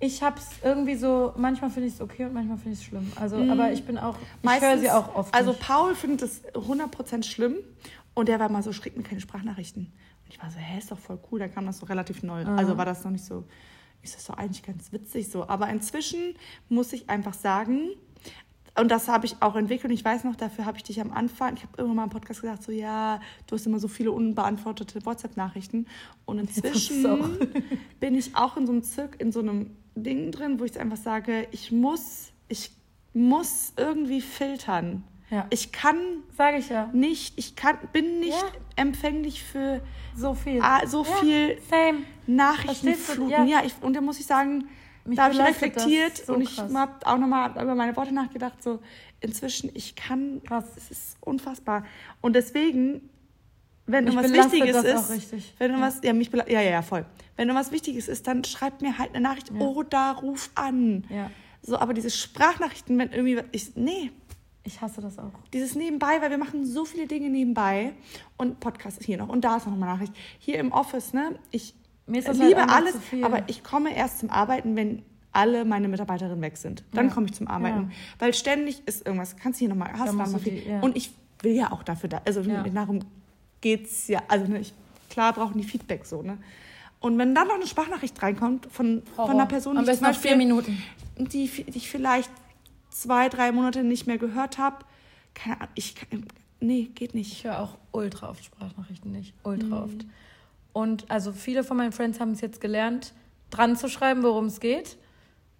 Ich 0.00 0.22
hab's 0.22 0.50
irgendwie 0.64 0.96
so, 0.96 1.32
manchmal 1.36 1.70
finde 1.70 1.86
ich 1.88 1.94
es 1.94 2.00
okay 2.00 2.24
und 2.24 2.34
manchmal 2.34 2.56
finde 2.58 2.72
ich 2.72 2.80
es 2.80 2.84
schlimm. 2.84 3.12
Also, 3.16 3.36
Mhm. 3.36 3.50
aber 3.50 3.70
ich 3.72 3.84
bin 3.84 3.98
auch, 3.98 4.16
ich 4.42 4.60
höre 4.60 4.78
sie 4.78 4.90
auch 4.90 5.14
oft. 5.14 5.32
Also 5.34 5.50
nicht. 5.52 5.62
Paul 5.62 5.94
findet 5.94 6.22
es 6.22 6.42
100% 6.54 7.24
schlimm 7.24 7.54
und 8.14 8.28
der 8.28 8.40
war 8.40 8.48
mal 8.48 8.62
so, 8.64 8.72
schickt 8.72 8.96
mir 8.96 9.04
keine 9.04 9.20
Sprachnachrichten. 9.20 9.84
Und 10.24 10.28
ich 10.28 10.42
war 10.42 10.50
so, 10.50 10.58
hä, 10.58 10.78
ist 10.78 10.90
doch 10.90 10.98
voll 10.98 11.20
cool. 11.30 11.38
Da 11.38 11.46
kam 11.46 11.66
das 11.66 11.78
so 11.78 11.86
relativ 11.86 12.24
neu. 12.24 12.42
Mhm. 12.44 12.58
Also 12.58 12.76
war 12.76 12.84
das 12.84 13.04
noch 13.04 13.12
nicht 13.12 13.24
so, 13.24 13.44
ist 14.02 14.16
das 14.16 14.26
doch 14.26 14.36
eigentlich 14.36 14.62
ganz 14.62 14.92
witzig 14.92 15.30
so. 15.30 15.48
Aber 15.48 15.68
inzwischen 15.68 16.34
muss 16.68 16.92
ich 16.92 17.08
einfach 17.08 17.34
sagen, 17.34 17.90
und 18.78 18.90
das 18.90 19.08
habe 19.08 19.26
ich 19.26 19.36
auch 19.40 19.54
entwickelt. 19.54 19.90
Und 19.90 19.94
ich 19.94 20.04
weiß 20.04 20.24
noch, 20.24 20.36
dafür 20.36 20.64
habe 20.64 20.78
ich 20.78 20.82
dich 20.82 21.00
am 21.00 21.12
Anfang, 21.12 21.56
ich 21.56 21.62
habe 21.62 21.74
irgendwann 21.76 21.96
mal 21.96 22.04
im 22.04 22.10
Podcast 22.10 22.40
gesagt, 22.40 22.62
so 22.62 22.72
ja, 22.72 23.20
du 23.46 23.54
hast 23.54 23.66
immer 23.66 23.78
so 23.78 23.88
viele 23.88 24.12
unbeantwortete 24.12 25.04
WhatsApp-Nachrichten. 25.04 25.86
Und 26.24 26.38
inzwischen 26.38 27.38
bin 28.00 28.14
ich 28.14 28.34
auch 28.34 28.56
in 28.56 28.66
so 28.66 28.72
einem 28.72 28.82
Zirk, 28.82 29.20
in 29.20 29.30
so 29.30 29.40
einem 29.40 29.76
Ding 29.94 30.32
drin, 30.32 30.58
wo 30.58 30.64
ich 30.64 30.78
einfach 30.80 30.96
sage, 30.96 31.46
ich 31.50 31.70
muss, 31.70 32.32
ich 32.48 32.70
muss 33.12 33.74
irgendwie 33.76 34.22
filtern. 34.22 35.04
Ja. 35.32 35.46
Ich 35.50 35.72
kann 35.72 35.96
Sage 36.36 36.58
ich 36.58 36.68
ja. 36.68 36.88
nicht, 36.92 37.38
ich 37.38 37.56
kann, 37.56 37.76
bin 37.92 38.20
nicht 38.20 38.32
Ja. 38.40 38.48
empfänglich 38.76 39.42
für 39.42 39.80
So 40.14 40.34
viel. 40.34 40.60
ah, 40.62 40.86
so 40.86 41.04
Ja, 41.04 41.10
viel 41.20 41.58
Same. 41.70 41.98
Nachrichtenfluten. 42.26 43.28
Ja, 43.28 43.44
Ja. 43.44 43.62
ich, 43.64 43.74
und 43.80 43.94
da 43.94 44.00
muss 44.00 44.18
ich 44.20 44.26
sagen, 44.26 44.68
Mich 45.04 45.16
da 45.16 45.24
habe 45.24 45.34
ich 45.34 45.40
reflektiert 45.40 46.16
so 46.18 46.34
und 46.34 46.42
ich 46.42 46.58
habe 46.58 46.92
auch 47.04 47.18
nochmal 47.18 47.50
über 47.50 47.74
meine 47.74 47.94
Worte 47.96 48.12
nachgedacht. 48.14 48.62
So, 48.62 48.80
inzwischen, 49.20 49.70
ich 49.74 49.94
kann, 49.96 50.40
Krass. 50.46 50.64
es 50.76 50.90
ist 50.90 51.16
unfassbar. 51.20 51.84
Und 52.20 52.34
deswegen, 52.34 53.08
wenn 53.86 54.04
Mich 54.04 54.14
irgendwas 54.14 54.52
Wichtiges 54.52 54.76
ist, 54.84 55.32
wenn 55.58 55.70
Ja. 55.70 55.76
irgendwas, 55.76 56.00
ja. 56.02 56.12
mich 56.12 56.30
bela- 56.30 56.48
ja, 56.50 56.60
ja, 56.60 56.70
ja, 56.70 56.82
voll. 56.82 57.04
Wenn 57.36 57.48
irgendwas 57.48 57.72
Wichtiges 57.72 58.08
ist, 58.08 58.26
dann 58.26 58.44
schreibt 58.44 58.80
mir 58.82 58.98
halt 58.98 59.10
eine 59.14 59.20
Nachricht 59.22 59.50
Ja. 59.50 59.60
oder 59.60 60.12
ruf 60.22 60.50
an. 60.54 61.04
Ja. 61.08 61.30
So, 61.64 61.78
aber 61.78 61.94
diese 61.94 62.10
Sprachnachrichten, 62.10 62.98
wenn 62.98 63.12
irgendwie, 63.12 63.40
ich, 63.52 63.76
nee, 63.76 64.10
Ich 64.64 64.80
hasse 64.80 65.00
das 65.00 65.18
auch. 65.18 65.32
dieses 65.52 65.74
Nebenbei, 65.74 66.20
weil 66.20 66.30
wir 66.30 66.38
machen 66.38 66.64
so 66.64 66.84
viele 66.84 67.06
Dinge 67.06 67.28
nebenbei 67.30 67.92
und 68.36 68.60
Podcast 68.60 68.98
ist 69.00 69.06
hier 69.06 69.18
noch 69.18 69.28
und 69.28 69.42
da 69.44 69.56
ist 69.56 69.66
noch 69.66 69.72
eine 69.72 69.84
Nachricht. 69.84 70.12
Hier 70.38 70.58
im 70.58 70.70
Office, 70.72 71.12
ne, 71.12 71.36
ich 71.50 71.74
halt 72.08 72.36
liebe 72.38 72.60
einfach 72.62 72.76
alles, 72.76 72.94
aber 73.22 73.48
ich 73.48 73.64
komme 73.64 73.94
erst 73.96 74.20
zum 74.20 74.30
Arbeiten, 74.30 74.76
wenn 74.76 75.02
alle 75.32 75.64
meine 75.64 75.88
Mitarbeiterinnen 75.88 76.42
weg 76.42 76.56
sind. 76.58 76.84
Dann 76.92 77.08
Ja. 77.08 77.14
komme 77.14 77.26
ich 77.26 77.32
zum 77.32 77.48
Arbeiten, 77.48 77.90
Ja. 77.90 77.96
weil 78.20 78.34
ständig 78.34 78.82
ist 78.86 79.04
irgendwas. 79.06 79.36
Kannst 79.36 79.58
du 79.60 79.64
hier 79.64 79.68
nochmal, 79.70 79.92
hast 79.94 80.08
Da 80.08 80.12
du 80.12 80.18
da 80.18 80.26
mal 80.28 80.38
viel. 80.38 80.60
die- 80.60 80.68
ja. 80.68 80.80
Und 80.80 80.96
ich 80.96 81.10
will 81.40 81.52
ja 81.54 81.72
auch 81.72 81.82
dafür 81.82 82.08
da, 82.10 82.22
also 82.24 82.40
Ja. 82.42 82.62
darum 82.62 83.00
geht's 83.60 84.06
ja. 84.08 84.20
Also 84.28 84.46
ne, 84.46 84.60
ich, 84.60 84.74
klar 85.10 85.32
brauchen 85.32 85.58
die 85.58 85.64
Feedback 85.64 86.04
so, 86.06 86.22
ne. 86.22 86.38
Und 87.00 87.18
wenn 87.18 87.34
dann 87.34 87.48
noch 87.48 87.56
eine 87.56 87.66
Sprachnachricht 87.66 88.22
reinkommt 88.22 88.66
von, 88.70 89.02
von 89.16 89.30
einer 89.30 89.46
Person, 89.46 89.76
Am 89.76 89.84
die 89.84 89.90
ich 89.90 89.98
besten 89.98 90.04
noch 90.14 90.20
vier 90.20 90.36
Minuten. 90.36 90.80
die, 91.16 91.48
die 91.48 91.76
ich 91.78 91.90
vielleicht 91.90 92.30
zwei, 92.92 93.28
drei 93.28 93.52
Monate 93.52 93.82
nicht 93.82 94.06
mehr 94.06 94.18
gehört 94.18 94.58
habe. 94.58 94.84
Keine 95.34 95.56
Ahnung, 95.56 95.72
ich 95.74 95.94
kann, 95.94 96.26
nee, 96.60 96.90
geht 96.94 97.14
nicht. 97.14 97.32
Ich 97.32 97.44
höre 97.44 97.58
auch 97.60 97.78
ultra 97.92 98.30
oft 98.30 98.44
Sprachnachrichten 98.44 99.10
nicht. 99.12 99.34
Ultra 99.42 99.66
Mhm. 99.66 99.72
oft. 99.84 100.06
Und 100.72 101.10
also 101.10 101.32
viele 101.32 101.64
von 101.64 101.76
meinen 101.76 101.92
Friends 101.92 102.20
haben 102.20 102.32
es 102.32 102.40
jetzt 102.40 102.60
gelernt, 102.60 103.12
dran 103.50 103.76
zu 103.76 103.88
schreiben, 103.88 104.22
worum 104.22 104.46
es 104.46 104.60
geht. 104.60 104.96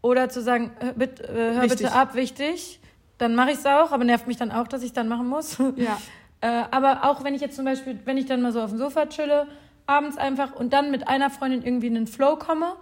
Oder 0.01 0.29
zu 0.29 0.43
sagen, 0.43 0.71
hör, 0.81 0.93
bitte, 0.95 1.25
äh, 1.29 1.55
hör 1.55 1.69
bitte 1.69 1.93
ab, 1.93 2.15
wichtig. 2.15 2.81
Dann 3.19 3.35
mache 3.35 3.51
ich 3.53 3.59
es 3.59 3.67
auch, 3.67 3.93
aber 3.93 4.05
nervt 4.05 4.27
mich 4.27 4.37
dann 4.37 4.51
auch, 4.51 4.67
dass 4.67 4.83
ich 4.83 4.89
es 4.89 4.93
dann 4.95 5.09
machen 5.09 5.29
muss. 5.29 5.59
Ja. 5.77 5.99
Äh, 6.41 6.65
aber 6.73 7.05
auch 7.05 7.23
wenn 7.23 7.35
ich 7.35 7.41
jetzt 7.41 7.55
zum 7.55 7.65
Beispiel, 7.65 8.01
wenn 8.05 8.17
ich 8.17 8.27
dann 8.27 8.43
mal 8.43 8.53
so 8.53 8.61
auf 8.61 8.71
dem 8.71 8.79
Sofa 8.79 9.07
chille, 9.07 9.47
abends 9.87 10.17
einfach 10.17 10.55
und 10.57 10.73
dann 10.73 10.91
mit 10.91 11.07
einer 11.07 11.31
Freundin 11.31 11.63
irgendwie 11.63 11.87
in 11.87 11.95
den 11.95 12.07
Flow 12.09 12.35
komme, 12.37 12.75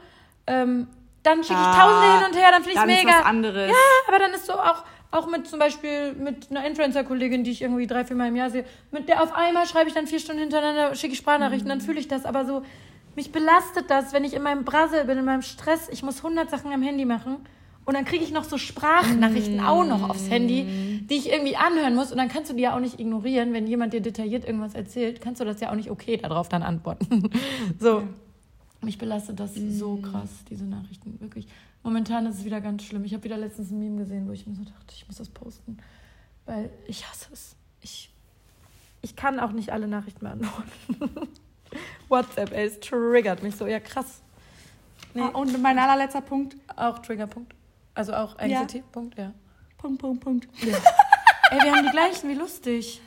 ähm, 0.47 0.87
dann 1.23 1.45
schicke 1.45 1.61
ich 1.61 1.77
Tausende 1.77 2.19
hin 2.19 2.27
und 2.31 2.37
her, 2.37 2.51
dann 2.51 2.63
finde 2.63 2.71
ich 2.71 2.77
es 2.77 2.99
ist 2.99 3.05
mega. 3.05 3.19
was 3.19 3.27
anderes. 3.27 3.71
Ja, 3.71 4.09
aber 4.09 4.19
dann 4.19 4.33
ist 4.33 4.47
so 4.47 4.55
auch, 4.55 4.85
auch 5.11 5.27
mit 5.27 5.47
zum 5.47 5.59
Beispiel 5.59 6.13
mit 6.15 6.51
einer 6.51 6.65
Influencer-Kollegin, 6.67 7.45
die 7.45 7.51
ich 7.51 7.63
irgendwie 7.63 7.87
drei, 7.87 8.05
vier 8.05 8.17
Mal 8.17 8.29
im 8.29 8.37
Jahr 8.37 8.51
sehe, 8.51 8.65
mit 8.91 9.09
der 9.09 9.23
auf 9.23 9.35
einmal 9.35 9.67
schreibe 9.67 9.89
ich 9.89 9.95
dann 9.95 10.07
vier 10.07 10.21
Stunden 10.21 10.41
hintereinander, 10.41 10.95
schicke 10.95 11.13
ich 11.13 11.19
Sprachnachrichten, 11.19 11.69
dann 11.69 11.81
fühle 11.81 12.01
ich 12.01 12.09
das. 12.09 12.25
Aber 12.25 12.45
so, 12.45 12.63
mich 13.17 13.33
belastet 13.33 13.91
das, 13.91 14.13
wenn 14.13 14.25
ich 14.25 14.35
in 14.35 14.43
meinem 14.43 14.65
Brassel 14.65 15.05
bin, 15.05 15.19
in 15.19 15.25
meinem 15.25 15.43
Stress, 15.43 15.89
ich 15.91 16.03
muss 16.03 16.19
100 16.19 16.49
Sachen 16.49 16.73
am 16.73 16.83
Handy 16.83 17.05
machen. 17.05 17.39
Und 17.85 17.95
dann 17.95 18.05
kriege 18.05 18.23
ich 18.23 18.31
noch 18.31 18.45
so 18.45 18.57
Sprachnachrichten 18.57 19.61
auch 19.61 19.85
noch 19.85 20.09
aufs 20.09 20.31
Handy, 20.31 21.01
die 21.11 21.17
ich 21.17 21.33
irgendwie 21.33 21.57
anhören 21.57 21.97
muss. 21.97 22.13
Und 22.13 22.19
dann 22.19 22.29
kannst 22.29 22.51
du 22.51 22.55
die 22.55 22.63
ja 22.63 22.77
auch 22.77 22.81
nicht 22.81 23.01
ignorieren, 23.01 23.53
wenn 23.53 23.67
jemand 23.67 23.93
dir 23.93 24.01
detailliert 24.01 24.45
irgendwas 24.45 24.75
erzählt, 24.75 25.21
kannst 25.21 25.41
du 25.41 25.45
das 25.45 25.61
ja 25.61 25.71
auch 25.71 25.75
nicht 25.75 25.91
okay 25.91 26.17
darauf 26.17 26.49
dann 26.49 26.63
antworten. 26.63 27.31
so. 27.81 28.05
Mich 28.83 28.97
belastet 28.99 29.39
das 29.41 29.55
so 29.55 29.97
krass, 29.99 30.31
diese 30.49 30.65
Nachrichten, 30.65 31.21
wirklich. 31.21 31.47
Momentan 31.83 32.27
ist 32.27 32.39
es 32.39 32.45
wieder 32.45 32.61
ganz 32.61 32.83
schlimm. 32.85 33.05
Ich 33.05 33.13
habe 33.15 33.25
wieder 33.25 33.37
letztens 33.39 33.71
ein 33.71 33.79
Meme 33.79 33.99
gesehen, 33.99 34.27
wo 34.29 34.33
ich 34.33 34.47
mir 34.47 34.55
so 34.55 34.65
dachte, 34.65 34.95
ich 34.95 35.07
muss 35.07 35.17
das 35.19 35.29
posten, 35.29 35.79
weil 36.47 36.71
ich 36.87 37.09
hasse 37.09 37.29
es. 37.33 37.57
Ich, 37.83 38.11
ich 39.03 39.17
kann 39.17 39.39
auch 39.41 39.53
nicht 39.53 39.71
alle 39.73 39.87
Nachrichten 39.89 40.21
beantworten. 40.21 40.71
WhatsApp, 42.09 42.53
ey, 42.53 42.67
es 42.67 42.81
triggert 42.81 43.43
mich 43.43 43.55
so. 43.57 43.67
Ja, 43.67 43.81
krass. 43.81 44.21
Nee, 45.15 45.23
Ah, 45.23 45.29
Und 45.29 45.61
mein 45.63 45.79
allerletzter 45.79 46.21
Punkt. 46.21 46.57
auch 46.77 46.99
Triggerpunkt. 47.01 47.55
Also 47.95 48.15
auch 48.15 48.39
Anxiety, 48.39 48.83
Punkt, 48.93 49.19
ja. 49.19 49.33
Punkt, 49.79 50.01
Punkt, 50.01 50.23
Punkt. 50.23 50.49
Ey, 50.63 50.69
wir 51.63 51.73
haben 51.75 51.85
die 51.85 51.91
gleichen, 51.91 52.29
wie 52.31 52.35
lustig. 52.35 53.01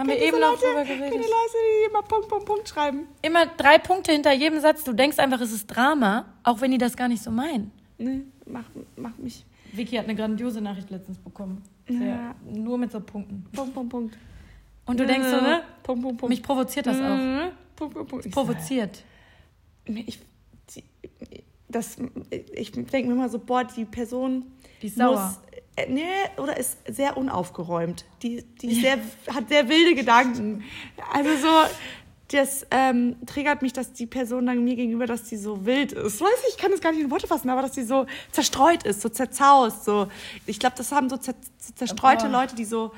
Haben 0.00 0.08
wir 0.08 0.18
eben 0.18 0.40
noch 0.40 0.52
Leute? 0.52 0.66
drüber 0.66 0.84
Kennt 0.84 0.90
ihr 0.90 0.96
geredet. 1.10 1.20
Leute, 1.20 1.56
die 1.62 1.90
immer 1.90 2.02
Punkt, 2.02 2.28
Punkt, 2.28 2.46
Punkt 2.46 2.68
schreiben? 2.68 3.06
Immer 3.20 3.46
drei 3.46 3.78
Punkte 3.78 4.12
hinter 4.12 4.32
jedem 4.32 4.58
Satz. 4.60 4.82
Du 4.82 4.94
denkst 4.94 5.18
einfach, 5.18 5.40
es 5.40 5.52
ist 5.52 5.66
Drama, 5.66 6.24
auch 6.42 6.60
wenn 6.62 6.70
die 6.70 6.78
das 6.78 6.96
gar 6.96 7.08
nicht 7.08 7.22
so 7.22 7.30
meinen. 7.30 7.70
Nee, 7.98 8.22
macht, 8.46 8.70
macht 8.96 9.18
mich. 9.18 9.44
Vicky 9.72 9.96
hat 9.96 10.04
eine 10.04 10.14
grandiose 10.16 10.60
Nachricht 10.60 10.90
letztens 10.90 11.18
bekommen. 11.18 11.62
Ja. 11.86 11.98
Sehr, 11.98 12.34
nur 12.50 12.78
mit 12.78 12.90
so 12.90 13.00
Punkten. 13.00 13.44
Punkt, 13.52 13.74
Punkt, 13.74 13.90
Punkt. 13.90 14.18
Und 14.86 14.98
du 14.98 15.06
denkst 15.06 15.28
so, 15.28 15.36
ne? 15.36 15.62
Punkt, 15.82 16.02
Punkt, 16.02 16.18
Punkt. 16.18 16.30
Mich 16.30 16.42
provoziert 16.42 16.86
das 16.86 16.96
auch. 16.96 17.16
Mhm. 17.16 17.50
Punkt, 17.76 17.94
Punkt, 17.94 18.10
Punkt. 18.10 18.26
Ich 18.26 18.32
Provoziert. 18.32 19.04
Ich, 19.84 20.18
das, 21.68 21.96
ich 22.52 22.72
denke 22.72 23.04
mir 23.06 23.12
immer 23.12 23.28
so, 23.28 23.38
boah, 23.38 23.64
die 23.64 23.84
Person 23.84 24.46
Die 24.82 24.88
ist 24.88 24.96
sauer. 24.96 25.26
muss, 25.26 25.49
nee, 25.88 26.04
oder 26.36 26.56
ist 26.56 26.76
sehr 26.88 27.16
unaufgeräumt. 27.16 28.04
Die, 28.22 28.44
die 28.60 28.74
sehr, 28.74 28.98
hat 29.34 29.48
sehr 29.48 29.68
wilde 29.68 29.94
Gedanken. 29.94 30.64
Also 31.12 31.30
so, 31.36 31.74
das 32.28 32.66
ähm, 32.70 33.16
triggert 33.26 33.62
mich, 33.62 33.72
dass 33.72 33.92
die 33.92 34.06
Person 34.06 34.46
dann 34.46 34.62
mir 34.62 34.76
gegenüber, 34.76 35.06
dass 35.06 35.24
die 35.24 35.36
so 35.36 35.66
wild 35.66 35.92
ist. 35.92 36.20
Weiß 36.20 36.28
ich, 36.48 36.54
ich 36.54 36.58
kann 36.58 36.70
das 36.70 36.80
gar 36.80 36.92
nicht 36.92 37.00
in 37.00 37.10
Worte 37.10 37.26
fassen, 37.26 37.50
aber 37.50 37.62
dass 37.62 37.72
die 37.72 37.82
so 37.82 38.06
zerstreut 38.30 38.84
ist, 38.84 39.00
so 39.00 39.08
zerzaust. 39.08 39.84
So. 39.84 40.08
Ich 40.46 40.58
glaube, 40.58 40.76
das 40.76 40.92
haben 40.92 41.08
so, 41.08 41.16
zer 41.16 41.34
zerstreute 41.74 42.26
Boah. 42.26 42.40
Leute, 42.40 42.54
die 42.54 42.64
so. 42.64 42.92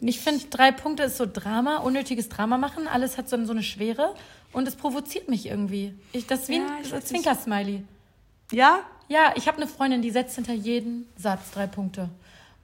Ich 0.00 0.20
finde, 0.20 0.44
drei 0.50 0.72
Punkte 0.72 1.04
ist 1.04 1.16
so 1.16 1.26
Drama, 1.26 1.78
unnötiges 1.78 2.28
Drama 2.28 2.58
machen. 2.58 2.86
Alles 2.86 3.16
hat 3.18 3.28
so, 3.28 3.42
so 3.44 3.52
eine 3.52 3.62
Schwere 3.62 4.14
und 4.52 4.68
es 4.68 4.76
provoziert 4.76 5.28
mich 5.28 5.46
irgendwie. 5.46 5.94
Ich, 6.12 6.26
das 6.26 6.42
ist 6.42 6.48
wie 6.50 6.56
Ja, 6.58 6.78
ein 6.92 7.02
Zwinker-Smiley. 7.02 7.82
Ja? 8.52 8.80
Ja, 9.08 9.32
ich 9.36 9.48
habe 9.48 9.56
eine 9.56 9.66
Freundin, 9.66 10.02
die 10.02 10.10
setzt 10.10 10.34
hinter 10.34 10.52
jeden 10.52 11.06
Satz 11.16 11.50
drei 11.52 11.66
Punkte. 11.66 12.08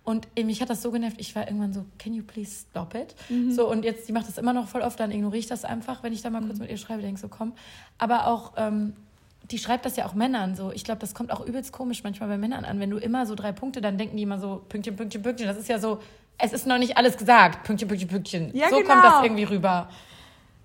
Und 0.05 0.27
mich 0.37 0.61
hat 0.61 0.69
das 0.69 0.83
so 0.83 0.91
genervt, 0.91 1.17
ich 1.21 1.37
war 1.37 1.47
irgendwann 1.47 1.73
so, 1.73 1.85
can 1.99 2.13
you 2.13 2.25
please 2.25 2.65
stop 2.69 2.95
it? 2.95 3.15
So, 3.51 3.71
und 3.71 3.85
jetzt, 3.85 4.09
die 4.09 4.13
macht 4.13 4.27
das 4.27 4.37
immer 4.37 4.53
noch 4.53 4.67
voll 4.67 4.83
oft, 4.83 4.99
dann 4.99 5.13
ignoriere 5.13 5.39
ich 5.39 5.47
das 5.47 5.65
einfach, 5.65 6.03
wenn 6.03 6.13
ich 6.13 6.23
da 6.23 6.31
mal 6.31 6.43
kurz 6.43 6.59
mit 6.59 6.71
ihr 6.71 6.77
schreibe, 6.77 7.03
denke 7.03 7.21
so, 7.21 7.29
komm. 7.29 7.53
Aber 7.99 8.27
auch, 8.27 8.55
ähm, 8.57 8.95
die 9.51 9.59
schreibt 9.59 9.87
das 9.87 9.97
ja 9.97 10.07
auch 10.07 10.15
Männern 10.15 10.57
so. 10.57 10.73
Ich 10.73 10.83
glaube, 10.83 11.01
das 11.01 11.15
kommt 11.15 11.31
auch 11.31 11.45
übelst 11.45 11.73
komisch 11.73 12.03
manchmal 12.03 12.29
bei 12.29 12.39
Männern 12.39 12.65
an. 12.65 12.81
Wenn 12.81 12.91
du 12.91 12.97
immer 12.97 13.27
so 13.27 13.35
drei 13.37 13.53
Punkte, 13.53 13.81
dann 13.81 13.97
denken 13.97 14.17
die 14.17 14.25
immer 14.25 14.41
so, 14.41 14.65
Pünktchen, 14.69 14.97
Pünktchen, 14.97 15.23
Pünktchen. 15.23 15.47
Das 15.47 15.57
ist 15.57 15.69
ja 15.69 15.79
so, 15.79 16.01
es 16.39 16.53
ist 16.53 16.67
noch 16.67 16.79
nicht 16.79 16.97
alles 16.97 17.17
gesagt. 17.17 17.65
Pünktchen, 17.65 17.89
Pünktchen, 17.89 18.09
Pünktchen. 18.09 18.57
Ja, 18.57 18.71
so 18.71 18.79
genau. 18.79 18.91
kommt 18.91 19.05
das 19.05 19.23
irgendwie 19.23 19.45
rüber. 19.45 19.89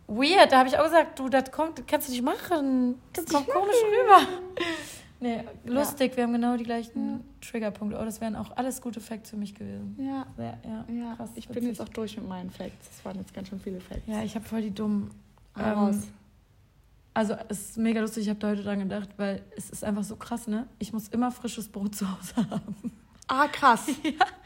Weird, 0.07 0.51
da 0.51 0.59
habe 0.59 0.69
ich 0.69 0.77
auch 0.77 0.83
gesagt, 0.85 1.19
du, 1.19 1.29
das 1.29 1.51
kommt, 1.51 1.79
das 1.79 1.85
kannst 1.85 2.07
du 2.07 2.11
nicht 2.11 2.23
machen. 2.23 2.95
Das 3.13 3.25
kommt 3.25 3.47
komisch 3.47 3.75
rüber. 3.83 4.27
Nee, 5.19 5.43
lustig, 5.65 6.15
wir 6.15 6.23
haben 6.23 6.33
genau 6.33 6.57
die 6.57 6.63
gleichen 6.63 7.21
Triggerpunkte. 7.41 7.97
Oh, 7.99 8.05
das 8.05 8.21
wären 8.21 8.35
auch 8.35 8.55
alles 8.55 8.81
gute 8.81 8.99
Facts 8.99 9.31
für 9.31 9.37
mich 9.37 9.55
gewesen. 9.55 9.95
Ja. 9.99 10.27
Ja, 10.37 10.57
ja, 10.63 10.85
Ja, 10.93 11.15
krass. 11.15 11.31
ich 11.35 11.47
bin 11.49 11.65
jetzt 11.65 11.81
auch 11.81 11.89
durch 11.89 12.15
mit 12.17 12.27
meinen 12.27 12.51
Facts. 12.51 12.87
Das 12.89 13.03
waren 13.05 13.17
jetzt 13.17 13.33
ganz 13.33 13.47
schön 13.47 13.59
viele 13.59 13.79
Facts. 13.81 14.03
Ja, 14.07 14.21
ich 14.23 14.35
habe 14.35 14.45
voll 14.45 14.61
die 14.61 14.71
dummen. 14.71 15.09
Ähm, 15.59 16.03
also, 17.15 17.35
es 17.49 17.69
ist 17.69 17.77
mega 17.79 17.99
lustig, 18.01 18.23
ich 18.23 18.29
habe 18.29 18.39
da 18.39 18.49
heute 18.49 18.61
dran 18.63 18.77
gedacht, 18.79 19.09
weil 19.17 19.41
es 19.55 19.71
ist 19.71 19.83
einfach 19.83 20.03
so 20.03 20.17
krass, 20.17 20.47
ne? 20.47 20.67
Ich 20.77 20.93
muss 20.93 21.07
immer 21.07 21.31
frisches 21.31 21.67
Brot 21.67 21.95
zu 21.95 22.05
Hause 22.09 22.35
haben. 22.51 22.75
Ah, 23.27 23.47
krass. 23.47 23.87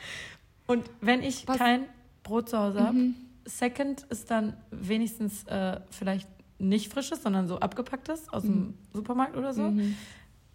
Und 0.67 0.89
wenn 1.01 1.22
ich 1.22 1.45
Was- 1.47 1.57
kein 1.57 1.84
Brot 2.24 2.49
zu 2.49 2.57
Hause 2.57 2.80
habe, 2.82 2.93
Mhm. 2.97 3.15
Second 3.43 4.03
ist 4.03 4.30
dann 4.32 4.55
wenigstens 4.69 5.43
äh, 5.47 5.80
vielleicht 5.89 6.30
nicht 6.59 6.93
frisches, 6.93 7.24
sondern 7.24 7.47
so 7.47 7.57
abgepacktes 7.59 8.30
aus 8.30 8.43
dem 8.43 8.76
Supermarkt 8.93 9.36
oder 9.36 9.51
so. 9.51 9.63
Mhm. 9.63 9.95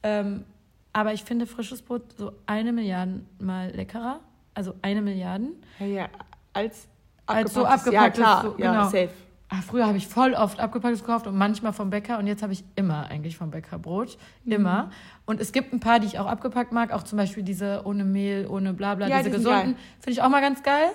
Ähm, 0.02 0.44
aber 0.92 1.12
ich 1.12 1.24
finde 1.24 1.46
frisches 1.46 1.82
Brot 1.82 2.02
so 2.16 2.32
eine 2.46 2.72
Milliarde 2.72 3.20
mal 3.38 3.70
leckerer. 3.70 4.20
Also 4.54 4.74
eine 4.82 5.02
Milliarde. 5.02 5.48
Ja, 5.78 5.86
ja, 5.86 6.08
als 6.54 6.88
Als 7.26 7.52
so 7.52 7.66
abgepacktes- 7.66 7.92
Ja, 7.92 8.10
klar. 8.10 8.42
so, 8.42 8.54
ja, 8.58 8.70
genau. 8.72 8.84
safe. 8.84 9.10
Ah, 9.48 9.60
früher 9.64 9.86
habe 9.86 9.96
ich 9.98 10.08
voll 10.08 10.34
oft 10.34 10.58
abgepacktes 10.58 11.00
gekauft 11.02 11.26
und 11.28 11.36
manchmal 11.36 11.72
vom 11.72 11.88
Bäcker 11.90 12.18
und 12.18 12.26
jetzt 12.26 12.42
habe 12.42 12.52
ich 12.52 12.64
immer 12.74 13.06
eigentlich 13.08 13.36
vom 13.36 13.50
Bäcker 13.50 13.78
Brot. 13.78 14.16
Mhm. 14.44 14.52
Immer. 14.52 14.90
Und 15.24 15.40
es 15.40 15.52
gibt 15.52 15.72
ein 15.72 15.78
paar, 15.80 16.00
die 16.00 16.06
ich 16.06 16.18
auch 16.18 16.26
abgepackt 16.26 16.72
mag, 16.72 16.92
auch 16.92 17.04
zum 17.04 17.16
Beispiel 17.18 17.42
diese 17.44 17.82
ohne 17.84 18.04
Mehl, 18.04 18.46
ohne 18.48 18.72
Blabla, 18.72 19.06
Ja, 19.06 19.18
diese 19.18 19.30
die 19.30 19.36
gesunden. 19.36 19.76
Finde 20.00 20.10
ich 20.10 20.22
auch 20.22 20.28
mal 20.30 20.40
ganz 20.40 20.62
geil. 20.64 20.88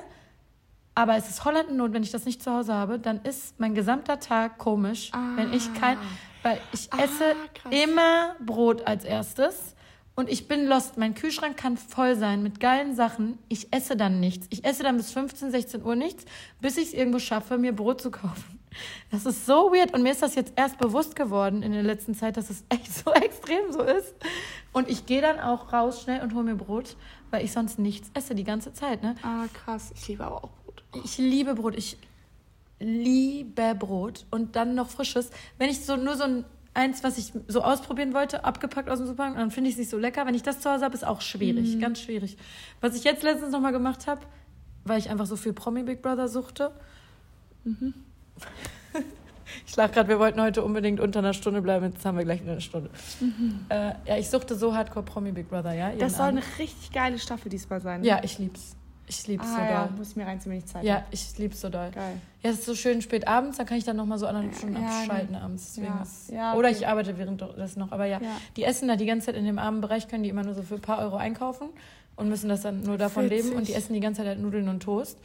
Aber 0.96 1.16
es 1.16 1.30
ist 1.30 1.46
Hollandnot, 1.46 1.94
wenn 1.94 2.04
ich 2.04 2.12
das 2.12 2.26
nicht 2.26 2.44
zu 2.44 2.52
Hause 2.52 2.74
habe, 2.74 3.00
dann 3.00 3.22
ist 3.22 3.58
mein 3.60 3.74
gesamter 3.74 4.20
Tag 4.20 4.58
komisch, 4.58 5.12
wenn 5.38 5.54
ich 5.54 5.74
kein. 5.76 5.98
Weil 6.44 6.60
ich 6.74 6.88
Ah, 6.92 7.04
esse 7.04 7.36
krass. 7.54 7.72
immer 7.72 8.36
Brot 8.40 8.88
als 8.88 9.04
erstes. 9.04 9.76
Und 10.16 10.30
ich 10.30 10.48
bin 10.48 10.68
lost. 10.68 10.98
Mein 10.98 11.16
Kühlschrank 11.16 11.56
kann 11.56 11.78
voll 11.78 12.16
sein 12.18 12.44
mit 12.44 12.60
geilen 12.60 12.96
Sachen. 12.96 13.38
Ich 13.48 13.72
esse 13.74 13.96
dann 13.96 14.20
nichts. 14.20 14.48
Ich 14.50 14.66
esse 14.66 14.84
dann 14.84 14.98
bis 14.98 15.12
15, 15.12 15.52
16 15.52 15.84
Uhr 15.84 15.96
nichts, 15.96 16.26
bis 16.60 16.78
ich 16.78 16.90
es 16.90 16.94
irgendwo 16.94 17.20
schaffe, 17.20 17.58
mir 17.58 17.74
Brot 17.74 18.02
zu 18.02 18.12
kaufen. 18.12 18.60
Das 19.10 19.26
ist 19.26 19.46
so 19.46 19.72
weird. 19.72 19.94
Und 19.94 20.04
mir 20.04 20.12
ist 20.12 20.22
das 20.22 20.36
jetzt 20.36 20.54
erst 20.56 20.78
bewusst 20.80 21.16
geworden 21.16 21.64
in 21.64 21.72
der 21.72 21.84
letzten 21.84 22.14
Zeit, 22.14 22.38
dass 22.38 22.50
es 22.50 22.64
echt 22.70 22.94
so 22.94 23.12
extrem 23.14 23.72
so 23.72 23.82
ist. 23.82 24.14
Und 24.74 24.90
ich 24.90 25.06
gehe 25.06 25.22
dann 25.22 25.40
auch 25.40 25.72
raus 25.74 26.02
schnell 26.04 26.22
und 26.22 26.34
hole 26.34 26.44
mir 26.44 26.56
Brot, 26.56 26.96
weil 27.32 27.44
ich 27.46 27.52
sonst 27.54 27.80
nichts 27.80 28.10
esse 28.14 28.36
die 28.36 28.44
ganze 28.44 28.74
Zeit. 28.74 29.02
Ne? 29.04 29.16
Ah, 29.24 29.46
krass. 29.54 29.92
Ich 29.96 30.08
liebe 30.08 30.26
aber 30.26 30.44
auch 30.44 30.50
Brot. 30.66 30.84
Ich 31.06 31.18
liebe 31.18 31.56
Brot. 31.56 31.76
Ich 31.78 31.98
liebe 32.82 33.76
Brot 33.76 34.26
und 34.32 34.56
dann 34.56 34.76
noch 34.76 34.90
frisches. 34.90 35.30
Wenn 35.58 35.70
ich 35.70 35.86
so 35.86 35.96
nur 35.96 36.16
so 36.16 36.24
ein 36.24 36.46
eins, 36.74 37.04
was 37.04 37.18
ich 37.18 37.34
so 37.48 37.62
ausprobieren 37.64 38.14
wollte, 38.14 38.46
abgepackt 38.46 38.90
aus 38.90 39.00
dem 39.00 39.08
Supermarkt, 39.08 39.38
dann 39.38 39.52
finde 39.52 39.70
ich 39.70 39.76
es 39.76 39.80
nicht 39.80 39.90
so 39.90 39.98
lecker. 39.98 40.26
Wenn 40.26 40.36
ich 40.36 40.44
das 40.44 40.60
zu 40.62 40.72
Hause 40.72 40.86
habe, 40.86 40.96
ist 40.96 41.06
auch 41.06 41.22
schwierig, 41.22 41.80
ganz 41.80 42.00
schwierig. 42.00 42.38
Was 42.80 42.96
ich 42.96 43.04
jetzt 43.04 43.24
letztens 43.24 43.52
noch 43.52 43.60
mal 43.60 43.72
gemacht 43.72 44.08
habe, 44.08 44.22
weil 44.86 44.98
ich 45.00 45.10
einfach 45.10 45.26
so 45.26 45.36
viel 45.36 45.54
Promi 45.54 45.84
Big 45.84 46.02
Brother 46.02 46.28
suchte. 46.28 46.72
Ich 49.68 49.76
lach 49.76 49.92
gerade, 49.92 50.08
wir 50.08 50.18
wollten 50.18 50.42
heute 50.42 50.64
unbedingt 50.64 51.00
unter 51.00 51.20
einer 51.20 51.34
Stunde 51.34 51.62
bleiben, 51.62 51.92
jetzt 51.92 52.06
haben 52.06 52.18
wir 52.18 52.24
gleich 52.24 52.42
eine 52.42 52.62
Stunde. 52.62 52.90
Äh, 53.70 53.94
ja, 54.06 54.18
ich 54.18 54.30
suchte 54.30 54.56
so 54.56 54.76
Hardcore 54.76 55.06
Promi 55.06 55.32
Big 55.32 55.50
Brother, 55.50 55.74
ja. 55.74 55.92
Das 55.92 56.18
soll 56.18 56.28
Abend. 56.28 56.44
eine 56.44 56.60
richtig 56.60 56.92
geile 56.92 57.20
Staffel 57.20 57.50
diesmal 57.50 57.82
sein. 57.82 58.04
Ja, 58.04 58.22
ich 58.24 58.40
lieb's. 58.40 58.76
Ich 59.08 59.28
lieb's 59.28 59.46
Ah, 59.46 59.56
so 59.56 59.62
ja, 59.62 59.86
doll. 59.88 59.98
muss 59.98 60.10
ich 60.12 60.16
mir 60.16 60.26
rein, 60.26 60.40
zu 60.40 60.50
wenig 60.50 60.66
Zeit. 60.68 60.84
Ja, 60.84 60.96
habe. 60.96 61.06
ich 61.12 61.38
lieb's 61.38 61.60
so 61.60 61.70
doll. 61.70 61.90
Geil. 61.94 62.14
Ja, 62.44 62.50
es 62.52 62.60
ist 62.60 62.66
so 62.66 62.76
schön 62.76 63.02
spät 63.02 63.28
abends, 63.28 63.58
dann 63.58 63.66
kann 63.66 63.78
ich 63.78 63.84
dann 63.84 63.98
noch 63.98 64.06
mal 64.06 64.18
so 64.18 64.26
anderthalb 64.26 64.56
Stunden 64.56 64.82
Ja, 64.82 64.88
abschalten 65.02 65.36
abends. 65.36 65.74
Deswegen 65.76 65.94
ja. 66.30 66.36
Ja, 66.36 66.54
Oder 66.56 66.70
ich 66.70 66.88
arbeite 66.88 67.18
währenddessen 67.18 67.80
noch. 67.80 67.92
Aber 67.92 68.06
ja, 68.06 68.20
Ja. 68.22 68.38
die 68.56 68.64
essen 68.64 68.88
da 68.88 68.96
die 68.96 69.06
ganze 69.06 69.28
Zeit 69.28 69.36
in 69.36 69.46
dem 69.46 69.60
armen 69.60 69.82
Bereich, 69.82 70.08
können 70.08 70.24
die 70.24 70.30
immer 70.30 70.44
nur 70.44 70.54
so 70.54 70.64
für 70.64 70.76
ein 70.76 70.82
paar 70.82 71.00
Euro 71.00 71.18
einkaufen 71.18 71.70
und 72.16 72.30
müssen 72.30 72.48
das 72.48 72.62
dann 72.62 72.84
nur 72.84 72.98
davon 72.98 73.26
Witzig. 73.30 73.46
leben. 73.46 73.58
Und 73.58 73.68
die 73.68 73.74
essen 73.74 73.94
die 73.94 74.00
ganze 74.00 74.20
Zeit 74.20 74.28
halt 74.28 74.40
Nudeln 74.40 74.70
und 74.70 74.82
Toast. 74.82 75.18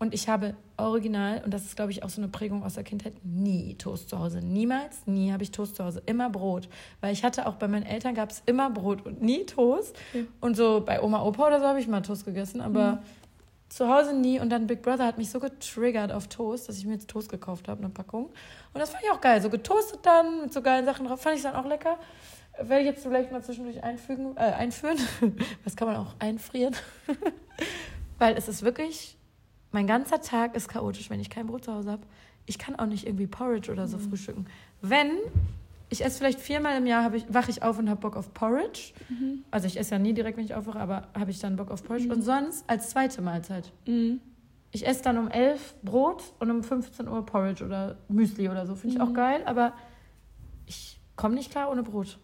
Und 0.00 0.14
ich 0.14 0.30
habe 0.30 0.54
original, 0.78 1.42
und 1.44 1.52
das 1.52 1.66
ist, 1.66 1.76
glaube 1.76 1.92
ich, 1.92 2.02
auch 2.02 2.08
so 2.08 2.22
eine 2.22 2.30
Prägung 2.30 2.64
aus 2.64 2.72
der 2.72 2.84
Kindheit, 2.84 3.12
nie 3.22 3.74
Toast 3.74 4.08
zu 4.08 4.18
Hause. 4.18 4.40
Niemals, 4.40 5.06
nie 5.06 5.30
habe 5.30 5.42
ich 5.42 5.50
Toast 5.50 5.76
zu 5.76 5.84
Hause. 5.84 6.02
Immer 6.06 6.30
Brot. 6.30 6.70
Weil 7.02 7.12
ich 7.12 7.22
hatte 7.22 7.46
auch 7.46 7.56
bei 7.56 7.68
meinen 7.68 7.84
Eltern 7.84 8.14
gab 8.14 8.30
es 8.30 8.42
immer 8.46 8.70
Brot 8.70 9.04
und 9.04 9.20
nie 9.20 9.44
Toast. 9.44 9.94
Okay. 10.08 10.26
Und 10.40 10.56
so 10.56 10.80
bei 10.80 11.02
Oma, 11.02 11.22
Opa 11.22 11.48
oder 11.48 11.60
so 11.60 11.66
habe 11.66 11.80
ich 11.80 11.86
mal 11.86 12.00
Toast 12.00 12.24
gegessen, 12.24 12.62
aber 12.62 13.02
zu 13.68 13.88
Hause 13.88 14.14
nie. 14.14 14.40
Und 14.40 14.48
dann 14.48 14.66
Big 14.66 14.80
Brother 14.80 15.04
hat 15.04 15.18
mich 15.18 15.28
so 15.28 15.38
getriggert 15.38 16.12
auf 16.12 16.28
Toast, 16.28 16.70
dass 16.70 16.78
ich 16.78 16.86
mir 16.86 16.94
jetzt 16.94 17.10
Toast 17.10 17.30
gekauft 17.30 17.68
habe, 17.68 17.82
eine 17.82 17.90
Packung. 17.90 18.30
Und 18.72 18.80
das 18.80 18.88
fand 18.88 19.04
ich 19.04 19.10
auch 19.10 19.20
geil. 19.20 19.42
So 19.42 19.50
getoastet 19.50 20.00
dann, 20.04 20.42
mit 20.42 20.52
so 20.54 20.62
geilen 20.62 20.86
Sachen 20.86 21.06
drauf. 21.06 21.20
Fand 21.20 21.36
ich 21.36 21.42
dann 21.42 21.54
auch 21.54 21.66
lecker. 21.66 21.98
Werde 22.58 22.80
ich 22.80 22.86
jetzt 22.86 23.02
vielleicht 23.02 23.32
mal 23.32 23.42
zwischendurch 23.42 23.84
einfügen, 23.84 24.34
äh, 24.36 24.40
einführen. 24.40 24.96
Was 25.64 25.76
kann 25.76 25.88
man 25.88 25.98
auch 25.98 26.14
einfrieren? 26.18 26.74
Weil 28.18 28.38
es 28.38 28.48
ist 28.48 28.62
wirklich, 28.62 29.18
mein 29.72 29.86
ganzer 29.86 30.20
Tag 30.20 30.56
ist 30.56 30.68
chaotisch, 30.68 31.10
wenn 31.10 31.20
ich 31.20 31.30
kein 31.30 31.46
Brot 31.46 31.64
zu 31.64 31.72
Hause 31.72 31.92
habe. 31.92 32.02
Ich 32.46 32.58
kann 32.58 32.76
auch 32.76 32.86
nicht 32.86 33.06
irgendwie 33.06 33.26
Porridge 33.26 33.70
oder 33.70 33.86
so 33.86 33.98
frühstücken. 33.98 34.46
Wenn, 34.82 35.10
ich 35.88 36.04
esse 36.04 36.18
vielleicht 36.18 36.40
viermal 36.40 36.76
im 36.76 36.86
Jahr, 36.86 37.12
ich, 37.14 37.32
wache 37.32 37.50
ich 37.50 37.62
auf 37.62 37.78
und 37.78 37.88
habe 37.88 38.00
Bock 38.00 38.16
auf 38.16 38.34
Porridge. 38.34 38.92
Also 39.50 39.66
ich 39.66 39.78
esse 39.78 39.92
ja 39.92 39.98
nie 39.98 40.12
direkt, 40.12 40.36
wenn 40.36 40.44
ich 40.44 40.54
aufwache, 40.54 40.80
aber 40.80 41.08
habe 41.16 41.30
ich 41.30 41.38
dann 41.38 41.56
Bock 41.56 41.70
auf 41.70 41.84
Porridge. 41.84 42.12
Und 42.12 42.22
sonst 42.22 42.68
als 42.68 42.90
zweite 42.90 43.22
Mahlzeit. 43.22 43.72
Mhm. 43.86 44.20
Ich 44.72 44.86
esse 44.86 45.02
dann 45.02 45.18
um 45.18 45.28
11 45.28 45.76
Brot 45.82 46.22
und 46.38 46.50
um 46.50 46.62
15 46.62 47.08
Uhr 47.08 47.26
Porridge 47.26 47.64
oder 47.64 47.96
Müsli 48.08 48.48
oder 48.48 48.66
so. 48.66 48.74
Finde 48.74 48.96
ich 48.96 49.02
auch 49.02 49.12
geil, 49.12 49.42
aber 49.44 49.72
ich 50.66 51.00
komme 51.16 51.34
nicht 51.34 51.50
klar 51.50 51.70
ohne 51.70 51.82
Brot. 51.82 52.18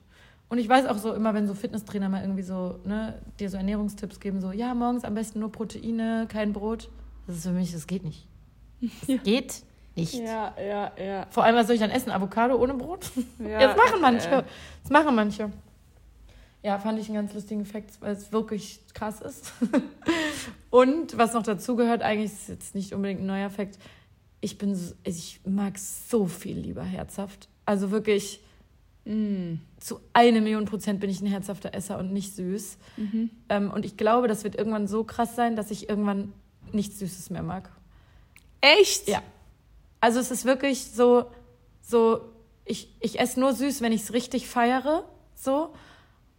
Und 0.49 0.59
ich 0.59 0.69
weiß 0.69 0.87
auch 0.87 0.99
so 0.99 1.13
immer, 1.13 1.35
wenn 1.35 1.47
so 1.47 1.55
Fitnesstrainer 1.55 2.09
mal 2.09 2.23
irgendwie 2.23 2.43
so, 2.43 2.79
ne, 2.85 3.21
dir 3.41 3.51
so 3.51 3.57
Ernährungstipps 3.57 4.21
geben, 4.21 4.41
so, 4.41 4.53
ja, 4.53 4.75
morgens 4.75 5.05
am 5.05 5.15
besten 5.15 5.41
nur 5.41 5.51
Proteine, 5.51 6.27
kein 6.29 6.53
Brot. 6.53 6.89
Das 7.27 7.37
ist 7.37 7.43
für 7.43 7.51
mich, 7.51 7.73
das 7.73 7.87
geht 7.87 8.05
nicht. 8.05 8.27
Das 8.81 9.23
geht 9.25 9.63
nicht. 9.97 10.15
Ja, 10.15 10.55
ja, 10.61 10.93
ja. 11.03 11.27
Vor 11.31 11.45
allem, 11.45 11.57
was 11.57 11.67
soll 11.67 11.75
ich 11.75 11.81
dann 11.81 11.91
essen? 11.91 12.11
Avocado 12.11 12.57
ohne 12.57 12.75
Brot? 12.75 13.11
ja 13.39 13.59
das 13.59 13.77
machen 13.77 14.01
manche. 14.01 14.29
äh, 14.29 14.43
Das 14.83 14.91
machen 14.91 15.15
manche. 15.15 15.51
Ja, 16.63 16.79
fand 16.79 16.99
ich 16.99 17.07
einen 17.07 17.15
ganz 17.15 17.33
lustigen 17.33 17.65
Fakt, 17.65 18.01
weil 18.01 18.13
es 18.13 18.33
wirklich 18.33 18.81
krass 18.93 19.21
ist. 19.21 19.53
Und 20.71 21.17
was 21.17 21.33
noch 21.33 21.45
dazu 21.45 21.77
gehört, 21.77 22.03
eigentlich 22.03 22.33
ist 22.33 22.43
es 22.43 22.49
jetzt 22.49 22.75
nicht 22.75 22.93
unbedingt 22.93 23.21
ein 23.21 23.27
neuer 23.27 23.51
Fakt. 23.51 23.79
Ich 24.41 24.59
bin, 24.59 24.75
so, 24.75 24.95
ich 25.05 25.41
mag 25.45 25.79
so 25.79 26.27
viel 26.27 26.59
lieber 26.59 26.83
herzhaft. 26.83 27.49
Also 27.65 27.91
wirklich 27.91 28.43
mm. 29.05 29.55
zu 29.79 30.01
eine 30.13 30.41
Million 30.41 30.65
Prozent 30.65 31.01
bin 31.01 31.09
ich 31.09 31.21
ein 31.21 31.27
herzhafter 31.27 31.73
Esser 31.73 31.99
und 31.99 32.13
nicht 32.13 32.35
süß. 32.35 32.79
Mhm. 32.97 33.31
Ähm, 33.49 33.71
und 33.71 33.85
ich 33.85 33.97
glaube, 33.97 34.29
das 34.29 34.45
wird 34.45 34.57
irgendwann 34.57 34.89
so 34.89 35.05
krass 35.05 35.37
sein, 35.37 35.57
dass 35.57 35.71
ich 35.71 35.89
irgendwann 35.89 36.33
nichts 36.75 36.99
Süßes 36.99 37.31
mehr 37.31 37.43
mag. 37.43 37.71
Echt? 38.61 39.09
Ja. 39.09 39.23
Also 40.01 40.19
es 40.21 40.31
ist 40.31 40.45
wirklich 40.45 40.85
so, 40.91 41.27
so 41.81 42.21
ich, 42.65 42.95
ich 43.01 43.19
esse 43.21 43.39
nur 43.41 43.53
süß, 43.53 43.81
wenn 43.81 43.93
ich 43.93 44.03
es 44.03 44.13
richtig 44.13 44.49
feiere, 44.49 45.05
so. 45.35 45.71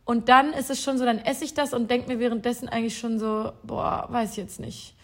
Und 0.04 0.30
dann 0.30 0.54
ist 0.54 0.70
es 0.70 0.82
schon 0.82 0.98
so, 0.98 1.04
dann 1.04 1.20
esse 1.20 1.44
ich 1.44 1.54
das 1.54 1.74
und 1.74 1.92
denke 1.92 2.08
mir 2.08 2.18
währenddessen 2.20 2.70
eigentlich 2.70 2.98
schon 2.98 3.20
so, 3.20 3.52
boah, 3.64 4.08
weiß 4.10 4.32
ich 4.32 4.38
jetzt 4.38 4.60
nicht. 4.60 4.96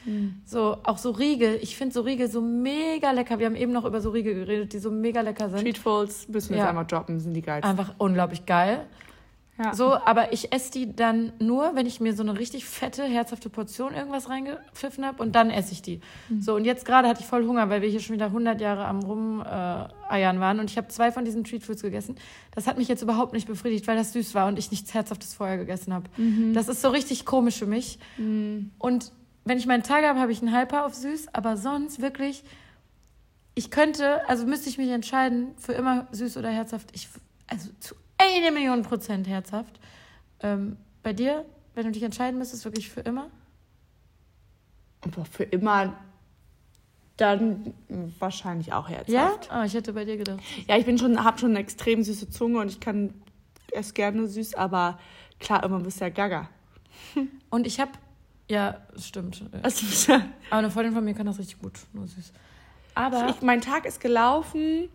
So, 0.46 0.78
auch 0.84 0.98
so 0.98 1.12
Riegel. 1.12 1.60
Ich 1.62 1.76
finde 1.76 1.94
so 1.94 2.02
Riegel 2.02 2.30
so 2.30 2.42
mega 2.42 3.12
lecker. 3.12 3.38
Wir 3.40 3.46
haben 3.48 3.56
eben 3.56 3.72
noch 3.74 3.84
über 3.86 4.00
so 4.02 4.12
Riegel 4.12 4.34
geredet, 4.34 4.72
die 4.74 4.80
so 4.80 4.92
mega 4.92 5.20
lecker 5.22 5.50
sind. 5.50 5.62
Treatfuls 5.62 6.30
müssen 6.30 6.52
wir 6.52 6.58
Ja. 6.58 6.64
jetzt 6.64 6.70
einmal 6.70 6.86
droppen, 6.86 7.20
sind 7.20 7.34
die 7.34 7.42
geil. 7.42 7.62
Einfach 7.64 7.96
unglaublich 7.98 8.46
geil. 8.46 8.86
Ja. 9.58 9.76
So, 9.76 9.94
aber 9.94 10.34
ich 10.34 10.52
esse 10.52 10.72
die 10.72 10.96
dann 10.96 11.32
nur, 11.38 11.76
wenn 11.76 11.86
ich 11.86 12.00
mir 12.00 12.16
so 12.16 12.24
eine 12.24 12.40
richtig 12.40 12.66
fette, 12.66 13.04
herzhafte 13.04 13.50
Portion 13.52 13.94
irgendwas 13.94 14.28
reingepfiffen 14.28 15.06
habe 15.06 15.22
und 15.22 15.36
dann 15.36 15.52
esse 15.52 15.74
ich 15.74 15.84
die. 15.84 16.02
Mhm. 16.30 16.42
So, 16.42 16.56
und 16.56 16.66
jetzt 16.66 16.86
gerade 16.86 17.08
hatte 17.08 17.22
ich 17.22 17.28
voll 17.28 17.46
Hunger, 17.46 17.70
weil 17.70 17.84
wir 17.84 17.90
hier 17.90 18.00
schon 18.00 18.16
wieder 18.16 18.28
100 18.28 18.60
Jahre 18.60 18.86
am 18.86 19.04
Rumeiern 19.04 20.38
äh, 20.38 20.40
waren 20.40 20.60
und 20.60 20.72
ich 20.72 20.78
habe 20.78 20.88
zwei 20.88 21.12
von 21.12 21.24
diesen 21.24 21.44
Treat 21.44 21.64
Foods 21.64 21.84
gegessen. 21.84 22.16
Das 22.56 22.66
hat 22.66 22.80
mich 22.80 22.88
jetzt 22.88 23.04
überhaupt 23.04 23.34
nicht 23.34 23.48
befriedigt, 23.48 23.86
weil 23.86 23.96
das 23.96 24.14
süß 24.14 24.34
war 24.34 24.48
und 24.48 24.58
ich 24.58 24.72
nichts 24.72 24.92
Herzhaftes 24.94 25.36
vorher 25.36 25.58
gegessen 25.58 25.94
habe. 25.94 26.06
Mhm. 26.18 26.56
Das 26.56 26.68
ist 26.68 26.82
so 26.82 26.90
richtig 26.90 27.26
komisch 27.26 27.60
für 27.60 27.68
mich. 27.68 28.00
Und 28.80 29.12
wenn 29.46 29.58
ich 29.60 29.68
meinen 29.68 29.84
Tag 29.84 30.04
habe, 30.04 30.20
habe 30.20 30.32
ich 30.32 30.42
einen 30.42 30.56
Hyper 30.56 30.86
auf 30.86 30.96
süß, 30.96 31.28
aber 31.32 31.58
sonst 31.58 32.02
wirklich, 32.02 32.44
ich 33.54 33.70
könnte, 33.70 34.28
also 34.28 34.48
müsste 34.48 34.70
ich 34.70 34.80
mich 34.80 34.90
entscheiden, 34.90 35.50
für 35.58 35.74
immer 35.74 36.08
süß 36.12 36.38
oder 36.38 36.50
herzhaft. 36.50 36.90
Ich, 36.94 37.08
also 37.48 37.70
zu 37.80 37.96
eine 38.36 38.52
Million 38.52 38.84
Prozent 38.84 39.28
herzhaft. 39.28 39.80
Ähm, 40.42 40.78
bei 41.02 41.14
dir, 41.14 41.46
wenn 41.76 41.86
du 41.86 41.92
dich 41.92 42.04
entscheiden 42.04 42.38
müsstest, 42.40 42.66
wirklich 42.66 42.90
für 42.90 43.02
immer? 43.02 43.30
Aber 45.02 45.26
für 45.26 45.44
immer 45.44 45.94
dann 47.18 47.74
wahrscheinlich 48.20 48.74
auch 48.74 48.90
Ja? 48.90 48.96
herzhaft. 48.98 49.52
Ah, 49.52 49.66
ich 49.66 49.74
hätte 49.74 49.94
bei 49.94 50.06
dir 50.06 50.18
gedacht. 50.18 50.40
Ja, 50.68 50.78
ich 50.78 50.86
bin 50.86 50.98
schon, 50.98 51.24
habe 51.24 51.38
schon 51.38 51.52
eine 51.52 51.60
extrem 51.60 52.04
süße 52.04 52.30
Zunge 52.30 52.60
und 52.60 52.70
ich 52.70 52.80
kann 52.80 53.14
esse 53.72 53.94
gerne 53.94 54.28
süß, 54.28 54.56
aber 54.56 55.00
klar, 55.40 55.64
immer 55.64 55.80
bist 55.80 56.00
du 56.00 56.06
ja 56.06 56.10
gaga. 56.10 56.50
Und 57.50 57.66
ich 57.68 57.80
habe, 57.80 57.92
ja, 58.50 58.78
das 58.94 59.08
stimmt. 59.08 59.44
Also, 59.64 60.14
Aber 60.14 60.60
eine 60.60 60.70
Freundin 60.72 60.94
von 60.94 61.04
mir 61.04 61.14
kann 61.16 61.26
das 61.26 61.40
richtig 61.40 61.60
gut, 61.60 61.74
nur 61.92 62.08
süß. 62.08 62.32
Aber 62.96 63.30
ich, 63.30 63.42
mein 63.42 63.62
Tag 63.62 63.86
ist 63.86 64.00
gelaufen, 64.00 64.90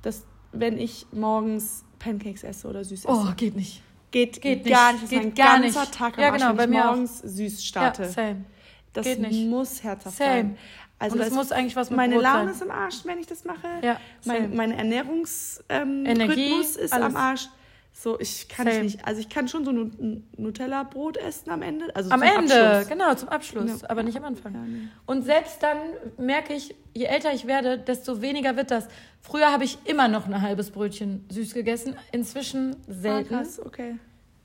dass 0.00 0.24
wenn 0.52 0.78
ich 0.78 1.06
morgens 1.12 1.84
Pancakes 1.98 2.44
esse 2.44 2.68
oder 2.68 2.84
süß 2.84 3.04
esse. 3.04 3.08
oh, 3.08 3.26
geht 3.36 3.56
nicht. 3.56 3.82
geht, 4.10 4.40
geht 4.42 4.64
gar 4.64 4.92
nicht, 4.92 5.02
nicht. 5.02 5.04
Das 5.04 5.04
ist 5.04 5.10
geht 5.10 5.22
mein 5.22 5.34
gar 5.34 5.60
ganzer 5.60 5.80
nicht. 5.80 5.94
Tag 5.94 6.18
Ja, 6.18 6.28
am 6.28 6.32
Arsch, 6.34 6.42
genau, 6.42 6.58
wenn 6.58 6.70
bei 6.70 6.78
ich 6.78 6.84
morgens 6.84 7.18
süß 7.20 7.64
starte. 7.64 8.02
Ja, 8.02 8.08
same. 8.08 8.44
das 8.92 9.06
geht 9.06 9.20
nicht. 9.20 9.48
muss 9.48 9.82
herzhaft 9.82 10.16
Same. 10.16 10.30
sein. 10.30 10.58
Also 10.98 11.18
das- 11.18 11.30
muss 11.32 11.50
eigentlich 11.52 11.76
was 11.76 11.90
mit 11.90 11.96
meine 11.96 12.14
Brot 12.14 12.24
Laune 12.24 12.44
sein. 12.44 12.52
ist 12.54 12.62
im 12.62 12.70
Arsch, 12.70 12.96
wenn 13.04 13.18
ich 13.18 13.26
das 13.26 13.44
mache. 13.44 13.66
Ja, 13.82 13.98
mein, 14.24 14.42
same. 14.44 14.54
meine 14.56 14.76
Ernährungsrhythmus 14.76 16.76
ähm, 16.76 16.84
ist 16.84 16.92
am 16.92 17.16
Arsch. 17.16 17.48
So, 17.94 18.18
ich 18.18 18.48
kann 18.48 18.66
ich 18.66 18.80
nicht. 18.82 19.06
Also 19.06 19.20
ich 19.20 19.28
kann 19.28 19.46
schon 19.48 19.64
so 19.64 19.70
ein 19.70 20.26
Nutella-Brot 20.36 21.18
essen 21.18 21.50
am 21.50 21.62
Ende. 21.62 21.94
Also 21.94 22.10
Am 22.10 22.20
zum 22.20 22.28
Ende, 22.28 22.68
Abschluss. 22.70 22.88
genau, 22.88 23.14
zum 23.14 23.28
Abschluss, 23.28 23.82
Ja. 23.82 23.90
aber 23.90 24.02
nicht 24.02 24.16
am 24.16 24.24
Anfang. 24.24 24.54
Ja, 24.54 24.60
nee. 24.62 24.88
Und 25.06 25.22
selbst 25.22 25.62
dann 25.62 25.76
merke 26.16 26.54
ich, 26.54 26.74
je 26.94 27.04
älter 27.04 27.32
ich 27.32 27.46
werde, 27.46 27.78
desto 27.78 28.20
weniger 28.22 28.56
wird 28.56 28.70
das. 28.70 28.88
Früher 29.20 29.52
habe 29.52 29.64
ich 29.64 29.78
immer 29.84 30.08
noch 30.08 30.26
ein 30.26 30.40
halbes 30.40 30.70
Brötchen 30.70 31.24
süß 31.30 31.54
gegessen, 31.54 31.94
inzwischen 32.12 32.72
Ah, 32.88 32.92
selten. 32.92 33.28
krass, 33.28 33.60
okay. 33.64 33.96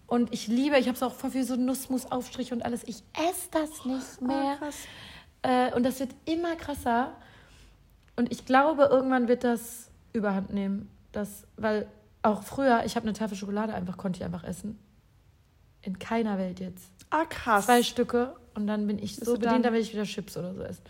Und 0.05 0.33
ich 0.33 0.47
liebe, 0.47 0.77
ich 0.77 0.87
habe 0.87 0.95
es 0.95 1.03
auch 1.03 1.13
voll 1.13 1.31
viel 1.31 1.43
so 1.43 1.55
Nussmus-Aufstrich 1.55 2.53
und 2.53 2.63
alles. 2.63 2.83
Ich 2.85 3.01
esse 3.29 3.49
das 3.51 3.85
nicht 3.85 4.05
Ah, 4.21 4.25
mehr. 4.25 4.55
krass. 4.57 4.75
Äh, 5.41 5.73
und 5.75 5.83
das 5.83 5.99
wird 5.99 6.11
immer 6.25 6.55
krasser. 6.57 7.13
Und 8.17 8.31
ich 8.31 8.45
glaube, 8.45 8.83
irgendwann 8.91 9.27
wird 9.27 9.43
das 9.43 9.89
überhand 10.13 10.53
nehmen. 10.53 10.89
Das, 11.11 11.43
weil 11.57 11.87
auch 12.27 12.43
früher, 12.43 12.83
ich 12.85 12.95
habe 12.95 13.05
eine 13.05 13.13
Tafel 13.13 13.37
Schokolade 13.37 13.73
einfach, 13.73 13.97
konnte 13.97 14.17
ich 14.19 14.23
einfach 14.25 14.43
essen. 14.43 14.77
In 15.81 15.99
keiner 15.99 16.37
Welt 16.37 16.59
jetzt. 16.59 16.91
Ah, 17.09 17.25
krass. 17.25 17.65
Zwei 17.65 17.83
Stücke 17.83 18.35
und 18.55 18.67
dann 18.67 18.87
bin 18.87 18.99
ich 18.99 19.15
so 19.15 19.33
dann- 19.33 19.41
bedient, 19.41 19.65
dann 19.65 19.73
will 19.73 19.81
ich 19.81 19.93
wieder 19.93 20.03
Chips 20.03 20.35
oder 20.37 20.53
so 20.53 20.61
essen. 20.61 20.81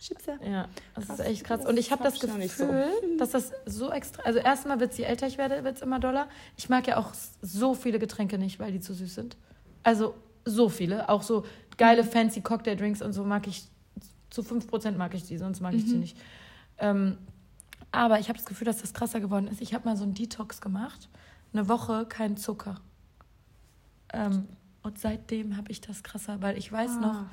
Chips, 0.00 0.26
ja. 0.26 0.36
Ja, 0.46 0.68
das 0.94 1.06
Krass. 1.06 1.20
ist 1.20 1.26
echt 1.26 1.44
krass. 1.44 1.60
Das 1.60 1.68
Und 1.68 1.78
ich 1.78 1.90
habe 1.90 2.04
hab 2.04 2.12
das 2.12 2.22
ich 2.22 2.28
noch 2.28 2.36
nicht 2.36 2.54
so. 2.54 2.66
Gefühl, 2.66 3.16
dass 3.18 3.30
das 3.30 3.52
so 3.64 3.90
extra. 3.90 4.22
Also, 4.24 4.38
erstmal 4.40 4.78
wird 4.80 4.92
es, 4.92 4.98
je 4.98 5.04
älter 5.04 5.26
ich 5.26 5.38
werde, 5.38 5.64
wird 5.64 5.76
es 5.76 5.82
immer 5.82 5.98
doller. 6.00 6.28
Ich 6.56 6.68
mag 6.68 6.86
ja 6.86 6.98
auch 6.98 7.12
so 7.40 7.74
viele 7.74 7.98
Getränke 7.98 8.36
nicht, 8.36 8.58
weil 8.60 8.72
die 8.72 8.80
zu 8.80 8.92
süß 8.92 9.14
sind. 9.14 9.36
Also, 9.82 10.14
so 10.44 10.68
viele. 10.68 11.08
Auch 11.08 11.22
so 11.22 11.46
geile, 11.78 12.02
Mhm. 12.02 12.08
fancy 12.08 12.42
Cocktail-Drinks 12.42 13.00
und 13.00 13.12
so 13.14 13.24
mag 13.24 13.46
ich. 13.46 13.64
Zu 14.28 14.42
5% 14.42 14.98
mag 14.98 15.14
ich 15.14 15.24
die, 15.24 15.38
sonst 15.38 15.60
mag 15.60 15.72
ich 15.74 15.84
die 15.84 15.94
Mhm. 15.94 16.00
nicht. 16.00 16.16
Ähm, 16.78 17.18
aber 17.94 18.18
ich 18.18 18.28
habe 18.28 18.38
das 18.38 18.46
Gefühl, 18.46 18.66
dass 18.66 18.78
das 18.78 18.92
krasser 18.92 19.20
geworden 19.20 19.46
ist. 19.48 19.60
Ich 19.60 19.74
habe 19.74 19.88
mal 19.88 19.96
so 19.96 20.04
einen 20.04 20.14
Detox 20.14 20.60
gemacht. 20.60 21.08
Eine 21.52 21.68
Woche 21.68 22.06
kein 22.06 22.36
Zucker. 22.36 22.80
Ähm, 24.12 24.48
und 24.82 24.98
seitdem 24.98 25.56
habe 25.56 25.70
ich 25.70 25.80
das 25.80 26.02
krasser, 26.02 26.42
weil 26.42 26.58
ich 26.58 26.70
weiß 26.70 26.98
noch, 27.00 27.14
Ah. 27.14 27.30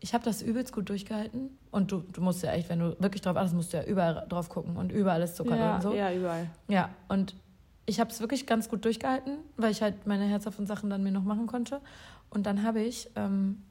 ich 0.00 0.14
habe 0.14 0.24
das 0.24 0.42
übelst 0.42 0.72
gut 0.72 0.88
durchgehalten. 0.88 1.50
Und 1.70 1.92
du, 1.92 2.00
du 2.12 2.20
musst 2.20 2.42
ja 2.42 2.52
echt, 2.52 2.68
wenn 2.68 2.78
du 2.78 2.96
wirklich 3.00 3.22
drauf 3.22 3.36
achtest, 3.36 3.54
musst 3.54 3.72
du 3.72 3.78
ja 3.78 3.84
überall 3.84 4.26
drauf 4.28 4.48
gucken 4.48 4.76
und 4.76 4.92
überall 4.92 5.22
ist 5.22 5.36
Zucker 5.36 5.56
ja, 5.56 5.72
drin. 5.78 5.82
So. 5.82 5.94
ja, 5.94 6.12
überall. 6.12 6.48
Ja, 6.68 6.90
und 7.08 7.34
ich 7.86 8.00
habe 8.00 8.10
es 8.10 8.20
wirklich 8.20 8.46
ganz 8.46 8.68
gut 8.68 8.84
durchgehalten, 8.84 9.38
weil 9.56 9.72
ich 9.72 9.82
halt 9.82 10.06
meine 10.06 10.24
herzhaften 10.24 10.66
Sachen 10.66 10.90
dann 10.90 11.02
mir 11.02 11.12
noch 11.12 11.24
machen 11.24 11.46
konnte. 11.46 11.80
Und 12.30 12.46
dann 12.46 12.62
habe 12.62 12.80
ich, 12.80 13.10
ähm, 13.16 13.62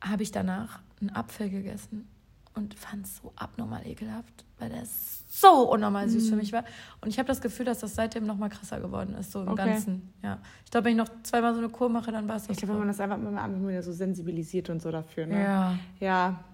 habe 0.00 0.22
ich 0.22 0.30
danach 0.30 0.80
einen 1.00 1.10
Apfel 1.10 1.48
gegessen 1.48 2.06
und 2.54 2.74
fand 2.74 3.06
es 3.06 3.16
so 3.16 3.32
abnormal 3.36 3.86
ekelhaft, 3.86 4.44
weil 4.58 4.68
der 4.68 4.82
so 5.28 5.70
unnormal 5.72 6.08
süß 6.08 6.24
Mhm. 6.24 6.28
für 6.30 6.36
mich 6.36 6.52
war. 6.52 6.64
Und 7.00 7.08
ich 7.08 7.18
habe 7.18 7.26
das 7.26 7.40
Gefühl, 7.40 7.64
dass 7.66 7.80
das 7.80 7.94
seitdem 7.94 8.26
noch 8.26 8.36
mal 8.36 8.48
krasser 8.50 8.80
geworden 8.80 9.14
ist, 9.14 9.32
so 9.32 9.42
im 9.42 9.48
Okay. 9.48 9.70
Ganzen. 9.70 10.12
Ja. 10.22 10.38
Ich 10.64 10.70
glaube, 10.70 10.84
wenn 10.86 10.92
ich 10.92 10.98
noch 10.98 11.08
zweimal 11.22 11.54
so 11.54 11.60
eine 11.60 11.68
Kur 11.70 11.88
mache, 11.88 12.12
dann 12.12 12.28
war 12.28 12.36
es 12.36 12.42
das. 12.42 12.50
Ich 12.50 12.58
glaube, 12.58 12.74
wenn 12.74 12.80
man 12.80 12.88
das 12.88 13.00
einfach 13.00 13.16
mal 13.18 13.36
einfach 13.38 13.66
wieder 13.66 13.82
so 13.82 13.92
sensibilisiert 13.92 14.68
und 14.70 14.82
so 14.82 14.90
dafür, 14.90 15.26
ne? 15.26 15.42
ja. 15.42 15.78
Ja. 16.00 16.44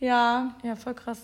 Ja. 0.00 0.54
Ja, 0.62 0.76
voll 0.76 0.94
krass. 0.94 1.18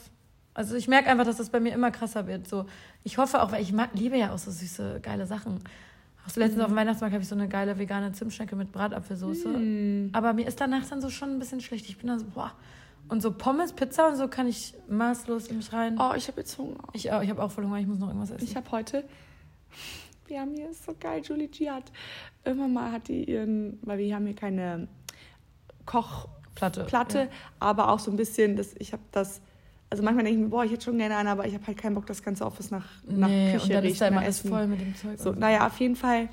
Also 0.54 0.76
ich 0.76 0.88
merke 0.88 1.10
einfach, 1.10 1.24
dass 1.24 1.36
das 1.36 1.50
bei 1.50 1.60
mir 1.60 1.72
immer 1.74 1.90
krasser 1.90 2.26
wird. 2.26 2.48
So, 2.48 2.66
ich 3.02 3.18
hoffe 3.18 3.42
auch, 3.42 3.52
weil 3.52 3.62
ich 3.62 3.72
mag, 3.72 3.90
liebe 3.94 4.16
ja 4.16 4.32
auch 4.32 4.38
so 4.38 4.50
süße, 4.50 5.00
geile 5.02 5.26
Sachen. 5.26 5.58
Auch 6.26 6.30
so 6.30 6.40
letztens 6.40 6.62
auf 6.62 6.68
dem 6.70 6.76
Weihnachtsmarkt 6.76 7.12
habe 7.12 7.22
ich 7.22 7.28
so 7.28 7.34
eine 7.34 7.48
geile 7.48 7.78
vegane 7.78 8.12
Zimtschnecke 8.12 8.56
mit 8.56 8.72
Bratapfelsoße. 8.72 9.52
Hm. 9.52 10.10
Aber 10.12 10.32
mir 10.32 10.46
ist 10.46 10.60
danach 10.60 10.86
dann 10.88 11.00
so 11.02 11.10
schon 11.10 11.30
ein 11.30 11.38
bisschen 11.38 11.60
schlecht. 11.60 11.88
Ich 11.88 11.98
bin 11.98 12.06
dann 12.06 12.18
so, 12.20 12.26
boah. 12.32 12.52
Und 13.08 13.20
so 13.22 13.32
Pommes, 13.32 13.72
Pizza 13.72 14.08
und 14.08 14.16
so 14.16 14.28
kann 14.28 14.46
ich 14.46 14.74
maßlos 14.88 15.48
in 15.48 15.58
mich 15.58 15.72
rein. 15.72 15.96
Oh, 16.00 16.12
ich 16.16 16.26
habe 16.28 16.40
jetzt 16.40 16.56
Hunger. 16.58 16.78
Ich, 16.94 17.12
auch- 17.12 17.22
ich 17.22 17.30
habe 17.30 17.42
auch 17.42 17.50
voll 17.50 17.64
Hunger, 17.64 17.78
ich 17.78 17.86
muss 17.86 17.98
noch 17.98 18.08
irgendwas 18.08 18.30
essen. 18.30 18.44
Ich 18.44 18.56
habe 18.56 18.70
heute, 18.70 19.04
wir 20.26 20.40
haben 20.40 20.52
hier, 20.54 20.70
ist 20.70 20.84
so 20.86 20.94
geil, 20.98 21.20
Julie 21.24 21.48
G 21.48 21.70
hat, 21.70 21.84
irgendwann 22.44 22.72
mal 22.72 22.92
hat 22.92 23.08
die 23.08 23.24
ihren, 23.24 23.78
weil 23.82 23.98
wir 23.98 24.14
haben 24.14 24.24
hier 24.26 24.34
keine 24.34 24.88
Kochplatte, 25.86 26.84
Platte. 26.84 27.18
ja. 27.18 27.26
aber 27.60 27.90
auch 27.90 27.98
so 27.98 28.10
ein 28.10 28.16
bisschen, 28.16 28.56
das, 28.56 28.74
ich 28.78 28.92
habe 28.92 29.02
das, 29.12 29.40
also 29.90 30.02
manchmal 30.02 30.24
denke 30.24 30.38
ich 30.40 30.44
mir, 30.44 30.50
boah, 30.50 30.64
ich 30.64 30.72
hätte 30.72 30.84
schon 30.84 30.98
gerne 30.98 31.16
eine, 31.16 31.30
aber 31.30 31.46
ich 31.46 31.54
habe 31.54 31.66
halt 31.66 31.76
keinen 31.76 31.94
Bock, 31.94 32.06
das 32.06 32.22
ganze 32.22 32.44
Office 32.46 32.70
nach, 32.70 32.86
nach 33.06 33.28
Nee, 33.28 33.52
Küche 33.52 33.64
und 33.64 33.72
dann 33.74 33.82
riecht, 33.82 33.92
ist 33.92 34.00
da 34.00 34.08
immer 34.08 34.20
alles 34.22 34.38
Essen. 34.40 34.50
voll 34.50 34.66
mit 34.66 34.80
dem 34.80 34.94
Zeug. 34.96 35.18
So, 35.18 35.30
und 35.30 35.38
naja, 35.40 35.66
auf 35.66 35.78
jeden 35.78 35.96
Fall 35.96 36.28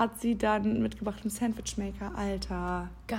hat 0.00 0.18
sie 0.20 0.34
dann 0.36 0.80
mitgebracht 0.82 1.20
einen 1.22 1.30
Sandwichmaker, 1.30 2.12
Alter. 2.16 2.88
Geil. 3.06 3.18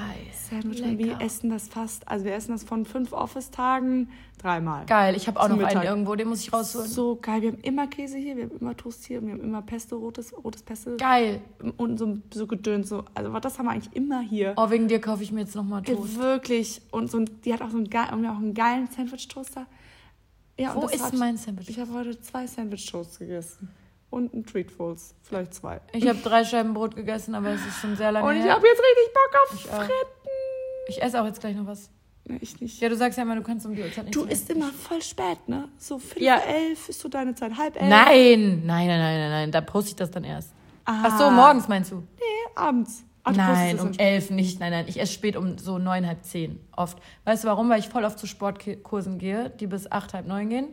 Sandwichmaker, 0.49 0.97
wir 0.97 1.21
essen 1.21 1.51
das 1.51 1.67
fast, 1.69 2.07
also 2.07 2.25
wir 2.25 2.33
essen 2.33 2.51
das 2.53 2.63
von 2.63 2.85
fünf 2.85 3.13
Office-Tagen 3.13 4.09
dreimal. 4.39 4.87
Geil, 4.87 5.15
ich 5.15 5.27
habe 5.27 5.39
auch 5.39 5.47
noch 5.47 5.57
einen 5.57 5.65
Mittag. 5.67 5.83
irgendwo, 5.85 6.15
den 6.15 6.27
muss 6.27 6.41
ich 6.41 6.51
rausholen. 6.51 6.87
So 6.89 7.19
geil. 7.21 7.43
Wir 7.43 7.51
haben 7.51 7.59
immer 7.61 7.85
Käse 7.85 8.17
hier, 8.17 8.35
wir 8.35 8.45
haben 8.45 8.57
immer 8.59 8.75
Toast 8.75 9.05
hier, 9.05 9.21
wir 9.21 9.33
haben 9.33 9.41
immer 9.41 9.61
Pesto, 9.61 9.95
rotes, 9.97 10.33
rotes 10.43 10.63
Pesto. 10.63 10.97
Geil. 10.97 11.41
Und 11.77 11.99
so, 11.99 12.17
so 12.33 12.47
gedöns. 12.47 12.89
So. 12.89 13.05
Also 13.13 13.31
das 13.39 13.59
haben 13.59 13.67
wir 13.67 13.71
eigentlich 13.73 13.95
immer 13.95 14.21
hier. 14.21 14.53
Oh, 14.57 14.71
wegen 14.71 14.87
dir 14.87 14.99
kaufe 14.99 15.21
ich 15.21 15.31
mir 15.31 15.41
jetzt 15.41 15.55
nochmal 15.55 15.83
Toast. 15.83 16.17
Wirklich. 16.17 16.81
Und 16.89 17.11
so 17.11 17.19
ein, 17.19 17.29
die 17.45 17.53
hat 17.53 17.61
auch 17.61 17.69
so 17.69 17.77
einen, 17.77 17.85
und 17.87 18.25
auch 18.25 18.37
einen 18.37 18.55
geilen 18.55 18.87
Sandwich-Toaster. 18.87 19.67
Ja, 20.57 20.73
Wo 20.75 20.79
und 20.81 20.91
ist 20.93 21.03
hat- 21.03 21.13
mein 21.13 21.37
Sandwich? 21.37 21.69
Ich 21.69 21.79
habe 21.79 21.93
heute 21.93 22.19
zwei 22.19 22.47
Sandwich-Toasts 22.47 23.19
gegessen. 23.19 23.69
Und 24.11 24.33
ein 24.33 24.45
Treatfuls. 24.45 25.15
Vielleicht 25.23 25.53
zwei. 25.55 25.79
Ich 25.93 26.07
habe 26.07 26.19
drei 26.19 26.43
Scheiben 26.43 26.73
Brot 26.75 26.95
gegessen, 26.95 27.33
aber 27.33 27.49
es 27.49 27.65
ist 27.65 27.79
schon 27.79 27.95
sehr 27.95 28.11
lange 28.11 28.27
Und 28.27 28.35
ich 28.35 28.47
habe 28.47 28.65
jetzt 28.67 28.79
richtig 28.79 29.13
Bock 29.13 29.41
auf 29.43 29.53
Ich 29.55 29.71
auch. 29.71 29.77
Fritten. 29.77 30.29
Ich 30.89 31.01
esse 31.01 31.21
auch 31.21 31.25
jetzt 31.25 31.39
gleich 31.39 31.55
noch 31.55 31.65
was. 31.65 31.89
Nee, 32.25 32.37
ich 32.41 32.59
nicht. 32.61 32.79
Ja, 32.81 32.89
du 32.89 32.95
sagst 32.97 33.17
ja 33.17 33.23
immer, 33.23 33.35
du 33.35 33.41
kannst 33.41 33.65
um 33.65 33.73
die 33.73 33.81
Uhrzeit 33.81 34.05
nicht 34.05 34.15
Du 34.15 34.25
isst 34.25 34.49
immer 34.51 34.67
voll 34.73 35.01
spät, 35.01 35.39
ne? 35.47 35.69
So 35.77 35.97
fünf, 35.97 36.21
Ja. 36.21 36.37
elf 36.37 36.87
ist 36.89 36.99
so 36.99 37.07
deine 37.09 37.33
Zeit. 37.33 37.57
Halb 37.57 37.77
elf. 37.77 37.89
Nein, 37.89 38.63
nein, 38.65 38.87
nein, 38.87 38.87
nein, 38.87 39.19
nein, 39.19 39.31
nein. 39.31 39.51
Da 39.51 39.61
poste 39.61 39.89
ich 39.91 39.95
das 39.95 40.11
dann 40.11 40.23
erst. 40.23 40.51
Ah. 40.85 41.03
Ach 41.05 41.17
so, 41.17 41.31
morgens 41.31 41.67
meinst 41.67 41.91
du? 41.91 41.95
Nee, 42.17 42.51
abends. 42.55 43.03
Ach, 43.23 43.31
nein, 43.35 43.79
um 43.79 43.91
elf 43.97 44.29
nicht. 44.29 44.59
Nein, 44.59 44.71
nein. 44.71 44.85
Ich 44.87 44.99
esse 44.99 45.13
spät 45.13 45.37
um 45.37 45.57
so 45.57 45.77
neun, 45.77 46.05
halb 46.05 46.23
zehn. 46.23 46.59
Oft. 46.75 46.97
Weißt 47.23 47.43
du 47.43 47.47
warum? 47.47 47.69
Weil 47.69 47.79
ich 47.79 47.87
voll 47.87 48.03
oft 48.03 48.19
zu 48.19 48.27
Sportkursen 48.27 49.19
gehe, 49.19 49.49
die 49.51 49.67
bis 49.67 49.89
acht, 49.91 50.13
halb 50.13 50.27
neun 50.27 50.49
gehen. 50.49 50.67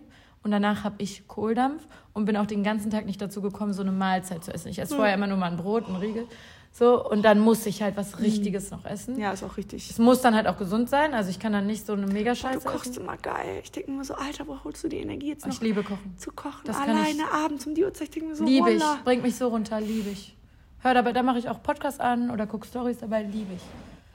Und 0.49 0.53
danach 0.53 0.82
habe 0.82 0.94
ich 1.03 1.28
Kohldampf 1.28 1.86
und 2.14 2.24
bin 2.24 2.34
auch 2.34 2.46
den 2.46 2.62
ganzen 2.64 2.90
Tag 2.90 3.05
nicht 3.05 3.20
dazu 3.20 3.42
gekommen, 3.42 3.74
so 3.74 3.82
eine 3.82 3.92
Mahlzeit 3.92 4.42
zu 4.42 4.51
essen. 4.55 4.68
Ich 4.68 4.78
esse 4.78 4.96
vorher 4.96 5.12
immer 5.12 5.26
nur 5.26 5.36
mal 5.36 5.51
ein 5.51 5.59
Brot, 5.59 5.86
ein 5.90 5.96
Riegel. 5.96 6.26
So, 6.72 7.05
und 7.07 7.20
dann 7.22 7.38
muss 7.38 7.66
ich 7.66 7.82
halt 7.82 7.99
was 7.99 8.18
Richtiges 8.18 8.70
noch 8.70 8.86
essen. 8.86 9.16
Mhm. 9.16 9.20
Ja, 9.20 9.32
ist 9.32 9.42
auch 9.42 9.59
richtig. 9.59 9.90
Es 9.90 9.99
muss 9.99 10.22
dann 10.22 10.34
halt 10.34 10.46
auch 10.46 10.57
gesund 10.57 10.88
sein. 10.88 11.12
Also 11.12 11.28
ich 11.28 11.38
kann 11.38 11.53
dann 11.53 11.66
nicht 11.66 11.84
so 11.84 11.92
eine 11.92 12.07
Du 12.07 12.12
Mega-Scheiße 12.14 12.66
kochst 12.66 12.92
essen. 12.92 13.03
immer 13.03 13.18
geil. 13.18 13.61
Ich 13.62 13.72
denke 13.72 13.90
mir 13.90 14.03
so, 14.05 14.14
Alter, 14.14 14.46
wo 14.49 14.57
holst 14.64 14.82
du 14.84 14.88
die 14.88 14.96
Energie 15.01 15.28
jetzt 15.28 15.44
noch 15.44 15.53
Ich 15.53 15.61
liebe 15.61 15.82
Kochen. 15.82 16.14
zu 16.16 16.30
kochen? 16.32 16.62
Das 16.64 16.76
Alleine 16.78 17.11
ich- 17.11 17.24
abends 17.44 17.66
um 17.66 17.74
die 17.74 17.84
Uhrzeit. 17.84 18.05
Ich 18.05 18.11
denke 18.12 18.30
mir 18.30 18.36
so, 18.36 18.44
Liebe 18.46 18.70
ich. 18.72 18.80
voila. 18.80 19.01
Bringt 19.05 19.22
mich 19.22 19.36
so 19.36 19.49
runter, 19.49 19.78
liebe 19.82 20.09
ich. 20.09 20.34
Hör 20.80 20.94
dabei, 20.94 21.12
da 21.12 21.22
mache 21.22 21.38
ich 21.40 21.51
auch 21.51 21.62
Podcast 21.62 22.01
an 22.01 22.30
oder 22.30 22.46
gucke 22.46 22.66
Stories 22.66 22.96
dabei, 23.01 23.22
liebe 23.22 23.53
ich. 23.53 23.61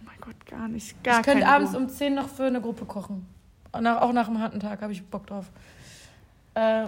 Oh 0.02 0.06
mein 0.08 0.16
Gott, 0.20 0.46
gar 0.48 0.68
nicht. 0.68 1.04
Gar 1.04 1.20
ich 1.20 1.26
könnte 1.28 1.46
abends 1.48 1.74
Ruhe. 1.76 1.82
um 1.82 1.90
10 1.90 2.16
noch 2.16 2.28
für 2.28 2.46
eine 2.46 2.60
Gruppe 2.60 2.86
kochen. 2.86 3.28
Und 3.76 3.84
nach, 3.84 4.02
auch 4.02 4.14
nach 4.14 4.28
einem 4.28 4.40
harten 4.40 4.60
Tag 4.60 4.82
habe 4.84 4.94
ich 4.94 5.04
Bock 5.04 5.26
drauf. 5.28 5.48
Äh, 6.56 6.86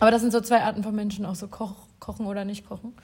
aber 0.00 0.10
das 0.10 0.22
sind 0.22 0.32
so 0.32 0.40
zwei 0.40 0.62
Arten 0.62 0.82
von 0.82 0.94
Menschen, 0.94 1.26
auch 1.26 1.34
so 1.34 1.48
Koch, 1.48 1.74
kochen 1.98 2.26
oder 2.26 2.44
nicht 2.44 2.66
kochen. 2.68 2.94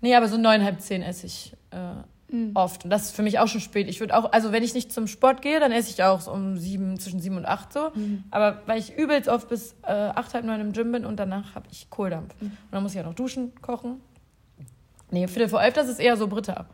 Nee, 0.00 0.14
aber 0.14 0.28
so 0.28 0.36
neun, 0.36 0.62
halb 0.62 0.80
zehn 0.80 1.02
esse 1.02 1.26
ich 1.26 1.54
äh, 1.70 2.02
Mhm. 2.32 2.52
oft. 2.54 2.84
Und 2.84 2.90
das 2.90 3.02
ist 3.02 3.16
für 3.16 3.22
mich 3.22 3.38
auch 3.38 3.46
schon 3.46 3.60
spät. 3.60 3.88
Ich 3.88 4.00
würde 4.00 4.16
auch, 4.16 4.32
also 4.32 4.52
wenn 4.52 4.62
ich 4.62 4.74
nicht 4.74 4.90
zum 4.90 5.06
Sport 5.06 5.42
gehe, 5.42 5.60
dann 5.60 5.70
esse 5.70 5.90
ich 5.90 6.02
auch 6.02 6.20
so 6.20 6.32
um 6.32 6.56
sieben, 6.56 6.98
zwischen 6.98 7.20
sieben 7.20 7.36
und 7.36 7.44
acht 7.44 7.72
so. 7.72 7.90
Mhm. 7.94 8.24
Aber 8.30 8.62
weil 8.66 8.78
ich 8.78 8.96
übelst 8.96 9.28
oft 9.28 9.48
bis 9.48 9.74
äh, 9.82 9.92
acht, 9.92 10.32
halb 10.34 10.44
neun 10.44 10.60
im 10.60 10.72
Gym 10.72 10.92
bin 10.92 11.04
und 11.04 11.16
danach 11.16 11.54
habe 11.54 11.66
ich 11.70 11.90
Kohldampf. 11.90 12.34
Mhm. 12.40 12.46
Und 12.46 12.56
dann 12.70 12.82
muss 12.82 12.92
ich 12.92 12.96
ja 12.96 13.04
noch 13.04 13.14
duschen, 13.14 13.52
kochen. 13.60 14.00
Nee, 15.10 15.28
Viertel 15.28 15.48
vor 15.50 15.62
elf, 15.62 15.74
das 15.74 15.88
ist 15.88 16.00
eher 16.00 16.16
so 16.16 16.26
Britta. 16.26 16.66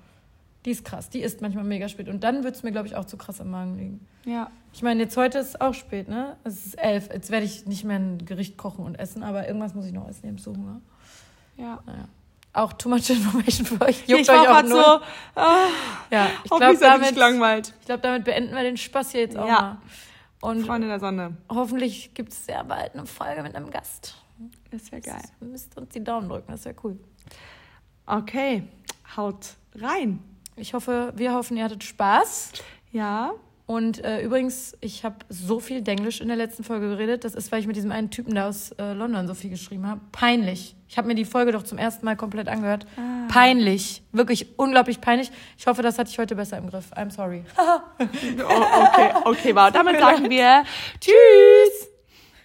Die 0.64 0.70
ist 0.72 0.84
krass, 0.84 1.08
die 1.08 1.20
isst 1.20 1.40
manchmal 1.40 1.64
mega 1.64 1.88
spät. 1.88 2.08
Und 2.08 2.24
dann 2.24 2.42
wird 2.44 2.56
es 2.56 2.62
mir, 2.62 2.72
glaube 2.72 2.88
ich, 2.88 2.96
auch 2.96 3.04
zu 3.04 3.16
krass 3.16 3.40
im 3.40 3.50
Magen 3.50 3.76
liegen. 3.78 4.06
Ja. 4.24 4.50
Ich 4.72 4.82
meine, 4.82 5.02
jetzt 5.02 5.16
heute 5.16 5.38
ist 5.38 5.60
auch 5.60 5.72
spät, 5.74 6.08
ne? 6.08 6.36
Es 6.44 6.66
ist 6.66 6.74
elf. 6.78 7.08
Jetzt 7.12 7.30
werde 7.30 7.46
ich 7.46 7.66
nicht 7.66 7.84
mehr 7.84 7.98
ein 7.98 8.24
Gericht 8.24 8.56
kochen 8.56 8.84
und 8.84 8.96
essen, 8.96 9.22
aber 9.22 9.46
irgendwas 9.46 9.74
muss 9.74 9.86
ich 9.86 9.92
noch 9.92 10.08
essen. 10.08 10.20
Ich 10.24 10.30
habe 10.32 10.40
so 10.40 10.52
Hunger. 10.54 10.80
Ja. 11.56 11.80
Naja. 11.86 12.08
Auch 12.52 12.72
too 12.72 12.88
much 12.88 13.08
information 13.10 13.66
für 13.66 13.80
euch. 13.82 14.02
Ich 14.02 14.08
Juckt 14.08 14.28
war 14.28 14.42
euch 14.42 14.48
auch 14.48 14.62
null. 14.62 14.70
so, 14.72 15.40
ah, 15.40 15.66
Ja, 16.10 16.28
ich 16.42 16.50
glaube, 16.50 16.76
damit, 16.78 17.00
nicht 17.02 17.14
gelangweilt. 17.14 17.72
ich 17.80 17.86
glaub, 17.86 18.02
damit 18.02 18.24
beenden 18.24 18.54
wir 18.54 18.62
den 18.62 18.76
Spaß 18.76 19.12
hier 19.12 19.20
jetzt 19.20 19.36
auch 19.38 19.46
Ja. 19.46 19.60
mal. 19.60 19.78
Und 20.40 20.64
Freunde 20.66 20.86
der 20.88 20.98
Sonne. 21.00 21.36
hoffentlich 21.48 22.14
gibt 22.14 22.32
es 22.32 22.46
sehr 22.46 22.62
bald 22.64 22.94
eine 22.94 23.06
Folge 23.06 23.42
mit 23.42 23.54
einem 23.54 23.70
Gast. 23.70 24.16
Das 24.70 24.90
wäre 24.92 25.02
geil. 25.02 25.22
Ihr 25.40 25.46
müsst 25.48 25.76
uns 25.76 25.88
die 25.90 26.02
Daumen 26.02 26.28
drücken, 26.28 26.50
das 26.52 26.64
wäre 26.64 26.76
cool. 26.84 26.98
Okay, 28.06 28.64
haut 29.16 29.54
rein. 29.74 30.20
Ich 30.58 30.74
hoffe, 30.74 31.12
wir 31.16 31.34
hoffen, 31.34 31.56
ihr 31.56 31.64
hattet 31.64 31.84
Spaß. 31.84 32.52
Ja. 32.92 33.32
Und 33.66 34.02
äh, 34.02 34.22
übrigens, 34.22 34.74
ich 34.80 35.04
habe 35.04 35.16
so 35.28 35.60
viel 35.60 35.82
Denglisch 35.82 36.22
in 36.22 36.28
der 36.28 36.38
letzten 36.38 36.64
Folge 36.64 36.88
geredet. 36.88 37.24
Das 37.24 37.34
ist, 37.34 37.52
weil 37.52 37.60
ich 37.60 37.66
mit 37.66 37.76
diesem 37.76 37.92
einen 37.92 38.10
Typen 38.10 38.34
da 38.34 38.48
aus 38.48 38.72
äh, 38.72 38.94
London 38.94 39.26
so 39.26 39.34
viel 39.34 39.50
geschrieben 39.50 39.86
habe. 39.86 40.00
Peinlich. 40.10 40.74
Ich 40.88 40.96
habe 40.96 41.06
mir 41.06 41.14
die 41.14 41.26
Folge 41.26 41.52
doch 41.52 41.62
zum 41.62 41.76
ersten 41.76 42.06
Mal 42.06 42.16
komplett 42.16 42.48
angehört. 42.48 42.86
Ah. 42.96 43.28
Peinlich. 43.28 44.02
Wirklich 44.10 44.58
unglaublich 44.58 45.02
peinlich. 45.02 45.30
Ich 45.58 45.66
hoffe, 45.66 45.82
das 45.82 45.98
hatte 45.98 46.08
ich 46.10 46.18
heute 46.18 46.34
besser 46.34 46.56
im 46.56 46.70
Griff. 46.70 46.90
I'm 46.94 47.10
sorry. 47.10 47.44
Oh, 48.00 48.84
okay, 48.84 49.12
okay, 49.24 49.54
wow. 49.54 49.70
Damit 49.70 49.98
sagen 49.98 50.30
wir 50.30 50.64
Tschüss. 50.98 51.97